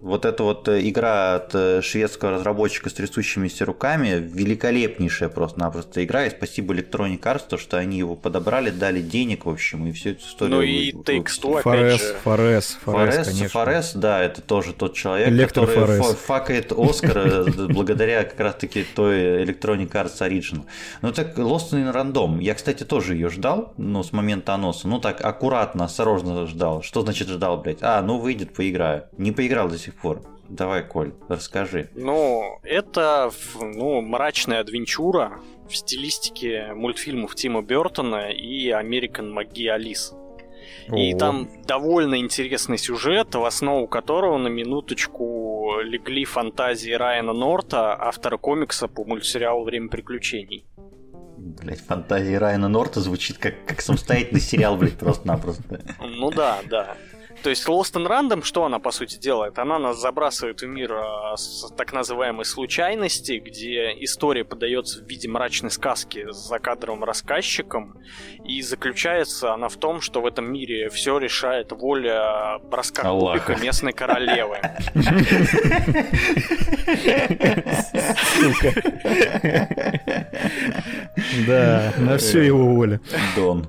вот 0.00 0.24
эта 0.24 0.42
вот 0.42 0.68
э, 0.68 0.88
игра 0.88 1.34
от 1.36 1.54
э, 1.54 1.82
шведского 1.82 2.32
разработчика 2.32 2.90
с 2.90 2.92
трясущимися 2.92 3.64
руками, 3.64 4.10
великолепнейшая 4.18 5.28
просто-напросто 5.28 6.04
игра, 6.04 6.26
и 6.26 6.30
спасибо 6.30 6.74
Electronic 6.74 7.20
Arts, 7.20 7.42
то, 7.48 7.58
что 7.58 7.78
они 7.78 7.98
его 7.98 8.14
подобрали, 8.14 8.70
дали 8.70 9.00
денег, 9.00 9.46
в 9.46 9.50
общем, 9.50 9.86
и 9.86 9.92
всю 9.92 10.10
эту 10.10 10.20
историю... 10.20 10.56
Ну 10.56 10.62
и 10.62 10.92
Takes-Two, 10.92 11.60
опять 11.60 12.00
же. 12.00 12.14
Форес, 12.22 12.78
Форес, 12.84 13.26
конечно. 13.26 13.48
Форес, 13.48 13.92
да, 13.94 14.22
это 14.22 14.40
тоже 14.40 14.72
тот 14.72 14.94
человек, 14.94 15.28
Электро 15.28 15.66
который 15.66 15.98
Форес. 15.98 16.16
факает 16.16 16.72
Оскар 16.76 17.18
э, 17.18 17.44
благодаря 17.68 18.24
как 18.24 18.38
раз-таки 18.38 18.84
той 18.94 19.44
Electronic 19.44 19.90
Arts 19.90 20.20
Original. 20.20 20.64
Ну 21.02 21.12
так, 21.12 21.36
Lost 21.38 21.72
in 21.72 21.92
Random, 21.92 22.42
я, 22.42 22.54
кстати, 22.54 22.84
тоже 22.84 23.14
ее 23.14 23.30
ждал, 23.30 23.74
ну, 23.76 24.02
с 24.02 24.12
момента 24.12 24.54
анонса, 24.54 24.88
ну 24.88 25.00
так, 25.00 25.24
аккуратно, 25.24 25.84
осторожно 25.84 26.46
ждал. 26.46 26.82
Что 26.82 27.02
значит 27.02 27.28
ждал, 27.28 27.58
блядь? 27.58 27.78
А, 27.80 28.00
ну 28.02 28.18
выйдет, 28.18 28.54
поиграю. 28.54 29.04
Не 29.16 29.32
поиграл 29.32 29.68
до 29.68 29.78
сих 29.78 29.87
сих 29.88 30.00
пор. 30.00 30.22
Давай, 30.48 30.82
Коль, 30.82 31.12
расскажи. 31.28 31.90
Ну, 31.94 32.58
это 32.62 33.30
ну, 33.60 34.00
мрачная 34.00 34.60
адвенчура 34.60 35.40
в 35.68 35.76
стилистике 35.76 36.72
мультфильмов 36.74 37.34
Тима 37.34 37.62
Бертона 37.62 38.30
и 38.30 38.70
American 38.70 39.30
Маги 39.30 39.66
Алис. 39.66 40.14
И 40.94 41.14
там 41.14 41.48
довольно 41.66 42.18
интересный 42.18 42.78
сюжет, 42.78 43.34
в 43.34 43.44
основу 43.44 43.86
которого 43.86 44.38
на 44.38 44.48
минуточку 44.48 45.80
легли 45.82 46.24
фантазии 46.24 46.92
Райана 46.92 47.34
Норта, 47.34 47.94
автора 47.94 48.38
комикса 48.38 48.88
по 48.88 49.04
мультсериалу 49.04 49.64
«Время 49.64 49.88
приключений». 49.88 50.64
Блять, 51.36 51.80
фантазии 51.80 52.34
Райана 52.34 52.68
Норта 52.68 53.00
звучит 53.00 53.38
как, 53.38 53.64
как 53.66 53.80
самостоятельный 53.80 54.40
сериал, 54.40 54.76
блядь, 54.76 54.98
просто-напросто. 54.98 55.80
Ну 56.00 56.30
да, 56.30 56.60
да. 56.68 56.96
То 57.42 57.50
есть 57.50 57.66
Lost 57.68 57.94
and 57.94 58.06
Random, 58.06 58.42
что 58.42 58.64
она 58.64 58.78
по 58.78 58.90
сути 58.90 59.16
делает? 59.16 59.58
Она 59.58 59.78
нас 59.78 60.00
забрасывает 60.00 60.60
в 60.62 60.66
мир 60.66 60.92
а, 60.92 61.36
с 61.36 61.72
так 61.76 61.92
называемой 61.92 62.44
случайности, 62.44 63.42
где 63.44 63.92
история 64.02 64.44
подается 64.44 65.02
в 65.02 65.06
виде 65.08 65.28
мрачной 65.28 65.70
сказки 65.70 66.30
с 66.30 66.36
закадровым 66.36 67.04
рассказчиком, 67.04 67.96
и 68.44 68.60
заключается 68.62 69.54
она 69.54 69.68
в 69.68 69.76
том, 69.76 70.00
что 70.00 70.20
в 70.20 70.26
этом 70.26 70.52
мире 70.52 70.88
все 70.90 71.18
решает 71.18 71.72
воля 71.72 72.58
броска 72.64 73.02
Аллаха. 73.02 73.40
кубика 73.40 73.62
местной 73.62 73.92
королевы. 73.92 74.58
Да, 81.46 81.92
на 81.98 82.18
все 82.18 82.42
его 82.42 82.74
воля. 82.74 83.00
Дон. 83.36 83.66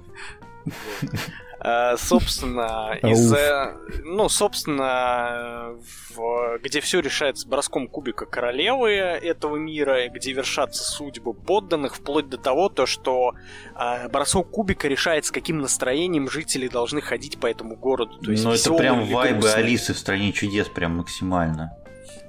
Э, 1.62 1.96
собственно, 1.98 2.98
из-за... 3.04 3.78
Ну, 4.04 4.30
собственно, 4.30 5.76
в... 6.16 6.60
где 6.64 6.80
все 6.80 7.00
решается 7.00 7.48
броском 7.48 7.88
кубика 7.88 8.26
королевы 8.26 8.92
этого 8.92 9.58
мира, 9.58 10.08
где 10.10 10.32
вершатся 10.32 10.84
судьбы 10.84 11.34
подданных, 11.34 11.96
вплоть 11.96 12.30
до 12.30 12.38
того, 12.38 12.70
то, 12.70 12.86
что 12.86 13.34
э, 13.76 14.08
бросок 14.10 14.50
кубика 14.52 14.88
решает, 14.88 15.26
с 15.26 15.32
каким 15.32 15.60
настроением 15.60 16.30
жители 16.30 16.68
должны 16.68 17.02
ходить 17.02 17.40
по 17.40 17.48
этому 17.48 17.76
городу. 17.76 18.18
То 18.20 18.32
есть 18.32 18.46
ну, 18.46 18.54
это 18.54 18.74
прям 18.74 19.06
вайбы 19.06 19.40
грустные. 19.42 19.64
Алисы 19.64 19.94
в 19.94 19.98
«Стране 19.98 20.32
чудес» 20.32 20.68
прям 20.68 20.98
максимально. 20.98 21.76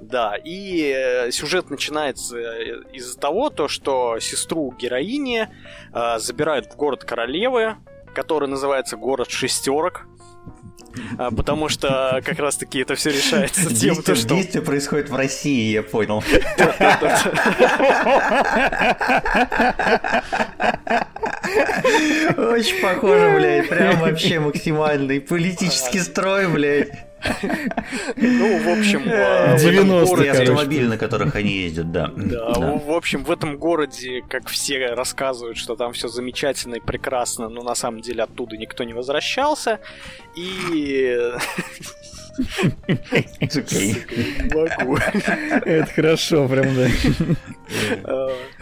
Да, 0.01 0.35
и 0.35 0.91
э, 0.95 1.31
сюжет 1.31 1.69
начинается 1.69 2.37
из-за 2.91 3.17
того, 3.19 3.49
то, 3.49 3.67
что 3.67 4.19
сестру 4.19 4.73
героини 4.77 5.47
э, 5.93 6.19
забирают 6.19 6.73
в 6.73 6.75
город 6.75 7.03
королевы, 7.03 7.77
который 8.13 8.47
называется 8.47 8.97
«Город 8.97 9.29
шестерок», 9.29 10.05
а, 11.17 11.31
потому 11.31 11.69
что 11.69 12.21
как 12.25 12.39
раз-таки 12.39 12.79
это 12.79 12.95
все 12.95 13.11
решается 13.11 13.67
тем, 13.67 13.95
действие, 13.95 14.15
что... 14.15 14.35
Действие 14.35 14.63
происходит 14.63 15.09
в 15.09 15.15
России, 15.15 15.71
я 15.71 15.83
понял. 15.83 16.17
Очень 22.37 22.81
похоже, 22.81 23.35
блядь, 23.37 23.69
прям 23.69 23.99
вообще 23.99 24.39
максимальный 24.39 25.21
политический 25.21 25.99
строй, 25.99 26.47
блядь. 26.47 27.10
Ну, 28.15 28.57
в 28.59 28.69
общем... 28.69 29.03
90-е 29.03 30.27
э, 30.27 30.31
автомобили, 30.31 30.85
на 30.85 30.97
которых 30.97 31.35
они 31.35 31.51
ездят, 31.51 31.91
да. 31.91 32.11
Да, 32.15 32.53
в 32.53 32.91
общем, 32.91 33.23
в 33.23 33.31
этом 33.31 33.57
городе, 33.57 34.23
как 34.27 34.47
все 34.47 34.93
рассказывают, 34.93 35.57
что 35.57 35.75
там 35.75 35.93
все 35.93 36.07
замечательно 36.07 36.75
и 36.75 36.79
прекрасно, 36.79 37.49
но 37.49 37.61
на 37.61 37.75
самом 37.75 38.01
деле 38.01 38.23
оттуда 38.23 38.57
никто 38.57 38.83
не 38.83 38.93
возвращался. 38.93 39.79
И... 40.35 41.19
Могу. 44.53 44.97
Это 45.65 45.91
хорошо, 45.93 46.47
прям, 46.47 46.75
да. 46.75 46.87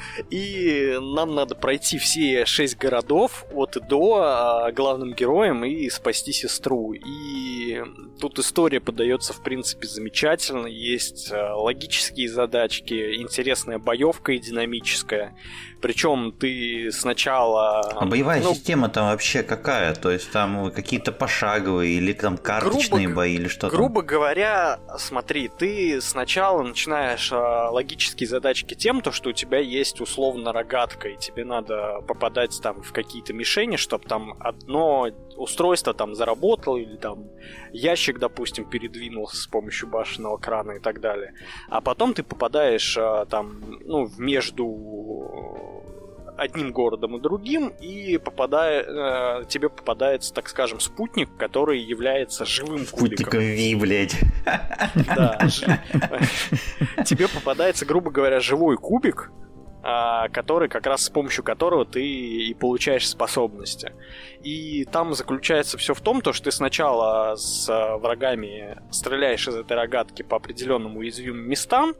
И 0.30 0.98
нам 1.02 1.36
надо 1.36 1.56
пройти 1.56 1.98
все 1.98 2.46
шесть 2.46 2.78
городов 2.78 3.46
от 3.54 3.78
и 3.78 3.80
до 3.80 4.22
а, 4.22 4.72
главным 4.72 5.14
героем 5.14 5.66
и 5.66 5.90
спасти 5.90 6.32
сестру. 6.32 6.94
И 6.94 7.82
тут 8.20 8.40
история 8.40 8.80
подается, 8.80 9.34
в 9.34 9.42
принципе, 9.44 9.88
замечательно. 9.88 10.68
Есть 10.68 11.32
а, 11.32 11.56
логические 11.56 12.30
задачки, 12.30 13.16
интересная 13.16 13.80
боевка 13.80 14.34
и 14.34 14.40
динамическая. 14.40 15.36
Причем 15.82 16.34
ты 16.34 16.92
сначала... 16.92 17.80
А 17.80 18.06
боевая 18.06 18.42
ну, 18.42 18.54
система 18.54 18.90
там 18.90 19.08
вообще 19.08 19.44
какая? 19.44 19.96
То 19.96 20.12
есть 20.12 20.30
там 20.32 20.72
какие-то 20.72 21.12
пошаговые 21.12 21.94
или 21.94 22.12
там 22.12 22.38
карточные 22.38 23.06
грубо, 23.06 23.16
бои 23.16 23.36
или 23.36 23.48
что-то? 23.48 23.76
Грубо 23.76 24.02
говоря, 24.02 24.80
смотри, 24.98 25.48
ты 25.48 26.02
сначала 26.02 26.64
начинаешь 26.64 27.32
а, 27.32 27.70
логические 27.70 28.28
задачки 28.28 28.74
тем, 28.74 29.02
то, 29.02 29.12
что 29.12 29.30
у 29.30 29.34
тебя 29.34 29.60
есть 29.60 29.89
условно 30.00 30.54
рогатка, 30.54 31.10
и 31.10 31.18
тебе 31.18 31.46
надо 31.46 32.02
попадать 32.08 32.60
там 32.62 32.82
в 32.82 32.92
какие-то 32.92 33.34
мишени, 33.34 33.76
чтобы 33.76 34.06
там 34.06 34.36
одно 34.40 35.10
устройство 35.36 35.94
там 35.94 36.16
заработало, 36.16 36.78
или 36.78 36.98
там 36.98 37.30
ящик, 37.72 38.20
допустим, 38.20 38.66
передвинулся 38.66 39.38
с 39.38 39.48
помощью 39.48 39.90
башенного 39.90 40.38
крана 40.38 40.74
и 40.74 40.80
так 40.80 41.02
далее. 41.02 41.34
А 41.70 41.82
потом 41.82 42.14
ты 42.14 42.24
попадаешь 42.24 42.98
а, 42.98 43.26
там, 43.26 43.80
ну, 43.86 44.10
между 44.18 44.66
одним 46.40 46.72
городом 46.72 47.18
и 47.18 47.22
другим, 47.22 47.74
и 47.80 48.18
попадая, 48.18 49.42
э, 49.42 49.46
тебе 49.48 49.70
попадается, 49.70 50.34
так 50.34 50.48
скажем, 50.50 50.80
спутник, 50.80 51.30
который 51.38 51.80
является 51.80 52.46
живым 52.46 52.86
Спутником 52.86 53.26
кубиком. 53.26 53.40
Ви, 53.42 53.76
блядь. 53.76 54.16
Да. 55.16 55.38
Тебе 57.06 57.28
попадается, 57.28 57.86
грубо 57.86 58.12
говоря, 58.12 58.40
живой 58.40 58.78
кубик, 58.78 59.32
который 59.82 60.68
как 60.68 60.86
раз 60.86 61.06
с 61.06 61.10
помощью 61.10 61.44
которого 61.44 61.86
ты 61.86 62.06
и 62.06 62.54
получаешь 62.54 63.08
способности. 63.08 63.94
И 64.44 64.86
там 64.86 65.14
заключается 65.14 65.78
все 65.78 65.94
в 65.94 66.02
том, 66.02 66.22
то, 66.22 66.34
что 66.34 66.46
ты 66.46 66.52
сначала 66.52 67.36
с 67.36 67.68
врагами 67.98 68.78
стреляешь 68.92 69.48
из 69.48 69.56
этой 69.56 69.76
рогатки 69.78 70.22
по 70.22 70.38
определенным 70.38 70.98
уязвимым 70.98 71.48
местам, 71.48 71.96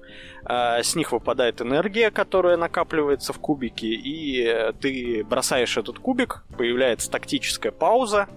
а, 0.46 0.82
с 0.82 0.96
них 0.96 1.12
выпадает 1.12 1.62
энергия, 1.62 2.12
которая 2.12 2.58
накапливается 2.58 3.34
в 3.34 3.40
кубике, 3.40 3.88
и 3.88 4.74
ты 4.82 5.24
бросаешь 5.24 5.78
этот 5.78 6.00
кубик, 6.00 6.44
появляется 6.58 7.12
тактическая 7.12 7.72
пауза, 7.72 8.28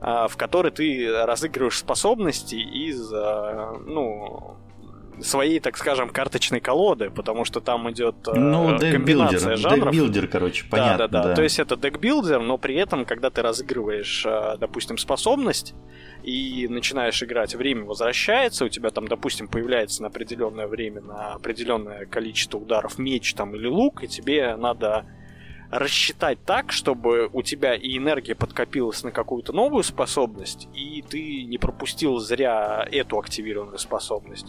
а, 0.00 0.28
в 0.28 0.36
которой 0.36 0.72
ты 0.72 1.10
разыгрываешь 1.24 1.78
способности 1.78 2.54
из, 2.56 3.10
ну, 3.10 4.56
своей, 5.22 5.60
так 5.60 5.76
скажем, 5.76 6.08
карточной 6.10 6.60
колоды, 6.60 7.10
потому 7.10 7.44
что 7.44 7.60
там 7.60 7.90
идет 7.90 8.16
э, 8.28 8.38
ну, 8.38 8.78
комбинация 8.78 9.56
жанров. 9.56 9.92
Deckbuilder, 9.92 10.28
короче, 10.28 10.64
понятно. 10.68 10.98
Да, 10.98 11.08
да, 11.08 11.22
да, 11.22 11.28
да. 11.28 11.34
То 11.34 11.42
есть 11.42 11.58
это 11.58 11.76
deckbuilder, 11.76 12.40
но 12.40 12.58
при 12.58 12.74
этом, 12.76 13.04
когда 13.04 13.30
ты 13.30 13.42
разыгрываешь, 13.42 14.24
э, 14.26 14.56
допустим, 14.58 14.98
способность 14.98 15.74
и 16.22 16.66
начинаешь 16.68 17.22
играть, 17.22 17.54
время 17.54 17.84
возвращается, 17.84 18.64
у 18.64 18.68
тебя 18.68 18.90
там, 18.90 19.08
допустим, 19.08 19.48
появляется 19.48 20.02
на 20.02 20.08
определенное 20.08 20.66
время, 20.66 21.00
на 21.00 21.32
определенное 21.34 22.06
количество 22.06 22.58
ударов 22.58 22.98
меч 22.98 23.34
там 23.34 23.54
или 23.54 23.66
лук, 23.66 24.04
и 24.04 24.08
тебе 24.08 24.56
надо 24.56 25.06
рассчитать 25.70 26.38
так, 26.44 26.72
чтобы 26.72 27.28
у 27.32 27.42
тебя 27.42 27.74
и 27.74 27.96
энергия 27.98 28.34
подкопилась 28.34 29.02
на 29.02 29.10
какую-то 29.10 29.52
новую 29.52 29.82
способность, 29.82 30.68
и 30.74 31.04
ты 31.08 31.44
не 31.44 31.58
пропустил 31.58 32.18
зря 32.18 32.86
эту 32.90 33.18
активированную 33.18 33.78
способность. 33.78 34.46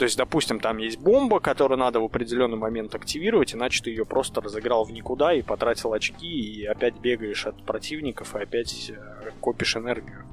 То 0.00 0.04
есть, 0.04 0.16
допустим, 0.16 0.60
там 0.60 0.78
есть 0.78 0.98
бомба, 0.98 1.40
которую 1.40 1.76
надо 1.76 2.00
в 2.00 2.04
определенный 2.04 2.56
момент 2.56 2.94
активировать, 2.94 3.54
иначе 3.54 3.82
ты 3.82 3.90
ее 3.90 4.06
просто 4.06 4.40
разыграл 4.40 4.84
в 4.84 4.92
никуда 4.92 5.34
и 5.34 5.42
потратил 5.42 5.92
очки, 5.92 6.26
и 6.26 6.64
опять 6.64 6.94
бегаешь 6.94 7.46
от 7.46 7.62
противников, 7.64 8.34
и 8.34 8.38
опять 8.38 8.92
э, 8.96 9.30
копишь 9.42 9.76
энергию. 9.76 10.24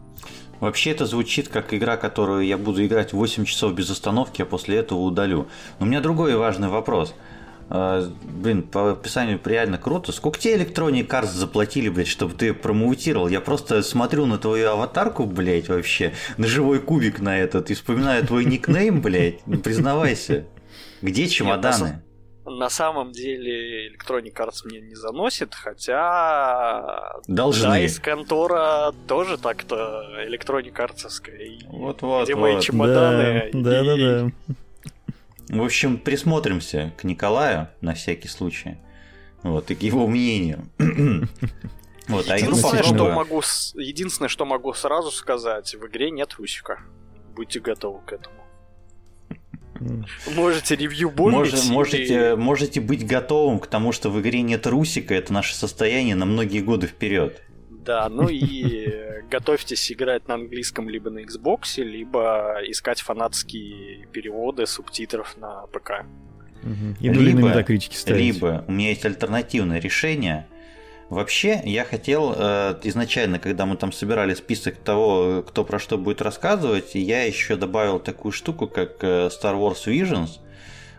Вообще 0.62 0.92
это 0.92 1.06
звучит 1.06 1.50
как 1.50 1.74
игра, 1.74 1.98
которую 1.98 2.46
я 2.46 2.58
буду 2.58 2.86
играть 2.86 3.12
8 3.12 3.44
часов 3.44 3.74
без 3.74 3.90
остановки, 3.90 4.42
а 4.42 4.46
после 4.46 4.78
этого 4.78 5.00
удалю. 5.00 5.48
Но 5.80 5.86
у 5.86 5.90
меня 5.90 6.00
другой 6.00 6.38
важный 6.38 6.70
вопрос– 6.70 7.14
блин, 7.70 8.64
по 8.64 8.92
описанию 8.92 9.40
реально 9.44 9.78
круто. 9.78 10.12
Сколько 10.12 10.40
тебе 10.40 10.58
Electronic 10.58 11.08
Arts 11.08 11.28
заплатили, 11.28 11.90
блядь, 11.90 12.08
чтобы 12.08 12.34
ты 12.34 12.54
промоутировал? 12.54 13.28
Я 13.28 13.42
просто 13.42 13.82
смотрю 13.82 14.26
на 14.26 14.38
твою 14.38 14.70
аватарку, 14.70 15.26
блядь, 15.26 15.68
вообще, 15.68 16.14
на 16.38 16.48
живой 16.48 16.80
кубик 16.80 17.20
на 17.20 17.38
этот, 17.38 17.70
и 17.72 17.74
вспоминаю 17.74 18.26
твой 18.26 18.46
никнейм, 18.46 19.02
блядь, 19.02 19.46
ну, 19.46 19.58
признавайся. 19.60 20.46
Где 21.02 21.28
чемоданы? 21.28 22.02
на 22.50 22.70
самом 22.70 23.12
деле 23.12 23.90
Electronic 23.90 24.34
Arts 24.34 24.62
мне 24.66 24.80
не 24.80 24.96
заносит, 24.96 25.54
хотя 25.54 27.12
Должны. 27.28 27.84
из 27.84 28.00
контора 28.00 28.94
тоже 29.08 29.38
так-то 29.38 30.06
Electronic 30.28 30.74
Arts. 30.74 31.08
Вот, 31.68 32.02
вот, 32.02 32.24
где 32.24 32.36
вот. 32.36 32.42
мои 32.42 32.62
чемоданы. 32.62 33.50
Да, 33.54 33.84
да, 33.84 33.98
да. 33.98 34.32
да. 34.48 34.56
В 35.50 35.62
общем, 35.62 35.98
присмотримся 35.98 36.94
к 36.98 37.04
Николаю 37.04 37.70
на 37.82 37.94
всякий 37.94 38.28
случай. 38.28 38.78
Вот, 39.44 39.72
и 39.72 39.76
к 39.76 39.82
его 39.82 40.08
мнению. 40.08 40.68
Вот, 42.08 42.30
а 42.30 42.38
единственное, 42.38 42.84
что 42.84 43.12
могу, 43.12 43.42
единственное, 43.74 44.30
что 44.30 44.46
могу 44.46 44.72
сразу 44.74 45.12
сказать, 45.12 45.76
в 45.76 45.88
игре 45.88 46.10
нет 46.10 46.36
Русика. 46.36 46.80
Будьте 47.36 47.60
готовы 47.60 48.00
к 48.06 48.14
этому. 48.14 48.38
Можете 50.34 50.78
ревью 50.78 51.10
бомбить. 51.10 51.52
Может, 51.52 51.66
можете, 51.70 52.36
можете 52.38 52.80
быть 52.80 53.06
готовым 53.06 53.60
к 53.60 53.68
тому, 53.68 53.92
что 53.92 54.10
в 54.10 54.20
игре 54.22 54.42
нет 54.42 54.66
Русика, 54.68 55.14
это 55.14 55.34
наше 55.34 55.54
состояние 55.54 56.16
на 56.16 56.26
многие 56.26 56.62
годы 56.62 56.88
вперед. 56.88 57.42
Да, 57.88 58.10
ну 58.10 58.28
и 58.28 59.24
готовьтесь 59.32 59.92
играть 59.92 60.28
на 60.28 60.36
английском 60.36 60.90
либо 60.90 61.10
на 61.10 61.20
Xbox, 61.20 61.82
либо 61.82 62.58
искать 62.68 63.00
фанатские 63.00 64.08
переводы 64.08 64.68
субтитров 64.68 65.38
на 65.38 65.66
ПК. 65.68 66.06
И 67.00 67.08
либо, 67.10 67.64
либо 68.08 68.66
у 68.68 68.72
меня 68.74 68.90
есть 68.90 69.06
альтернативное 69.06 69.80
решение. 69.80 70.48
Вообще, 71.10 71.62
я 71.64 71.86
хотел 71.86 72.34
э, 72.36 72.80
изначально, 72.84 73.40
когда 73.40 73.66
мы 73.66 73.78
там 73.78 73.94
собирали 73.94 74.34
список 74.34 74.76
того, 74.76 75.42
кто 75.48 75.64
про 75.64 75.80
что 75.80 75.98
будет 75.98 76.22
рассказывать, 76.22 76.96
я 76.96 77.24
еще 77.24 77.56
добавил 77.56 78.00
такую 78.00 78.34
штуку, 78.34 78.68
как 78.68 79.02
э, 79.02 79.28
Star 79.28 79.56
Wars 79.56 79.86
Visions, 79.86 80.40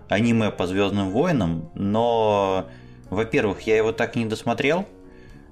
аниме 0.08 0.50
по 0.50 0.66
Звездным 0.66 1.10
войнам, 1.10 1.70
но, 1.74 2.70
во-первых, 3.10 3.60
я 3.62 3.76
его 3.76 3.92
так 3.92 4.16
и 4.16 4.20
не 4.20 4.24
досмотрел, 4.24 4.86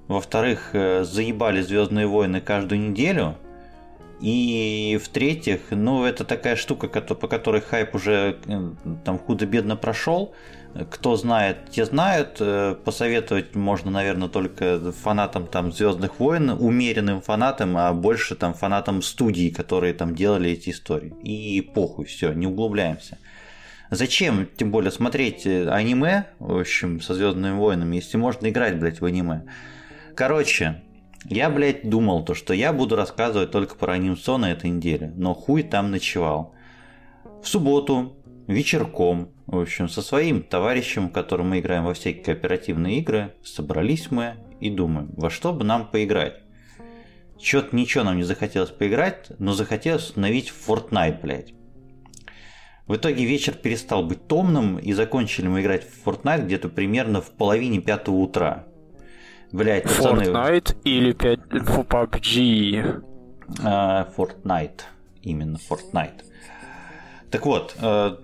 во-вторых, 0.07 0.69
э, 0.73 1.03
заебали 1.03 1.61
Звездные 1.61 2.07
войны 2.07 2.41
каждую 2.41 2.81
неделю. 2.81 3.35
И 4.19 4.99
в-третьих, 5.03 5.59
ну, 5.69 6.03
это 6.05 6.23
такая 6.23 6.55
штука, 6.55 6.87
по 6.87 7.27
которой 7.27 7.61
хайп 7.61 7.93
уже 7.93 8.37
э, 8.47 8.71
там 9.03 9.19
худо-бедно 9.19 9.75
прошел. 9.75 10.33
Кто 10.89 11.15
знает, 11.15 11.69
те 11.71 11.85
знают. 11.85 12.37
Э, 12.39 12.75
посоветовать 12.83 13.55
можно, 13.55 13.91
наверное, 13.91 14.29
только 14.29 14.91
фанатам 14.91 15.45
там 15.45 15.71
Звездных 15.71 16.19
войн, 16.19 16.49
умеренным 16.51 17.21
фанатам, 17.21 17.77
а 17.77 17.93
больше 17.93 18.35
там 18.35 18.53
фанатам 18.53 19.01
студии, 19.01 19.49
которые 19.49 19.93
там 19.93 20.15
делали 20.15 20.51
эти 20.51 20.69
истории. 20.69 21.13
И 21.21 21.61
похуй, 21.61 22.05
все, 22.05 22.31
не 22.33 22.47
углубляемся. 22.47 23.17
Зачем, 23.91 24.47
тем 24.57 24.71
более, 24.71 24.91
смотреть 24.91 25.45
аниме, 25.45 26.25
в 26.39 26.59
общем, 26.59 27.01
со 27.01 27.13
Звездными 27.13 27.55
войнами, 27.55 27.95
если 27.97 28.17
можно 28.17 28.47
играть, 28.47 28.79
блядь, 28.79 28.99
в 28.99 29.05
аниме? 29.05 29.43
Короче, 30.17 30.81
я, 31.25 31.47
блядь, 31.51 31.87
думал 31.87 32.25
то, 32.25 32.33
что 32.33 32.51
я 32.55 32.73
буду 32.73 32.95
рассказывать 32.95 33.51
только 33.51 33.75
про 33.75 33.93
анимационно 33.93 34.47
на 34.47 34.51
этой 34.51 34.71
неделе, 34.71 35.13
но 35.15 35.35
хуй 35.35 35.61
там 35.61 35.91
ночевал. 35.91 36.55
В 37.43 37.47
субботу, 37.47 38.17
вечерком, 38.47 39.29
в 39.45 39.59
общем, 39.59 39.87
со 39.87 40.01
своим 40.01 40.41
товарищем, 40.41 41.09
которым 41.09 41.49
мы 41.49 41.59
играем 41.59 41.85
во 41.85 41.93
всякие 41.93 42.23
кооперативные 42.23 42.97
игры, 42.97 43.35
собрались 43.43 44.09
мы 44.09 44.37
и 44.59 44.71
думаем, 44.71 45.11
во 45.15 45.29
что 45.29 45.53
бы 45.53 45.63
нам 45.63 45.85
поиграть. 45.85 46.41
Чё-то 47.37 47.75
ничего 47.75 48.03
нам 48.03 48.17
не 48.17 48.23
захотелось 48.23 48.71
поиграть, 48.71 49.29
но 49.37 49.53
захотелось 49.53 50.05
установить 50.05 50.51
Fortnite, 50.51 51.21
блядь. 51.21 51.53
В 52.87 52.95
итоге 52.95 53.23
вечер 53.23 53.53
перестал 53.53 54.03
быть 54.03 54.27
томным, 54.27 54.79
и 54.79 54.93
закончили 54.93 55.47
мы 55.47 55.61
играть 55.61 55.87
в 55.87 56.07
Fortnite 56.07 56.45
где-то 56.45 56.69
примерно 56.69 57.21
в 57.21 57.29
половине 57.29 57.81
пятого 57.81 58.15
утра. 58.15 58.66
Блять, 59.51 59.83
пацаны... 59.83 60.23
Fortnite 60.23 60.75
или 60.83 61.13
5 61.13 61.39
PUBG? 61.89 63.03
Uh, 63.59 64.15
Fortnite. 64.15 64.81
Именно 65.21 65.57
Fortnite. 65.57 66.26
Так 67.29 67.45
вот, 67.45 67.75
э, 67.81 68.15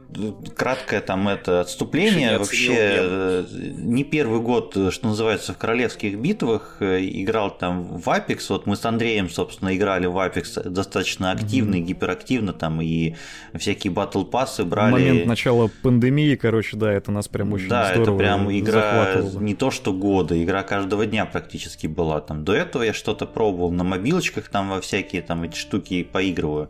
краткое 0.56 1.02
там 1.02 1.28
это 1.28 1.60
отступление. 1.60 2.38
Вообще 2.38 2.76
э, 2.78 3.46
не 3.78 4.06
первый 4.06 4.40
год, 4.40 4.78
что 4.92 5.08
называется, 5.08 5.54
в 5.54 5.58
королевских 5.58 6.18
битвах 6.18 6.78
э, 6.80 7.00
играл 7.02 7.52
там 7.52 7.84
в 7.84 8.08
Apex. 8.08 8.46
Вот 8.48 8.66
мы 8.66 8.78
с 8.78 8.86
Андреем, 8.86 9.30
собственно, 9.30 9.76
играли 9.76 10.06
в 10.06 10.16
Apex 10.16 10.70
достаточно 10.70 11.32
активно 11.32 11.76
mm-hmm. 11.76 11.80
и 11.80 11.84
гиперактивно 11.84 12.54
там 12.54 12.82
и 12.82 13.16
всякие 13.56 13.92
батл 13.92 14.24
пассы 14.24 14.64
брали. 14.64 14.92
В 14.92 14.94
момент 14.94 15.26
начала 15.26 15.70
пандемии, 15.82 16.36
короче, 16.36 16.78
да, 16.78 16.94
это 16.94 17.12
нас 17.12 17.28
прям 17.28 17.52
очень 17.52 17.68
да, 17.68 17.94
здорово 17.94 18.04
это 18.04 18.18
прям 18.18 18.58
игра 18.58 19.16
не 19.40 19.54
то 19.54 19.70
что 19.70 19.92
года, 19.92 20.42
игра 20.42 20.64
каждого 20.64 21.06
дня 21.06 21.26
практически 21.26 21.88
была 21.88 22.22
там. 22.22 22.46
До 22.46 22.54
этого 22.54 22.84
я 22.84 22.94
что-то 22.94 23.26
пробовал 23.26 23.72
на 23.72 23.84
мобилочках 23.84 24.48
там 24.48 24.70
во 24.70 24.80
всякие 24.80 25.22
там 25.24 25.44
эти 25.44 25.58
штуки 25.58 26.04
поигрываю. 26.04 26.70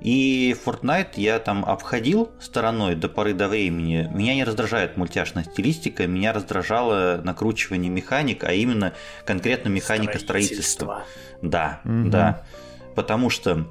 И 0.00 0.54
Fortnite 0.64 1.14
я 1.16 1.38
там 1.40 1.64
обходил 1.64 2.30
стороной 2.40 2.94
до 2.94 3.08
поры 3.08 3.34
до 3.34 3.48
времени. 3.48 4.08
Меня 4.12 4.34
не 4.34 4.44
раздражает 4.44 4.96
мультяшная 4.96 5.44
стилистика, 5.44 6.06
меня 6.06 6.32
раздражало 6.32 7.20
накручивание 7.24 7.90
механик, 7.90 8.44
а 8.44 8.52
именно 8.52 8.94
конкретно 9.24 9.68
механика 9.68 10.18
строительства. 10.18 11.04
Да, 11.42 11.80
угу. 11.84 12.10
да. 12.10 12.44
Потому 12.94 13.28
что 13.28 13.66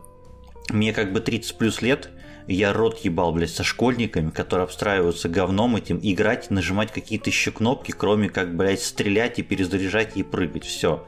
мне 0.69 0.93
как 0.93 1.13
бы 1.13 1.21
30 1.21 1.57
плюс 1.57 1.81
лет, 1.81 2.09
я 2.47 2.73
рот 2.73 2.99
ебал, 2.99 3.33
блядь, 3.33 3.51
со 3.51 3.63
школьниками, 3.63 4.29
которые 4.29 4.65
обстраиваются 4.65 5.29
говном 5.29 5.75
этим, 5.75 5.99
играть, 6.01 6.49
нажимать 6.49 6.91
какие-то 6.91 7.29
еще 7.29 7.51
кнопки, 7.51 7.91
кроме 7.91 8.29
как, 8.29 8.55
блядь, 8.55 8.81
стрелять 8.81 9.39
и 9.39 9.43
перезаряжать 9.43 10.15
и 10.15 10.23
прыгать. 10.23 10.65
Все 10.65 11.05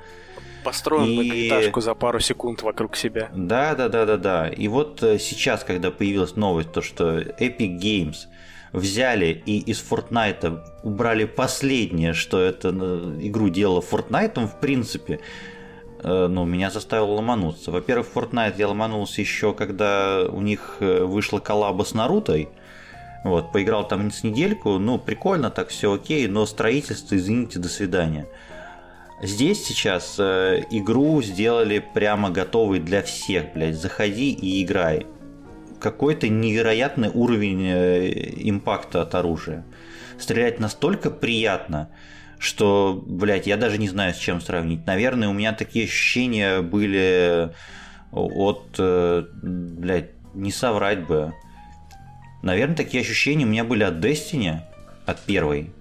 построен 0.64 1.06
и... 1.06 1.16
многоэтажку 1.16 1.82
за 1.82 1.96
пару 1.96 2.20
секунд 2.20 2.62
вокруг 2.62 2.96
себя. 2.96 3.30
Да, 3.36 3.76
да, 3.76 3.90
да, 3.90 4.06
да, 4.06 4.18
да. 4.18 4.48
И 4.50 4.68
вот 4.68 5.02
э, 5.04 5.20
сейчас, 5.20 5.64
когда 5.64 5.92
появилась 5.92 6.36
новость, 6.36 6.72
то 6.72 6.82
что 6.82 7.20
Epic 7.20 7.80
Games 7.80 8.28
взяли 8.72 9.42
и 9.46 9.60
из 9.60 9.84
Fortnite 9.84 10.62
убрали 10.84 11.26
последнее, 11.26 12.14
что 12.14 12.40
это 12.40 12.70
э, 12.70 13.18
игру 13.22 13.50
делала 13.50 13.82
Fortnite, 13.82 14.48
в 14.48 14.60
принципе, 14.60 15.20
э, 16.04 16.28
ну, 16.28 16.46
меня 16.46 16.72
заставило 16.72 17.14
ломануться. 17.14 17.72
Во-первых, 17.72 18.08
Fortnite 18.14 18.56
я 18.58 18.68
ломанулся 18.68 19.22
еще, 19.22 19.54
когда 19.54 20.26
у 20.30 20.42
них 20.42 20.78
вышла 20.80 21.40
коллаба 21.40 21.84
с 21.84 21.94
Нарутой. 21.94 22.50
Вот, 23.24 23.52
поиграл 23.52 23.86
там 23.86 24.12
с 24.12 24.24
недельку, 24.24 24.80
ну, 24.80 24.98
прикольно, 24.98 25.50
так 25.50 25.70
все 25.70 25.94
окей, 25.94 26.28
но 26.28 26.46
строительство, 26.46 27.16
извините, 27.16 27.60
до 27.60 27.68
свидания. 27.68 28.28
Здесь 29.22 29.66
сейчас 29.66 30.16
э, 30.18 30.64
игру 30.72 31.22
сделали 31.22 31.80
прямо 31.80 32.30
готовой 32.30 32.80
для 32.80 33.02
всех, 33.02 33.54
блядь. 33.54 33.76
Заходи 33.76 34.32
и 34.32 34.64
играй. 34.64 35.06
Какой-то 35.82 36.30
невероятный 36.30 37.10
уровень 37.10 37.66
э, 37.66 38.10
импакта 38.38 39.02
от 39.02 39.16
оружия. 39.16 39.66
Стрелять 40.18 40.60
настолько 40.60 41.12
приятно, 41.12 41.90
что, 42.38 43.04
блядь, 43.06 43.46
я 43.46 43.58
даже 43.58 43.78
не 43.78 43.90
знаю, 43.90 44.14
с 44.14 44.18
чем 44.18 44.40
сравнить. 44.40 44.88
Наверное, 44.88 45.28
у 45.28 45.34
меня 45.34 45.52
такие 45.52 45.86
ощущения 45.86 46.62
были 46.62 47.52
от, 48.14 48.76
э, 48.78 49.26
блядь, 49.42 50.12
не 50.34 50.52
соврать 50.52 51.06
бы. 51.06 51.34
Наверное, 52.42 52.78
такие 52.78 53.02
ощущения 53.02 53.46
у 53.46 53.50
меня 53.50 53.66
были 53.66 53.84
от 53.84 53.96
Destiny, 53.96 54.60
от 55.06 55.20
первой, 55.26 55.74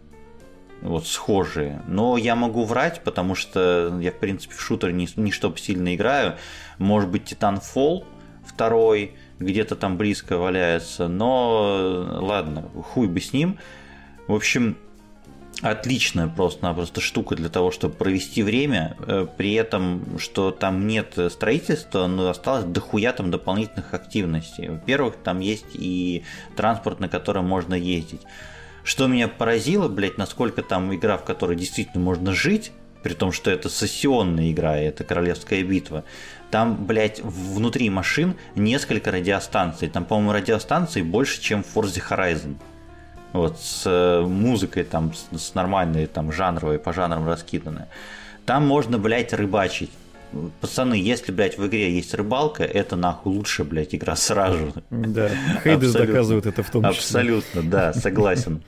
вот 0.83 1.07
схожие. 1.07 1.83
Но 1.87 2.17
я 2.17 2.35
могу 2.35 2.65
врать, 2.65 3.03
потому 3.05 3.35
что 3.35 3.99
я, 4.01 4.11
в 4.11 4.19
принципе, 4.19 4.55
в 4.55 4.61
шутер 4.61 4.93
не, 4.93 5.09
не 5.17 5.31
чтобы 5.31 5.59
сильно 5.59 5.95
играю. 5.95 6.37
Может 6.79 7.11
быть, 7.11 7.33
Titanfall 7.33 8.05
второй 8.45 9.15
где-то 9.39 9.77
там 9.77 9.97
близко 9.97 10.37
валяется, 10.37 11.09
но 11.09 12.19
ладно, 12.21 12.69
хуй 12.93 13.07
бы 13.07 13.21
с 13.21 13.33
ним. 13.33 13.59
В 14.27 14.35
общем, 14.35 14.77
отличная 15.63 16.29
просто-напросто 16.29 17.01
штука 17.01 17.37
для 17.37 17.49
того, 17.49 17.71
чтобы 17.71 17.95
провести 17.95 18.43
время, 18.43 18.97
э, 19.07 19.27
при 19.37 19.55
этом, 19.55 20.19
что 20.19 20.51
там 20.51 20.87
нет 20.87 21.19
строительства, 21.31 22.07
но 22.07 22.29
осталось 22.29 22.65
дохуя 22.65 23.13
там 23.13 23.31
дополнительных 23.31 23.95
активностей. 23.95 24.69
Во-первых, 24.69 25.17
там 25.23 25.41
есть 25.41 25.67
и 25.75 26.25
транспорт, 26.57 27.01
на 27.01 27.09
котором 27.09 27.47
можно 27.47 27.75
ездить. 27.75 28.23
Что 28.85 29.07
меня 29.07 29.29
поразило, 29.29 29.89
блядь, 29.89 30.19
насколько 30.19 30.63
там 30.63 30.95
игра, 30.95 31.19
в 31.19 31.25
которой 31.25 31.57
действительно 31.57 32.03
можно 32.03 32.33
жить, 32.33 32.73
при 33.03 33.15
том, 33.15 33.33
что 33.33 33.51
это 33.51 33.69
сессионная 33.69 34.51
игра, 34.51 34.77
это 34.77 35.05
королевская 35.05 35.63
битва. 35.63 36.05
Там, 36.51 36.87
блядь, 36.87 37.21
внутри 37.21 37.91
машин 37.91 38.37
несколько 38.55 39.11
радиостанций. 39.11 39.89
Там, 39.89 40.05
по-моему, 40.05 40.33
радиостанций 40.33 41.03
больше, 41.03 41.41
чем 41.41 41.63
в 41.63 41.77
Forza 41.77 42.03
Horizon. 42.09 42.57
Вот, 43.33 43.61
с 43.61 43.83
э, 43.85 44.23
музыкой 44.23 44.85
там, 44.85 45.13
с 45.33 45.55
нормальной, 45.55 46.07
там, 46.07 46.33
жанровой, 46.33 46.79
по 46.79 46.93
жанрам 46.93 47.27
раскиданной. 47.27 47.85
Там 48.47 48.67
можно, 48.67 48.99
блядь, 48.99 49.35
рыбачить. 49.35 49.91
Пацаны, 50.61 50.95
если, 50.95 51.33
блядь, 51.33 51.57
в 51.59 51.67
игре 51.67 51.95
есть 51.95 52.15
рыбалка, 52.15 52.63
это 52.63 52.97
нахуй 52.97 53.33
лучше, 53.35 53.65
блядь, 53.65 53.95
игра 53.95 54.15
сразу. 54.17 54.75
Да, 54.91 55.31
Хейдес 55.65 55.93
доказывает 55.93 56.47
это 56.47 56.63
в 56.63 56.71
том 56.71 56.83
числе. 56.85 56.99
Абсолютно, 56.99 57.63
да, 57.63 57.93
согласен. 57.93 58.63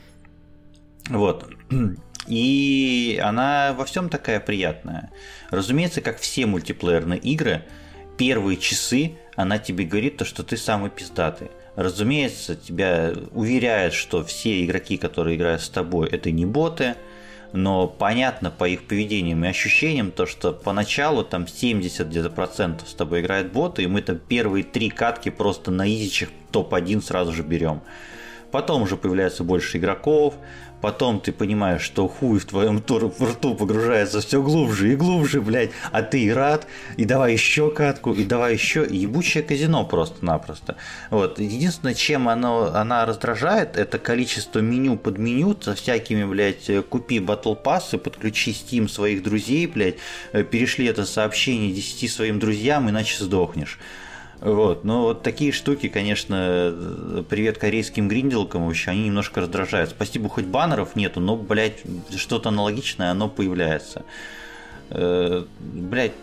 Вот. 1.09 1.49
И 2.27 3.21
она 3.23 3.75
во 3.77 3.85
всем 3.85 4.09
такая 4.09 4.41
приятная. 4.41 5.11
Разумеется, 5.51 6.01
как 6.01 6.19
все 6.19 6.47
мультиплеерные 6.47 7.19
игры, 7.19 7.65
первые 8.17 8.57
часы 8.57 9.13
она 9.37 9.59
тебе 9.59 9.85
говорит 9.85 10.19
то, 10.19 10.25
что 10.25 10.43
ты 10.43 10.57
самый 10.57 10.91
пиздатый. 10.91 11.51
Разумеется, 11.77 12.57
тебя 12.57 13.13
уверяет, 13.33 13.95
что 13.95 14.23
все 14.25 14.65
игроки, 14.65 14.97
которые 14.97 15.37
играют 15.37 15.63
с 15.63 15.69
тобой, 15.69 16.09
это 16.09 16.31
не 16.31 16.45
боты, 16.45 16.95
но 17.53 17.87
понятно 17.87 18.51
по 18.51 18.69
их 18.69 18.85
поведениям 18.85 19.45
и 19.45 19.49
ощущениям 19.49 20.11
то, 20.11 20.27
что 20.27 20.53
поначалу 20.53 21.25
там 21.25 21.47
70 21.47 22.09
где-то 22.09 22.31
процентов 22.31 22.89
с 22.89 22.95
тобой 22.95 23.21
играют 23.21 23.53
боты, 23.53 23.83
и 23.83 23.87
мы 23.87 24.03
там 24.03 24.19
первые 24.19 24.65
три 24.65 24.91
катки 24.91 25.31
просто 25.31 25.71
на 25.71 25.89
изичах 25.89 26.29
топ-1 26.53 27.03
сразу 27.03 27.33
же 27.33 27.43
берем. 27.43 27.81
Потом 28.51 28.83
уже 28.83 28.97
появляется 28.97 29.45
больше 29.45 29.79
игроков, 29.79 30.35
Потом 30.81 31.21
ты 31.21 31.33
понимаешь, 31.33 31.83
что 31.83 32.09
хуй 32.09 32.39
в 32.39 32.47
твоем 32.47 32.79
рту 32.79 33.55
погружается 33.55 34.21
все 34.21 34.43
глубже 34.43 34.93
и 34.93 34.97
глубже, 34.97 35.41
блядь, 35.41 35.71
а 35.93 36.03
ты 36.03 36.25
и 36.25 36.31
рад, 36.31 36.67
и 36.97 37.05
давай 37.05 37.33
еще 37.33 37.71
катку, 37.71 38.13
и 38.13 38.25
давай 38.25 38.55
еще, 38.55 38.87
ебучее 38.89 39.43
казино 39.43 39.85
просто-напросто. 39.85 40.77
Вот. 41.11 41.39
Единственное, 41.39 41.95
чем 41.95 42.29
оно, 42.29 42.73
она 42.75 43.05
раздражает, 43.05 43.77
это 43.77 43.99
количество 43.99 44.61
меню 44.61 44.97
под 44.97 45.19
меню 45.19 45.57
со 45.61 45.75
всякими, 45.75 46.25
блядь, 46.25 46.71
купи 46.89 47.21
батл 47.21 47.55
пассы, 47.55 47.99
подключи 47.99 48.53
Steam 48.53 48.89
своих 48.89 49.23
друзей, 49.23 49.67
блядь, 49.67 49.97
перешли 50.51 50.87
это 50.87 51.05
сообщение 51.05 51.73
10 51.73 52.11
своим 52.11 52.39
друзьям, 52.39 52.89
иначе 52.89 53.23
сдохнешь. 53.23 53.79
Вот, 54.41 54.85
но 54.85 55.03
вот 55.03 55.23
такие 55.23 55.53
штуки, 55.53 55.89
конечно, 55.89 57.25
привет 57.29 57.59
корейским 57.59 58.09
гринделкам 58.09 58.67
вообще, 58.67 58.93
они 58.93 59.05
немножко 59.05 59.43
раздражают. 59.43 59.91
Спасибо, 59.91 60.31
хоть 60.31 60.47
баннеров 60.47 60.97
нету, 60.97 61.21
но, 61.21 61.37
блядь, 61.37 61.83
что-то 62.17 62.49
аналогичное, 62.49 63.11
оно 63.11 63.29
появляется. 63.29 64.03
Э, 64.89 65.45
блядь, 65.59 66.15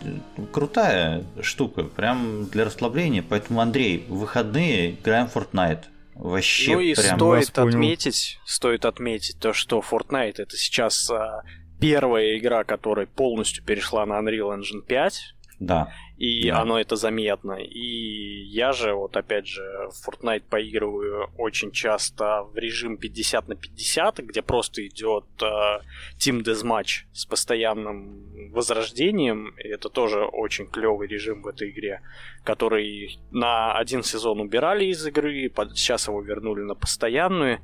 крутая 0.50 1.24
штука, 1.42 1.84
прям 1.84 2.46
для 2.46 2.64
расслабления. 2.64 3.24
Поэтому, 3.26 3.60
Андрей, 3.60 4.04
в 4.08 4.18
выходные 4.18 4.94
играем 4.94 5.28
Fortnite. 5.32 5.84
Вообще 6.16 6.72
ну 6.74 6.80
и 6.80 6.94
прям 6.94 7.16
стоит 7.16 7.56
отметить, 7.56 8.40
стоит 8.44 8.84
отметить 8.84 9.38
то, 9.38 9.52
что 9.52 9.80
Fortnite 9.88 10.34
это 10.38 10.56
сейчас 10.56 11.08
а, 11.08 11.44
первая 11.80 12.36
игра, 12.36 12.64
которая 12.64 13.06
полностью 13.06 13.62
перешла 13.62 14.04
на 14.04 14.14
Unreal 14.14 14.58
Engine 14.58 14.82
5. 14.84 15.34
Да 15.60 15.92
и 16.18 16.50
да. 16.50 16.62
оно 16.62 16.80
это 16.80 16.96
заметно. 16.96 17.52
И 17.52 18.42
я 18.46 18.72
же, 18.72 18.92
вот 18.92 19.16
опять 19.16 19.46
же, 19.46 19.62
в 19.90 20.08
Fortnite 20.08 20.42
поигрываю 20.50 21.30
очень 21.38 21.70
часто 21.70 22.42
в 22.42 22.56
режим 22.56 22.96
50 22.96 23.48
на 23.48 23.54
50, 23.54 24.18
где 24.18 24.42
просто 24.42 24.84
идет 24.84 25.24
э, 25.40 25.46
Team 26.18 26.42
Deathmatch 26.42 27.04
с 27.12 27.24
постоянным 27.24 28.50
возрождением. 28.52 29.54
И 29.58 29.68
это 29.68 29.88
тоже 29.88 30.24
очень 30.24 30.66
клевый 30.66 31.06
режим 31.06 31.42
в 31.42 31.46
этой 31.46 31.70
игре, 31.70 32.00
который 32.42 33.20
на 33.30 33.78
один 33.78 34.02
сезон 34.02 34.40
убирали 34.40 34.86
из 34.86 35.06
игры, 35.06 35.52
сейчас 35.74 36.08
его 36.08 36.20
вернули 36.20 36.62
на 36.62 36.74
постоянную. 36.74 37.60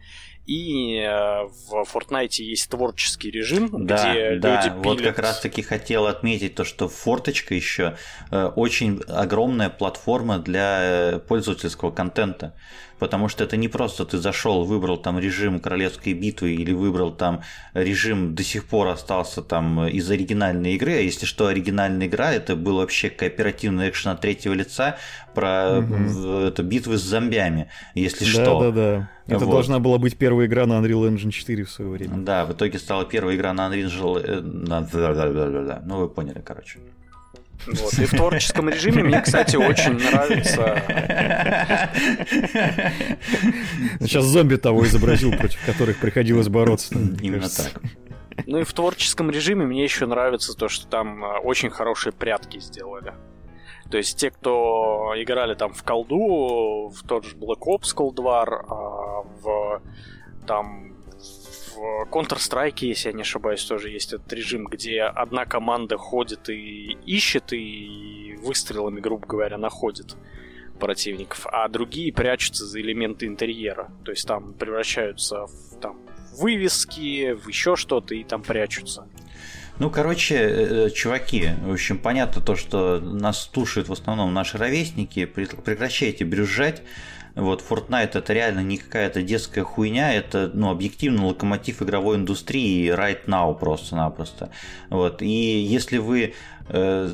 И 0.47 0.97
э, 0.99 1.45
в 1.47 1.87
Fortnite 1.91 2.43
есть 2.43 2.69
творческий 2.69 3.31
режим, 3.31 3.87
да, 3.87 3.97
где 3.97 4.37
да, 4.39 4.57
люди 4.57 4.69
пилят... 4.69 4.85
Вот 4.85 5.01
как 5.01 5.19
раз 5.19 5.41
таки 5.41 5.62
хотел 5.62 6.07
отметить 6.07 6.55
то, 6.55 6.65
что 6.65 6.89
форточка 6.89 7.55
еще 7.55 7.97
э, 8.31 8.47
очень 8.55 9.01
огромная 9.09 9.71
платформа 9.71 10.39
для 10.39 10.81
э, 10.83 11.19
пользовательского 11.21 11.93
контента 11.93 12.55
потому 12.99 13.29
что 13.29 13.45
это 13.45 13.57
не 13.57 13.69
просто 13.69 14.05
ты 14.05 14.19
зашел, 14.19 14.65
выбрал 14.65 14.97
там 14.97 15.19
режим 15.19 15.61
королевской 15.61 16.12
битвы 16.12 16.55
или 16.55 16.73
выбрал 16.73 17.12
там 17.12 17.43
режим 17.75 18.35
до 18.35 18.43
сих 18.43 18.65
пор 18.65 18.89
остался 18.89 19.43
там 19.43 19.87
из 19.87 20.11
оригинальной 20.11 20.75
игры, 20.75 20.93
а 20.93 21.01
если 21.01 21.27
что, 21.27 21.47
оригинальная 21.47 22.07
игра, 22.07 22.33
это 22.33 22.57
был 22.57 22.77
вообще 22.77 23.11
кооперативный 23.11 23.89
экшен 23.89 24.12
от 24.12 24.21
третьего 24.21 24.53
лица 24.55 24.97
про 25.35 25.79
угу. 25.79 25.95
это, 26.47 26.62
битвы 26.62 26.99
с 26.99 27.03
зомбями, 27.03 27.69
если 27.95 28.25
да, 28.25 28.31
что. 28.31 28.61
Да-да-да. 28.61 29.11
Это 29.27 29.47
вот. 29.47 29.53
должна 29.53 29.79
была 29.79 29.99
быть 29.99 30.19
первая 30.19 30.47
игра 30.47 30.66
на 30.66 30.75
Unreal 30.75 31.09
Engine 31.11 31.31
4 31.31 31.65
в 31.65 31.71
свое 31.71 31.91
время. 31.91 32.19
Да, 32.19 32.45
в 32.45 32.53
итоге 32.53 32.79
стала 32.79 33.05
первая 33.05 33.37
игра 33.37 33.53
на 33.53 33.69
Unreal... 33.69 34.21
Э. 34.23 35.81
Ну, 35.85 35.97
вы 35.97 36.09
поняли, 36.09 36.43
короче. 36.45 36.79
Вот. 37.66 37.98
И 37.98 38.05
в 38.05 38.10
творческом 38.10 38.68
режиме 38.68 39.02
мне, 39.02 39.20
кстати, 39.20 39.56
очень 39.56 39.93
нравится. 39.94 40.82
Сейчас 44.01 44.24
зомби 44.24 44.56
того 44.56 44.85
изобразил, 44.85 45.32
против 45.32 45.64
которых 45.64 45.98
приходилось 45.98 46.48
бороться. 46.48 46.94
Именно 46.94 47.48
так. 47.48 47.81
Ну 48.47 48.59
и 48.59 48.64
в 48.64 48.72
творческом 48.72 49.31
режиме 49.31 49.64
мне 49.64 49.85
еще 49.85 50.06
нравится 50.06 50.55
то, 50.55 50.68
что 50.68 50.86
там 50.89 51.24
а, 51.24 51.39
очень 51.39 51.70
хорошие 51.70 52.12
прятки 52.12 52.59
сделали. 52.59 53.14
То 53.90 53.97
есть 53.98 54.18
те, 54.18 54.31
кто 54.31 55.12
играли 55.16 55.55
там 55.55 55.72
в 55.72 55.82
колду, 55.85 56.89
в 56.89 57.02
тот 57.06 57.24
же 57.24 57.36
Black 57.36 57.60
Ops 57.60 57.94
Cold 57.94 58.16
War, 58.16 58.64
а 58.68 59.22
в 59.40 59.82
там 60.47 60.94
в 61.75 62.09
Counter-Strike, 62.11 62.79
если 62.81 63.09
я 63.09 63.15
не 63.15 63.23
ошибаюсь, 63.23 63.65
тоже 63.65 63.91
есть 63.91 64.13
этот 64.13 64.33
режим, 64.33 64.67
где 64.67 65.03
одна 65.03 65.45
команда 65.45 65.97
ходит 65.97 66.49
и 66.49 66.97
ищет, 67.07 67.53
и 67.53 68.37
выстрелами, 68.43 69.01
грубо 69.01 69.27
говоря, 69.27 69.59
находит 69.59 70.17
противников, 70.79 71.47
а 71.47 71.69
другие 71.69 72.13
прячутся 72.13 72.67
за 72.67 72.81
элементы 72.81 73.27
интерьера. 73.27 73.91
То 74.05 74.11
есть 74.11 74.27
там 74.27 74.55
превращаются 74.55 75.47
в 75.47 75.81
там, 75.81 75.99
вывески, 76.37 77.33
в 77.33 77.49
еще 77.49 77.77
что-то, 77.77 78.15
и 78.15 78.25
там 78.25 78.43
прячутся. 78.43 79.07
Ну, 79.79 79.91
короче, 79.91 80.37
э, 80.37 80.87
э, 80.87 80.91
чуваки, 80.91 81.51
в 81.65 81.73
общем, 81.73 81.99
понятно 81.99 82.41
то, 82.41 82.55
что 82.55 83.01
нас 83.01 83.51
слушают 83.53 83.89
в 83.89 83.93
основном 83.93 84.33
наши 84.33 84.57
ровесники. 84.57 85.25
Прекращайте 85.25 86.25
брюзжать. 86.25 86.83
Вот, 87.35 87.65
Fortnite 87.69 88.11
это 88.15 88.32
реально 88.32 88.61
не 88.61 88.77
какая-то 88.77 89.23
детская 89.23 89.65
хуйня, 89.65 90.12
это, 90.15 90.51
ну, 90.55 90.70
объективно 90.70 91.27
локомотив 91.27 91.82
игровой 91.82 92.16
индустрии 92.16 92.93
right 92.94 93.24
now 93.27 93.59
просто-напросто. 93.59 94.51
Вот, 94.89 95.20
и 95.20 95.27
если 95.27 95.98
вы 95.98 96.35
э, 96.69 97.11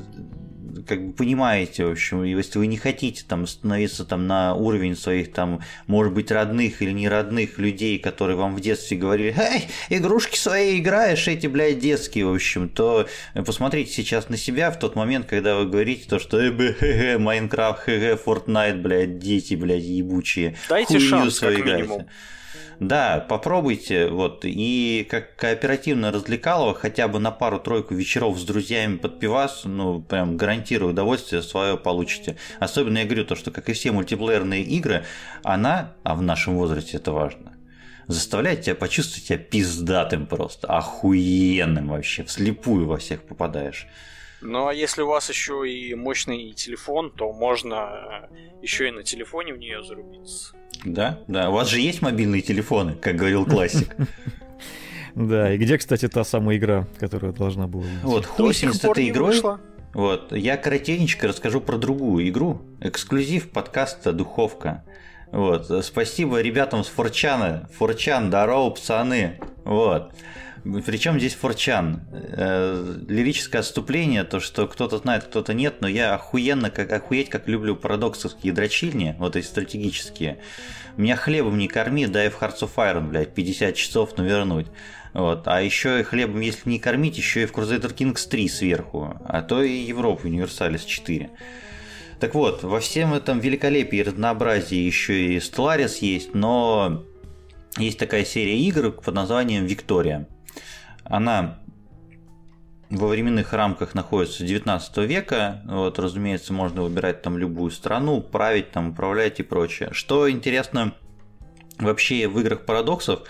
как 0.86 1.06
бы 1.06 1.12
понимаете, 1.12 1.86
в 1.86 1.92
общем, 1.92 2.22
если 2.22 2.58
вы 2.58 2.66
не 2.66 2.76
хотите 2.76 3.24
там 3.26 3.46
становиться 3.46 4.04
там 4.04 4.26
на 4.26 4.54
уровень 4.54 4.96
своих 4.96 5.32
там, 5.32 5.60
может 5.86 6.12
быть, 6.12 6.30
родных 6.30 6.82
или 6.82 6.90
не 6.90 7.08
родных 7.08 7.58
людей, 7.58 7.98
которые 7.98 8.36
вам 8.36 8.54
в 8.54 8.60
детстве 8.60 8.96
говорили, 8.96 9.34
эй, 9.38 9.68
игрушки 9.88 10.36
свои 10.36 10.78
играешь, 10.78 11.28
эти, 11.28 11.46
блядь, 11.46 11.78
детские, 11.78 12.26
в 12.26 12.34
общем, 12.34 12.68
то 12.68 13.06
посмотрите 13.34 13.92
сейчас 13.92 14.28
на 14.28 14.36
себя 14.36 14.70
в 14.70 14.78
тот 14.78 14.96
момент, 14.96 15.26
когда 15.26 15.56
вы 15.56 15.66
говорите 15.66 16.08
то, 16.08 16.18
что 16.18 16.38
э, 16.40 17.18
Майнкрафт, 17.18 17.84
хг, 17.84 18.20
Fortnite, 18.24 18.80
блядь, 18.80 19.18
дети, 19.18 19.54
блядь, 19.54 19.82
ебучие. 19.82 20.56
Дайте 20.68 20.98
шанс, 20.98 21.40
как 21.40 21.58
играете. 21.58 21.82
минимум. 21.82 22.06
Да, 22.80 23.26
попробуйте, 23.28 24.08
вот, 24.08 24.40
и 24.44 25.06
как 25.10 25.36
кооперативно 25.36 26.10
развлекалово, 26.10 26.72
хотя 26.72 27.08
бы 27.08 27.18
на 27.18 27.30
пару-тройку 27.30 27.94
вечеров 27.94 28.38
с 28.38 28.42
друзьями 28.42 28.96
под 28.96 29.20
пивас, 29.20 29.64
ну, 29.64 30.00
прям 30.00 30.38
гарантирую 30.38 30.92
удовольствие 30.92 31.42
свое 31.42 31.76
получите. 31.76 32.38
Особенно 32.58 32.96
я 32.96 33.04
говорю 33.04 33.26
то, 33.26 33.36
что, 33.36 33.50
как 33.50 33.68
и 33.68 33.74
все 33.74 33.92
мультиплеерные 33.92 34.62
игры, 34.62 35.04
она, 35.42 35.92
а 36.04 36.14
в 36.14 36.22
нашем 36.22 36.56
возрасте 36.56 36.96
это 36.96 37.12
важно, 37.12 37.52
заставляет 38.06 38.62
тебя 38.62 38.76
почувствовать 38.76 39.26
себя 39.26 39.36
пиздатым 39.36 40.26
просто, 40.26 40.66
охуенным 40.66 41.88
вообще, 41.88 42.24
вслепую 42.24 42.86
во 42.86 42.96
всех 42.96 43.24
попадаешь. 43.24 43.88
Ну 44.40 44.68
а 44.68 44.74
если 44.74 45.02
у 45.02 45.06
вас 45.06 45.28
еще 45.28 45.70
и 45.70 45.94
мощный 45.94 46.52
телефон, 46.52 47.10
то 47.10 47.32
можно 47.32 48.28
еще 48.62 48.88
и 48.88 48.90
на 48.90 49.02
телефоне 49.02 49.54
в 49.54 49.58
нее 49.58 49.82
зарубиться. 49.82 50.54
Да, 50.84 51.20
да. 51.28 51.50
У 51.50 51.52
вас 51.52 51.68
же 51.68 51.80
есть 51.80 52.02
мобильные 52.02 52.42
телефоны, 52.42 52.94
как 52.94 53.16
говорил 53.16 53.44
классик. 53.44 53.94
Да, 55.16 55.52
и 55.52 55.58
где, 55.58 55.76
кстати, 55.76 56.06
та 56.08 56.22
самая 56.22 56.56
игра, 56.56 56.86
которая 56.98 57.32
должна 57.32 57.66
была 57.66 57.82
быть? 57.82 58.02
Вот, 58.04 58.26
хуй 58.26 58.54
с 58.54 58.62
этой 58.62 59.08
игрой. 59.08 59.42
Вот, 59.92 60.30
я 60.30 60.56
коротенечко 60.56 61.26
расскажу 61.26 61.60
про 61.60 61.78
другую 61.78 62.28
игру. 62.28 62.62
Эксклюзив 62.80 63.50
подкаста 63.50 64.12
«Духовка». 64.12 64.84
Вот, 65.32 65.84
спасибо 65.84 66.40
ребятам 66.40 66.84
с 66.84 66.88
Форчана. 66.88 67.68
Форчан, 67.76 68.28
здорово, 68.28 68.70
пацаны. 68.70 69.40
Вот. 69.64 70.12
Причем 70.64 71.18
здесь 71.18 71.34
Форчан. 71.34 72.02
Э, 72.12 72.96
лирическое 73.08 73.60
отступление, 73.60 74.24
то, 74.24 74.40
что 74.40 74.66
кто-то 74.66 74.98
знает, 74.98 75.24
кто-то 75.24 75.54
нет, 75.54 75.80
но 75.80 75.88
я 75.88 76.14
охуенно, 76.14 76.70
как 76.70 76.92
охуеть, 76.92 77.30
как 77.30 77.48
люблю 77.48 77.76
парадоксовские 77.76 78.52
дрочильни, 78.52 79.14
вот 79.18 79.36
эти 79.36 79.46
стратегические. 79.46 80.38
Меня 80.96 81.16
хлебом 81.16 81.56
не 81.56 81.68
корми, 81.68 82.06
дай 82.06 82.28
в 82.28 82.40
Hearts 82.40 82.60
of 82.60 82.74
Iron, 82.76 83.08
блядь, 83.08 83.34
50 83.34 83.74
часов 83.74 84.18
навернуть. 84.18 84.66
Вот. 85.12 85.48
А 85.48 85.62
еще 85.62 86.00
и 86.00 86.02
хлебом, 86.02 86.40
если 86.40 86.68
не 86.68 86.78
кормить, 86.78 87.16
еще 87.16 87.42
и 87.42 87.46
в 87.46 87.52
Crusader 87.52 87.94
Kings 87.94 88.28
3 88.28 88.48
сверху, 88.48 89.16
а 89.24 89.42
то 89.42 89.62
и 89.62 89.72
Европа 89.72 90.26
Universalis 90.26 90.84
4. 90.86 91.30
Так 92.20 92.34
вот, 92.34 92.62
во 92.62 92.80
всем 92.80 93.14
этом 93.14 93.40
великолепии 93.40 93.98
и 93.98 94.02
разнообразии 94.02 94.76
еще 94.76 95.34
и 95.34 95.38
Stellaris 95.38 95.98
есть, 96.00 96.34
но 96.34 97.02
есть 97.78 97.98
такая 97.98 98.24
серия 98.24 98.58
игр 98.58 98.92
под 98.92 99.14
названием 99.14 99.64
Виктория. 99.64 100.28
Она 101.10 101.58
во 102.88 103.08
временных 103.08 103.52
рамках 103.52 103.94
находится 103.94 104.44
19 104.44 104.96
века. 104.98 105.62
Вот, 105.66 105.98
разумеется, 105.98 106.52
можно 106.52 106.82
выбирать 106.82 107.22
там 107.22 107.36
любую 107.36 107.72
страну, 107.72 108.20
править, 108.20 108.70
там, 108.70 108.90
управлять 108.90 109.40
и 109.40 109.42
прочее. 109.42 109.90
Что 109.92 110.30
интересно 110.30 110.94
вообще 111.78 112.28
в 112.28 112.38
играх 112.38 112.64
парадоксов, 112.64 113.22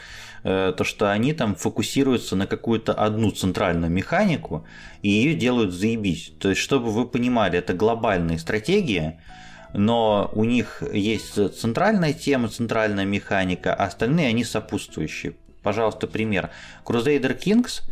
э, 0.45 0.75
то 0.77 0.85
что 0.85 1.11
они 1.11 1.33
там 1.33 1.55
фокусируются 1.55 2.37
на 2.37 2.47
какую-то 2.47 2.93
одну 2.93 3.31
центральную 3.31 3.91
механику 3.91 4.67
и 5.03 5.09
ее 5.09 5.35
делают 5.35 5.73
заебись. 5.73 6.33
То 6.39 6.51
есть, 6.51 6.61
чтобы 6.61 6.91
вы 6.91 7.07
понимали, 7.07 7.59
это 7.59 7.73
глобальные 7.73 8.39
стратегии, 8.39 9.21
но 9.73 10.31
у 10.35 10.45
них 10.45 10.83
есть 10.93 11.35
центральная 11.59 12.13
тема, 12.13 12.49
центральная 12.49 13.05
механика, 13.05 13.73
а 13.73 13.85
остальные 13.85 14.29
они 14.29 14.45
сопутствующие 14.45 15.35
пожалуйста, 15.63 16.07
пример. 16.07 16.51
Crusader 16.85 17.39
Kings 17.39 17.83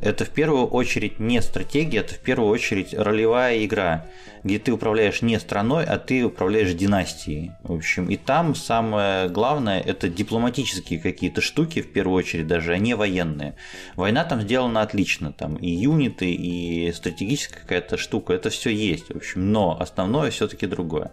это 0.00 0.24
в 0.24 0.30
первую 0.30 0.66
очередь 0.66 1.18
не 1.18 1.40
стратегия, 1.40 2.00
это 2.00 2.14
в 2.14 2.18
первую 2.18 2.50
очередь 2.50 2.92
ролевая 2.92 3.64
игра, 3.64 4.06
где 4.42 4.58
ты 4.58 4.72
управляешь 4.72 5.22
не 5.22 5.38
страной, 5.38 5.84
а 5.84 5.98
ты 5.98 6.24
управляешь 6.24 6.74
династией. 6.74 7.52
В 7.62 7.72
общем, 7.72 8.10
и 8.10 8.16
там 8.16 8.54
самое 8.54 9.28
главное 9.28 9.80
это 9.80 10.08
дипломатические 10.08 10.98
какие-то 10.98 11.40
штуки, 11.40 11.80
в 11.80 11.92
первую 11.92 12.16
очередь 12.16 12.46
даже, 12.46 12.72
а 12.72 12.78
не 12.78 12.94
военные. 12.94 13.54
Война 13.94 14.24
там 14.24 14.42
сделана 14.42 14.82
отлично, 14.82 15.32
там 15.32 15.56
и 15.56 15.70
юниты, 15.70 16.32
и 16.32 16.92
стратегическая 16.92 17.60
какая-то 17.60 17.96
штука, 17.96 18.34
это 18.34 18.50
все 18.50 18.70
есть, 18.70 19.08
в 19.08 19.16
общем, 19.16 19.52
но 19.52 19.80
основное 19.80 20.30
все-таки 20.30 20.66
другое. 20.66 21.12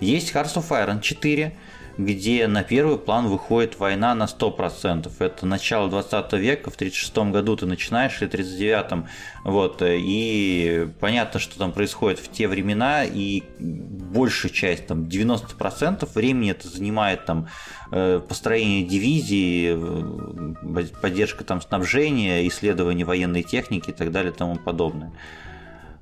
Есть 0.00 0.34
Hearts 0.34 0.56
of 0.56 0.68
Iron 0.70 1.00
4, 1.00 1.56
где 1.98 2.46
на 2.46 2.62
первый 2.62 2.98
план 2.98 3.28
выходит 3.28 3.78
война 3.78 4.14
на 4.14 4.24
100%. 4.24 5.10
Это 5.18 5.46
начало 5.46 5.88
20 5.88 6.32
века, 6.34 6.70
в 6.70 6.76
36 6.76 7.16
году 7.30 7.56
ты 7.56 7.66
начинаешь, 7.66 8.20
или 8.20 8.30
39-м. 8.30 9.06
Вот, 9.44 9.82
и 9.82 10.88
понятно, 11.00 11.40
что 11.40 11.58
там 11.58 11.72
происходит 11.72 12.18
в 12.18 12.30
те 12.30 12.48
времена, 12.48 13.04
и 13.04 13.42
большая 13.58 14.52
часть, 14.52 14.86
там 14.86 15.04
90% 15.04 16.08
времени 16.14 16.50
это 16.50 16.68
занимает 16.68 17.24
там 17.24 17.48
э, 17.92 18.20
построение 18.26 18.84
дивизии, 18.84 19.74
э, 19.74 20.90
поддержка 21.00 21.44
там 21.44 21.62
снабжения, 21.62 22.46
исследование 22.48 23.06
военной 23.06 23.42
техники 23.42 23.90
и 23.90 23.94
так 23.94 24.10
далее 24.12 24.32
и 24.32 24.36
тому 24.36 24.56
подобное. 24.56 25.12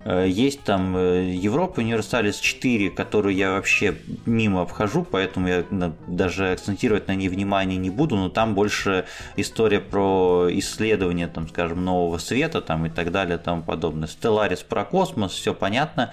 Э, 0.05 0.27
есть 0.29 0.63
там 0.65 0.97
э, 0.97 1.31
Европа 1.31 1.81
Universalis 1.81 2.41
4, 2.41 2.91
которую 2.91 3.35
я 3.35 3.53
вообще 3.53 3.97
мимо 4.27 4.63
обхожу, 4.63 5.05
поэтому 5.05 5.49
я 5.49 5.65
даже 6.07 6.53
акцентировать 6.53 7.09
на 7.09 7.15
ней 7.15 7.29
внимание 7.29 7.79
не 7.79 7.91
буду, 7.91 8.17
но 8.17 8.29
там 8.29 8.55
больше 8.55 9.07
история 9.37 9.81
про 9.81 10.49
исследование, 10.51 11.27
там, 11.27 11.49
скажем, 11.49 11.85
нового 11.85 12.19
света 12.19 12.61
там, 12.61 12.87
и 12.87 12.91
так 12.91 13.11
далее 13.11 13.39
тому 13.39 13.63
подобное. 13.63 14.09
Stellaris 14.09 14.65
про 14.67 14.85
космос, 14.85 15.33
все 15.33 15.55
понятно. 15.55 16.13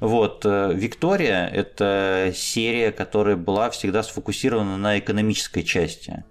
Вот, 0.00 0.42
э, 0.44 0.72
Виктория– 0.74 1.46
это 1.52 2.32
серия, 2.34 2.92
которая 2.92 3.34
была 3.34 3.68
всегда 3.70 4.04
сфокусирована 4.04 4.76
на 4.76 4.98
экономической 4.98 5.64
части. 5.64 6.22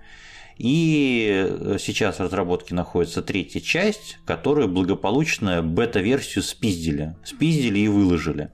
И 0.58 1.32
э, 1.32 1.78
сейчас 1.80 2.18
в 2.18 2.22
разработке 2.22 2.74
находится 2.74 3.22
третья 3.22 3.60
часть, 3.60 4.18
которую 4.26 4.68
благополучно 4.68 5.62
бета-версию 5.62 6.44
спиздили. 6.44 7.16
Спиздили 7.24 7.80
и 7.80 7.88
выложили. 7.88 8.52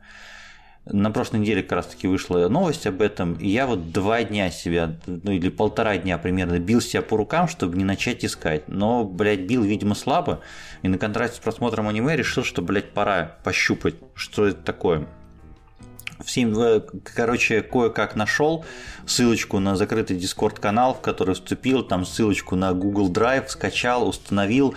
На 0.86 1.12
прошлой 1.12 1.40
неделе 1.40 1.64
как 1.64 1.72
раз 1.72 1.86
таки 1.88 2.08
вышла 2.08 2.50
новость 2.50 2.86
об 2.88 3.02
этом, 3.02 3.36
и 3.36 3.48
я 3.48 3.68
вот 3.68 3.94
два 3.94 4.22
дня 4.24 4.52
себя, 4.52 4.98
ну 5.06 5.32
или 5.32 5.48
полтора 5.48 5.98
дня 5.98 6.18
примерно, 6.18 6.60
бил 6.60 6.82
себя 6.82 7.02
по 7.02 7.16
рукам, 7.16 7.48
чтобы 7.48 7.78
не 7.78 7.86
начать 7.86 8.26
искать. 8.26 8.68
Но, 8.68 9.06
блядь, 9.06 9.42
бил, 9.42 9.64
видимо, 9.64 9.96
слабо, 9.96 10.42
и 10.82 10.90
на 10.90 10.98
контрасте 10.98 11.38
с 11.38 11.40
просмотром 11.40 11.88
аниме 11.88 12.18
решил, 12.18 12.44
что, 12.44 12.62
блядь, 12.62 12.92
пора 12.92 13.38
пощупать, 13.46 13.96
что 14.14 14.46
это 14.46 14.62
такое 14.62 15.08
всем, 16.26 16.84
короче, 17.04 17.62
кое-как 17.62 18.16
нашел 18.16 18.66
ссылочку 19.06 19.60
на 19.60 19.76
закрытый 19.76 20.18
Discord 20.18 20.60
канал, 20.60 20.94
в 20.94 21.02
который 21.02 21.36
вступил, 21.36 21.84
там 21.84 22.06
ссылочку 22.06 22.56
на 22.56 22.74
Google 22.74 23.12
Drive, 23.12 23.50
скачал, 23.50 24.08
установил, 24.08 24.76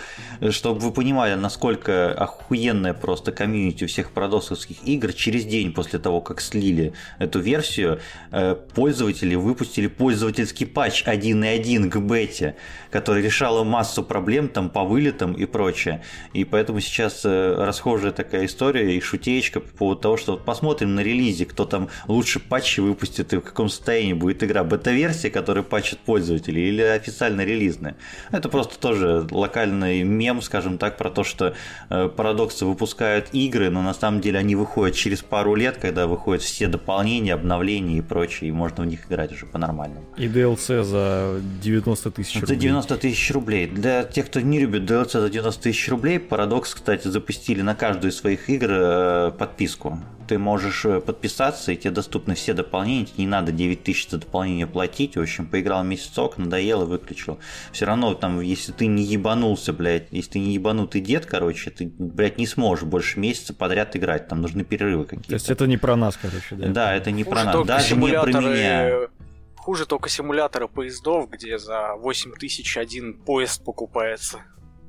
чтобы 0.50 0.80
вы 0.80 0.92
понимали, 0.92 1.34
насколько 1.34 2.12
охуенная 2.12 2.94
просто 2.94 3.32
комьюнити 3.32 3.86
всех 3.86 4.10
парадоксовских 4.10 4.82
игр. 4.84 5.12
Через 5.12 5.44
день 5.44 5.72
после 5.72 5.98
того, 5.98 6.20
как 6.20 6.40
слили 6.40 6.92
эту 7.18 7.40
версию, 7.40 8.00
э, 8.32 8.56
пользователи 8.74 9.34
выпустили 9.34 9.86
пользовательский 9.86 10.66
патч 10.66 11.04
1.1 11.04 11.88
к 11.90 11.96
бете, 11.98 12.56
который 12.90 13.22
решал 13.22 13.64
массу 13.64 14.02
проблем 14.02 14.48
там 14.48 14.70
по 14.70 14.84
вылетам 14.84 15.32
и 15.32 15.44
прочее. 15.46 16.02
И 16.32 16.44
поэтому 16.44 16.80
сейчас 16.80 17.22
э, 17.24 17.54
расхожая 17.58 18.12
такая 18.12 18.46
история 18.46 18.96
и 18.96 19.00
шутеечка 19.00 19.60
по 19.60 19.76
поводу 19.76 20.00
того, 20.00 20.16
что 20.16 20.36
посмотрим 20.36 20.94
на 20.94 21.00
релиз 21.00 21.35
релизе, 21.36 21.46
кто 21.46 21.64
там 21.64 21.88
лучше 22.08 22.40
патчи 22.40 22.80
выпустит 22.80 23.32
и 23.32 23.36
в 23.36 23.40
каком 23.40 23.68
состоянии 23.68 24.12
будет 24.12 24.42
игра. 24.42 24.64
Бета-версия, 24.64 25.30
которая 25.30 25.62
патчит 25.62 25.98
пользователи, 25.98 26.60
или 26.60 26.82
официально 26.82 27.42
релизная. 27.42 27.96
Это 28.32 28.48
просто 28.48 28.78
тоже 28.78 29.26
локальный 29.30 30.02
мем, 30.02 30.42
скажем 30.42 30.78
так, 30.78 30.96
про 30.96 31.10
то, 31.10 31.24
что 31.24 31.54
э, 31.90 32.08
парадоксы 32.08 32.64
выпускают 32.64 33.28
игры, 33.32 33.70
но 33.70 33.82
на 33.82 33.94
самом 33.94 34.20
деле 34.20 34.38
они 34.38 34.56
выходят 34.56 34.94
через 34.94 35.22
пару 35.22 35.54
лет, 35.54 35.76
когда 35.76 36.06
выходят 36.06 36.42
все 36.42 36.66
дополнения, 36.66 37.34
обновления 37.34 37.98
и 37.98 38.02
прочее, 38.02 38.50
и 38.50 38.52
можно 38.52 38.84
в 38.84 38.86
них 38.86 39.06
играть 39.06 39.32
уже 39.32 39.46
по-нормальному. 39.46 40.04
И 40.16 40.26
DLC 40.26 40.82
за 40.82 41.40
90 41.62 42.10
тысяч 42.10 42.34
рублей. 42.34 42.48
За 42.48 42.56
90 42.56 42.96
тысяч 42.96 43.30
рублей. 43.32 43.66
Для 43.66 44.04
тех, 44.04 44.26
кто 44.26 44.40
не 44.40 44.60
любит 44.60 44.90
DLC 44.90 45.20
за 45.20 45.30
90 45.30 45.62
тысяч 45.62 45.88
рублей, 45.88 46.18
Парадокс, 46.18 46.74
кстати, 46.74 47.08
запустили 47.08 47.62
на 47.62 47.74
каждую 47.74 48.12
из 48.12 48.16
своих 48.16 48.48
игр 48.48 48.68
э, 48.70 49.32
подписку. 49.38 49.98
Ты 50.28 50.38
можешь 50.38 50.82
подписаться 50.82 51.26
подписаться, 51.26 51.72
и 51.72 51.76
тебе 51.76 51.90
доступны 51.90 52.34
все 52.34 52.54
дополнения, 52.54 53.08
не 53.16 53.26
надо 53.26 53.52
9 53.52 53.82
тысяч 53.82 54.08
за 54.10 54.18
дополнение 54.18 54.66
платить, 54.66 55.16
в 55.16 55.20
общем, 55.20 55.46
поиграл 55.46 55.84
месяцок, 55.84 56.38
надоело, 56.38 56.84
выключил. 56.84 57.38
Все 57.72 57.86
равно 57.86 58.14
там, 58.14 58.40
если 58.40 58.72
ты 58.72 58.86
не 58.86 59.02
ебанулся, 59.02 59.72
блядь, 59.72 60.08
если 60.10 60.32
ты 60.32 60.38
не 60.38 60.54
ебанутый 60.54 61.00
дед, 61.00 61.26
короче, 61.26 61.70
ты, 61.70 61.86
блядь, 61.98 62.38
не 62.38 62.46
сможешь 62.46 62.84
больше 62.84 63.18
месяца 63.18 63.54
подряд 63.54 63.96
играть, 63.96 64.28
там 64.28 64.40
нужны 64.40 64.64
перерывы 64.64 65.04
какие-то. 65.04 65.28
То 65.28 65.34
есть 65.34 65.50
это 65.50 65.66
не 65.66 65.76
про 65.76 65.96
нас, 65.96 66.16
короче, 66.16 66.54
да? 66.54 66.68
Да, 66.68 66.94
это 66.94 67.10
не 67.10 67.24
Хуже 67.24 67.34
про 67.34 67.44
нас, 67.44 67.66
даже 67.66 67.96
не 67.96 68.12
про 68.12 68.40
меня. 68.40 69.08
Хуже 69.56 69.86
только 69.86 70.08
симуляторы 70.08 70.68
поездов, 70.68 71.28
где 71.30 71.58
за 71.58 71.94
8 71.96 72.32
тысяч 72.38 72.76
один 72.76 73.14
поезд 73.14 73.64
покупается. 73.64 74.38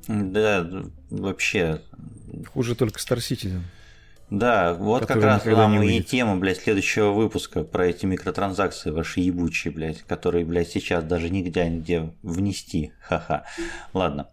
Да, 0.06 0.68
вообще. 1.10 1.80
Хуже 2.52 2.76
только 2.76 3.00
Star 3.00 3.18
Citizen. 3.18 3.62
Да, 4.30 4.74
вот 4.74 5.06
как 5.06 5.22
раз 5.22 5.46
вам 5.46 5.82
и 5.82 6.02
тема, 6.02 6.36
блядь, 6.36 6.58
следующего 6.58 7.12
выпуска 7.12 7.64
про 7.64 7.86
эти 7.86 8.04
микротранзакции 8.04 8.90
ваши 8.90 9.20
ебучие, 9.20 9.72
блядь, 9.72 10.02
которые, 10.02 10.44
блядь, 10.44 10.68
сейчас 10.68 11.04
даже 11.04 11.30
нигде 11.30 11.68
нигде 11.68 12.12
внести. 12.22 12.92
Ха-ха. 13.00 13.44
Ладно. 13.94 14.28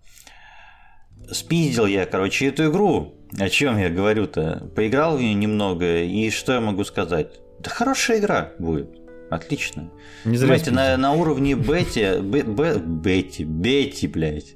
Спиздил 1.32 1.86
я, 1.86 2.06
короче, 2.06 2.48
эту 2.48 2.70
игру. 2.70 3.16
О 3.40 3.50
чем 3.50 3.78
я 3.78 3.90
говорю-то? 3.90 4.70
Поиграл 4.76 5.18
в 5.18 5.22
нее 5.22 5.34
немного, 5.34 6.04
и 6.04 6.30
что 6.30 6.54
я 6.54 6.62
могу 6.62 6.84
сказать? 6.84 7.40
Да 7.60 7.70
хорошая 7.70 8.20
игра 8.20 8.52
будет. 8.60 8.90
Отлично. 9.30 9.90
Не 10.24 10.38
зря 10.38 10.48
Знаете, 10.48 10.72
на, 10.72 10.98
на 10.98 11.14
уровне 11.14 11.56
Бетти, 11.56 12.20
Бетти, 12.22 13.44
Бетти, 13.44 14.08
блядь. 14.08 14.56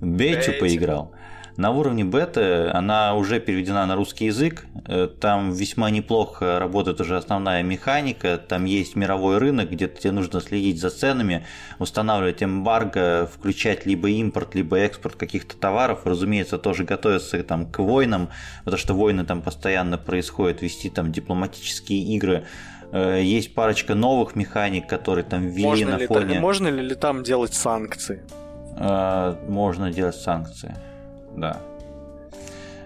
Бетю 0.00 0.52
поиграл. 0.58 1.14
На 1.56 1.70
уровне 1.70 2.02
беты 2.02 2.68
она 2.68 3.14
уже 3.14 3.38
переведена 3.38 3.84
на 3.84 3.94
русский 3.94 4.26
язык. 4.26 4.64
Э, 4.86 5.06
там 5.06 5.52
весьма 5.52 5.90
неплохо 5.90 6.58
работает 6.58 7.00
уже 7.00 7.16
основная 7.16 7.62
механика. 7.62 8.38
Там 8.38 8.64
есть 8.64 8.96
мировой 8.96 9.38
рынок, 9.38 9.70
где 9.70 9.86
тебе 9.86 10.12
нужно 10.12 10.40
следить 10.40 10.80
за 10.80 10.88
ценами, 10.88 11.44
устанавливать 11.78 12.42
эмбарго, 12.42 13.28
включать 13.32 13.84
либо 13.84 14.08
импорт, 14.08 14.54
либо 14.54 14.78
экспорт 14.78 15.16
каких-то 15.16 15.56
товаров. 15.56 16.00
Разумеется, 16.04 16.58
тоже 16.58 16.84
готовиться 16.84 17.42
там, 17.42 17.70
к 17.70 17.80
войнам, 17.80 18.30
потому 18.64 18.78
что 18.78 18.94
войны 18.94 19.24
там 19.24 19.42
постоянно 19.42 19.98
происходят, 19.98 20.62
вести 20.62 20.88
там 20.88 21.12
дипломатические 21.12 22.00
игры. 22.16 22.46
Э, 22.92 23.20
есть 23.22 23.54
парочка 23.54 23.94
новых 23.94 24.36
механик, 24.36 24.88
которые 24.88 25.24
там 25.24 25.48
ввели 25.48 25.64
можно 25.64 25.90
на 25.90 25.96
ли 25.98 26.06
фоне... 26.06 26.40
можно 26.40 26.68
ли 26.68 26.94
там 26.94 27.22
делать 27.22 27.52
санкции? 27.52 28.22
Э, 28.78 29.36
можно 29.48 29.92
делать 29.92 30.16
санкции 30.16 30.74
да. 31.36 31.60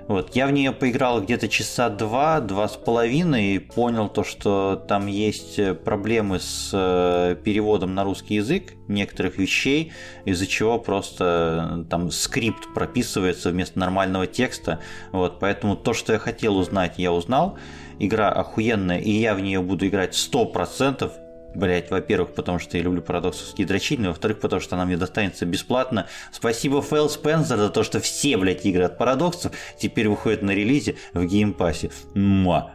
Вот, 0.09 0.36
я 0.36 0.47
в 0.47 0.52
нее 0.52 0.70
поиграл 0.70 1.20
где-то 1.20 1.48
часа 1.48 1.89
два, 1.89 2.40
два 2.40 2.68
с 2.68 2.77
половиной, 2.77 3.56
и 3.56 3.59
понял 3.59 4.09
то, 4.09 4.23
что 4.23 4.81
там 4.86 5.09
есть 5.09 5.59
э, 5.59 5.74
проблемы 5.74 6.39
с 6.39 6.70
э, 6.73 7.35
переводом 7.43 7.97
на 7.97 8.05
русский 8.05 8.36
язык 8.36 8.74
некоторых 8.86 9.36
вещей, 9.36 9.93
из-за 10.24 10.47
чего 10.47 10.78
просто 10.78 11.81
э, 11.81 11.90
там 11.90 12.12
скрипт 12.12 12.73
прописывается 12.73 13.51
вместо 13.51 13.81
нормального 13.81 14.28
текста. 14.28 14.78
Вот, 15.10 15.40
поэтому 15.40 15.74
то, 15.74 15.93
что 15.93 16.12
я 16.12 16.20
хотел 16.20 16.56
узнать, 16.56 16.94
я 16.98 17.12
узнал. 17.12 17.59
Игра 17.98 18.28
охуенная, 18.28 18.98
и 18.98 19.10
я 19.10 19.35
в 19.35 19.40
нее 19.40 19.60
буду 19.60 19.89
играть 19.89 20.14
100%, 20.14 21.10
Блять, 21.57 21.91
во-первых, 21.91 22.35
потому 22.35 22.59
что 22.59 22.77
я 22.77 22.83
люблю 22.83 23.01
парадоксовские 23.01 23.66
дрочильни, 23.66 24.09
во-вторых, 24.09 24.41
потому 24.41 24.61
что 24.61 24.77
она 24.77 24.85
мне 24.85 24.99
достанется 24.99 25.47
бесплатно. 25.47 26.07
Спасибо 26.31 26.83
Фил 26.83 27.09
Спенсер 27.09 27.57
за 27.57 27.70
то, 27.70 27.83
что 27.83 27.99
все, 27.99 28.37
блядь, 28.37 28.66
игры 28.66 28.85
от 28.85 28.99
парадоксов 28.99 29.53
теперь 29.78 30.07
выходят 30.11 30.43
на 30.43 30.51
релизе 30.51 30.97
в 31.15 31.24
Game 31.24 31.51
Pass 31.51 31.77
е. 31.77 31.91
Муа. 32.15 32.73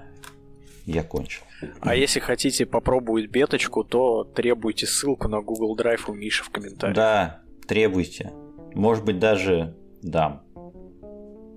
Я 0.88 1.04
кончил. 1.04 1.44
А 1.82 1.94
если 1.96 2.20
хотите 2.20 2.66
попробовать 2.66 3.30
беточку, 3.30 3.84
то 3.84 4.24
требуйте 4.24 4.88
ссылку 4.88 5.28
на 5.28 5.42
Google 5.42 5.78
Drive 5.78 6.02
у 6.08 6.14
Миши 6.14 6.44
в 6.44 6.50
комментариях. 6.50 6.96
Да, 6.96 7.42
требуйте. 7.68 8.32
Может 8.74 9.06
быть, 9.06 9.20
даже 9.20 9.76
дам. 10.02 10.42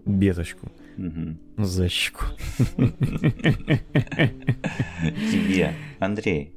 Беточку. 0.04 0.68
Угу. 0.98 1.64
Защику. 1.64 2.26
Тебе, 5.32 5.72
Андрей, 5.98 6.53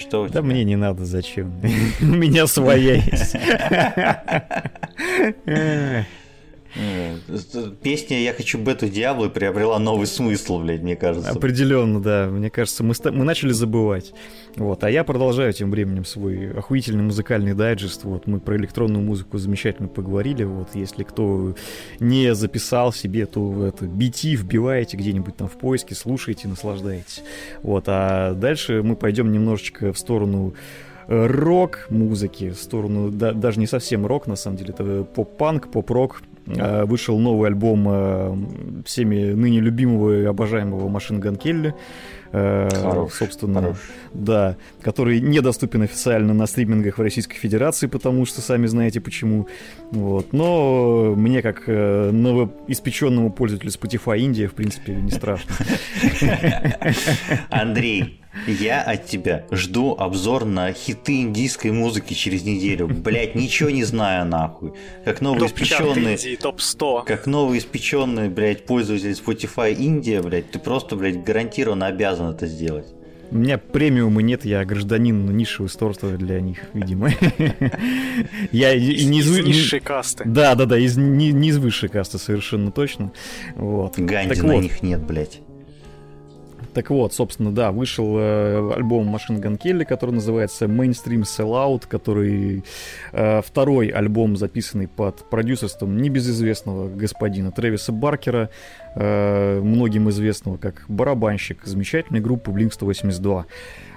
что 0.00 0.22
у 0.22 0.26
да 0.26 0.32
тебя? 0.32 0.42
мне 0.42 0.64
не 0.64 0.76
надо, 0.76 1.04
зачем? 1.04 1.52
У 2.00 2.04
меня 2.04 2.46
своя 2.46 2.94
есть. 2.94 3.36
Э, 6.76 7.16
песня 7.82 8.20
«Я 8.20 8.32
хочу 8.32 8.58
бету 8.58 8.88
Диабло» 8.88 9.28
приобрела 9.28 9.78
новый 9.78 10.06
смысл, 10.06 10.60
блядь, 10.60 10.82
мне 10.82 10.96
кажется. 10.96 11.30
Определенно, 11.30 12.00
да. 12.00 12.28
Мне 12.30 12.50
кажется, 12.50 12.84
мы, 12.84 12.94
мы 13.04 13.24
начали 13.24 13.52
забывать. 13.52 14.12
Вот. 14.56 14.84
А 14.84 14.90
я 14.90 15.04
продолжаю 15.04 15.52
тем 15.52 15.70
временем 15.70 16.04
свой 16.04 16.52
охуительный 16.52 17.02
музыкальный 17.02 17.54
дайджест. 17.54 18.04
Вот. 18.04 18.26
Мы 18.26 18.40
про 18.40 18.56
электронную 18.56 19.02
музыку 19.02 19.38
замечательно 19.38 19.88
поговорили. 19.88 20.44
Вот. 20.44 20.68
Если 20.74 21.02
кто 21.02 21.56
не 21.98 22.34
записал 22.34 22.92
себе, 22.92 23.26
то 23.26 23.66
это 23.66 23.86
BT 23.86 24.36
вбиваете 24.36 24.96
где-нибудь 24.96 25.36
там 25.36 25.48
в 25.48 25.58
поиске, 25.58 25.94
слушайте, 25.94 26.46
наслаждаетесь. 26.46 27.22
Вот. 27.62 27.84
А 27.88 28.34
дальше 28.34 28.82
мы 28.82 28.94
пойдем 28.96 29.32
немножечко 29.32 29.92
в 29.92 29.98
сторону 29.98 30.54
э, 31.08 31.26
рок-музыки, 31.26 32.50
в 32.50 32.58
сторону, 32.58 33.10
да, 33.10 33.32
даже 33.32 33.58
не 33.58 33.66
совсем 33.66 34.06
рок, 34.06 34.26
на 34.26 34.36
самом 34.36 34.56
деле, 34.56 34.70
это 34.70 35.04
поп-панк, 35.04 35.70
поп-рок, 35.70 36.22
Э, 36.22 36.29
вышел 36.46 37.18
новый 37.18 37.48
альбом 37.48 37.86
э, 37.88 38.82
всеми 38.84 39.32
ныне 39.32 39.60
любимого 39.60 40.22
и 40.22 40.24
обожаемого 40.24 40.88
Машин 40.88 41.20
Ган 41.20 41.36
Келли. 41.36 41.74
Э, 42.32 42.68
хорош, 42.72 43.14
собственно, 43.14 43.60
хорош. 43.60 43.76
да, 44.14 44.56
который 44.82 45.20
недоступен 45.20 45.82
официально 45.82 46.32
на 46.32 46.46
стримингах 46.46 46.98
в 46.98 47.02
Российской 47.02 47.36
Федерации, 47.36 47.86
потому 47.86 48.24
что 48.26 48.40
сами 48.40 48.66
знаете 48.66 49.00
почему. 49.00 49.48
Вот. 49.90 50.32
Но 50.32 51.14
мне, 51.16 51.42
как 51.42 51.66
новоиспеченному 51.66 53.32
пользователю 53.32 53.70
Spotify 53.70 54.20
Индия, 54.20 54.48
в 54.48 54.54
принципе, 54.54 54.94
не 54.94 55.10
страшно. 55.10 55.54
Андрей, 57.50 58.20
я 58.46 58.80
от 58.82 59.06
тебя 59.06 59.44
жду 59.50 59.96
обзор 59.98 60.44
на 60.44 60.72
хиты 60.72 61.22
индийской 61.22 61.72
музыки 61.72 62.14
через 62.14 62.44
неделю. 62.44 62.86
Блять, 62.86 63.34
ничего 63.34 63.70
не 63.70 63.84
знаю 63.84 64.24
нахуй. 64.26 64.72
Как 65.04 65.20
новоиспеченный... 65.20 66.36
Топ-100. 66.36 67.04
Как 67.06 67.26
новоиспеченный, 67.26 68.28
блядь, 68.28 68.66
пользователь 68.66 69.10
Spotify 69.10 69.74
Индия, 69.74 70.22
блядь, 70.22 70.50
ты 70.50 70.58
просто, 70.58 70.94
блядь, 70.94 71.24
гарантированно 71.24 71.86
обязан 71.86 72.19
это 72.28 72.46
сделать. 72.46 72.86
У 73.30 73.36
меня 73.36 73.58
премиума 73.58 74.22
нет, 74.22 74.44
я 74.44 74.64
гражданин 74.64 75.36
низшего 75.36 75.68
сорта 75.68 76.08
для 76.16 76.40
них, 76.40 76.58
видимо. 76.74 77.10
Я 78.50 78.76
не 78.76 79.20
из 79.20 79.38
низшей 79.38 79.78
касты. 79.78 80.24
Да, 80.26 80.56
да, 80.56 80.66
да, 80.66 80.76
из 80.76 80.96
не 80.96 81.30
из 81.30 81.58
высшей 81.58 81.88
касты 81.88 82.18
совершенно 82.18 82.72
точно. 82.72 83.12
Вот. 83.54 83.96
Ганди 83.98 84.42
на 84.42 84.56
них 84.56 84.82
нет, 84.82 85.00
блядь. 85.02 85.40
Так 86.72 86.90
вот, 86.90 87.12
собственно, 87.12 87.52
да, 87.52 87.72
вышел 87.72 88.16
э, 88.18 88.72
альбом 88.74 89.14
Machine 89.14 89.40
Gun 89.40 89.58
Kelly, 89.58 89.84
который 89.84 90.12
называется 90.12 90.66
Mainstream 90.66 91.22
Sellout, 91.22 91.84
который 91.88 92.64
э, 93.12 93.42
второй 93.42 93.88
альбом, 93.88 94.36
записанный 94.36 94.86
под 94.86 95.28
продюсерством 95.28 95.96
небезызвестного 96.00 96.88
господина 96.88 97.50
Трэвиса 97.50 97.92
Баркера, 97.92 98.50
э, 98.94 99.60
многим 99.60 100.10
известного 100.10 100.56
как 100.58 100.84
барабанщик 100.88 101.64
замечательной 101.64 102.20
группы 102.20 102.50
Blink-182. 102.52 103.44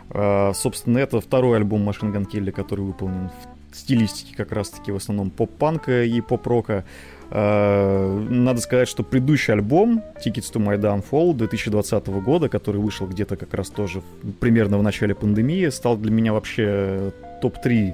Э, 0.09 0.51
собственно, 0.55 0.97
это 0.97 1.21
второй 1.21 1.57
альбом 1.57 1.87
Machine 1.87 2.11
Gun 2.13 2.25
Kelly, 2.31 2.51
который 2.51 2.85
выполнен 2.85 3.29
в 3.71 3.75
стилистике 3.75 4.35
как 4.35 4.51
раз-таки 4.51 4.91
в 4.91 4.95
основном 4.95 5.29
поп-панка 5.29 6.03
и 6.03 6.21
поп-рока. 6.21 6.73
Э, 6.73 7.12
надо 7.33 8.61
сказать, 8.61 8.87
что 8.87 9.03
предыдущий 9.03 9.53
альбом 9.53 10.03
Tickets 10.23 10.53
to 10.53 10.63
My 10.63 10.77
Downfall 10.79 11.33
2020 11.33 12.07
года, 12.07 12.47
который 12.47 12.79
вышел 12.79 13.07
где-то 13.07 13.37
как 13.37 13.55
раз 13.55 13.69
тоже 13.69 14.03
примерно 14.39 14.77
в 14.77 14.83
начале 14.83 15.15
пандемии, 15.15 15.67
стал 15.69 15.97
для 15.97 16.11
меня 16.11 16.31
вообще 16.31 17.11
топ-3 17.41 17.93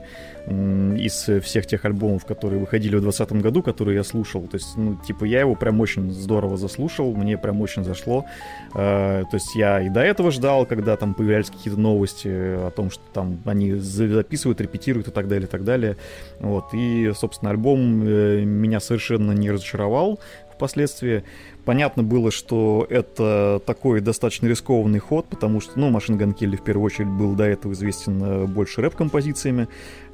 из 0.50 1.30
всех 1.44 1.68
тех 1.68 1.86
альбомов, 1.86 2.26
которые 2.26 2.60
выходили 2.60 2.96
в 2.96 3.02
2020 3.02 3.44
году, 3.44 3.62
которые 3.62 3.98
я 3.98 4.04
слушал. 4.04 4.48
То 4.48 4.56
есть, 4.56 4.76
ну, 4.78 4.96
типа, 4.96 5.26
я 5.26 5.42
его 5.42 5.56
прям 5.56 5.80
очень 5.80 6.12
здорово 6.12 6.58
заслушал, 6.58 7.14
мне 7.16 7.38
прям 7.38 7.62
очень 7.62 7.84
зашло. 7.84 8.26
Э, 8.74 9.24
то 9.30 9.36
есть 9.36 9.56
я 9.56 9.82
и 9.82 9.90
до 9.90 10.02
этого 10.02 10.32
ждал, 10.32 10.66
когда 10.66 10.96
там 10.98 11.14
появлялись 11.14 11.50
какие-то 11.50 11.80
новости 11.80 12.28
о 12.28 12.72
том, 12.72 12.90
что 12.90 13.04
там 13.14 13.40
они 13.46 13.76
записывают, 13.76 14.62
репетируют 14.62 15.08
и 15.08 15.12
так 15.12 15.28
далее, 15.28 15.48
и 15.48 15.52
так 15.52 15.64
далее. 15.64 15.98
Вот. 16.40 16.74
И, 16.74 17.12
собственно, 17.16 17.52
альбом 17.52 18.04
э, 18.04 18.42
меня 18.44 18.80
совершенно 18.80 19.32
не 19.32 19.52
разочаровал 19.52 20.20
впоследствии. 20.60 21.24
Понятно 21.66 22.04
было, 22.04 22.32
что 22.32 22.88
это 22.90 23.62
такой 23.66 24.02
достаточно 24.02 24.48
рискованный 24.48 25.00
ход, 25.00 25.28
потому 25.28 25.62
что, 25.62 25.80
ну, 25.80 25.90
Машин 25.90 26.18
Ган 26.18 26.34
в 26.34 26.64
первую 26.64 26.86
очередь 26.86 27.10
был 27.10 27.34
до 27.36 27.44
этого 27.44 27.74
известен 27.74 28.24
э, 28.24 28.46
больше 28.46 28.82
рэп-композициями, 28.82 29.68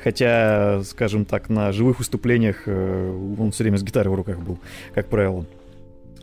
хотя, 0.03 0.81
скажем 0.83 1.25
так, 1.25 1.49
на 1.49 1.71
живых 1.71 1.99
выступлениях 1.99 2.63
э, 2.65 3.35
он 3.39 3.51
все 3.51 3.63
время 3.63 3.77
с 3.77 3.83
гитарой 3.83 4.11
в 4.11 4.15
руках 4.15 4.39
был, 4.39 4.59
как 4.93 5.07
правило. 5.07 5.45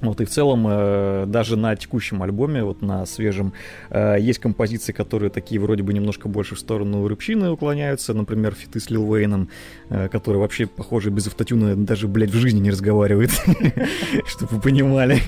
Вот, 0.02 0.20
и 0.20 0.24
в 0.24 0.30
целом, 0.30 0.66
э, 0.68 1.24
даже 1.28 1.56
на 1.56 1.76
текущем 1.76 2.22
альбоме, 2.24 2.64
вот 2.64 2.82
на 2.82 3.06
свежем, 3.06 3.52
э, 3.88 4.16
есть 4.18 4.40
композиции, 4.40 4.92
которые 4.92 5.30
такие 5.30 5.60
вроде 5.60 5.84
бы 5.84 5.94
немножко 5.94 6.28
больше 6.28 6.56
в 6.56 6.58
сторону 6.58 7.06
рыбчины 7.06 7.50
уклоняются, 7.50 8.12
например, 8.12 8.52
фиты 8.54 8.80
с 8.80 8.90
Лил 8.90 9.08
Уэйном, 9.08 9.48
э, 9.90 10.08
который 10.08 10.38
вообще, 10.38 10.66
похоже, 10.66 11.10
без 11.10 11.28
автотюна 11.28 11.76
даже, 11.76 12.08
блядь, 12.08 12.30
в 12.30 12.36
жизни 12.36 12.58
не 12.58 12.72
разговаривает, 12.72 13.30
чтобы 14.26 14.56
вы 14.56 14.60
понимали. 14.60 15.20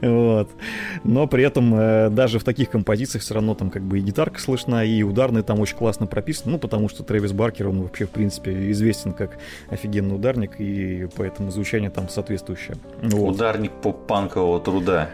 Вот. 0.00 0.50
Но 1.04 1.26
при 1.26 1.44
этом 1.44 2.14
даже 2.14 2.38
в 2.38 2.44
таких 2.44 2.70
композициях 2.70 3.22
все 3.22 3.34
равно 3.34 3.54
там 3.54 3.70
как 3.70 3.82
бы 3.82 3.98
и 3.98 4.02
гитарка 4.02 4.40
слышна, 4.40 4.84
и 4.84 5.02
ударные 5.02 5.42
там 5.42 5.60
очень 5.60 5.76
классно 5.76 6.06
прописаны, 6.06 6.52
ну, 6.52 6.58
потому 6.58 6.88
что 6.88 7.02
Трэвис 7.02 7.32
Баркер, 7.32 7.68
он 7.68 7.82
вообще, 7.82 8.06
в 8.06 8.10
принципе, 8.10 8.70
известен 8.70 9.12
как 9.12 9.36
офигенный 9.68 10.16
ударник, 10.16 10.52
и 10.58 11.06
поэтому 11.16 11.50
звучание 11.50 11.90
там 11.90 12.08
соответствующее. 12.08 12.76
Ударник 13.02 13.72
поп 13.82 14.05
панкового 14.06 14.60
труда. 14.60 15.10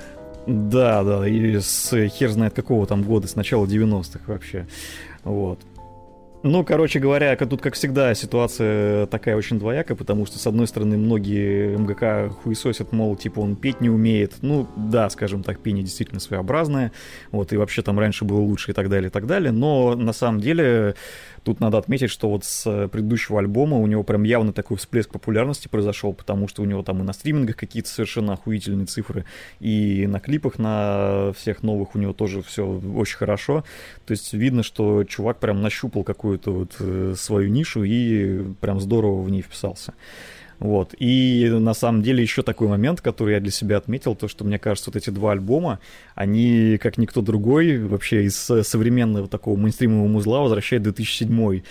Да, 0.46 1.04
да, 1.04 1.28
и 1.28 1.58
с 1.60 2.08
хер 2.08 2.30
знает 2.30 2.54
какого 2.54 2.86
там 2.86 3.02
года, 3.02 3.28
с 3.28 3.36
начала 3.36 3.64
90-х 3.64 4.20
вообще. 4.26 4.66
Вот. 5.24 5.60
Ну, 6.44 6.64
короче 6.64 6.98
говоря, 6.98 7.36
тут, 7.36 7.62
как 7.62 7.74
всегда, 7.74 8.12
ситуация 8.14 9.06
такая 9.06 9.36
очень 9.36 9.60
двоякая, 9.60 9.96
потому 9.96 10.26
что, 10.26 10.40
с 10.40 10.46
одной 10.48 10.66
стороны, 10.66 10.96
многие 10.98 11.76
МГК 11.76 12.30
хуесосят, 12.42 12.90
мол, 12.90 13.14
типа, 13.14 13.38
он 13.38 13.54
петь 13.54 13.80
не 13.80 13.88
умеет. 13.88 14.34
Ну, 14.42 14.66
да, 14.76 15.08
скажем 15.10 15.44
так, 15.44 15.60
пение 15.60 15.84
действительно 15.84 16.18
своеобразное, 16.18 16.90
вот, 17.30 17.52
и 17.52 17.56
вообще 17.56 17.82
там 17.82 17.96
раньше 17.96 18.24
было 18.24 18.40
лучше 18.40 18.72
и 18.72 18.74
так 18.74 18.88
далее, 18.88 19.08
и 19.08 19.12
так 19.12 19.26
далее, 19.26 19.52
но 19.52 19.94
на 19.94 20.12
самом 20.12 20.40
деле 20.40 20.96
Тут 21.44 21.58
надо 21.60 21.78
отметить, 21.78 22.10
что 22.10 22.30
вот 22.30 22.44
с 22.44 22.66
э, 22.66 22.88
предыдущего 22.88 23.40
альбома 23.40 23.78
у 23.78 23.86
него 23.86 24.04
прям 24.04 24.22
явно 24.22 24.52
такой 24.52 24.76
всплеск 24.76 25.10
популярности 25.10 25.66
произошел, 25.66 26.12
потому 26.12 26.46
что 26.46 26.62
у 26.62 26.64
него 26.64 26.82
там 26.82 27.00
и 27.00 27.02
на 27.02 27.12
стримингах 27.12 27.56
какие-то 27.56 27.88
совершенно 27.88 28.34
охуительные 28.34 28.86
цифры, 28.86 29.24
и 29.58 30.06
на 30.06 30.20
клипах 30.20 30.58
на 30.58 31.32
всех 31.36 31.62
новых 31.62 31.94
у 31.94 31.98
него 31.98 32.12
тоже 32.12 32.42
все 32.42 32.66
очень 32.66 33.16
хорошо. 33.16 33.64
То 34.06 34.12
есть 34.12 34.32
видно, 34.32 34.62
что 34.62 35.02
чувак 35.04 35.40
прям 35.40 35.62
нащупал 35.62 36.04
какую-то 36.04 36.52
вот 36.52 36.76
э, 36.78 37.14
свою 37.16 37.48
нишу 37.48 37.82
и 37.82 38.44
прям 38.60 38.80
здорово 38.80 39.22
в 39.22 39.30
ней 39.30 39.42
вписался. 39.42 39.94
Вот. 40.62 40.94
И 40.96 41.48
на 41.50 41.74
самом 41.74 42.02
деле 42.02 42.22
еще 42.22 42.44
такой 42.44 42.68
момент, 42.68 43.00
который 43.00 43.34
я 43.34 43.40
для 43.40 43.50
себя 43.50 43.78
отметил, 43.78 44.14
то, 44.14 44.28
что 44.28 44.44
мне 44.44 44.60
кажется, 44.60 44.90
вот 44.90 44.96
эти 44.96 45.10
два 45.10 45.32
альбома, 45.32 45.80
они, 46.14 46.78
как 46.80 46.98
никто 46.98 47.20
другой, 47.20 47.78
вообще 47.78 48.22
из 48.22 48.36
современного 48.36 49.26
такого 49.26 49.56
мейнстримового 49.56 50.06
музла 50.06 50.40
возвращают 50.40 50.84
2007 50.84 51.62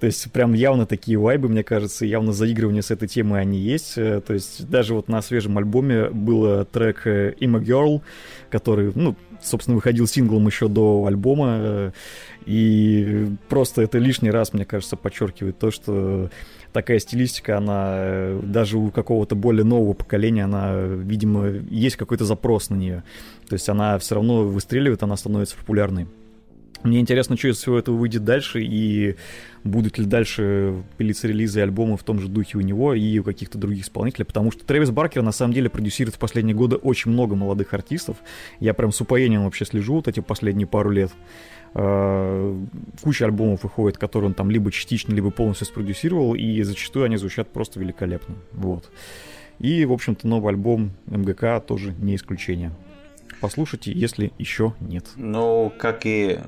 То 0.00 0.06
есть 0.06 0.32
прям 0.32 0.54
явно 0.54 0.86
такие 0.86 1.18
вайбы, 1.18 1.50
мне 1.50 1.62
кажется, 1.62 2.06
явно 2.06 2.32
заигрывания 2.32 2.80
с 2.80 2.90
этой 2.90 3.06
темой 3.06 3.42
они 3.42 3.58
есть. 3.58 3.96
То 3.96 4.32
есть 4.32 4.66
даже 4.66 4.94
вот 4.94 5.08
на 5.08 5.20
свежем 5.20 5.58
альбоме 5.58 6.08
был 6.08 6.64
трек 6.64 7.06
«I'm 7.06 7.54
a 7.54 7.60
Girl», 7.60 8.00
который, 8.48 8.92
ну, 8.94 9.14
собственно, 9.42 9.76
выходил 9.76 10.06
синглом 10.06 10.46
еще 10.46 10.68
до 10.68 11.04
альбома. 11.06 11.92
И 12.46 13.26
просто 13.48 13.82
это 13.82 13.98
лишний 13.98 14.30
раз, 14.30 14.52
мне 14.52 14.64
кажется, 14.64 14.96
подчеркивает 14.96 15.58
то, 15.58 15.70
что 15.70 16.30
такая 16.72 16.98
стилистика, 16.98 17.58
она 17.58 17.92
э, 17.96 18.40
даже 18.42 18.78
у 18.78 18.90
какого-то 18.90 19.34
более 19.34 19.64
нового 19.64 19.94
поколения, 19.94 20.44
она, 20.44 20.74
видимо, 20.74 21.48
есть 21.48 21.96
какой-то 21.96 22.24
запрос 22.24 22.70
на 22.70 22.76
нее. 22.76 23.02
То 23.48 23.54
есть 23.54 23.68
она 23.68 23.98
все 23.98 24.16
равно 24.16 24.44
выстреливает, 24.44 25.02
она 25.02 25.16
становится 25.16 25.56
популярной. 25.56 26.06
Мне 26.84 27.00
интересно, 27.00 27.36
что 27.36 27.48
из 27.48 27.56
всего 27.56 27.78
этого 27.78 27.96
выйдет 27.96 28.24
дальше, 28.24 28.62
и 28.62 29.16
будут 29.64 29.98
ли 29.98 30.04
дальше 30.04 30.82
пилиться 30.96 31.26
релизы 31.26 31.60
альбома 31.60 31.96
в 31.96 32.04
том 32.04 32.20
же 32.20 32.28
духе 32.28 32.58
у 32.58 32.60
него 32.60 32.94
и 32.94 33.18
у 33.18 33.24
каких-то 33.24 33.58
других 33.58 33.84
исполнителей, 33.84 34.24
потому 34.24 34.52
что 34.52 34.64
Трэвис 34.64 34.90
Баркер 34.90 35.22
на 35.22 35.32
самом 35.32 35.54
деле 35.54 35.68
продюсирует 35.68 36.14
в 36.14 36.18
последние 36.18 36.54
годы 36.54 36.76
очень 36.76 37.10
много 37.10 37.34
молодых 37.34 37.74
артистов. 37.74 38.18
Я 38.60 38.74
прям 38.74 38.92
с 38.92 39.00
упоением 39.00 39.44
вообще 39.44 39.64
слежу 39.64 39.94
вот 39.94 40.08
эти 40.08 40.20
последние 40.20 40.66
пару 40.66 40.90
лет. 40.90 41.10
Э, 41.74 42.56
куча 43.02 43.24
альбомов 43.24 43.64
выходит, 43.64 43.98
которые 43.98 44.28
он 44.28 44.34
там 44.34 44.50
либо 44.50 44.70
частично, 44.70 45.12
либо 45.12 45.30
полностью 45.30 45.66
спродюсировал, 45.66 46.34
и 46.34 46.62
зачастую 46.62 47.06
они 47.06 47.16
звучат 47.16 47.52
просто 47.52 47.80
великолепно. 47.80 48.36
Вот. 48.52 48.90
И, 49.58 49.84
в 49.84 49.92
общем-то, 49.92 50.28
новый 50.28 50.50
альбом 50.50 50.92
МГК 51.06 51.60
тоже 51.60 51.92
не 51.98 52.14
исключение. 52.14 52.72
Послушайте, 53.40 53.92
если 53.92 54.32
еще 54.38 54.74
нет. 54.80 55.06
Ну, 55.16 55.72
как 55.78 56.06
и 56.06 56.40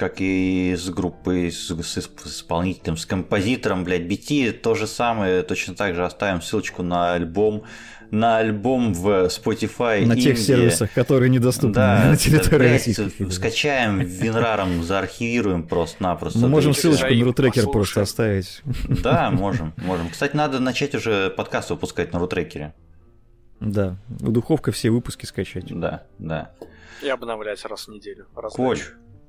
как 0.00 0.22
и 0.22 0.74
с 0.78 0.88
группой, 0.88 1.52
с, 1.52 1.68
с, 1.68 1.92
с 1.92 2.26
исполнителем, 2.26 2.96
с 2.96 3.04
композитором, 3.04 3.84
блядь, 3.84 4.04
BT, 4.04 4.52
то 4.52 4.74
же 4.74 4.86
самое, 4.86 5.42
точно 5.42 5.74
так 5.74 5.94
же 5.94 6.06
оставим 6.06 6.40
ссылочку 6.40 6.82
на 6.82 7.12
альбом 7.12 7.64
на 8.10 8.38
альбом 8.38 8.92
в 8.92 9.26
Spotify. 9.26 10.04
На 10.04 10.16
тех 10.16 10.36
сервисах, 10.36 10.92
которые 10.94 11.30
недоступны 11.30 11.74
да, 11.74 12.06
на 12.08 12.16
территории 12.16 12.66
да, 12.66 12.72
Российской 12.72 13.30
Скачаем 13.30 14.00
Винраром, 14.00 14.82
заархивируем 14.82 15.68
просто-напросто. 15.68 16.40
Мы 16.40 16.48
можем 16.48 16.74
ссылочку 16.74 17.06
на 17.06 17.24
рутрекер 17.24 17.68
просто 17.68 18.00
оставить. 18.00 18.62
Да, 18.88 19.30
можем, 19.30 19.74
можем. 19.76 20.08
Кстати, 20.08 20.34
надо 20.34 20.58
начать 20.60 20.94
уже 20.94 21.30
подкаст 21.30 21.70
выпускать 21.70 22.12
на 22.12 22.18
рутрекере. 22.18 22.74
Да, 23.60 23.96
духовка 24.08 24.72
все 24.72 24.90
выпуски 24.90 25.26
скачать. 25.26 25.66
Да, 25.68 26.04
да. 26.18 26.50
И 27.02 27.08
обновлять 27.08 27.64
раз 27.64 27.86
в 27.86 27.90
неделю. 27.92 28.26
Раз 28.34 28.54
Коль, 28.54 28.80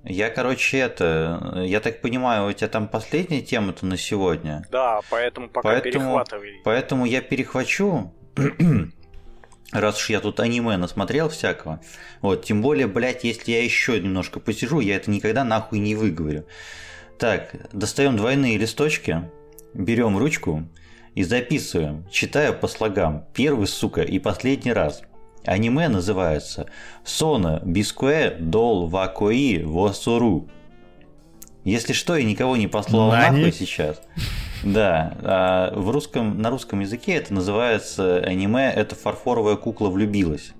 я, 0.03 0.29
короче, 0.29 0.79
это, 0.79 1.63
я 1.63 1.79
так 1.79 2.01
понимаю, 2.01 2.49
у 2.49 2.53
тебя 2.53 2.67
там 2.67 2.87
последняя 2.87 3.41
тема-то 3.41 3.85
на 3.85 3.97
сегодня. 3.97 4.65
Да, 4.71 5.01
поэтому 5.09 5.47
пока 5.47 5.69
поэтому, 5.69 5.93
перехватывай. 5.93 6.61
Поэтому 6.63 7.05
я 7.05 7.21
перехвачу, 7.21 8.11
раз 9.71 9.97
уж 9.97 10.09
я 10.09 10.19
тут 10.19 10.39
аниме 10.39 10.77
насмотрел 10.77 11.29
всякого, 11.29 11.81
вот, 12.21 12.45
тем 12.45 12.63
более, 12.63 12.87
блядь, 12.87 13.23
если 13.23 13.51
я 13.51 13.63
еще 13.63 13.99
немножко 13.99 14.39
посижу, 14.39 14.79
я 14.79 14.95
это 14.95 15.11
никогда 15.11 15.43
нахуй 15.43 15.77
не 15.79 15.93
выговорю. 15.95 16.45
Так, 17.19 17.55
достаем 17.71 18.17
двойные 18.17 18.57
листочки, 18.57 19.29
берем 19.75 20.17
ручку 20.17 20.67
и 21.13 21.23
записываем, 21.23 22.07
читаю 22.09 22.55
по 22.55 22.67
слогам, 22.67 23.27
первый, 23.35 23.67
сука, 23.67 24.01
и 24.01 24.17
последний 24.17 24.73
раз. 24.73 25.03
Аниме 25.45 25.87
называется 25.87 26.67
«Сона 27.03 27.61
бискуэ 27.63 28.35
дол 28.39 28.87
вакои 28.87 29.63
восуру». 29.63 30.47
Если 31.63 31.93
что, 31.93 32.15
я 32.15 32.23
никого 32.23 32.57
не 32.57 32.67
послал 32.67 33.11
нахуй 33.11 33.51
сейчас. 33.51 34.01
Да, 34.63 35.17
а 35.21 35.73
в 35.75 35.89
русском, 35.89 36.39
на 36.39 36.49
русском 36.49 36.81
языке 36.81 37.13
это 37.13 37.33
называется 37.33 38.17
аниме 38.17 38.71
«Это 38.71 38.95
фарфоровая 38.95 39.55
кукла 39.55 39.89
влюбилась». 39.89 40.53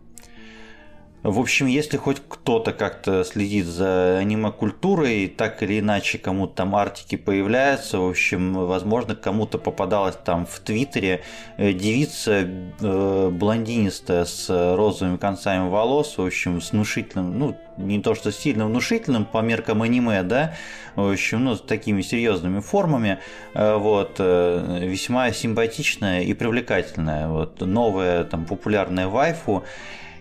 В 1.23 1.39
общем, 1.39 1.67
если 1.67 1.97
хоть 1.97 2.19
кто-то 2.27 2.73
как-то 2.73 3.23
следит 3.23 3.67
за 3.67 4.17
аниме-культурой, 4.17 5.27
так 5.27 5.61
или 5.61 5.79
иначе 5.79 6.17
кому-то 6.17 6.55
там 6.55 6.75
артики 6.75 7.15
появляются, 7.15 7.99
в 7.99 8.09
общем, 8.09 8.53
возможно, 8.53 9.13
кому-то 9.13 9.59
попадалась 9.59 10.15
там 10.15 10.47
в 10.47 10.59
Твиттере 10.59 11.21
э, 11.57 11.73
девица 11.73 12.47
э, 12.79 13.29
блондинистая 13.31 14.25
с 14.25 14.49
розовыми 14.75 15.17
концами 15.17 15.69
волос, 15.69 16.17
в 16.17 16.25
общем, 16.25 16.59
с 16.59 16.71
внушительным, 16.71 17.37
ну, 17.37 17.55
не 17.77 18.01
то 18.01 18.15
что 18.15 18.31
сильно 18.31 18.65
внушительным 18.65 19.25
по 19.25 19.43
меркам 19.43 19.83
аниме, 19.83 20.23
да, 20.23 20.55
в 20.95 21.11
общем, 21.11 21.43
ну, 21.43 21.55
с 21.55 21.61
такими 21.61 22.01
серьезными 22.01 22.61
формами, 22.61 23.19
э, 23.53 23.75
вот, 23.75 24.15
э, 24.17 24.79
весьма 24.87 25.31
симпатичная 25.31 26.21
и 26.23 26.33
привлекательная, 26.33 27.27
вот, 27.27 27.61
новая 27.61 28.23
там 28.23 28.45
популярная 28.45 29.07
вайфу, 29.07 29.63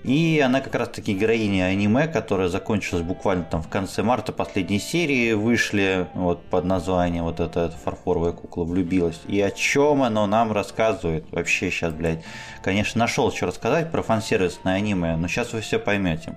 и 0.05 0.41
она 0.45 0.61
как 0.61 0.75
раз-таки 0.75 1.13
героиня 1.13 1.65
аниме, 1.65 2.09
которая 2.09 2.49
закончилась 2.49 3.03
буквально 3.03 3.45
там 3.45 3.63
в 3.63 3.69
конце 3.69 4.03
марта 4.03 4.33
последней 4.33 4.79
серии, 4.79 5.33
вышли 5.33 6.07
вот 6.15 6.43
под 6.45 6.65
названием 6.65 7.25
вот 7.25 7.41
эта, 7.41 7.67
эта 7.67 7.77
фарфоровая 7.77 8.33
кукла 8.33 8.65
влюбилась. 8.65 9.21
И 9.29 9.41
о 9.41 9.51
чем 9.51 10.03
оно 10.03 10.27
нам 10.27 10.53
рассказывает? 10.53 11.25
Вообще 11.31 11.71
сейчас, 11.71 11.93
блядь, 11.93 12.23
конечно, 12.63 12.99
нашел 12.99 13.31
что 13.31 13.47
рассказать 13.47 13.91
про 13.91 14.03
фан-сервисное 14.03 14.75
аниме, 14.75 15.17
но 15.17 15.29
сейчас 15.29 15.53
вы 15.53 15.61
все 15.61 15.79
поймете. 15.79 16.35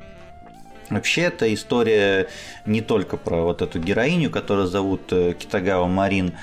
Вообще, 0.90 1.22
это 1.23 1.52
история 1.53 2.27
не 2.65 2.81
только 2.81 3.18
про 3.18 3.44
вот 3.44 3.61
эту 3.61 3.80
героиню, 3.80 4.30
которую 4.30 4.68
зовут 4.68 5.02
э, 5.11 5.34
Китагава 5.34 5.88
Марин, 5.88 6.34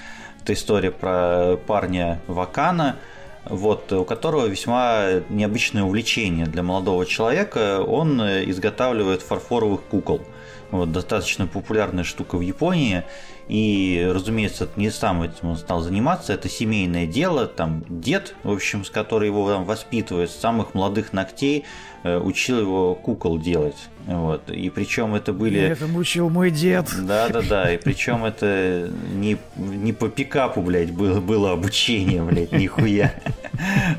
это 0.42 0.55
история 0.55 0.90
про 0.90 1.56
парня 1.66 2.20
Вакана, 2.26 2.97
вот, 3.45 3.93
у 3.93 4.05
которого 4.05 4.47
весьма 4.47 5.23
необычное 5.29 5.83
увлечение 5.83 6.47
для 6.47 6.62
молодого 6.62 7.07
человека. 7.07 7.83
Он 7.83 8.21
изготавливает 8.21 9.23
фарфоровых 9.23 9.83
кукол. 9.83 10.23
Вот, 10.71 10.93
достаточно 10.93 11.47
популярная 11.47 12.05
штука 12.05 12.37
в 12.37 12.43
Японии. 12.43 13.05
И, 13.49 14.09
разумеется, 14.15 14.65
это 14.65 14.79
не 14.79 14.91
сам 14.91 15.23
этим 15.23 15.49
он 15.49 15.57
стал 15.57 15.81
заниматься, 15.81 16.33
это 16.33 16.49
семейное 16.49 17.07
дело. 17.07 17.49
Там 17.49 17.85
дед, 17.89 18.37
в 18.45 18.53
общем, 18.53 18.85
с 18.85 18.91
который 18.91 19.27
его 19.27 19.51
там, 19.51 19.65
воспитывает 19.65 20.31
с 20.31 20.37
самых 20.37 20.75
молодых 20.75 21.12
ногтей, 21.12 21.65
учил 22.05 22.60
его 22.60 22.94
кукол 22.94 23.39
делать. 23.39 23.89
Вот. 24.06 24.51
И 24.51 24.70
причем 24.70 25.14
это 25.14 25.32
были... 25.32 25.60
Это 25.60 25.86
учил 25.86 26.31
мой 26.31 26.51
дед. 26.51 26.86
Да-да-да, 26.98 27.72
и 27.72 27.77
причем 27.77 28.24
это 28.24 28.90
не, 29.14 29.36
не 29.56 29.93
по 29.93 30.09
пикапу, 30.09 30.62
блядь, 30.62 30.90
было, 30.90 31.20
было 31.20 31.52
обучение, 31.52 32.22
блядь, 32.22 32.52
нихуя. 32.52 33.12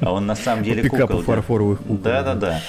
А 0.01 0.11
он 0.11 0.25
на 0.25 0.35
самом 0.35 0.63
деле 0.63 0.83
по 0.83 0.89
пикапу 0.89 1.21
фарфоровых 1.21 1.79
кукол. 1.79 1.97
Да-да-да. 1.97 2.61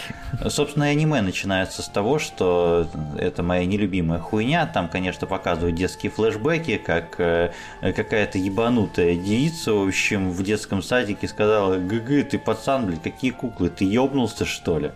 Собственно, 0.48 0.86
аниме 0.86 1.20
начинается 1.20 1.82
с 1.82 1.88
того, 1.88 2.18
что 2.18 2.88
это 3.18 3.42
моя 3.42 3.64
нелюбимая 3.64 4.18
хуйня. 4.18 4.66
Там, 4.66 4.88
конечно, 4.88 5.26
показывают 5.26 5.74
детские 5.74 6.12
флешбеки, 6.12 6.76
как 6.76 7.18
э, 7.18 7.52
какая-то 7.80 8.38
ебанутая 8.38 9.14
девица, 9.14 9.72
в 9.72 9.86
общем, 9.88 10.30
в 10.30 10.42
детском 10.42 10.82
садике 10.82 11.28
сказала, 11.28 11.76
ГГ, 11.76 12.30
ты 12.30 12.38
пацан, 12.38 12.86
блядь, 12.86 13.02
какие 13.02 13.30
куклы, 13.30 13.68
ты 13.68 13.84
ебнулся, 13.84 14.44
что 14.44 14.78
ли? 14.78 14.92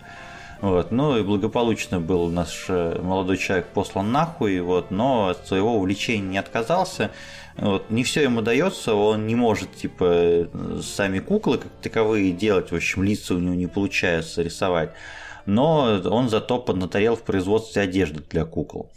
Вот. 0.61 0.91
Ну 0.91 1.17
и 1.17 1.23
благополучно 1.23 1.99
был 1.99 2.29
наш 2.29 2.65
э, 2.67 2.99
молодой 3.01 3.37
человек 3.37 3.67
послан 3.67 4.11
нахуй, 4.11 4.59
вот, 4.59 4.91
но 4.91 5.29
от 5.29 5.47
своего 5.47 5.75
увлечения 5.75 6.27
не 6.27 6.37
отказался. 6.37 7.11
Вот, 7.57 7.89
не 7.89 8.03
все 8.03 8.23
ему 8.23 8.41
дается, 8.41 8.93
он 8.93 9.25
не 9.25 9.35
может, 9.35 9.75
типа, 9.75 10.47
сами 10.81 11.19
куклы 11.19 11.57
как 11.57 11.71
таковые 11.81 12.31
делать, 12.31 12.71
в 12.71 12.75
общем, 12.75 13.03
лица 13.03 13.33
у 13.33 13.39
него 13.39 13.55
не 13.55 13.65
получается 13.65 14.43
рисовать. 14.43 14.91
Но 15.47 15.99
он 16.05 16.29
зато 16.29 16.59
поднаторел 16.59 17.15
в 17.15 17.23
производстве 17.23 17.81
одежды 17.81 18.21
для 18.29 18.45
кукол. 18.45 18.91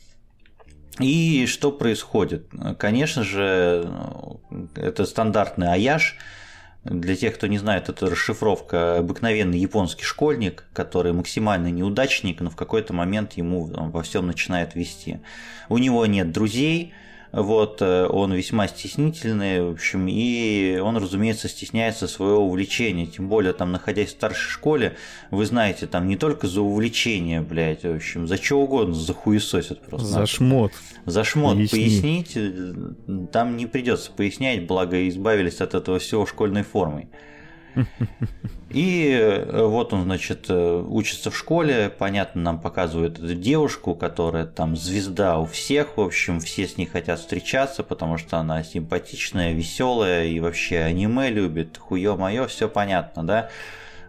И 0.99 1.47
что 1.47 1.73
происходит? 1.73 2.49
Конечно 2.79 3.23
же, 3.23 3.89
это 4.75 5.07
стандартный 5.07 5.73
аяж, 5.73 6.17
для 6.85 7.15
тех, 7.15 7.35
кто 7.35 7.47
не 7.47 7.59
знает, 7.59 7.89
это 7.91 8.09
расшифровка 8.09 8.99
обыкновенный 8.99 9.59
японский 9.59 10.05
школьник, 10.05 10.65
который 10.73 11.13
максимально 11.13 11.71
неудачник, 11.71 12.41
но 12.41 12.49
в 12.49 12.57
какой-то 12.57 12.95
момент 12.95 13.35
ему 13.35 13.67
во 13.67 14.03
всем 14.03 14.27
начинает 14.27 14.75
вести. 14.75 15.21
У 15.69 15.77
него 15.77 16.07
нет 16.07 16.33
друзей, 16.33 16.95
вот, 17.33 17.81
э, 17.81 18.07
он 18.07 18.33
весьма 18.33 18.67
стеснительный, 18.67 19.63
в 19.63 19.73
общем, 19.73 20.09
и 20.09 20.79
он, 20.79 20.97
разумеется, 20.97 21.49
стесняется 21.49 22.09
своего 22.09 22.41
увлечения. 22.41 23.07
Тем 23.07 23.29
более, 23.29 23.53
там, 23.53 23.71
находясь 23.71 24.09
в 24.09 24.13
старшей 24.13 24.51
школе, 24.51 24.97
вы 25.31 25.47
знаете, 25.47 25.87
там 25.87 26.09
не 26.09 26.17
только 26.17 26.49
за 26.49 26.61
увлечение, 26.61 27.41
блядь, 27.41 27.85
в 27.85 27.95
общем, 27.95 28.27
за 28.27 28.37
что 28.37 28.61
угодно, 28.61 28.95
за 28.95 29.15
хуесосят 29.15 29.81
просто. 29.83 30.07
За 30.07 30.27
шмот. 30.27 30.73
За 31.07 31.23
шмот 31.23 31.57
Поясни. 31.57 31.79
пояснить, 31.79 32.33
э, 32.35 33.27
там 33.33 33.57
не 33.57 33.67
придется 33.67 34.11
пояснять, 34.11 34.67
благо 34.67 35.09
избавились 35.09 35.61
от 35.61 35.75
этого 35.75 36.01
всего 36.01 36.27
школьной 36.27 36.65
формой. 36.65 37.09
И 38.71 39.11
э, 39.11 39.65
вот 39.65 39.93
он, 39.93 40.05
значит, 40.05 40.47
э, 40.49 40.85
учится 40.89 41.33
в 41.33 41.37
школе, 41.37 41.91
понятно, 41.91 42.41
нам 42.41 42.61
показывают 42.61 43.19
эту 43.19 43.35
девушку, 43.35 43.97
которая 43.97 44.47
там 44.47 44.77
звезда 44.77 45.39
у 45.39 45.47
всех, 45.47 45.97
в 45.97 46.01
общем, 46.01 46.39
все 46.39 46.69
с 46.69 46.77
ней 46.77 46.87
хотят 46.87 47.19
встречаться, 47.19 47.83
потому 47.83 48.17
что 48.17 48.39
она 48.39 48.63
симпатичная, 48.63 49.53
веселая 49.53 50.27
и 50.27 50.39
вообще 50.39 50.79
аниме 50.79 51.31
любит, 51.31 51.79
хуё 51.79 52.17
моё, 52.17 52.47
все 52.47 52.69
понятно, 52.69 53.25
да. 53.25 53.51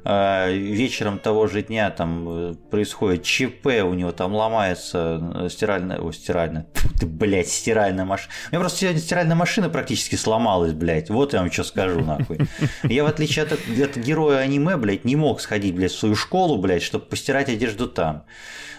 А, 0.04 0.50
вечером 0.50 1.20
того 1.20 1.46
же 1.48 1.62
дня 1.62 1.92
там 1.92 2.28
э, 2.28 2.54
происходит 2.72 3.24
ЧП, 3.24 3.68
у 3.84 3.94
него 3.94 4.12
там 4.12 4.34
ломается 4.34 5.22
э, 5.36 5.50
стиральная, 5.50 6.00
о, 6.00 6.12
стиральная, 6.12 6.66
ты, 7.00 7.06
блядь, 7.06 7.50
стиральная 7.50 8.04
машина. 8.04 8.34
У 8.48 8.52
меня 8.52 8.60
просто 8.62 8.80
сегодня 8.80 9.00
стиральная 9.00 9.36
машина 9.36 9.70
практически 9.70 10.16
сломалась, 10.16 10.74
блядь, 10.74 11.12
вот 11.12 11.34
я 11.34 11.40
вам 11.42 11.52
что 11.52 11.64
скажу, 11.64 12.00
нахуй. 12.00 12.40
Я, 12.84 13.04
в 13.04 13.08
отличие 13.08 13.44
от, 13.44 13.52
от 13.52 13.98
героя 13.98 14.40
аниме, 14.40 14.76
блядь, 14.78 15.06
не 15.06 15.16
мог 15.16 15.40
сходить, 15.40 15.76
блядь, 15.76 15.92
в 15.92 16.00
свою 16.00 16.16
школу, 16.16 16.58
блядь, 16.58 16.82
чтобы 16.82 17.06
постирать 17.06 17.50
одежду 17.50 17.88
там. 17.88 18.26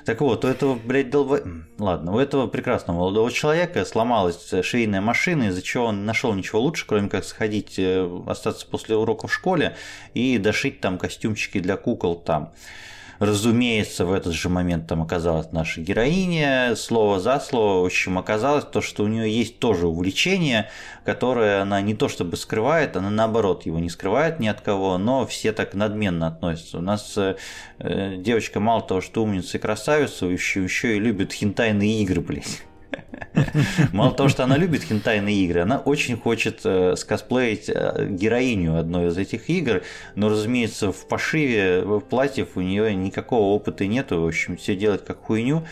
Так 0.05 0.21
вот, 0.21 0.45
у 0.45 0.49
этого, 0.49 0.75
блядь, 0.75 1.11
долба... 1.11 1.41
Ладно, 1.83 2.15
у 2.15 2.21
этого 2.21 2.47
прекрасного 2.47 2.99
молодого 2.99 3.33
человека 3.33 3.85
сломалась 3.85 4.55
швейная 4.63 5.01
машина, 5.01 5.49
из-за 5.49 5.63
чего 5.63 5.87
он 5.87 6.07
нашел 6.07 6.33
ничего 6.33 6.61
лучше, 6.61 6.87
кроме 6.87 7.09
как 7.09 7.25
сходить, 7.25 7.77
э, 7.77 8.09
остаться 8.29 8.69
после 8.69 8.95
уроков 8.95 9.33
в 9.33 9.35
школе 9.35 9.75
и 10.15 10.39
дошить 10.39 10.81
там 10.81 10.97
костюмчики 10.97 11.59
для 11.59 11.77
кукол 11.77 12.15
там. 12.15 12.53
Разумеется, 13.23 14.05
в 14.05 14.13
этот 14.13 14.33
же 14.33 14.49
момент 14.49 14.89
там 14.89 15.01
оказалась 15.01 15.53
наша 15.53 15.81
героиня, 15.81 16.75
слово 16.75 17.21
за 17.21 17.39
слово, 17.39 17.83
в 17.83 17.85
общем, 17.85 18.19
оказалось 18.19 18.65
то, 18.65 18.81
что 18.81 19.05
у 19.05 19.07
нее 19.07 19.31
есть 19.31 19.61
тоже 19.61 19.87
увлечение, 19.87 20.71
которое 21.05 21.63
она 21.63 21.81
не 21.83 21.95
то 21.95 22.09
чтобы 22.09 22.37
скрывает, 22.37 22.97
она 22.97 23.11
наоборот 23.11 23.65
его 23.65 23.79
не 23.79 23.91
скрывает 23.91 24.41
ни 24.41 24.49
от 24.49 24.61
кого, 24.61 24.99
но 24.99 25.25
все 25.25 25.53
так 25.53 25.75
надменно 25.75 26.27
относятся. 26.27 26.79
У 26.79 26.81
нас 26.81 27.17
э, 27.17 27.37
девочка 28.17 28.59
мало 28.59 28.83
того, 28.83 29.01
что 29.01 29.23
умница 29.23 29.57
и 29.57 29.61
красавица, 29.61 30.27
еще, 30.27 30.65
еще 30.65 30.97
и 30.97 30.99
любит 30.99 31.33
хентайные 31.33 32.03
игры, 32.03 32.23
блядь. 32.23 32.65
Мало 33.93 34.13
того, 34.13 34.29
что 34.29 34.45
она 34.45 34.57
любит 34.57 34.83
хентайные 34.83 35.37
игры, 35.45 35.61
она 35.61 35.79
очень 35.79 36.17
хочет 36.17 36.61
э, 36.65 36.97
скосплеить 36.97 37.69
э, 37.69 38.09
героиню 38.11 38.79
одной 38.79 39.09
из 39.09 39.19
этих 39.19 39.49
игр, 39.49 39.83
но, 40.15 40.29
разумеется, 40.29 40.93
в 40.93 41.09
пошиве 41.09 41.85
платьев 42.11 42.57
у 42.57 42.61
нее 42.61 42.95
никакого 42.95 43.55
опыта 43.55 43.87
нету, 43.87 44.21
в 44.21 44.27
общем, 44.27 44.57
все 44.57 44.77
делать 44.77 45.05
как 45.05 45.23
хуйню. 45.23 45.65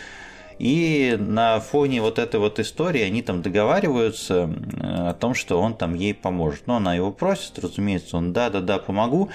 И 0.58 1.16
на 1.18 1.58
фоне 1.58 2.02
вот 2.02 2.18
этой 2.18 2.38
вот 2.38 2.60
истории 2.60 3.00
они 3.00 3.22
там 3.22 3.40
договариваются 3.40 4.52
о 4.82 5.14
том, 5.14 5.32
что 5.32 5.58
он 5.58 5.74
там 5.74 5.94
ей 5.94 6.12
поможет. 6.12 6.66
Но 6.66 6.76
она 6.76 6.94
его 6.94 7.10
просит, 7.12 7.58
разумеется, 7.58 8.18
он 8.18 8.34
да-да-да, 8.34 8.78
помогу. 8.78 9.30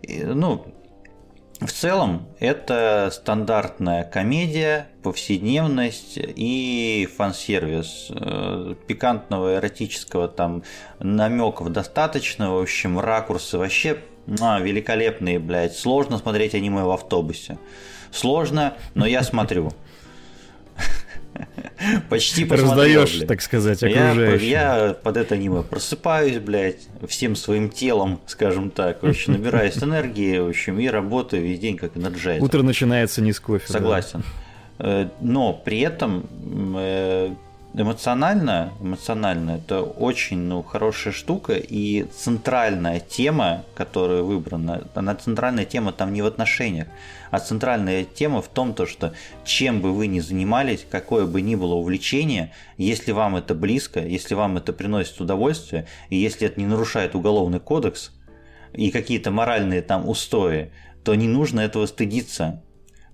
И, 0.00 0.24
ну, 0.24 0.64
в 1.60 1.72
целом, 1.72 2.26
это 2.38 3.10
стандартная 3.12 4.04
комедия, 4.04 4.88
повседневность 5.02 6.16
и 6.16 7.06
фан-сервис. 7.16 8.08
Э, 8.10 8.74
пикантного, 8.86 9.56
эротического 9.56 10.28
там 10.28 10.62
намеков 11.00 11.70
достаточно. 11.70 12.54
В 12.54 12.62
общем, 12.62 12.98
ракурсы 12.98 13.58
вообще 13.58 13.98
а, 14.40 14.58
великолепные, 14.58 15.38
блядь. 15.38 15.76
Сложно 15.76 16.16
смотреть 16.16 16.54
аниме 16.54 16.82
в 16.82 16.90
автобусе. 16.90 17.58
Сложно, 18.10 18.74
но 18.94 19.06
я 19.06 19.22
смотрю. 19.22 19.70
Почти 22.08 22.44
Раздаешь, 22.44 23.22
так 23.26 23.40
сказать, 23.40 23.82
окружающим. 23.82 24.46
Я, 24.46 24.86
я 24.88 24.94
под 24.94 25.16
это 25.16 25.34
аниме 25.34 25.62
просыпаюсь, 25.62 26.38
блядь, 26.38 26.88
всем 27.08 27.36
своим 27.36 27.70
телом, 27.70 28.20
скажем 28.26 28.70
так, 28.70 29.02
в 29.02 29.06
общем, 29.06 29.32
набираюсь 29.40 29.82
энергии, 29.82 30.38
в 30.38 30.48
общем, 30.48 30.78
и 30.78 30.88
работаю 30.88 31.42
весь 31.42 31.58
день 31.58 31.76
как 31.76 31.96
Energizer. 31.96 32.44
Утро 32.44 32.62
начинается 32.62 33.22
не 33.22 33.32
с 33.32 33.40
кофе. 33.40 33.72
Согласен. 33.72 34.22
Да. 34.78 35.02
Э, 35.02 35.08
но 35.20 35.52
при 35.52 35.80
этом 35.80 36.26
э, 36.76 37.34
эмоционально, 37.74 38.72
эмоционально 38.80 39.52
это 39.52 39.82
очень 39.82 40.38
ну, 40.38 40.62
хорошая 40.62 41.12
штука, 41.12 41.54
и 41.54 42.04
центральная 42.04 43.00
тема, 43.00 43.64
которая 43.74 44.22
выбрана, 44.22 44.88
она 44.94 45.14
центральная 45.14 45.64
тема 45.64 45.92
там 45.92 46.12
не 46.12 46.22
в 46.22 46.26
отношениях, 46.26 46.88
а 47.30 47.38
центральная 47.38 48.04
тема 48.04 48.42
в 48.42 48.48
том, 48.48 48.74
то, 48.74 48.86
что 48.86 49.14
чем 49.44 49.80
бы 49.80 49.92
вы 49.92 50.08
ни 50.08 50.20
занимались, 50.20 50.86
какое 50.90 51.26
бы 51.26 51.40
ни 51.40 51.54
было 51.54 51.74
увлечение, 51.74 52.52
если 52.76 53.12
вам 53.12 53.36
это 53.36 53.54
близко, 53.54 54.00
если 54.00 54.34
вам 54.34 54.56
это 54.56 54.72
приносит 54.72 55.20
удовольствие, 55.20 55.86
и 56.08 56.16
если 56.16 56.46
это 56.46 56.60
не 56.60 56.66
нарушает 56.66 57.14
уголовный 57.14 57.60
кодекс 57.60 58.12
и 58.72 58.90
какие-то 58.90 59.30
моральные 59.30 59.82
там 59.82 60.08
устои, 60.08 60.72
то 61.04 61.14
не 61.14 61.28
нужно 61.28 61.60
этого 61.60 61.86
стыдиться. 61.86 62.62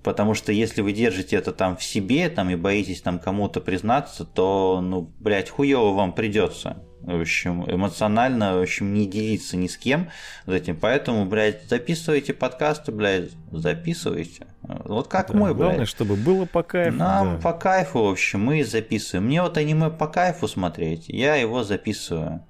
Потому 0.07 0.35
что 0.35 0.53
если 0.53 0.83
вы 0.83 0.93
держите 0.93 1.35
это 1.35 1.51
там 1.51 1.77
в 1.77 1.83
себе, 1.83 2.29
там 2.29 2.49
и 2.49 2.55
боитесь 2.55 3.01
там 3.03 3.19
кому-то 3.19 3.61
признаться, 3.61 4.25
то, 4.25 4.81
ну, 4.81 5.11
блядь, 5.19 5.51
хуево 5.51 5.95
вам 5.95 6.13
придется. 6.13 6.77
В 7.01 7.23
общем, 7.23 7.69
эмоционально, 7.69 8.57
в 8.57 8.63
общем, 8.63 8.95
не 8.95 9.09
делиться 9.09 9.57
ни 9.57 9.67
с 9.67 9.77
кем 9.77 10.09
этим. 10.47 10.77
Поэтому, 10.77 11.27
блядь, 11.27 11.69
записывайте 11.69 12.35
подкасты, 12.35 12.93
блядь, 12.93 13.33
записывайте. 13.51 14.47
Вот 14.63 15.09
как 15.09 15.33
да, 15.33 15.39
мой, 15.39 15.55
блядь. 15.55 15.67
Главное, 15.71 15.87
чтобы 15.87 16.15
было 16.15 16.45
по 16.45 16.63
кайфу. 16.63 16.97
Нам 16.97 17.35
да. 17.35 17.43
по 17.43 17.53
кайфу, 17.53 18.05
в 18.05 18.09
общем, 18.09 18.45
мы 18.45 18.65
записываем. 18.65 19.27
Мне 19.27 19.43
вот 19.43 19.59
аниме 19.59 19.91
по 19.91 20.07
кайфу 20.07 20.47
смотреть, 20.47 21.09
я 21.09 21.35
его 21.35 21.65
записываю. 21.65 22.47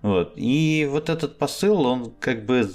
Вот. 0.00 0.32
И 0.36 0.88
вот 0.90 1.10
этот 1.10 1.36
посыл, 1.36 1.84
он 1.84 2.14
как 2.20 2.46
бы 2.46 2.70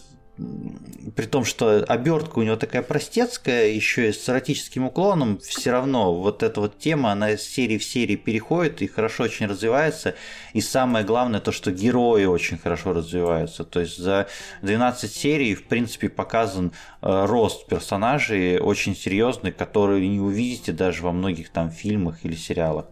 при 1.15 1.25
том, 1.25 1.45
что 1.45 1.83
обертка 1.87 2.39
у 2.39 2.43
него 2.43 2.55
такая 2.55 2.81
простецкая, 2.81 3.67
еще 3.67 4.09
и 4.09 4.13
с 4.13 4.27
эротическим 4.29 4.85
уклоном, 4.85 5.39
все 5.39 5.71
равно 5.71 6.13
вот 6.13 6.43
эта 6.43 6.61
вот 6.61 6.77
тема, 6.77 7.11
она 7.11 7.31
из 7.31 7.41
серии 7.41 7.77
в 7.77 7.83
серии 7.83 8.15
переходит 8.15 8.81
и 8.81 8.87
хорошо 8.87 9.23
очень 9.23 9.47
развивается. 9.47 10.15
И 10.53 10.61
самое 10.61 11.05
главное, 11.05 11.39
то, 11.39 11.51
что 11.51 11.71
герои 11.71 12.25
очень 12.25 12.57
хорошо 12.57 12.93
развиваются. 12.93 13.63
То 13.63 13.79
есть 13.81 13.97
за 13.97 14.27
12 14.61 15.11
серий, 15.11 15.55
в 15.55 15.63
принципе, 15.63 16.09
показан 16.09 16.71
э, 17.01 17.25
рост 17.25 17.67
персонажей 17.67 18.59
очень 18.59 18.95
серьезный, 18.95 19.51
который 19.51 20.07
не 20.07 20.19
увидите 20.19 20.71
даже 20.71 21.03
во 21.03 21.11
многих 21.11 21.49
там 21.49 21.71
фильмах 21.71 22.23
или 22.23 22.35
сериалах. 22.35 22.85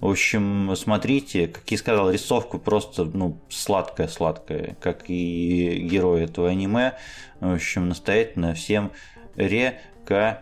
В 0.00 0.08
общем, 0.08 0.74
смотрите, 0.76 1.46
как 1.46 1.70
я 1.70 1.76
сказал, 1.76 2.10
рисовка 2.10 2.56
просто 2.56 3.04
ну, 3.04 3.38
сладкая-сладкая, 3.50 4.76
как 4.80 5.04
и 5.08 5.78
герои 5.90 6.24
этого 6.24 6.48
аниме. 6.48 6.94
В 7.40 7.52
общем, 7.54 7.90
настоятельно 7.90 8.54
всем 8.54 8.92
рекомендую. 9.36 10.32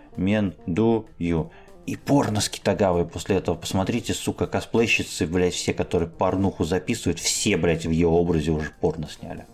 И 1.86 1.96
порно 1.96 2.40
с 2.40 2.48
Китагавой 2.48 3.04
после 3.06 3.36
этого. 3.36 3.56
Посмотрите, 3.56 4.14
сука, 4.14 4.46
косплейщицы, 4.46 5.26
блядь, 5.26 5.54
все, 5.54 5.72
которые 5.72 6.08
порнуху 6.08 6.64
записывают, 6.64 7.18
все, 7.18 7.56
блядь, 7.56 7.86
в 7.86 7.90
ее 7.90 8.08
образе 8.08 8.52
уже 8.52 8.70
порно 8.80 9.08
сняли. 9.08 9.46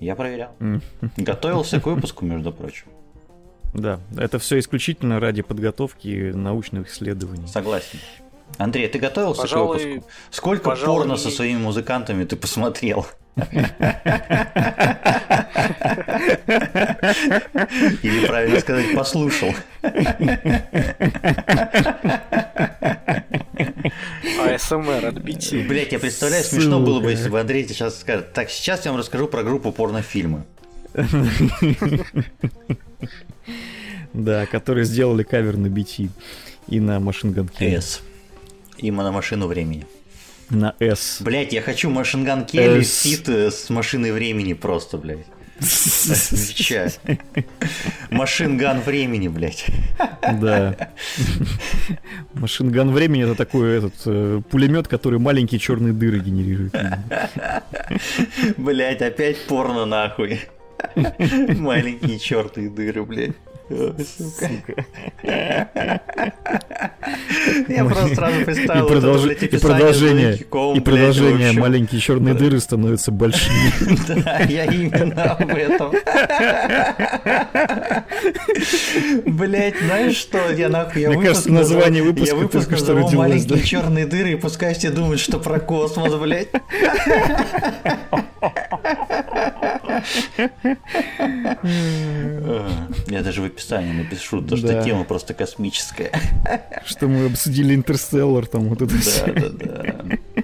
Я 0.00 0.14
проверял. 0.16 0.54
Готовился 1.16 1.80
к 1.80 1.86
выпуску, 1.86 2.24
между 2.24 2.52
прочим. 2.52 2.86
Да, 3.74 4.00
это 4.16 4.38
все 4.38 4.58
исключительно 4.58 5.18
ради 5.18 5.42
подготовки 5.42 6.30
научных 6.32 6.88
исследований. 6.88 7.48
Согласен. 7.48 7.98
Андрей, 8.58 8.88
ты 8.88 8.98
готовился 8.98 9.42
пожалуй, 9.42 9.78
к 9.78 9.82
выпуску? 9.82 10.10
Сколько 10.30 10.70
пожалуй, 10.70 10.98
порно 10.98 11.16
со 11.16 11.30
своими 11.30 11.58
музыкантами 11.58 12.24
ты 12.24 12.36
посмотрел? 12.36 13.06
Или 18.02 18.26
правильно 18.26 18.60
сказать, 18.60 18.94
послушал. 18.94 19.54
АСМР 24.44 25.06
от 25.06 25.16
BT. 25.16 25.66
Блять, 25.66 25.92
я 25.92 25.98
представляю, 25.98 26.44
смешно 26.44 26.80
было 26.80 27.00
бы, 27.00 27.10
если 27.12 27.28
бы 27.30 27.40
Андрей 27.40 27.66
сейчас 27.66 28.00
скажет. 28.00 28.32
Так, 28.32 28.50
сейчас 28.50 28.84
я 28.84 28.90
вам 28.92 29.00
расскажу 29.00 29.28
про 29.28 29.42
группу 29.42 29.72
порнофильмы. 29.72 30.44
Да, 34.12 34.44
которые 34.44 34.84
сделали 34.84 35.22
кавер 35.22 35.56
на 35.56 35.68
BT 35.68 36.10
и 36.68 36.80
на 36.80 36.98
Machine 36.98 37.32
Gun 37.34 37.50
Kelly. 37.50 38.02
И 38.82 38.90
на 38.90 39.12
машину 39.12 39.46
времени. 39.46 39.86
На 40.50 40.74
S. 40.80 41.18
Блять, 41.20 41.52
я 41.52 41.62
хочу 41.62 41.88
Машинган 41.88 42.44
Келли 42.44 42.82
сит 42.82 43.28
с 43.28 43.70
машиной 43.70 44.12
времени 44.12 44.52
просто, 44.52 44.98
блядь. 44.98 45.24
Отвечаю. 45.58 46.90
Машинган 48.10 48.80
времени, 48.80 49.28
блядь. 49.28 49.66
Да. 50.40 50.76
Машинган 52.34 52.90
времени 52.90 53.22
это 53.24 53.34
такой 53.34 53.78
этот 53.78 53.94
э, 54.06 54.40
пулемет, 54.50 54.88
который 54.88 55.18
маленькие 55.18 55.60
черные 55.60 55.92
дыры 55.92 56.18
генерирует. 56.18 56.74
Блять, 58.56 59.02
опять 59.02 59.38
порно 59.46 59.86
нахуй. 59.86 60.40
Маленькие 60.96 62.18
чертые 62.18 62.68
дыры, 62.68 63.04
блядь. 63.04 63.36
Сука. 63.72 64.84
Я 67.68 67.84
просто 67.84 68.14
сразу 68.14 68.44
представил 68.44 68.86
и, 68.86 68.88
продолж... 68.88 69.26
и 69.26 69.58
продолжение, 69.58 70.36
и 70.36 70.80
продолжение 70.80 71.52
маленькие 71.52 72.00
черные 72.00 72.34
дыры 72.34 72.60
становятся 72.60 73.10
большими. 73.10 73.72
Да, 74.22 74.40
я 74.40 74.64
именно 74.66 75.32
об 75.32 75.50
этом. 75.50 75.92
Блять, 79.26 79.74
знаешь 79.78 80.16
что? 80.16 80.50
Я 80.50 80.68
нахуй, 80.68 81.02
я 81.02 81.10
Мне 81.10 81.26
кажется, 81.26 81.50
название 81.50 82.02
выпуска 82.02 82.36
я 82.36 82.42
выпуск 82.42 82.70
назову 82.70 83.10
маленькие 83.12 83.62
черные 83.62 84.06
дыры, 84.06 84.32
и 84.32 84.36
пускай 84.36 84.74
все 84.74 84.90
думают, 84.90 85.20
что 85.20 85.38
про 85.38 85.58
космос, 85.60 86.14
блять. 86.14 86.48
Я 93.06 93.22
даже 93.22 93.42
в 93.42 93.46
описании 93.62 93.92
напишу, 93.92 94.42
то, 94.42 94.56
что 94.56 94.82
тема 94.82 95.04
просто 95.04 95.34
космическая. 95.34 96.10
Что 96.84 97.06
мы 97.06 97.26
обсудили 97.26 97.74
Интерстеллар, 97.74 98.46
там 98.46 98.68
вот 98.68 98.82
это 98.82 98.94
все. 98.98 99.32
Да, 99.32 99.48
да, 99.50 99.82
да. 99.82 100.42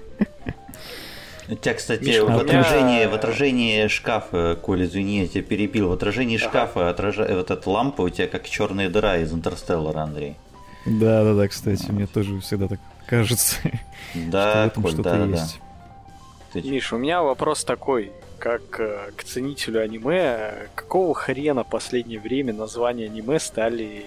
У 1.50 1.54
тебя, 1.54 1.74
кстати, 1.74 2.04
Миша, 2.04 2.26
в, 2.26 2.38
отражении, 2.38 3.06
в 3.06 3.14
отражении 3.14 3.88
шкафа, 3.88 4.58
Коля, 4.60 4.84
извини, 4.84 5.20
я 5.20 5.28
тебя 5.28 5.42
перепил, 5.42 5.88
в 5.88 5.92
отражении 5.92 6.36
шкафа 6.36 6.90
отража... 6.90 7.26
вот 7.30 7.50
эта 7.50 7.70
лампа 7.70 8.02
у 8.02 8.08
тебя 8.10 8.28
как 8.28 8.46
черная 8.46 8.90
дыра 8.90 9.16
из 9.16 9.32
Интерстеллара, 9.32 10.00
Андрей. 10.00 10.36
Да, 10.84 11.24
да, 11.24 11.34
да, 11.34 11.48
кстати, 11.48 11.86
а. 11.88 11.92
мне 11.92 12.06
тоже 12.06 12.38
всегда 12.40 12.68
так 12.68 12.80
кажется. 13.06 13.56
Да, 14.14 14.70
Коль, 14.74 14.94
да, 14.94 15.26
да, 15.26 15.26
да. 15.26 16.60
Миш, 16.60 16.92
у 16.92 16.98
меня 16.98 17.22
вопрос 17.22 17.64
такой 17.64 18.12
как 18.38 18.80
э, 18.80 19.10
к 19.16 19.24
ценителю 19.24 19.82
аниме, 19.82 20.68
какого 20.74 21.14
хрена 21.14 21.64
в 21.64 21.68
последнее 21.70 22.20
время 22.20 22.52
названия 22.52 23.06
аниме 23.06 23.38
стали 23.40 24.06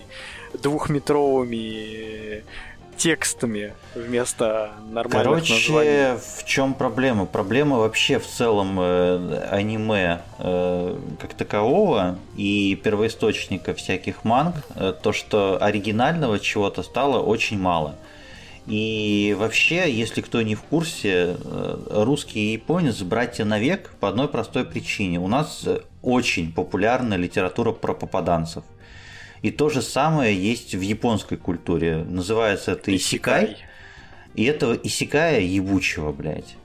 двухметровыми 0.53 2.43
текстами 3.01 3.73
вместо 3.95 4.71
нормальных 4.91 5.23
Короче, 5.23 5.53
названий. 5.53 6.19
в 6.37 6.45
чем 6.45 6.73
проблема? 6.75 7.25
Проблема 7.25 7.79
вообще 7.79 8.19
в 8.19 8.27
целом 8.27 8.79
э, 8.79 9.47
аниме 9.49 10.21
э, 10.37 10.95
как 11.19 11.33
такового 11.33 12.17
и 12.37 12.79
первоисточника 12.83 13.73
всяких 13.73 14.23
манг, 14.23 14.55
э, 14.75 14.93
то, 15.01 15.13
что 15.13 15.57
оригинального 15.59 16.39
чего-то 16.39 16.83
стало 16.83 17.21
очень 17.21 17.57
мало. 17.59 17.95
И 18.71 19.35
вообще, 19.37 19.91
если 19.91 20.21
кто 20.21 20.41
не 20.41 20.55
в 20.55 20.61
курсе, 20.61 21.35
э, 21.43 21.77
русский 21.89 22.39
и 22.39 22.53
японец 22.53 23.01
братья 23.01 23.43
навек 23.43 23.93
по 23.99 24.07
одной 24.07 24.29
простой 24.29 24.63
причине. 24.63 25.19
У 25.19 25.27
нас 25.27 25.67
очень 26.01 26.53
популярна 26.53 27.15
литература 27.15 27.73
про 27.73 27.93
попаданцев. 27.93 28.63
И 29.41 29.51
то 29.51 29.67
же 29.67 29.81
самое 29.81 30.33
есть 30.33 30.73
в 30.73 30.79
японской 30.79 31.35
культуре. 31.35 32.05
Называется 32.07 32.71
это 32.71 32.95
исикай. 32.95 33.57
И 34.35 34.45
этого 34.45 34.73
исикая 34.81 35.41
ебучего, 35.41 36.13
блядь. 36.13 36.55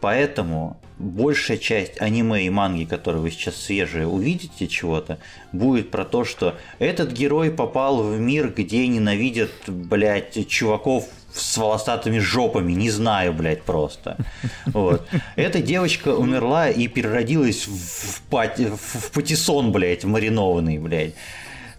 Поэтому 0.00 0.80
большая 0.98 1.58
часть 1.58 2.00
аниме 2.02 2.44
и 2.44 2.50
манги, 2.50 2.86
которые 2.86 3.22
вы 3.22 3.30
сейчас 3.30 3.54
свежие 3.54 4.08
увидите 4.08 4.66
чего-то, 4.66 5.18
будет 5.52 5.92
про 5.92 6.04
то, 6.04 6.24
что 6.24 6.56
этот 6.80 7.12
герой 7.12 7.52
попал 7.52 8.02
в 8.02 8.18
мир, 8.18 8.52
где 8.52 8.84
ненавидят, 8.88 9.52
блядь, 9.68 10.48
чуваков 10.48 11.08
с 11.32 11.56
волосатыми 11.56 12.18
жопами, 12.18 12.72
не 12.72 12.90
знаю, 12.90 13.32
блядь, 13.32 13.62
просто. 13.62 14.16
Вот. 14.66 15.06
Эта 15.36 15.60
девочка 15.60 16.08
умерла 16.08 16.68
и 16.68 16.88
переродилась 16.88 17.66
в, 17.66 18.22
пати, 18.22 18.70
в 18.70 19.10
патиссон, 19.12 19.72
блядь, 19.72 20.04
маринованный, 20.04 20.78
блядь. 20.78 21.14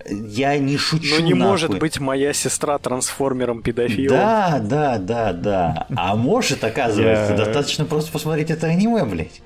Я 0.10 0.58
не 0.58 0.78
шучу. 0.78 1.16
Ну 1.16 1.22
не 1.22 1.34
нахуй. 1.34 1.52
может 1.52 1.80
быть 1.80 2.00
моя 2.00 2.34
сестра 2.34 2.78
трансформером 2.78 3.62
педофилом. 3.62 4.18
Да, 4.18 4.60
да, 4.60 4.98
да, 4.98 5.34
да. 5.34 5.88
А 5.96 6.16
может, 6.16 6.64
оказывается, 6.64 7.36
достаточно 7.36 7.86
просто 7.86 8.12
посмотреть 8.12 8.52
это 8.52 8.68
аниме, 8.68 9.06
блядь. 9.06 9.42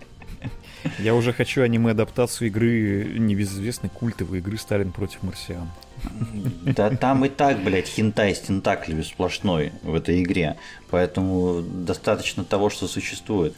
Я 0.99 1.15
уже 1.15 1.33
хочу 1.33 1.61
аниме-адаптацию 1.61 2.47
игры, 2.47 3.13
небезызвестной 3.17 3.89
культовой 3.89 4.39
игры 4.39 4.57
«Сталин 4.57 4.91
против 4.91 5.21
марсиан». 5.21 5.69
Да 6.61 6.89
там 6.91 7.25
и 7.25 7.29
так, 7.29 7.63
блядь, 7.63 7.87
хентай 7.87 8.35
с 8.35 8.39
тентаклями 8.39 9.01
сплошной 9.01 9.71
в 9.83 9.95
этой 9.95 10.21
игре. 10.21 10.57
Поэтому 10.89 11.61
достаточно 11.61 12.43
того, 12.43 12.69
что 12.69 12.87
существует. 12.87 13.55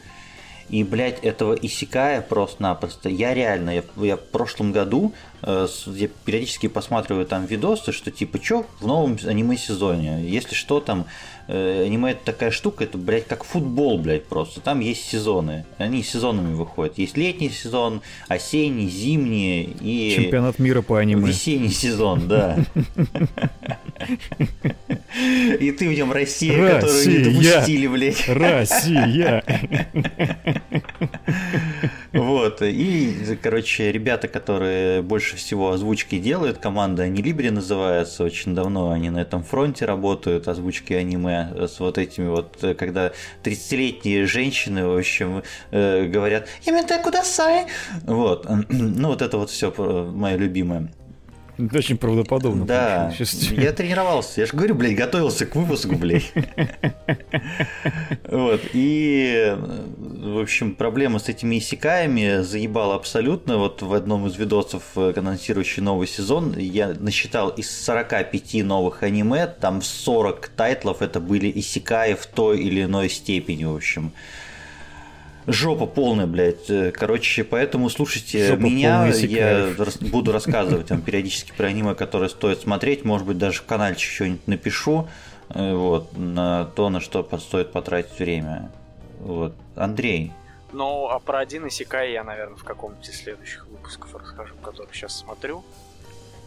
И, 0.69 0.83
блядь, 0.83 1.19
этого 1.23 1.53
Исикая 1.53 2.21
просто-напросто. 2.21 3.09
Я 3.09 3.33
реально, 3.33 3.71
я, 3.71 3.83
я 3.97 4.17
в 4.17 4.23
прошлом 4.23 4.71
году 4.71 5.13
э, 5.41 5.67
я 5.87 6.07
периодически 6.25 6.67
посматриваю 6.67 7.25
там 7.25 7.47
видосы, 7.47 7.91
что 7.91 8.11
типа, 8.11 8.39
что 8.41 8.65
в 8.79 8.85
новом 8.85 9.17
аниме-сезоне. 9.25 10.23
Если 10.29 10.53
что, 10.53 10.79
там 10.79 11.07
э, 11.49 11.83
аниме 11.85 12.11
это 12.11 12.25
такая 12.25 12.51
штука, 12.51 12.83
это, 12.83 12.97
блядь, 12.97 13.27
как 13.27 13.43
футбол, 13.43 13.97
блядь, 13.97 14.25
просто. 14.25 14.61
Там 14.61 14.79
есть 14.79 15.03
сезоны. 15.09 15.65
Они 15.77 16.03
сезонами 16.03 16.53
выходят. 16.53 16.97
Есть 16.97 17.17
летний 17.17 17.49
сезон, 17.49 18.01
осенний, 18.27 18.87
зимний 18.87 19.75
и... 19.81 20.13
Чемпионат 20.15 20.59
мира 20.59 20.81
по 20.81 20.97
аниме. 20.97 21.27
Весенний 21.27 21.69
сезон, 21.69 22.27
да. 22.27 22.57
И 25.59 25.71
ты 25.71 25.89
в 25.89 25.93
нем 25.93 26.11
Россия, 26.11 26.75
которую 26.75 27.09
не 27.09 27.41
допустили, 27.41 27.87
блядь. 27.87 28.29
Россия! 28.29 29.43
Вот, 32.11 32.61
и, 32.63 33.37
короче, 33.41 33.91
ребята, 33.91 34.27
которые 34.27 35.03
больше 35.03 35.35
всего 35.35 35.71
озвучки 35.71 36.17
делают, 36.17 36.57
команда 36.57 37.03
Анилибри 37.03 37.51
называется, 37.51 38.23
очень 38.23 38.55
давно 38.55 38.91
они 38.91 39.09
на 39.09 39.19
этом 39.19 39.43
фронте 39.43 39.85
работают, 39.85 40.47
озвучки 40.47 40.93
аниме 40.93 41.38
с 41.67 41.79
вот 41.79 41.97
этими 41.97 42.27
вот, 42.27 42.57
когда 42.77 43.11
30-летние 43.43 44.25
женщины, 44.25 44.85
в 44.87 44.97
общем, 44.97 45.43
э, 45.71 46.05
говорят 46.05 46.47
«Ямете 46.65 46.99
кудасай!» 46.99 47.67
Вот, 48.03 48.47
ну 48.69 49.09
вот 49.09 49.21
это 49.21 49.37
вот 49.37 49.49
все 49.49 49.73
мое 49.77 50.35
любимое. 50.35 50.91
Очень 51.73 51.97
правдоподобно. 51.97 52.65
Да, 52.65 53.13
я 53.51 53.73
тренировался. 53.73 54.41
Я 54.41 54.47
же 54.47 54.53
говорю, 54.53 54.75
блядь, 54.75 54.95
готовился 54.95 55.45
к 55.45 55.55
выпуску, 55.55 55.95
блядь. 55.95 56.31
Вот, 58.29 58.61
и, 58.73 59.55
в 59.57 60.39
общем, 60.39 60.75
проблема 60.75 61.19
с 61.19 61.29
этими 61.29 61.57
исекаями 61.57 62.41
заебала 62.41 62.95
абсолютно. 62.95 63.57
Вот 63.57 63.81
в 63.81 63.93
одном 63.93 64.27
из 64.27 64.37
видосов, 64.37 64.83
анонсирующий 64.95 65.81
новый 65.81 66.07
сезон, 66.07 66.55
я 66.57 66.89
насчитал 66.99 67.49
из 67.49 67.69
45 67.85 68.63
новых 68.63 69.03
аниме, 69.03 69.47
там 69.47 69.81
40 69.81 70.47
тайтлов 70.49 71.01
это 71.01 71.19
были 71.19 71.51
исекаи 71.55 72.13
в 72.13 72.25
той 72.27 72.59
или 72.59 72.83
иной 72.83 73.09
степени, 73.09 73.65
в 73.65 73.75
общем 73.75 74.13
жопа 75.47 75.85
полная, 75.85 76.27
блядь. 76.27 76.69
Э, 76.69 76.91
короче, 76.91 77.43
поэтому 77.43 77.89
слушайте 77.89 78.47
жопа 78.47 78.59
меня, 78.61 79.07
я 79.07 79.73
буду 80.01 80.31
рассказывать 80.31 80.89
вам 80.89 81.01
периодически 81.01 81.53
про 81.55 81.67
аниме, 81.67 81.95
которое 81.95 82.29
стоит 82.29 82.61
смотреть, 82.61 83.05
может 83.05 83.27
быть, 83.27 83.37
даже 83.37 83.59
в 83.59 83.65
каналчик 83.65 84.11
что-нибудь 84.11 84.47
напишу, 84.47 85.07
э, 85.49 85.73
вот, 85.73 86.15
на 86.17 86.65
то, 86.65 86.89
на 86.89 86.99
что 86.99 87.27
стоит 87.39 87.71
потратить 87.71 88.17
время. 88.19 88.71
Вот. 89.19 89.53
Андрей. 89.75 90.31
Ну, 90.71 91.07
а 91.09 91.19
про 91.19 91.39
один 91.39 91.67
Исекай 91.67 92.11
я, 92.11 92.23
наверное, 92.23 92.55
в 92.55 92.63
каком-нибудь 92.63 93.07
из 93.09 93.17
следующих 93.17 93.67
выпусков 93.67 94.15
расскажу, 94.15 94.53
который 94.63 94.93
сейчас 94.93 95.17
смотрю. 95.17 95.63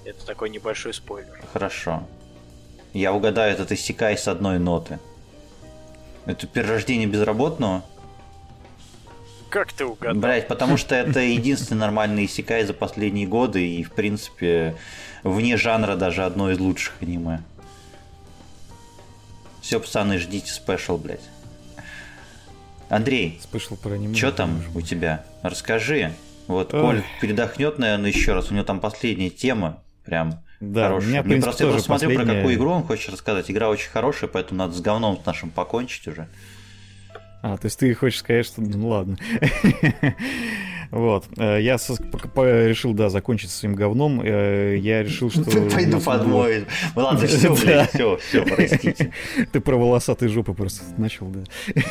Это 0.04 0.24
такой 0.26 0.50
небольшой 0.50 0.94
спойлер. 0.94 1.40
Хорошо. 1.52 2.04
Я 2.92 3.12
угадаю 3.12 3.52
этот 3.52 3.72
Исекай 3.72 4.16
с 4.16 4.28
одной 4.28 4.58
ноты. 4.58 4.98
Это 6.26 6.46
перерождение 6.46 7.08
безработного? 7.08 7.82
Как 9.52 9.70
ты 9.70 9.84
угадал? 9.84 10.14
Блять, 10.14 10.48
потому 10.48 10.78
что 10.78 10.94
это 10.94 11.20
единственный 11.20 11.76
нормальный 11.76 12.24
исекай 12.24 12.64
за 12.64 12.72
последние 12.72 13.26
годы 13.26 13.68
и, 13.68 13.82
в 13.84 13.92
принципе, 13.92 14.74
вне 15.24 15.58
жанра 15.58 15.94
даже 15.94 16.24
одно 16.24 16.50
из 16.50 16.58
лучших 16.58 16.94
аниме. 17.02 17.42
Все, 19.60 19.78
пацаны, 19.78 20.18
ждите 20.18 20.50
special, 20.50 20.96
блядь. 20.96 21.28
Андрей, 22.88 23.38
special 23.42 23.76
про 23.76 23.92
аниме. 23.92 24.14
Что 24.14 24.32
там 24.32 24.62
у 24.74 24.80
тебя? 24.80 25.26
Расскажи. 25.42 26.14
Вот 26.46 26.72
Ой. 26.72 26.80
Коль 26.80 27.02
передохнет, 27.20 27.78
наверное, 27.78 28.08
еще 28.08 28.32
раз. 28.32 28.50
У 28.50 28.54
него 28.54 28.64
там 28.64 28.80
последняя 28.80 29.28
тема. 29.28 29.82
Прям 30.06 30.42
да, 30.60 30.88
хорошая. 30.88 31.08
У 31.08 31.12
меня, 31.12 31.22
Мне 31.24 31.42
просто, 31.42 31.64
я 31.64 31.70
просто 31.70 31.86
смотрю, 31.86 32.08
последняя... 32.08 32.24
про 32.24 32.36
какую 32.36 32.54
игру 32.54 32.70
он 32.70 32.84
хочет 32.84 33.12
рассказать. 33.12 33.50
Игра 33.50 33.68
очень 33.68 33.90
хорошая, 33.90 34.30
поэтому 34.30 34.60
надо 34.60 34.72
с 34.72 34.80
говном 34.80 35.20
нашим 35.26 35.50
покончить 35.50 36.08
уже. 36.08 36.26
А, 37.42 37.56
то 37.56 37.66
есть 37.66 37.78
ты 37.78 37.92
хочешь 37.94 38.20
сказать, 38.20 38.46
что... 38.46 38.62
Ну 38.62 38.88
ладно. 38.88 39.18
Вот. 40.92 41.24
Э, 41.38 41.58
я 41.58 41.76
решил, 41.78 42.92
да, 42.92 43.08
закончить 43.08 43.50
своим 43.50 43.74
говном. 43.74 44.20
Э, 44.22 44.76
я 44.76 45.02
решил, 45.02 45.30
что... 45.30 45.42
Пойду 45.70 45.98
подмою. 46.00 46.66
Ладно, 46.94 47.26
все, 47.26 47.54
блядь, 47.56 47.94
все, 47.94 48.18
все, 48.18 48.44
простите. 48.44 49.10
Ты 49.52 49.60
про 49.62 49.76
волосатые 49.76 50.28
жопы 50.28 50.52
просто 50.52 50.84
начал, 50.98 51.28
да. 51.28 51.44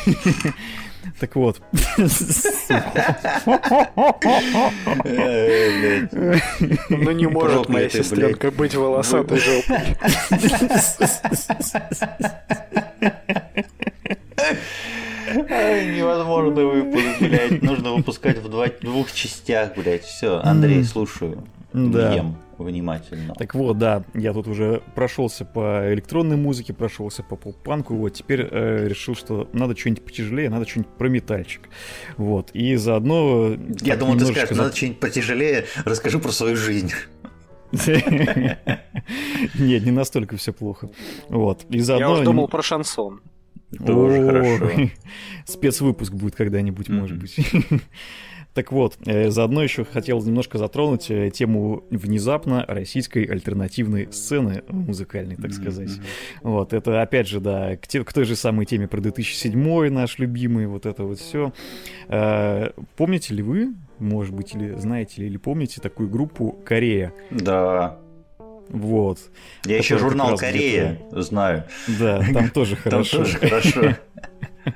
Так 1.18 1.34
вот. 1.34 1.60
Ну 1.98 2.04
не 7.10 7.26
может 7.26 7.68
моя 7.68 7.88
сестренка 7.88 8.52
быть 8.52 8.76
волосатой 8.76 9.38
жопой. 9.38 9.96
Невозможно 15.34 16.64
выпуск, 16.64 17.20
блядь. 17.20 17.62
Нужно 17.62 17.92
выпускать 17.92 18.38
в 18.38 18.48
два, 18.48 18.66
двух 18.80 19.12
частях, 19.12 19.76
блядь. 19.76 20.04
Все, 20.04 20.40
Андрей, 20.42 20.84
слушаю. 20.84 21.44
Да. 21.72 22.14
Ем 22.14 22.36
внимательно. 22.62 23.34
Так 23.34 23.54
вот, 23.54 23.78
да, 23.78 24.04
я 24.14 24.32
тут 24.32 24.48
уже 24.48 24.82
прошелся 24.94 25.44
по 25.44 25.92
электронной 25.92 26.36
музыке, 26.36 26.72
прошелся 26.72 27.22
по 27.22 27.36
поп-панку, 27.36 27.94
вот 27.94 28.10
теперь 28.10 28.48
э, 28.50 28.88
решил, 28.88 29.14
что 29.14 29.48
надо 29.52 29.76
что-нибудь 29.76 30.04
потяжелее, 30.04 30.50
надо 30.50 30.68
что-нибудь 30.68 30.92
про 30.92 31.08
метальчик. 31.08 31.68
Вот, 32.16 32.50
и 32.52 32.76
заодно... 32.76 33.56
Я 33.80 33.96
думал, 33.96 34.16
ты 34.18 34.26
скажешь, 34.26 34.56
надо 34.56 34.74
что-нибудь 34.74 35.00
потяжелее, 35.00 35.64
расскажу 35.84 36.20
про 36.20 36.30
свою 36.30 36.56
жизнь. 36.56 36.92
Нет, 37.72 38.56
не 39.84 39.90
настолько 39.90 40.36
все 40.36 40.52
плохо. 40.52 40.90
Вот. 41.28 41.64
И 41.70 41.80
заодно... 41.80 42.06
Я 42.06 42.12
уже 42.12 42.24
думал 42.24 42.48
про 42.48 42.62
шансон. 42.62 43.22
Тоже 43.78 44.24
хорошо. 44.24 44.70
Спецвыпуск 45.46 46.12
будет 46.12 46.34
когда-нибудь, 46.34 46.88
может 46.88 47.18
быть. 47.18 47.36
Так 48.54 48.70
вот, 48.70 48.98
э, 49.06 49.30
заодно 49.30 49.62
еще 49.62 49.84
хотел 49.84 50.22
немножко 50.22 50.58
затронуть 50.58 51.10
э, 51.10 51.30
тему 51.30 51.84
внезапно 51.90 52.64
российской 52.68 53.24
альтернативной 53.24 54.12
сцены 54.12 54.62
музыкальной, 54.68 55.36
так 55.36 55.52
сказать. 55.52 55.90
Вот, 56.42 56.74
это 56.74 57.00
опять 57.00 57.28
же, 57.28 57.40
да, 57.40 57.76
к, 57.76 57.88
те, 57.88 58.04
к 58.04 58.12
той 58.12 58.24
же 58.24 58.36
самой 58.36 58.66
теме 58.66 58.88
про 58.88 59.00
2007 59.00 59.88
наш 59.88 60.18
любимый, 60.18 60.66
вот 60.66 60.84
это 60.84 61.04
вот 61.04 61.18
все. 61.18 61.54
Э, 62.08 62.72
помните 62.96 63.34
ли 63.34 63.42
вы, 63.42 63.72
может 63.98 64.34
быть, 64.34 64.54
или 64.54 64.74
знаете 64.74 65.22
ли, 65.22 65.28
или 65.28 65.38
помните 65.38 65.80
такую 65.80 66.10
группу 66.10 66.58
Корея? 66.64 67.14
Да. 67.30 68.01
Вот. 68.68 69.18
Я 69.64 69.78
еще 69.78 69.98
журнал 69.98 70.36
Корея 70.36 71.00
знаю. 71.10 71.64
Да, 71.86 72.22
там 72.32 72.50
тоже 72.50 72.76
хорошо. 72.76 73.18
Там 73.24 73.24
тоже 73.24 73.38
хорошо. 73.38 73.96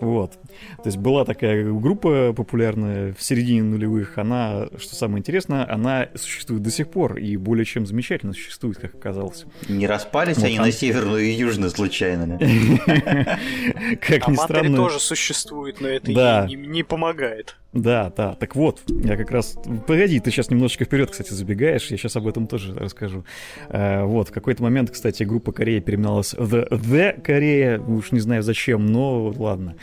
Вот. 0.00 0.38
То 0.76 0.86
есть 0.86 0.98
была 0.98 1.24
такая 1.24 1.64
группа 1.64 2.32
популярная 2.32 3.14
в 3.14 3.22
середине 3.22 3.62
нулевых. 3.62 4.18
Она, 4.18 4.68
что 4.78 4.94
самое 4.94 5.20
интересное, 5.20 5.70
она 5.70 6.08
существует 6.14 6.62
до 6.62 6.70
сих 6.70 6.88
пор 6.88 7.18
и 7.18 7.36
более 7.36 7.64
чем 7.64 7.86
замечательно 7.86 8.32
существует, 8.32 8.78
как 8.78 8.94
оказалось. 8.94 9.44
Не 9.68 9.86
распались 9.86 10.36
вот 10.36 10.46
они 10.46 10.56
там... 10.56 10.66
на 10.66 10.72
северную 10.72 11.24
и 11.24 11.30
южную 11.30 11.70
случайно? 11.70 12.38
Как 14.00 14.28
ни 14.28 14.34
странно. 14.34 14.76
тоже 14.76 15.00
существует, 15.00 15.80
но 15.80 15.88
это 15.88 16.10
не 16.48 16.82
помогает. 16.82 17.56
Да, 17.74 18.12
да. 18.16 18.34
Так 18.34 18.54
вот, 18.54 18.82
я 18.88 19.16
как 19.16 19.32
раз... 19.32 19.58
Погоди, 19.88 20.20
ты 20.20 20.30
сейчас 20.30 20.48
немножечко 20.48 20.84
вперед, 20.84 21.10
кстати, 21.10 21.32
забегаешь. 21.32 21.88
Я 21.88 21.96
сейчас 21.96 22.14
об 22.14 22.28
этом 22.28 22.46
тоже 22.46 22.72
расскажу. 22.72 23.24
Э, 23.68 24.04
вот, 24.04 24.28
в 24.28 24.32
какой-то 24.32 24.62
момент, 24.62 24.92
кстати, 24.92 25.24
группа 25.24 25.50
Корея 25.50 25.80
переименовалась 25.80 26.34
в 26.34 26.54
The 26.54 27.20
Корея. 27.20 27.80
Уж 27.80 28.12
не 28.12 28.20
знаю 28.20 28.44
зачем, 28.44 28.86
но 28.86 29.26
ладно. 29.36 29.74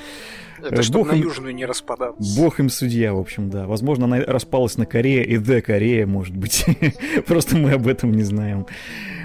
Это 0.64 0.82
э, 0.82 0.82
чтобы 0.84 1.06
Бог 1.06 1.12
на 1.14 1.18
им... 1.18 1.24
южную 1.24 1.56
не 1.56 1.66
распадаться. 1.66 2.42
Бог 2.42 2.60
им 2.60 2.70
судья, 2.70 3.14
в 3.14 3.20
общем, 3.20 3.50
да. 3.50 3.68
Возможно, 3.68 4.06
она 4.06 4.20
распалась 4.22 4.78
на 4.78 4.86
Корея 4.86 5.24
и 5.24 5.38
The 5.38 5.62
Корея, 5.62 6.06
может 6.06 6.36
быть. 6.36 6.66
Просто 7.28 7.58
мы 7.58 7.74
об 7.74 7.88
этом 7.88 8.12
не 8.12 8.24
знаем. 8.24 8.66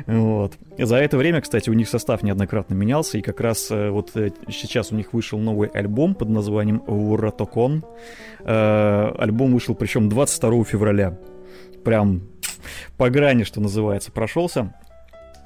Вот. 0.07 0.55
За 0.79 0.97
это 0.97 1.17
время, 1.17 1.41
кстати, 1.41 1.69
у 1.69 1.73
них 1.73 1.89
состав 1.89 2.23
неоднократно 2.23 2.75
менялся, 2.75 3.19
и 3.19 3.23
как 3.23 3.41
раз 3.41 3.71
э, 3.71 3.91
вот 3.91 4.17
э, 4.17 4.31
сейчас 4.49 4.93
у 4.93 4.97
них 4.97 5.13
вышел 5.13 5.39
новый 5.39 5.69
альбом 5.69 6.15
под 6.15 6.29
названием 6.29 6.83
«Уратокон». 6.87 7.85
Альбом 8.45 9.53
вышел, 9.55 9.75
причем 9.75 10.09
22 10.09 10.65
февраля. 10.65 11.19
Прям 11.85 12.23
по 12.97 13.11
грани, 13.11 13.43
что 13.43 13.61
называется, 13.61 14.13
прошелся. 14.13 14.73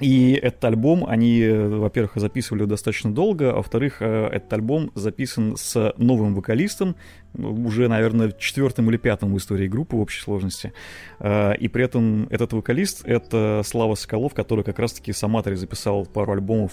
И 0.00 0.32
этот 0.32 0.64
альбом 0.64 1.04
они, 1.06 1.46
во-первых, 1.46 2.12
записывали 2.16 2.64
достаточно 2.64 3.12
долго, 3.12 3.52
а 3.52 3.56
во-вторых, 3.56 3.98
э, 4.00 4.28
этот 4.32 4.52
альбом 4.54 4.90
записан 4.94 5.56
с 5.56 5.94
новым 5.98 6.34
вокалистом, 6.34 6.96
уже, 7.36 7.88
наверное, 7.88 8.32
четвертым 8.32 8.90
или 8.90 8.96
пятым 8.96 9.34
в 9.34 9.38
истории 9.38 9.68
группы 9.68 9.96
в 9.96 10.00
общей 10.00 10.20
сложности. 10.22 10.72
Э, 11.18 11.54
и 11.56 11.68
при 11.68 11.84
этом 11.84 12.26
этот 12.30 12.52
вокалист— 12.52 13.02
это 13.04 13.62
Слава 13.64 13.94
Соколов, 13.94 14.34
который 14.34 14.64
как 14.64 14.78
раз-таки 14.78 15.12
с 15.12 15.22
Аматори 15.22 15.54
записал 15.54 16.06
пару 16.06 16.32
альбомов 16.32 16.72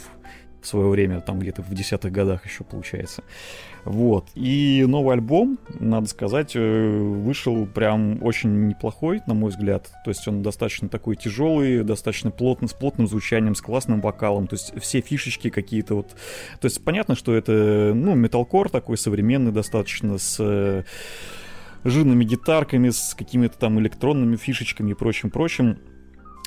в 0.62 0.68
свое 0.68 0.88
время, 0.90 1.22
там 1.22 1.40
где-то 1.40 1.62
в 1.62 1.74
десятых 1.74 2.12
годах 2.12 2.46
еще 2.46 2.64
получается. 2.64 3.24
Вот. 3.86 4.28
И 4.36 4.84
новый 4.88 5.14
альбом, 5.14 5.60
надо 5.80 6.08
сказать, 6.08 6.56
э, 6.56 6.98
вышел 6.98 7.66
прям 7.66 8.22
очень 8.22 8.68
неплохой, 8.68 9.22
на 9.28 9.34
мой 9.34 9.52
взгляд. 9.52 9.90
То 10.04 10.12
есть 10.12 10.28
он 10.28 10.42
достаточно 10.44 10.90
такой 10.90 11.16
тяжелый, 11.16 11.84
достаточно 11.84 12.30
плотный, 12.32 12.68
с 12.68 12.74
плотным 12.74 13.08
звучанием, 13.08 13.56
с 13.56 13.62
классным 13.62 14.02
вокалом. 14.02 14.48
То 14.48 14.56
есть 14.56 14.74
все 14.82 15.02
фишечки 15.02 15.50
какие-то 15.50 15.96
вот... 15.96 16.10
То 16.60 16.66
есть 16.66 16.84
понятно, 16.84 17.16
что 17.16 17.34
это, 17.34 17.94
ну, 17.96 18.16
металкор 18.16 18.70
такой 18.70 18.98
современный 18.98 19.54
достаточно, 19.54 20.18
с 20.18 20.38
э, 20.40 20.84
жирными 21.86 22.26
гитарками, 22.26 22.90
с 22.90 23.16
какими-то 23.18 23.58
там 23.58 23.80
электронными 23.80 24.36
фишечками 24.36 24.92
и 24.92 24.96
прочим-прочим. 24.96 25.78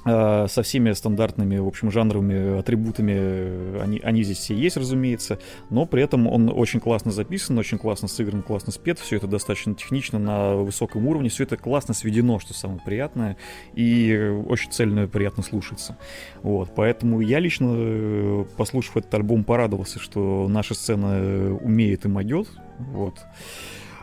Э, 0.06 0.46
со 0.48 0.62
всеми 0.62 0.92
стандартными, 0.92 1.58
в 1.58 1.66
общем, 1.66 1.90
жанровыми 1.90 2.58
атрибутами 2.58 3.12
э, 3.14 3.80
они, 3.82 4.00
они 4.00 4.22
здесь 4.22 4.38
все 4.38 4.54
есть, 4.54 4.78
разумеется, 4.78 5.38
но 5.68 5.84
при 5.84 6.02
этом 6.02 6.26
он 6.26 6.48
очень 6.48 6.80
классно 6.80 7.10
записан, 7.10 7.58
очень 7.58 7.78
классно 7.78 8.08
сыгран, 8.08 8.42
классно 8.42 8.72
спет, 8.72 8.98
все 8.98 9.16
это 9.16 9.26
достаточно 9.26 9.74
технично, 9.74 10.18
на 10.18 10.56
высоком 10.56 11.06
уровне, 11.06 11.28
все 11.28 11.44
это 11.44 11.58
классно 11.58 11.92
сведено, 11.92 12.38
что 12.38 12.54
самое 12.54 12.80
приятное, 12.80 13.36
и 13.74 14.42
очень 14.48 14.72
цельно 14.72 15.00
и 15.00 15.06
приятно 15.06 15.42
слушается. 15.42 15.98
Вот, 16.42 16.74
поэтому 16.74 17.20
я 17.20 17.38
лично, 17.38 17.70
э, 17.70 18.44
послушав 18.56 18.96
этот 18.96 19.12
альбом, 19.12 19.44
порадовался, 19.44 19.98
что 19.98 20.48
наша 20.48 20.72
сцена 20.72 21.54
умеет 21.56 22.06
и 22.06 22.08
могет, 22.08 22.48
вот. 22.78 23.16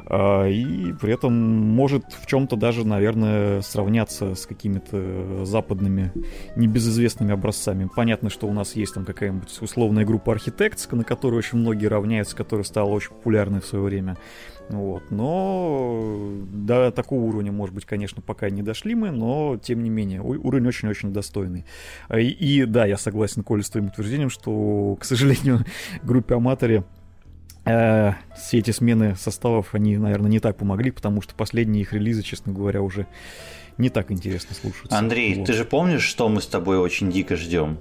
А, 0.09 0.45
и 0.47 0.93
при 0.93 1.13
этом 1.13 1.33
может 1.33 2.05
в 2.13 2.25
чем-то 2.25 2.55
даже, 2.55 2.85
наверное, 2.85 3.61
сравняться 3.61 4.35
с 4.35 4.45
какими-то 4.45 5.45
западными 5.45 6.13
небезызвестными 6.55 7.33
образцами. 7.33 7.89
Понятно, 7.93 8.29
что 8.29 8.47
у 8.47 8.53
нас 8.53 8.75
есть 8.75 8.93
там 8.93 9.05
какая-нибудь 9.05 9.61
условная 9.61 10.05
группа 10.05 10.31
Architects, 10.31 10.93
на 10.95 11.03
которую 11.03 11.39
очень 11.39 11.57
многие 11.57 11.87
равняются, 11.87 12.35
которая 12.35 12.63
стала 12.63 12.89
очень 12.89 13.09
популярной 13.09 13.59
в 13.59 13.65
свое 13.65 13.83
время. 13.83 14.17
Вот. 14.69 15.11
Но 15.11 16.31
до 16.51 16.91
такого 16.91 17.21
уровня, 17.21 17.51
может 17.51 17.73
быть, 17.73 17.85
конечно, 17.85 18.21
пока 18.21 18.49
не 18.49 18.61
дошли 18.61 18.95
мы, 18.95 19.11
но 19.11 19.57
тем 19.61 19.83
не 19.83 19.89
менее, 19.89 20.21
уровень 20.21 20.67
очень-очень 20.67 21.13
достойный. 21.13 21.65
И, 22.13 22.27
и 22.29 22.65
да, 22.65 22.85
я 22.85 22.97
согласен, 22.97 23.43
Коля, 23.43 23.63
с 23.63 23.69
твоим 23.69 23.87
утверждением, 23.87 24.29
что, 24.29 24.97
к 24.99 25.05
сожалению, 25.05 25.65
группе 26.03 26.35
Аматори 26.35 26.83
Э, 27.67 28.13
все 28.35 28.59
эти 28.59 28.71
смены 28.71 29.15
составов, 29.15 29.73
они, 29.73 29.97
наверное, 29.97 30.29
не 30.29 30.39
так 30.39 30.57
помогли, 30.57 30.91
потому 30.91 31.21
что 31.21 31.35
последние 31.35 31.81
их 31.81 31.93
релизы, 31.93 32.23
честно 32.23 32.53
говоря, 32.53 32.81
уже 32.81 33.07
не 33.77 33.89
так 33.89 34.11
интересно 34.11 34.55
слушаются. 34.55 34.97
Андрей, 34.97 35.35
вот. 35.35 35.47
ты 35.47 35.53
же 35.53 35.65
помнишь, 35.65 36.03
что 36.03 36.29
мы 36.29 36.41
с 36.41 36.47
тобой 36.47 36.77
очень 36.77 37.11
дико 37.11 37.35
ждем? 37.35 37.79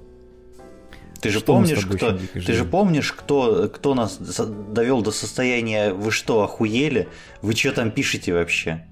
Ты 1.21 1.29
же 1.29 1.39
что 1.39 1.53
помнишь, 1.53 1.85
кто, 1.85 2.17
ты 2.17 2.53
же 2.53 2.63
помнишь, 2.63 3.11
кто, 3.11 3.69
кто 3.69 3.95
нас 3.95 4.17
довел 4.17 5.01
до 5.01 5.11
состояния 5.11 5.91
«Вы 5.91 6.11
что, 6.11 6.43
охуели? 6.43 7.07
Вы 7.41 7.55
что 7.55 7.71
там 7.71 7.89
пишете 7.89 8.33
вообще?» 8.33 8.85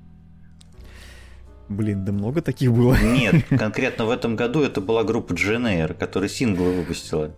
Блин, 1.70 2.06
да 2.06 2.12
много 2.12 2.42
таких 2.42 2.72
было. 2.72 2.96
Нет, 3.00 3.46
конкретно 3.50 4.06
в 4.06 4.10
этом 4.12 4.36
году 4.36 4.62
это 4.62 4.82
была 4.82 5.04
группа 5.04 5.34
GNR, 5.34 5.94
которая 5.94 6.30
синглы 6.30 6.72
выпустила. 6.72 7.36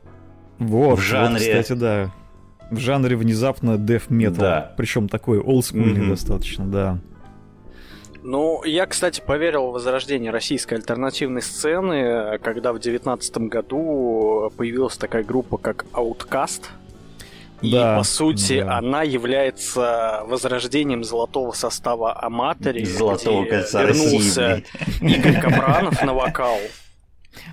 Вот, 0.58 1.00
в 1.00 1.02
жанре... 1.02 1.54
Вот, 1.54 1.62
кстати, 1.62 1.78
да 1.78 2.14
в 2.72 2.78
жанре 2.78 3.16
внезапно 3.16 3.72
death 3.72 4.10
metal. 4.10 4.38
Да. 4.38 4.74
Причем 4.78 5.10
такой 5.10 5.40
олдскульный 5.40 6.02
mm-hmm. 6.02 6.10
достаточно, 6.10 6.66
да. 6.66 7.00
Ну, 8.24 8.64
я, 8.66 8.86
кстати, 8.88 9.22
поверил 9.26 9.68
в 9.68 9.74
возрождение 9.74 10.32
российской 10.32 10.74
альтернативной 10.74 11.42
сцены, 11.42 12.38
когда 12.44 12.74
в 12.74 12.80
девятнадцатом 12.80 13.48
году 13.48 14.52
появилась 14.58 14.98
такая 14.98 15.24
группа, 15.24 15.58
как 15.58 15.86
Outcast. 15.94 16.64
И, 17.62 17.72
да, 17.72 17.98
по 17.98 18.04
сути, 18.04 18.62
да. 18.62 18.78
она 18.78 19.04
является 19.04 20.24
возрождением 20.28 21.04
золотого 21.04 21.54
состава 21.54 22.22
Аматори, 22.22 22.84
Золотого 22.84 23.46
где 23.46 23.56
вернулся 23.56 23.82
России, 23.82 24.66
Игорь 25.02 25.42
Капранов 25.42 26.04
на 26.04 26.14
вокал. 26.14 26.60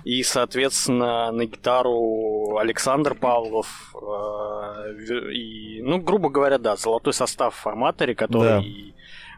И, 0.03 0.23
соответственно, 0.23 1.31
на 1.31 1.45
гитару 1.45 2.57
Александр 2.57 3.15
Павлов. 3.15 3.93
Э, 3.95 5.31
и, 5.31 5.81
ну, 5.81 5.99
грубо 5.99 6.29
говоря, 6.29 6.57
да, 6.57 6.75
золотой 6.75 7.13
состав 7.13 7.65
Аматори, 7.67 8.13
который 8.13 8.61
да. 8.61 8.63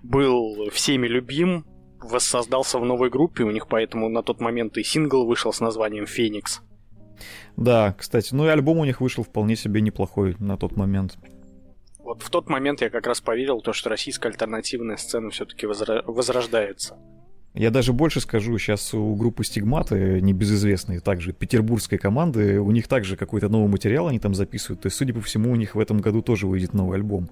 был 0.04 0.70
всеми 0.72 1.08
любим, 1.08 1.66
воссоздался 2.02 2.80
в 2.80 2.86
новой 2.86 3.10
группе. 3.10 3.44
У 3.44 3.52
них 3.52 3.68
поэтому 3.68 4.10
на 4.10 4.24
тот 4.24 4.40
момент 4.40 4.78
и 4.78 4.84
сингл 4.84 5.26
вышел 5.26 5.54
с 5.54 5.60
названием 5.60 6.06
«Феникс». 6.06 6.62
Да, 7.56 7.96
кстати, 7.98 8.34
ну 8.36 8.46
и 8.46 8.50
альбом 8.50 8.78
у 8.78 8.86
них 8.86 9.02
вышел 9.02 9.24
вполне 9.24 9.56
себе 9.56 9.82
неплохой 9.82 10.36
на 10.40 10.58
тот 10.58 10.76
момент. 10.76 11.18
Вот 12.00 12.22
в 12.22 12.30
тот 12.30 12.48
момент 12.48 12.82
я 12.82 12.90
как 12.90 13.08
раз 13.08 13.20
поверил, 13.20 13.62
то, 13.62 13.74
что 13.74 13.90
российская 13.90 14.30
альтернативная 14.30 14.98
сцена 14.98 15.30
все-таки 15.30 15.66
возра- 15.66 16.04
возрождается. 16.06 16.98
Я 17.58 17.72
даже 17.72 17.92
больше 17.92 18.22
скажу, 18.22 18.58
сейчас 18.60 18.94
у 18.94 19.16
группы 19.16 19.44
Стигматы, 19.44 20.22
небезызвестной 20.22 21.00
также 21.00 21.34
петербургской 21.34 21.98
команды, 21.98 22.60
у 22.60 22.70
них 22.72 22.88
также 22.88 23.18
какой-то 23.18 23.50
новый 23.50 23.68
материал 23.68 24.08
они 24.08 24.20
там 24.20 24.36
записывают. 24.36 24.82
То 24.82 24.88
есть, 24.88 24.98
судя 24.98 25.14
по 25.14 25.22
всему, 25.22 25.52
у 25.52 25.56
них 25.56 25.74
в 25.74 25.80
этом 25.80 25.98
году 25.98 26.22
тоже 26.22 26.46
выйдет 26.46 26.74
новый 26.74 26.98
альбом. 26.98 27.30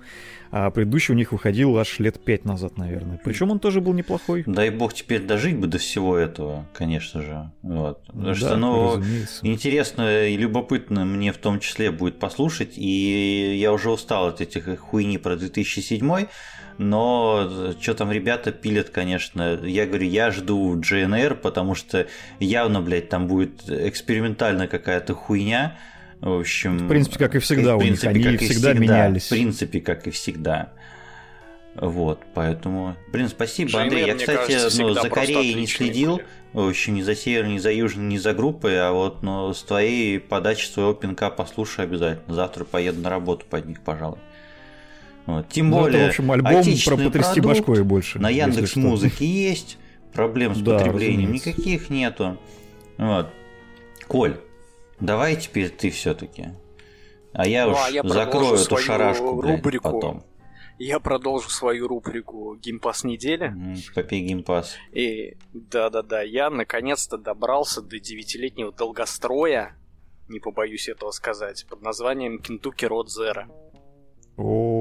А 0.51 0.71
предыдущий 0.71 1.13
у 1.13 1.17
них 1.17 1.31
выходил 1.31 1.77
аж 1.77 1.99
лет 1.99 2.23
пять 2.23 2.43
назад, 2.43 2.77
наверное. 2.77 3.19
Причем 3.23 3.51
он 3.51 3.59
тоже 3.59 3.81
был 3.81 3.93
неплохой. 3.93 4.43
Дай 4.47 4.71
бог 4.71 4.93
теперь 4.93 5.21
дожить 5.21 5.57
бы 5.57 5.67
до 5.67 5.77
всего 5.77 6.17
этого, 6.17 6.65
конечно 6.73 7.21
же. 7.21 7.51
Вот. 7.61 8.03
Потому 8.07 8.25
да, 8.25 8.35
что, 8.35 8.57
ну, 8.57 8.97
разумеется. 8.97 9.45
интересно 9.45 10.25
и 10.25 10.37
любопытно 10.37 11.05
мне 11.05 11.33
в 11.33 11.37
том 11.37 11.59
числе 11.59 11.91
будет 11.91 12.19
послушать. 12.19 12.77
И 12.77 13.57
я 13.59 13.71
уже 13.71 13.91
устал 13.91 14.29
от 14.29 14.41
этих 14.41 14.79
хуйни 14.79 15.19
про 15.19 15.35
2007 15.35 16.27
но 16.77 17.73
что 17.79 17.93
там 17.93 18.11
ребята 18.11 18.51
пилят, 18.51 18.89
конечно. 18.89 19.59
Я 19.63 19.85
говорю, 19.85 20.07
я 20.07 20.31
жду 20.31 20.77
GNR, 20.79 21.35
потому 21.35 21.75
что 21.75 22.07
явно, 22.39 22.81
блядь, 22.81 23.09
там 23.09 23.27
будет 23.27 23.69
экспериментально 23.69 24.67
какая-то 24.67 25.13
хуйня. 25.13 25.77
В 26.21 26.39
общем... 26.39 26.77
В 26.77 26.87
принципе, 26.87 27.17
как 27.19 27.35
и 27.35 27.39
всегда 27.39 27.75
в 27.75 27.79
принципе, 27.79 28.09
у 28.09 28.13
них, 28.13 28.27
они 28.27 28.37
всегда, 28.37 28.53
всегда 28.53 28.73
менялись. 28.73 29.25
В 29.25 29.29
принципе, 29.29 29.81
как 29.81 30.07
и 30.07 30.11
всегда. 30.11 30.71
Вот, 31.75 32.21
поэтому, 32.33 32.95
блин, 33.11 33.27
спасибо, 33.27 33.69
GNR, 33.69 33.81
Андрей. 33.81 34.05
Я, 34.05 34.15
кстати, 34.15 34.51
кажется, 34.51 34.81
ну, 34.81 34.93
за 34.93 35.09
Кореей 35.09 35.55
не 35.55 35.67
следил, 35.67 36.21
в 36.53 36.69
общем, 36.69 36.95
ни 36.95 37.01
за 37.01 37.15
Север, 37.15 37.47
ни 37.47 37.57
за 37.57 37.69
Южный, 37.69 38.05
ни 38.05 38.17
за 38.17 38.33
группой, 38.33 38.79
а 38.79 38.93
вот 38.93 39.23
но 39.23 39.53
с 39.53 39.61
твоей 39.61 40.21
подачи 40.21 40.67
своего 40.67 40.93
пинка 40.93 41.29
послушай 41.29 41.83
обязательно. 41.83 42.33
Завтра 42.33 42.63
поеду 42.63 43.01
на 43.01 43.09
работу 43.09 43.45
под 43.49 43.65
них, 43.65 43.81
пожалуй. 43.81 44.19
Вот. 45.25 45.49
Тем 45.49 45.69
ну, 45.69 45.79
более, 45.79 45.97
это, 45.97 46.05
в 46.05 46.09
общем, 46.09 46.31
альбом 46.31 46.63
про 46.85 46.97
потрясти 46.97 47.41
продукт, 47.41 47.59
башкой 47.59 47.83
больше. 47.83 48.19
На 48.19 48.29
Яндекс 48.29 48.75
Музыке 48.75 49.25
есть, 49.25 49.77
проблем 50.13 50.55
с 50.55 50.59
да, 50.59 50.77
потреблением 50.77 51.31
разумеется. 51.33 51.49
никаких 51.49 51.89
нету. 51.89 52.37
Вот. 52.97 53.29
Коль, 54.07 54.37
давай 54.99 55.35
теперь 55.35 55.69
ты 55.69 55.89
все-таки. 55.89 56.49
А 57.33 57.47
я 57.47 57.65
ну, 57.65 57.73
уж 57.73 57.77
а 57.85 57.89
я 57.89 58.03
закрою 58.03 58.55
эту 58.55 58.77
шарашку 58.77 59.41
блядь, 59.41 59.81
потом. 59.81 60.23
Я 60.77 60.99
продолжу 60.99 61.49
свою 61.49 61.87
рубрику 61.87 62.55
Game 62.55 62.79
Pass 62.79 63.03
недели. 63.03 63.53
Попей 63.93 64.25
Game 64.25 64.47
Pass. 64.47 64.75
И 64.91 65.37
да-да-да, 65.53 66.21
я 66.21 66.49
наконец-то 66.49 67.17
добрался 67.17 67.81
до 67.81 67.99
девятилетнего 67.99 68.73
долгостроя, 68.73 69.75
не 70.27 70.39
побоюсь 70.39 70.89
этого 70.89 71.11
сказать, 71.11 71.65
под 71.69 71.81
названием 71.81 72.41
Kentucky 72.41 72.89
Road 72.89 73.07
Zero. 73.07 73.45
О, 74.37 74.74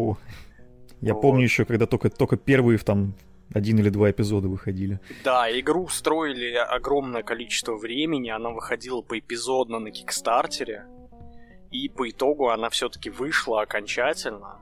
я 1.00 1.14
вот. 1.14 1.22
помню 1.22 1.44
еще, 1.44 1.64
когда 1.64 1.86
только, 1.86 2.10
только 2.10 2.36
первые 2.36 2.78
там 2.78 3.14
один 3.52 3.78
или 3.78 3.90
два 3.90 4.10
эпизода 4.10 4.48
выходили. 4.48 5.00
Да, 5.22 5.48
игру 5.60 5.88
строили 5.88 6.54
огромное 6.54 7.22
количество 7.22 7.76
времени, 7.76 8.30
она 8.30 8.50
выходила 8.50 9.02
поэпизодно 9.02 9.78
на 9.78 9.90
Кикстартере, 9.90 10.86
и 11.70 11.88
по 11.88 12.08
итогу 12.08 12.48
она 12.48 12.70
все-таки 12.70 13.10
вышла 13.10 13.62
окончательно. 13.62 14.60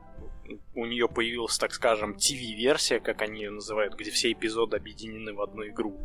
У 0.75 0.87
нее 0.87 1.09
появилась, 1.09 1.59
так 1.59 1.73
скажем, 1.73 2.13
TV-версия, 2.13 3.01
как 3.01 3.23
они 3.23 3.43
ее 3.43 3.51
называют, 3.51 3.95
где 3.95 4.11
все 4.11 4.33
эпизоды 4.33 4.77
объединены 4.77 5.33
в 5.33 5.41
одну 5.41 5.67
игру. 5.67 5.97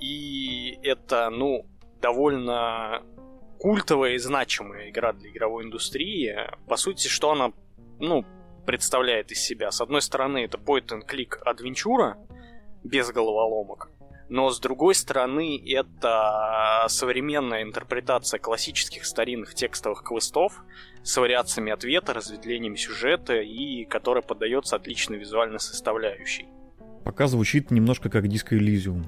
И 0.00 0.78
это, 0.82 1.30
ну, 1.30 1.66
довольно 2.00 3.02
культовая 3.58 4.12
и 4.12 4.18
значимая 4.18 4.90
игра 4.90 5.12
для 5.12 5.30
игровой 5.30 5.64
индустрии. 5.64 6.36
По 6.66 6.76
сути, 6.76 7.08
что 7.08 7.32
она 7.32 7.52
ну, 7.98 8.24
представляет 8.66 9.30
из 9.30 9.40
себя. 9.40 9.70
С 9.70 9.80
одной 9.80 10.02
стороны, 10.02 10.44
это 10.44 10.58
point-and-click 10.58 11.36
адвенчура 11.44 12.16
без 12.82 13.10
головоломок, 13.10 13.90
но 14.28 14.50
с 14.50 14.58
другой 14.58 14.94
стороны, 14.94 15.62
это 15.66 16.86
современная 16.88 17.62
интерпретация 17.62 18.40
классических 18.40 19.04
старинных 19.04 19.54
текстовых 19.54 20.02
квестов 20.02 20.64
с 21.02 21.16
вариациями 21.16 21.72
ответа, 21.72 22.14
разветвлением 22.14 22.76
сюжета 22.76 23.34
и 23.34 23.84
которая 23.84 24.22
поддается 24.22 24.76
отличной 24.76 25.18
визуальной 25.18 25.60
составляющей. 25.60 26.48
Пока 27.04 27.26
звучит 27.26 27.70
немножко 27.70 28.08
как 28.08 28.26
диско 28.28 28.56
Elysium. 28.56 29.04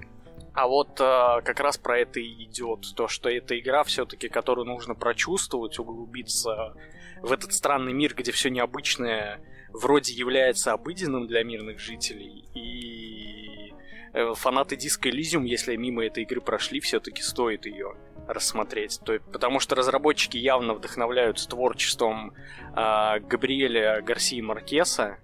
А 0.53 0.69
вот 0.69 1.01
э, 1.01 1.43
как 1.45 1.61
раз 1.61 1.77
про 1.77 1.99
это 1.99 2.21
и 2.21 2.45
идет. 2.45 2.87
То, 2.95 3.09
что 3.09 3.29
эта 3.29 3.59
игра 3.59 3.85
все-таки, 3.85 4.29
которую 4.29 4.67
нужно 4.67 4.95
прочувствовать, 4.95 5.79
углубиться 5.79 6.75
в 7.23 7.33
этот 7.33 7.53
странный 7.53 7.93
мир, 7.93 8.15
где 8.15 8.33
все 8.33 8.51
необычное 8.51 9.41
вроде 9.73 10.13
является 10.13 10.73
обыденным 10.73 11.27
для 11.27 11.43
мирных 11.45 11.79
жителей. 11.79 12.45
И 12.55 13.75
э, 14.13 14.35
фанаты 14.35 14.77
диска 14.77 15.09
Elysium, 15.09 15.45
если 15.45 15.77
мимо 15.77 16.05
этой 16.05 16.25
игры 16.25 16.41
прошли, 16.41 16.81
все-таки 16.81 17.23
стоит 17.23 17.67
ее 17.67 17.97
рассмотреть. 18.27 19.01
То, 19.05 19.19
потому 19.33 19.61
что 19.61 19.75
разработчики 19.75 20.37
явно 20.37 20.75
вдохновляются 20.75 21.49
творчеством 21.49 22.35
э, 22.75 23.21
Габриэля 23.21 24.03
Гарсии 24.03 24.41
Маркеса. 24.41 25.19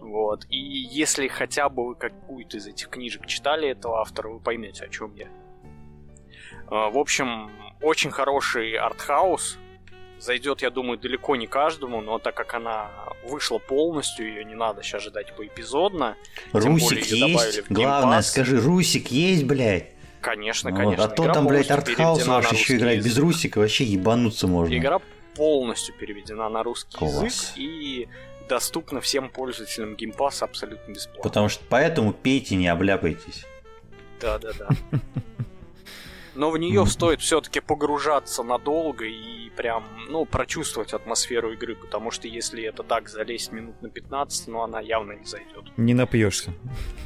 Вот. 0.00 0.44
И 0.48 0.58
если 0.58 1.28
хотя 1.28 1.68
бы 1.68 1.88
вы 1.88 1.94
какую-то 1.94 2.58
из 2.58 2.66
этих 2.66 2.88
книжек 2.88 3.26
читали 3.26 3.68
этого 3.68 4.00
автора, 4.00 4.28
вы 4.28 4.40
поймете, 4.40 4.84
о 4.84 4.88
чем 4.88 5.14
я. 5.14 5.28
А, 6.68 6.90
в 6.90 6.98
общем, 6.98 7.50
очень 7.82 8.10
хороший 8.10 8.74
артхаус. 8.74 9.58
Зайдет, 10.24 10.62
я 10.62 10.70
думаю, 10.70 10.98
далеко 10.98 11.36
не 11.36 11.46
каждому, 11.46 12.00
но 12.00 12.18
так 12.18 12.34
как 12.34 12.54
она 12.54 12.90
вышла 13.26 13.58
полностью, 13.58 14.26
ее 14.26 14.42
не 14.46 14.54
надо 14.54 14.82
сейчас 14.82 15.02
ждать 15.02 15.36
поэпизодно. 15.36 16.16
Русик 16.52 17.04
есть? 17.04 17.68
Главное, 17.68 18.22
скажи, 18.22 18.58
Русик 18.58 19.08
есть, 19.08 19.44
блядь? 19.44 19.90
Конечно, 20.22 20.70
ну, 20.70 20.76
конечно. 20.76 21.04
А 21.04 21.08
то 21.08 21.30
там, 21.30 21.46
блядь, 21.46 21.70
артхаус 21.70 22.26
ваш 22.26 22.52
еще 22.52 22.76
играть 22.76 23.04
без 23.04 23.18
Русика, 23.18 23.58
вообще 23.58 23.84
ебануться 23.84 24.46
можно. 24.46 24.74
Игра 24.74 25.02
полностью 25.34 25.94
переведена 25.94 26.48
на 26.48 26.62
русский 26.62 26.96
Класс. 26.96 27.22
язык 27.22 27.32
и 27.56 28.08
доступна 28.48 29.02
всем 29.02 29.28
пользователям 29.28 29.94
геймпасса 29.94 30.46
абсолютно 30.46 30.92
бесплатно. 30.92 31.22
Потому 31.22 31.50
что 31.50 31.62
поэтому 31.68 32.14
пейте, 32.14 32.56
не 32.56 32.68
обляпайтесь. 32.68 33.44
Да, 34.22 34.38
да, 34.38 34.52
да. 34.58 34.68
Но 36.34 36.50
в 36.50 36.58
нее 36.58 36.84
стоит 36.86 37.20
все-таки 37.20 37.60
погружаться 37.60 38.42
надолго 38.42 39.04
и 39.04 39.50
прям, 39.50 39.84
ну, 40.08 40.24
прочувствовать 40.24 40.92
атмосферу 40.92 41.52
игры, 41.52 41.76
потому 41.76 42.10
что 42.10 42.26
если 42.26 42.64
это 42.64 42.82
так 42.82 43.08
залезть 43.08 43.52
минут 43.52 43.80
на 43.82 43.88
15, 43.88 44.48
ну, 44.48 44.62
она 44.62 44.80
явно 44.80 45.12
не 45.12 45.24
зайдет. 45.24 45.64
Не 45.76 45.94
напьешься. 45.94 46.52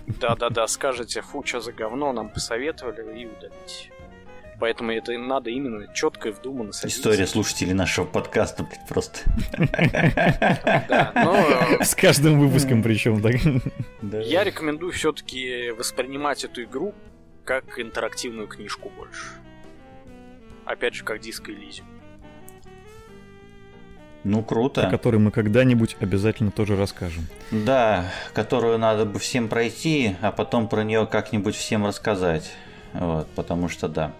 Да-да-да, 0.06 0.66
скажете, 0.66 1.20
фу, 1.20 1.42
что 1.44 1.60
за 1.60 1.72
говно, 1.72 2.12
нам 2.12 2.30
посоветовали 2.30 3.20
и 3.20 3.26
удалить. 3.26 3.90
Поэтому 4.60 4.90
это 4.90 5.16
надо 5.16 5.50
именно 5.50 5.86
четко 5.94 6.30
и 6.30 6.32
вдуманно 6.32 6.72
садиться. 6.72 7.00
История 7.00 7.26
слушателей 7.28 7.74
нашего 7.74 8.06
подкаста, 8.06 8.64
блядь, 8.64 8.88
просто. 8.88 9.20
С 11.84 11.94
каждым 11.94 12.40
выпуском 12.40 12.82
причем, 12.82 13.22
так. 13.22 13.36
Я 14.26 14.42
рекомендую 14.42 14.92
все-таки 14.92 15.70
воспринимать 15.70 16.42
эту 16.44 16.64
игру 16.64 16.92
как 17.48 17.78
интерактивную 17.78 18.46
книжку 18.46 18.90
больше. 18.94 19.24
Опять 20.66 20.96
же, 20.96 21.02
как 21.02 21.18
диско 21.20 21.50
Элизиум. 21.50 21.88
Ну, 24.22 24.42
круто. 24.42 24.86
О 24.86 24.90
которой 24.90 25.16
мы 25.16 25.30
когда-нибудь 25.30 25.96
обязательно 25.98 26.50
тоже 26.50 26.76
расскажем. 26.76 27.26
Да, 27.50 28.12
которую 28.34 28.78
надо 28.78 29.06
бы 29.06 29.18
всем 29.18 29.48
пройти, 29.48 30.14
а 30.20 30.30
потом 30.30 30.68
про 30.68 30.84
нее 30.84 31.06
как-нибудь 31.06 31.54
всем 31.54 31.86
рассказать. 31.86 32.52
Вот, 32.92 33.26
потому 33.30 33.70
что 33.70 33.88
да. 33.88 34.12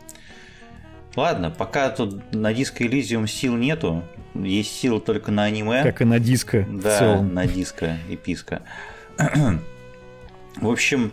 Ладно, 1.14 1.50
пока 1.50 1.90
тут 1.90 2.32
на 2.32 2.54
диско 2.54 2.82
Elysium 2.82 3.26
сил 3.26 3.56
нету, 3.56 4.04
есть 4.32 4.74
силы 4.74 5.00
только 5.00 5.30
на 5.30 5.44
аниме. 5.44 5.82
Как 5.82 6.00
и 6.00 6.06
на 6.06 6.18
диско. 6.18 6.66
Да, 6.66 6.96
в 6.96 6.98
целом. 6.98 7.34
на 7.34 7.46
диско 7.46 7.98
и 8.08 8.16
писка. 8.16 8.62
В 10.56 10.70
общем, 10.70 11.12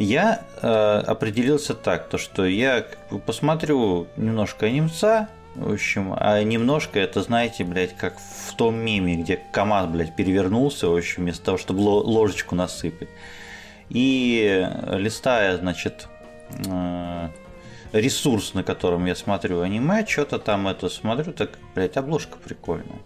я 0.00 0.42
э, 0.62 0.66
определился 0.66 1.74
так, 1.74 2.08
то 2.08 2.16
что 2.16 2.46
я 2.46 2.86
посмотрю 3.26 4.06
немножко 4.16 4.66
анимца, 4.66 5.28
в 5.54 5.72
общем, 5.72 6.14
а 6.16 6.42
немножко 6.42 6.98
это, 6.98 7.22
знаете, 7.22 7.64
блядь, 7.64 7.94
как 7.96 8.16
в 8.18 8.54
том 8.54 8.76
меме, 8.76 9.16
где 9.16 9.36
КамАЗ, 9.52 9.88
блядь, 9.88 10.16
перевернулся, 10.16 10.88
в 10.88 10.96
общем, 10.96 11.24
вместо 11.24 11.44
того, 11.44 11.58
чтобы 11.58 11.80
ложечку 11.80 12.54
насыпать. 12.54 13.10
И 13.90 14.66
листая, 14.86 15.58
значит, 15.58 16.08
э, 16.66 17.28
ресурс, 17.92 18.54
на 18.54 18.62
котором 18.62 19.04
я 19.04 19.14
смотрю 19.14 19.60
аниме, 19.60 20.06
что-то 20.06 20.38
там 20.38 20.66
это 20.68 20.88
смотрю, 20.88 21.34
так, 21.34 21.50
блядь, 21.74 21.98
обложка 21.98 22.38
прикольная. 22.38 23.00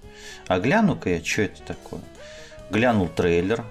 А 0.47 0.61
гляну-ка 0.61 1.11
я, 1.11 1.25
что 1.25 1.43
это 1.43 1.61
такое? 1.63 2.03
Глянул 2.71 3.09
трейлер, 3.09 3.65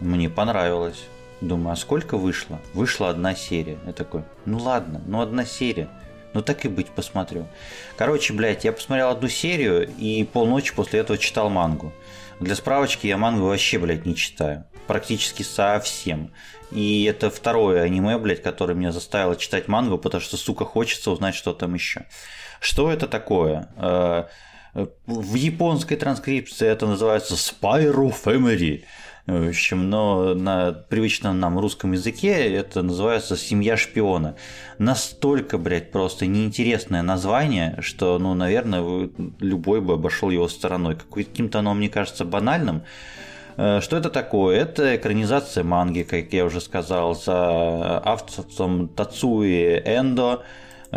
мне 0.00 0.28
понравилось. 0.28 1.04
Думаю, 1.40 1.72
а 1.72 1.76
сколько 1.76 2.16
вышло? 2.16 2.60
Вышла 2.72 3.10
одна 3.10 3.34
серия. 3.34 3.78
Я 3.86 3.92
такой, 3.92 4.22
ну 4.44 4.58
ладно, 4.58 5.02
ну 5.06 5.20
одна 5.20 5.44
серия. 5.44 5.88
Ну 6.32 6.42
так 6.42 6.64
и 6.64 6.68
быть, 6.68 6.88
посмотрю. 6.88 7.46
Короче, 7.96 8.32
блядь, 8.32 8.64
я 8.64 8.72
посмотрел 8.72 9.10
одну 9.10 9.28
серию 9.28 9.88
и 9.98 10.24
полночи 10.24 10.74
после 10.74 11.00
этого 11.00 11.18
читал 11.18 11.48
мангу. 11.48 11.92
Для 12.40 12.56
справочки 12.56 13.06
я 13.06 13.16
мангу 13.16 13.46
вообще, 13.46 13.78
блядь, 13.78 14.04
не 14.04 14.16
читаю. 14.16 14.64
Практически 14.88 15.42
совсем. 15.42 16.32
И 16.72 17.04
это 17.04 17.30
второе 17.30 17.82
аниме, 17.82 18.18
блядь, 18.18 18.42
которое 18.42 18.74
меня 18.74 18.90
заставило 18.90 19.36
читать 19.36 19.68
мангу, 19.68 19.96
потому 19.96 20.20
что, 20.20 20.36
сука, 20.36 20.64
хочется 20.64 21.12
узнать, 21.12 21.36
что 21.36 21.52
там 21.52 21.74
еще. 21.74 22.06
Что 22.60 22.90
это 22.90 23.06
такое? 23.06 23.68
Э, 23.76 24.24
в 25.06 25.34
японской 25.34 25.94
транскрипции 25.94 26.66
это 26.66 26.86
называется 26.86 27.34
Spyro 27.34 28.12
Family. 28.12 28.84
В 29.26 29.48
общем, 29.48 29.88
но 29.88 30.34
на 30.34 30.72
привычном 30.72 31.40
нам 31.40 31.58
русском 31.58 31.92
языке 31.92 32.54
это 32.54 32.82
называется 32.82 33.38
«Семья 33.38 33.74
шпиона». 33.74 34.36
Настолько, 34.76 35.56
блядь, 35.56 35.90
просто 35.90 36.26
неинтересное 36.26 37.00
название, 37.00 37.78
что, 37.80 38.18
ну, 38.18 38.34
наверное, 38.34 39.08
любой 39.40 39.80
бы 39.80 39.94
обошел 39.94 40.28
его 40.28 40.46
стороной. 40.46 40.96
Каким-то 40.96 41.60
оно, 41.60 41.72
мне 41.72 41.88
кажется, 41.88 42.26
банальным. 42.26 42.82
Э, 43.56 43.80
что 43.80 43.96
это 43.96 44.10
такое? 44.10 44.60
Это 44.60 44.94
экранизация 44.94 45.64
манги, 45.64 46.02
как 46.02 46.30
я 46.34 46.44
уже 46.44 46.60
сказал, 46.60 47.14
за 47.14 48.02
авторством 48.04 48.88
Тацуи 48.88 49.80
Эндо, 49.86 50.44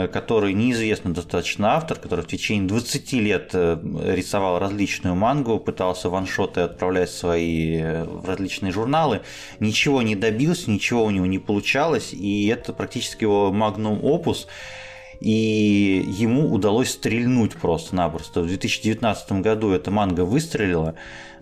который 0.06 0.54
неизвестный 0.54 1.14
достаточно 1.14 1.76
автор, 1.76 1.98
который 1.98 2.24
в 2.24 2.28
течение 2.28 2.68
20 2.68 3.14
лет 3.14 3.50
э, 3.54 3.80
рисовал 4.14 4.60
различную 4.60 5.16
мангу, 5.16 5.60
пытался 5.60 6.10
ваншоты 6.10 6.62
отправлять 6.62 7.10
свои 7.10 7.82
в 8.04 8.28
различные 8.28 8.72
журналы, 8.72 9.22
ничего 9.60 10.04
не 10.04 10.16
добился, 10.16 10.70
ничего 10.70 11.04
у 11.04 11.10
него 11.10 11.26
не 11.26 11.40
получалось, 11.40 12.14
и 12.14 12.48
это 12.48 12.74
практически 12.74 13.24
его 13.24 13.52
магнум 13.52 14.04
опус, 14.04 14.48
и 15.20 16.06
ему 16.08 16.54
удалось 16.54 16.92
стрельнуть 16.92 17.56
просто-напросто. 17.56 18.42
В 18.42 18.48
2019 18.48 19.32
году 19.34 19.72
эта 19.72 19.92
манга 19.92 20.26
выстрелила, 20.26 20.96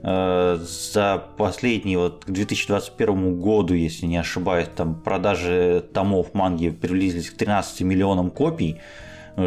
Э, 0.07 0.59
за 0.61 1.23
последний 1.35 1.97
вот 1.97 2.25
к 2.25 2.29
2021 2.29 3.39
году, 3.39 3.73
если 3.73 4.05
не 4.05 4.17
ошибаюсь, 4.17 4.67
там 4.75 4.93
продажи 4.93 5.83
томов 5.93 6.35
манги 6.35 6.69
приблизились 6.69 7.31
к 7.31 7.37
13 7.37 7.81
миллионам 7.81 8.29
копий, 8.29 8.79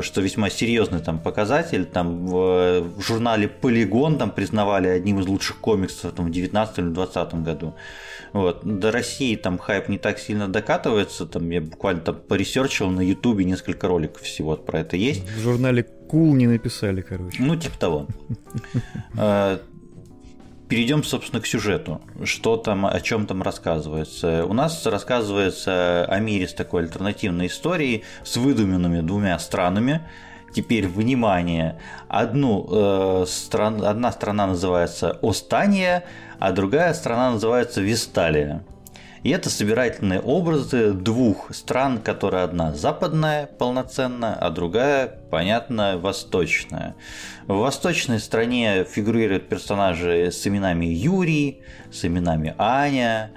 что 0.01 0.21
весьма 0.21 0.51
серьезный 0.51 1.01
там 1.01 1.19
показатель. 1.19 1.85
Там 1.85 2.27
в, 2.27 2.81
в 2.97 3.03
журнале 3.03 3.49
Полигон 3.49 4.19
там 4.19 4.31
признавали 4.31 4.89
одним 4.89 5.21
из 5.21 5.27
лучших 5.27 5.59
комиксов 5.59 6.13
там, 6.13 6.27
в 6.27 6.31
2019 6.31 6.79
или 6.79 6.85
2020 6.87 7.35
году. 7.43 7.75
Вот. 8.33 8.61
До 8.65 8.91
России 8.91 9.37
там 9.37 9.59
хайп 9.59 9.89
не 9.89 9.99
так 9.99 10.19
сильно 10.19 10.49
докатывается. 10.49 11.27
Там 11.27 11.49
я 11.51 11.61
буквально 11.61 12.01
там 12.01 12.17
поресерчил 12.17 12.91
на 12.91 13.01
Ютубе 13.01 13.45
несколько 13.45 13.89
роликов 13.89 14.23
всего 14.23 14.57
про 14.57 14.81
это 14.81 14.97
есть. 14.97 15.25
В 15.29 15.41
журнале 15.41 15.83
Кул 15.83 16.33
cool 16.33 16.37
не 16.37 16.47
написали, 16.47 17.01
короче. 17.01 17.43
Ну, 17.43 17.57
типа 17.57 17.79
того. 17.79 18.07
Перейдем, 20.69 21.03
собственно, 21.03 21.41
к 21.41 21.47
сюжету. 21.47 22.03
Что 22.25 22.59
там, 22.59 22.85
о 22.85 23.01
чем 23.01 23.27
там 23.27 23.43
рассказывается? 23.43 24.45
У 24.45 24.53
нас 24.53 24.85
рассказывается 24.85 26.05
о 26.05 26.21
мире 26.21 26.47
с 26.47 26.53
такой 26.53 26.83
альтернативной 26.83 27.47
историей, 27.47 28.05
с 28.23 28.37
выдуманными 28.37 29.01
двумя 29.01 29.39
странами. 29.39 30.03
Теперь, 30.53 30.87
внимание, 30.87 31.79
одну, 32.09 32.67
э, 32.71 33.25
стран, 33.27 33.83
одна 33.83 34.13
страна 34.13 34.47
называется 34.47 35.19
Остания, 35.23 36.05
а 36.39 36.53
другая 36.53 36.93
страна 36.93 37.31
называется 37.33 37.81
Весталия. 37.81 38.63
И 39.23 39.31
это 39.31 39.51
собирательные 39.51 40.21
образы 40.21 40.93
двух 40.93 41.55
стран, 41.55 41.99
которые 41.99 42.45
одна 42.45 42.73
западная 42.75 43.47
полноценная, 43.47 44.35
а 44.35 44.51
другая, 44.51 45.09
понятно, 45.31 45.99
восточная. 45.99 46.95
В 47.47 47.57
восточной 47.57 48.21
стране 48.21 48.85
фигурируют 48.85 49.49
персонажи 49.49 50.31
с 50.31 50.47
именами 50.47 50.87
Юрий, 50.87 51.63
с 51.93 52.05
именами 52.05 52.55
Аня, 52.59 53.33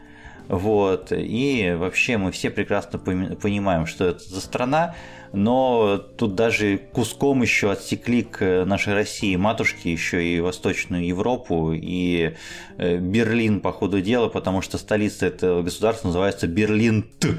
вот. 0.47 1.11
И 1.11 1.75
вообще 1.77 2.17
мы 2.17 2.31
все 2.31 2.49
прекрасно 2.49 2.99
понимаем, 2.99 3.85
что 3.85 4.05
это 4.05 4.23
за 4.23 4.41
страна, 4.41 4.95
но 5.33 5.97
тут 5.97 6.35
даже 6.35 6.77
куском 6.77 7.41
еще 7.41 7.71
отсекли 7.71 8.23
к 8.23 8.65
нашей 8.65 8.93
России 8.93 9.35
матушки 9.35 9.87
еще 9.87 10.23
и 10.23 10.39
Восточную 10.41 11.05
Европу 11.05 11.71
и 11.73 12.35
э, 12.77 12.97
Берлин 12.97 13.61
по 13.61 13.71
ходу 13.71 14.01
дела, 14.01 14.27
потому 14.27 14.61
что 14.61 14.77
столица 14.77 15.27
этого 15.27 15.61
государства 15.61 16.07
называется 16.07 16.47
Берлин-Т 16.47 17.29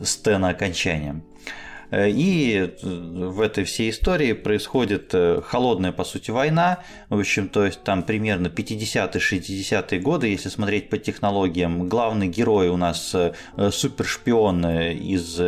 с 0.00 0.16
Т 0.16 0.38
на 0.38 0.50
окончании. 0.50 1.22
Э, 1.92 2.08
и 2.08 2.74
в 2.82 3.40
этой 3.40 3.64
всей 3.64 3.90
истории 3.90 4.32
происходит 4.32 5.10
э, 5.12 5.42
холодная, 5.44 5.92
по 5.92 6.04
сути, 6.04 6.30
война. 6.30 6.78
В 7.10 7.18
общем, 7.18 7.48
то 7.48 7.64
есть 7.64 7.84
там 7.84 8.02
примерно 8.02 8.48
50-60-е 8.48 10.00
годы, 10.00 10.28
если 10.28 10.48
смотреть 10.48 10.88
по 10.88 10.96
технологиям. 10.96 11.88
Главный 11.88 12.28
герой 12.28 12.68
у 12.68 12.76
нас 12.76 13.14
э, 13.14 13.34
супершпион 13.70 14.66
из 14.66 15.38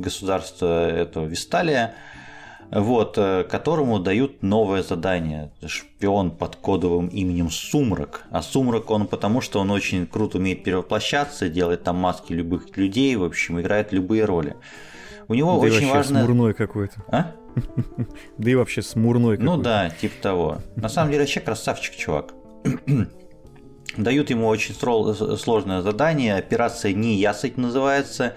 государства 0.00 0.88
этого 0.90 1.24
Висталия. 1.24 1.94
вот, 2.70 3.16
э, 3.16 3.44
которому 3.44 3.98
дают 3.98 4.42
новое 4.42 4.82
задание. 4.82 5.50
Шпион 5.66 6.30
под 6.30 6.56
кодовым 6.56 7.08
именем 7.08 7.50
Сумрак. 7.50 8.26
А 8.30 8.42
Сумрак 8.42 8.90
он 8.90 9.06
потому, 9.06 9.40
что 9.40 9.60
он 9.60 9.70
очень 9.70 10.06
круто 10.06 10.36
умеет 10.36 10.64
перевоплощаться, 10.64 11.48
делает 11.48 11.84
там 11.84 11.96
маски 11.96 12.34
любых 12.34 12.76
людей, 12.76 13.16
в 13.16 13.24
общем, 13.24 13.58
играет 13.60 13.92
любые 13.92 14.26
роли. 14.26 14.54
У 15.28 15.34
него 15.34 15.60
да 15.60 15.66
очень 15.66 15.88
и 15.88 15.90
важно... 15.90 16.20
смурной 16.20 16.54
какой-то. 16.54 17.04
А? 17.08 17.32
Да 18.38 18.50
и 18.50 18.54
вообще 18.54 18.82
смурной 18.82 19.36
какой-то. 19.36 19.56
Ну 19.56 19.62
да, 19.62 19.90
типа 19.90 20.22
того. 20.22 20.58
На 20.76 20.88
самом 20.88 21.10
деле 21.10 21.22
вообще 21.22 21.40
красавчик, 21.40 21.94
чувак. 21.94 22.34
Дают 23.96 24.30
ему 24.30 24.46
очень 24.46 24.74
сложное 24.74 25.82
задание, 25.82 26.36
операция 26.36 26.92
«Неясыть» 26.92 27.56
называется. 27.56 28.34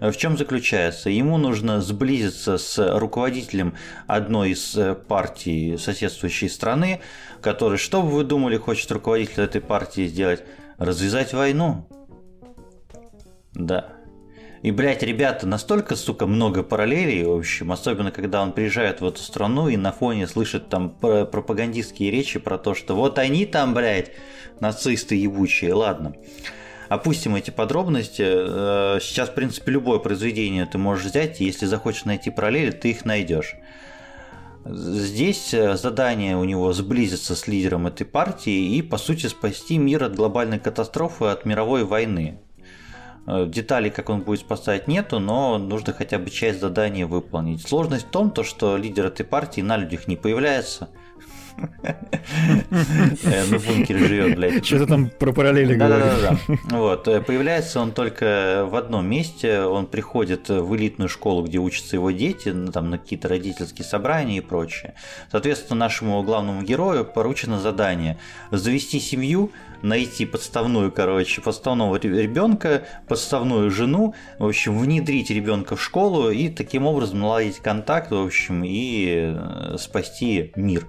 В 0.00 0.12
чем 0.16 0.36
заключается? 0.36 1.08
Ему 1.08 1.38
нужно 1.38 1.80
сблизиться 1.80 2.58
с 2.58 2.98
руководителем 2.98 3.74
одной 4.06 4.50
из 4.50 4.76
э, 4.76 4.94
партий 4.94 5.76
соседствующей 5.76 6.48
страны, 6.48 7.00
который, 7.40 7.78
что 7.78 8.02
бы 8.02 8.10
вы 8.10 8.24
думали, 8.24 8.56
хочет 8.56 8.90
руководитель 8.90 9.44
этой 9.44 9.60
партии 9.60 10.06
сделать? 10.06 10.42
Развязать 10.78 11.32
войну. 11.32 11.88
Да. 13.52 13.93
И, 14.64 14.70
блядь, 14.70 15.02
ребята, 15.02 15.46
настолько, 15.46 15.94
сука, 15.94 16.26
много 16.26 16.62
параллелей, 16.62 17.24
в 17.24 17.36
общем, 17.36 17.70
особенно 17.70 18.10
когда 18.10 18.40
он 18.40 18.52
приезжает 18.52 19.02
в 19.02 19.06
эту 19.06 19.20
страну 19.20 19.68
и 19.68 19.76
на 19.76 19.92
фоне 19.92 20.26
слышит 20.26 20.70
там 20.70 20.88
пропагандистские 20.88 22.10
речи 22.10 22.38
про 22.38 22.56
то, 22.56 22.72
что 22.72 22.96
вот 22.96 23.18
они 23.18 23.44
там, 23.44 23.74
блядь, 23.74 24.12
нацисты 24.60 25.16
ебучие, 25.16 25.74
ладно. 25.74 26.14
Опустим 26.88 27.34
эти 27.36 27.50
подробности. 27.50 28.24
Э, 28.24 29.00
сейчас, 29.02 29.28
в 29.28 29.34
принципе, 29.34 29.70
любое 29.70 29.98
произведение 29.98 30.64
ты 30.64 30.78
можешь 30.78 31.04
взять, 31.04 31.42
и 31.42 31.44
если 31.44 31.66
захочешь 31.66 32.06
найти 32.06 32.30
параллели, 32.30 32.70
ты 32.70 32.88
их 32.88 33.04
найдешь. 33.04 33.56
Здесь 34.64 35.52
э, 35.52 35.76
задание 35.76 36.38
у 36.38 36.44
него 36.44 36.72
сблизиться 36.72 37.36
с 37.36 37.46
лидером 37.46 37.86
этой 37.86 38.06
партии 38.06 38.76
и, 38.76 38.80
по 38.80 38.96
сути, 38.96 39.26
спасти 39.26 39.76
мир 39.76 40.04
от 40.04 40.16
глобальной 40.16 40.58
катастрофы, 40.58 41.26
от 41.26 41.44
мировой 41.44 41.84
войны. 41.84 42.38
Э, 43.26 43.46
деталей, 43.46 43.90
как 43.90 44.10
он 44.10 44.22
будет 44.22 44.40
спасать, 44.40 44.88
нету, 44.88 45.18
но 45.18 45.58
нужно 45.58 45.92
хотя 45.92 46.18
бы 46.18 46.30
часть 46.30 46.60
задания 46.60 47.06
выполнить. 47.06 47.66
Сложность 47.66 48.06
в 48.06 48.10
том, 48.10 48.30
то, 48.30 48.44
что 48.44 48.76
лидер 48.76 49.06
этой 49.06 49.24
партии 49.24 49.60
на 49.60 49.76
людях 49.76 50.08
не 50.08 50.16
появляется– 50.16 50.90
Э, 53.24 53.44
на 53.50 53.58
бункере 53.58 54.06
живет, 54.06 54.36
блядь. 54.36 54.64
Что-то 54.64 54.86
там 54.86 55.10
про 55.10 55.32
параллели 55.32 55.74
говоришь. 55.74 56.20
Да-да-да. 56.20 56.76
Вот. 56.76 57.08
Э, 57.08 57.20
появляется 57.20 57.80
он 57.80 57.92
только 57.92 58.66
в 58.68 58.76
одном 58.76 59.08
месте. 59.08 59.60
Он 59.60 59.86
приходит 59.86 60.48
в 60.48 60.74
элитную 60.76 61.08
школу, 61.08 61.44
где 61.44 61.58
учатся 61.58 61.96
его 61.96 62.10
дети, 62.10 62.48
ну, 62.48 62.72
там 62.72 62.90
на 62.90 62.98
какие-то 62.98 63.28
родительские 63.28 63.84
собрания 63.84 64.38
и 64.38 64.40
прочее. 64.40 64.94
Соответственно, 65.30 65.80
нашему 65.80 66.22
главному 66.22 66.62
герою 66.62 67.04
поручено 67.04 67.60
задание 67.60 68.18
завести 68.50 69.00
семью, 69.00 69.52
найти 69.82 70.24
подставную, 70.24 70.90
короче, 70.90 71.40
подставного 71.40 71.96
ребенка, 71.96 72.84
подставную 73.06 73.70
жену, 73.70 74.14
в 74.38 74.46
общем, 74.46 74.78
внедрить 74.78 75.30
ребенка 75.30 75.76
в 75.76 75.82
школу 75.82 76.30
и 76.30 76.48
таким 76.48 76.86
образом 76.86 77.20
наладить 77.20 77.58
контакт, 77.58 78.10
в 78.10 78.24
общем, 78.24 78.64
и 78.64 79.34
э, 79.36 79.76
спасти 79.78 80.52
мир. 80.56 80.86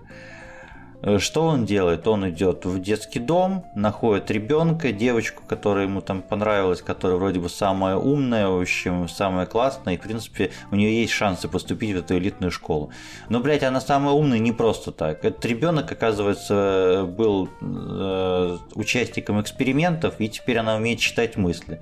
Э, 1.05 1.19
что 1.19 1.43
он 1.43 1.65
делает? 1.65 2.07
Он 2.07 2.27
идет 2.29 2.65
в 2.65 2.81
детский 2.81 3.19
дом, 3.19 3.65
находит 3.75 4.31
ребенка, 4.31 4.91
девочку, 4.91 5.43
которая 5.47 5.85
ему 5.85 6.01
там 6.01 6.23
понравилась, 6.23 6.81
которая 6.81 7.17
вроде 7.17 7.39
бы 7.39 7.47
самая 7.47 7.95
умная, 7.95 8.47
в 8.47 8.59
общем, 8.59 9.07
самая 9.07 9.45
классная, 9.45 9.93
и, 9.93 9.97
в 9.97 10.01
принципе, 10.01 10.51
у 10.71 10.75
нее 10.75 11.01
есть 11.01 11.13
шансы 11.13 11.47
поступить 11.47 11.95
в 11.95 11.99
эту 11.99 12.17
элитную 12.17 12.51
школу. 12.51 12.89
Но, 13.29 13.39
блядь, 13.39 13.63
она 13.63 13.79
самая 13.79 14.13
умная 14.13 14.39
не 14.39 14.51
просто 14.51 14.91
так. 14.91 15.23
Этот 15.23 15.45
ребенок, 15.45 15.91
оказывается, 15.91 17.05
был 17.07 17.49
э, 17.61 18.57
участником 18.73 19.39
экспериментов, 19.39 20.15
и 20.17 20.27
теперь 20.27 20.57
она 20.57 20.75
умеет 20.75 20.99
читать 20.99 21.37
мысли. 21.37 21.79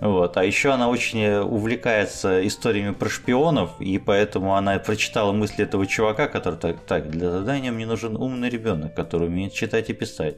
Вот. 0.00 0.36
А 0.36 0.44
еще 0.44 0.70
она 0.70 0.88
очень 0.88 1.26
увлекается 1.38 2.46
историями 2.46 2.92
про 2.92 3.08
шпионов, 3.08 3.80
и 3.80 3.98
поэтому 3.98 4.54
она 4.54 4.78
прочитала 4.78 5.32
мысли 5.32 5.64
этого 5.64 5.86
чувака, 5.86 6.28
который 6.28 6.58
так, 6.58 6.80
так 6.80 7.10
для 7.10 7.30
задания 7.30 7.72
мне 7.72 7.86
нужен 7.86 8.16
умный 8.16 8.50
ребенок, 8.50 8.94
который 8.94 9.28
умеет 9.28 9.52
читать 9.52 9.90
и 9.90 9.94
писать. 9.94 10.36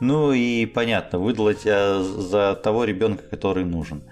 Ну 0.00 0.32
и 0.32 0.66
понятно, 0.66 1.18
выдала 1.18 1.54
тебя 1.54 2.02
за 2.02 2.54
того 2.54 2.84
ребенка, 2.84 3.22
который 3.30 3.64
нужен. 3.64 4.02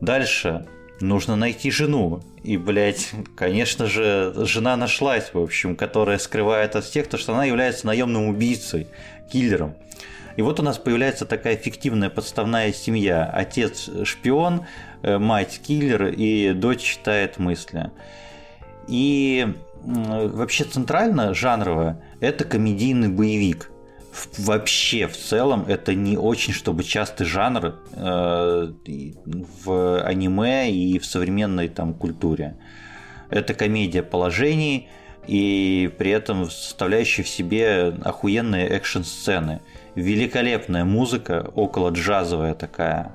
Дальше 0.00 0.66
нужно 1.00 1.36
найти 1.36 1.70
жену. 1.70 2.22
И, 2.42 2.56
блядь, 2.56 3.10
конечно 3.36 3.86
же, 3.86 4.32
жена 4.36 4.76
нашлась, 4.76 5.30
в 5.32 5.38
общем, 5.38 5.76
которая 5.76 6.18
скрывает 6.18 6.74
от 6.74 6.84
всех 6.84 7.06
то, 7.06 7.18
что 7.18 7.34
она 7.34 7.44
является 7.44 7.86
наемным 7.86 8.28
убийцей, 8.28 8.88
киллером. 9.30 9.74
И 10.36 10.42
вот 10.42 10.60
у 10.60 10.62
нас 10.62 10.78
появляется 10.78 11.26
такая 11.26 11.56
фиктивная 11.56 12.10
подставная 12.10 12.72
семья. 12.72 13.24
Отец 13.24 13.90
шпион, 14.04 14.66
э, 15.02 15.18
мать 15.18 15.60
киллер 15.64 16.08
и 16.08 16.52
дочь 16.52 16.80
читает 16.80 17.38
мысли. 17.38 17.90
И 18.88 19.54
вообще 19.84 20.64
центрально 20.64 21.34
жанрово 21.34 22.02
это 22.20 22.44
комедийный 22.44 23.08
боевик. 23.08 23.70
Вообще, 24.36 25.06
в 25.08 25.16
целом, 25.16 25.64
это 25.66 25.94
не 25.94 26.18
очень, 26.18 26.52
чтобы 26.52 26.84
частый 26.84 27.26
жанр 27.26 27.76
э, 27.92 28.72
в 29.64 30.02
аниме 30.02 30.70
и 30.70 30.98
в 30.98 31.06
современной 31.06 31.68
там 31.68 31.94
культуре. 31.94 32.56
Это 33.30 33.54
комедия 33.54 34.02
положений 34.02 34.88
и 35.26 35.90
при 35.96 36.10
этом 36.10 36.50
составляющая 36.50 37.22
в 37.22 37.28
себе 37.28 37.94
охуенные 38.04 38.68
экшн-сцены– 38.68 39.60
великолепная 39.94 40.84
музыка, 40.84 41.50
около 41.54 41.90
джазовая 41.90 42.54
такая, 42.54 43.12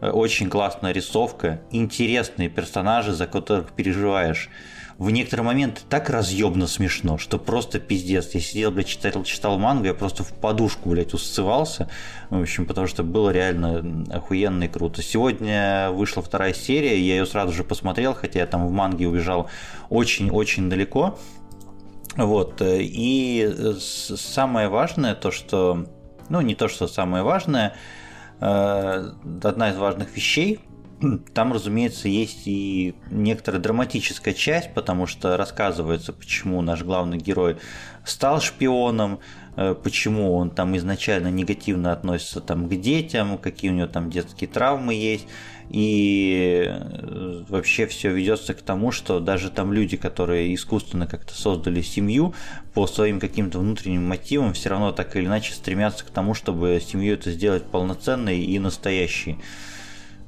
э, 0.00 0.10
очень 0.10 0.48
классная 0.48 0.92
рисовка, 0.92 1.60
интересные 1.70 2.48
персонажи, 2.48 3.12
за 3.12 3.26
которых 3.26 3.72
переживаешь. 3.72 4.50
В 4.96 5.10
некоторые 5.10 5.44
моменты 5.44 5.80
так 5.88 6.08
разъебно 6.08 6.68
смешно, 6.68 7.18
что 7.18 7.38
просто 7.38 7.80
пиздец. 7.80 8.32
Я 8.32 8.40
сидел, 8.40 8.70
блядь, 8.70 8.86
читал, 8.86 9.24
читал 9.24 9.58
мангу, 9.58 9.86
я 9.86 9.94
просто 9.94 10.22
в 10.22 10.32
подушку, 10.32 10.90
блядь, 10.90 11.14
усцевался. 11.14 11.90
В 12.30 12.40
общем, 12.40 12.64
потому 12.64 12.86
что 12.86 13.02
было 13.02 13.30
реально 13.30 14.04
охуенно 14.12 14.64
и 14.64 14.68
круто. 14.68 15.02
Сегодня 15.02 15.90
вышла 15.90 16.22
вторая 16.22 16.54
серия, 16.54 16.96
я 16.96 17.16
ее 17.16 17.26
сразу 17.26 17.52
же 17.52 17.64
посмотрел, 17.64 18.14
хотя 18.14 18.38
я 18.38 18.46
там 18.46 18.68
в 18.68 18.70
манге 18.70 19.08
убежал 19.08 19.50
очень-очень 19.90 20.70
далеко. 20.70 21.18
Вот. 22.16 22.62
Э, 22.62 22.80
и 22.80 23.52
э, 23.52 23.74
самое 23.80 24.68
важное 24.68 25.16
то, 25.16 25.32
что 25.32 25.86
ну, 26.28 26.40
не 26.40 26.54
то, 26.54 26.68
что 26.68 26.86
самое 26.86 27.22
важное, 27.22 27.74
э, 28.40 29.10
одна 29.42 29.70
из 29.70 29.76
важных 29.76 30.14
вещей, 30.16 30.60
там, 31.34 31.52
разумеется, 31.52 32.08
есть 32.08 32.46
и 32.46 32.94
некоторая 33.10 33.60
драматическая 33.60 34.34
часть, 34.34 34.74
потому 34.74 35.06
что 35.06 35.36
рассказывается, 35.36 36.12
почему 36.12 36.60
наш 36.62 36.82
главный 36.82 37.18
герой 37.18 37.56
стал 38.04 38.40
шпионом, 38.40 39.20
э, 39.56 39.74
почему 39.74 40.34
он 40.34 40.50
там 40.50 40.76
изначально 40.76 41.28
негативно 41.28 41.92
относится 41.92 42.40
там, 42.40 42.68
к 42.68 42.74
детям, 42.80 43.38
какие 43.38 43.70
у 43.70 43.74
него 43.74 43.88
там 43.88 44.10
детские 44.10 44.48
травмы 44.48 44.94
есть 44.94 45.26
и 45.70 46.66
э, 46.68 47.42
вообще 47.48 47.86
все 47.86 48.10
ведется 48.10 48.54
к 48.54 48.62
тому, 48.62 48.92
что 48.92 49.20
даже 49.20 49.50
там 49.50 49.72
люди, 49.72 49.96
которые 49.96 50.54
искусственно 50.54 51.06
как-то 51.06 51.34
создали 51.34 51.80
семью, 51.80 52.34
по 52.74 52.86
своим 52.86 53.20
каким-то 53.20 53.58
внутренним 53.58 54.06
мотивам 54.06 54.52
все 54.52 54.70
равно 54.70 54.92
так 54.92 55.16
или 55.16 55.26
иначе 55.26 55.52
стремятся 55.52 56.04
к 56.04 56.10
тому, 56.10 56.34
чтобы 56.34 56.80
семью 56.84 57.14
это 57.14 57.30
сделать 57.30 57.64
полноценной 57.64 58.40
и 58.40 58.58
настоящей. 58.58 59.38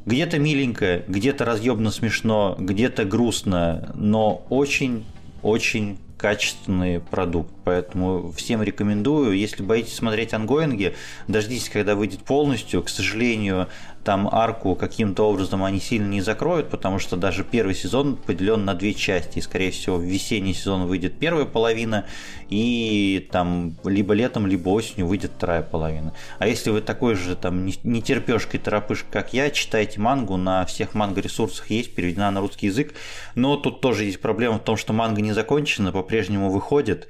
Где-то 0.06 0.38
миленько, 0.38 1.02
где-то 1.08 1.44
разъебно 1.44 1.90
смешно, 1.90 2.54
где-то 2.58 3.04
грустно, 3.04 3.90
но 3.94 4.46
очень-очень 4.50 5.98
качественный 6.16 7.00
продукт. 7.00 7.52
Поэтому 7.64 8.32
всем 8.32 8.62
рекомендую. 8.62 9.36
Если 9.36 9.62
боитесь 9.62 9.94
смотреть 9.94 10.32
ангоинги, 10.32 10.94
дождитесь, 11.28 11.68
когда 11.68 11.94
выйдет 11.94 12.20
полностью. 12.20 12.82
К 12.82 12.88
сожалению, 12.88 13.68
там 14.06 14.28
арку 14.30 14.76
каким-то 14.76 15.28
образом 15.28 15.64
они 15.64 15.80
сильно 15.80 16.06
не 16.06 16.20
закроют, 16.20 16.70
потому 16.70 17.00
что 17.00 17.16
даже 17.16 17.42
первый 17.42 17.74
сезон 17.74 18.14
поделен 18.14 18.64
на 18.64 18.74
две 18.74 18.94
части. 18.94 19.40
И, 19.40 19.42
скорее 19.42 19.72
всего, 19.72 19.96
в 19.96 20.04
весенний 20.04 20.54
сезон 20.54 20.86
выйдет 20.86 21.18
первая 21.18 21.44
половина, 21.44 22.06
и 22.48 23.28
там 23.32 23.76
либо 23.82 24.14
летом, 24.14 24.46
либо 24.46 24.68
осенью 24.68 25.08
выйдет 25.08 25.32
вторая 25.36 25.62
половина. 25.62 26.14
А 26.38 26.46
если 26.46 26.70
вы 26.70 26.82
такой 26.82 27.16
же 27.16 27.34
там 27.34 27.66
не 27.66 28.00
терпешкой 28.00 28.60
торопышка, 28.60 29.08
как 29.10 29.32
я, 29.32 29.50
читайте 29.50 29.98
мангу, 29.98 30.36
на 30.36 30.64
всех 30.66 30.94
манго-ресурсах 30.94 31.68
есть, 31.70 31.92
переведена 31.96 32.30
на 32.30 32.40
русский 32.40 32.66
язык. 32.66 32.94
Но 33.34 33.56
тут 33.56 33.80
тоже 33.80 34.04
есть 34.04 34.20
проблема 34.20 34.58
в 34.58 34.62
том, 34.62 34.76
что 34.76 34.92
манга 34.92 35.20
не 35.20 35.32
закончена, 35.32 35.90
по-прежнему 35.90 36.52
выходит. 36.52 37.08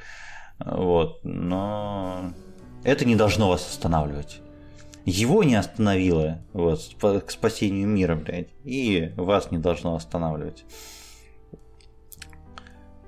Вот, 0.65 1.21
но 1.25 2.33
это 2.85 3.05
не 3.05 3.17
должно 3.17 3.51
вас 3.51 3.69
останавливать 3.69 4.41
его 5.07 5.45
не 5.45 5.55
остановило 5.55 6.43
вот, 6.53 6.81
к 7.01 7.31
спасению 7.31 7.87
мира, 7.87 8.17
блядь, 8.17 8.49
и 8.65 9.13
вас 9.17 9.51
не 9.53 9.59
должно 9.59 9.95
останавливать. 9.95 10.65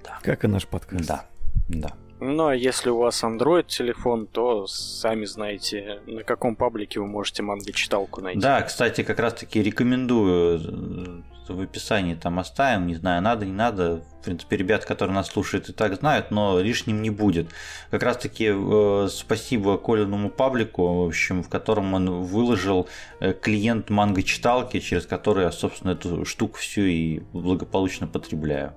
Да. 0.04 0.18
Как 0.22 0.44
и 0.44 0.48
наш 0.48 0.66
подкаст. 0.66 1.06
Да, 1.06 1.26
да. 1.68 1.92
Ну, 2.20 2.46
а 2.46 2.54
если 2.54 2.90
у 2.90 2.98
вас 2.98 3.22
Android 3.22 3.66
телефон, 3.66 4.26
то 4.26 4.66
сами 4.66 5.24
знаете, 5.24 6.00
на 6.06 6.24
каком 6.24 6.56
паблике 6.56 7.00
вы 7.00 7.06
можете 7.06 7.42
манго-читалку 7.42 8.20
найти. 8.20 8.40
Да, 8.40 8.62
кстати, 8.62 9.02
как 9.02 9.18
раз-таки 9.18 9.62
рекомендую 9.62 11.24
в 11.48 11.60
описании 11.60 12.14
там 12.14 12.38
оставим, 12.38 12.86
не 12.86 12.94
знаю, 12.94 13.22
надо, 13.22 13.46
не 13.46 13.52
надо. 13.52 14.02
В 14.20 14.24
принципе, 14.24 14.56
ребят, 14.56 14.84
которые 14.84 15.14
нас 15.14 15.28
слушают, 15.28 15.68
и 15.68 15.72
так 15.72 15.96
знают, 15.96 16.30
но 16.30 16.60
лишним 16.60 17.02
не 17.02 17.10
будет. 17.10 17.48
Как 17.90 18.02
раз-таки 18.02 18.50
э, 18.52 19.08
спасибо 19.10 19.78
Колиному 19.78 20.30
паблику, 20.30 21.04
в 21.04 21.06
общем, 21.06 21.42
в 21.42 21.48
котором 21.48 21.94
он 21.94 22.22
выложил 22.22 22.88
э, 23.20 23.32
клиент 23.32 23.90
манго-читалки, 23.90 24.80
через 24.80 25.06
который 25.06 25.44
я, 25.44 25.52
собственно, 25.52 25.92
эту 25.92 26.24
штуку 26.24 26.58
всю 26.58 26.82
и 26.82 27.20
благополучно 27.32 28.06
потребляю. 28.06 28.74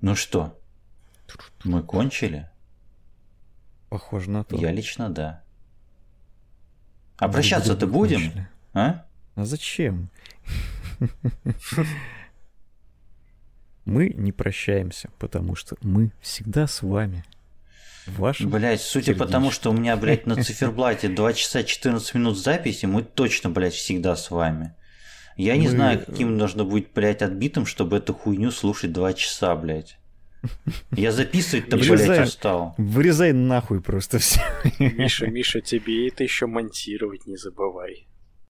Ну 0.00 0.14
что, 0.14 0.58
мы 1.64 1.82
кончили? 1.82 2.48
Похоже 3.88 4.30
на 4.30 4.44
то. 4.44 4.56
Я 4.56 4.70
лично 4.70 5.08
да. 5.08 5.42
А 7.16 7.28
прощаться-то 7.28 7.86
будем? 7.86 8.20
Кончили. 8.20 8.48
А? 8.74 9.04
А 9.34 9.44
зачем? 9.44 10.10
Мы 13.84 14.10
не 14.10 14.32
прощаемся, 14.32 15.08
потому 15.18 15.54
что 15.54 15.76
мы 15.80 16.12
всегда 16.20 16.66
с 16.66 16.82
вами. 16.82 17.24
Вашим 18.06 18.50
блять, 18.50 18.80
судя 18.80 19.14
по 19.14 19.26
тому, 19.26 19.50
что 19.50 19.70
у 19.70 19.72
меня, 19.72 19.96
блядь, 19.96 20.26
на 20.26 20.42
циферблате 20.42 21.08
2 21.08 21.32
часа 21.32 21.62
14 21.62 22.14
минут 22.14 22.38
записи, 22.38 22.86
мы 22.86 23.02
точно, 23.02 23.50
блядь, 23.50 23.74
всегда 23.74 24.16
с 24.16 24.30
вами. 24.30 24.74
Я 25.38 25.54
мы... 25.54 25.60
не 25.60 25.68
знаю, 25.68 26.04
каким 26.04 26.36
нужно 26.36 26.64
быть, 26.64 26.88
блядь, 26.92 27.22
отбитым, 27.22 27.64
чтобы 27.64 27.98
эту 27.98 28.12
хуйню 28.12 28.50
слушать 28.50 28.92
2 28.92 29.14
часа, 29.14 29.54
блядь. 29.54 29.96
Я 30.90 31.12
записывать-то, 31.12 31.76
блядь, 31.76 32.26
устал. 32.26 32.74
Вырезай 32.76 33.32
нахуй 33.32 33.80
просто 33.80 34.18
все. 34.18 34.40
Миша, 34.78 35.28
Миша, 35.28 35.60
тебе 35.60 36.08
это 36.08 36.24
еще 36.24 36.46
монтировать 36.46 37.26
не 37.26 37.36
забывай. 37.36 38.08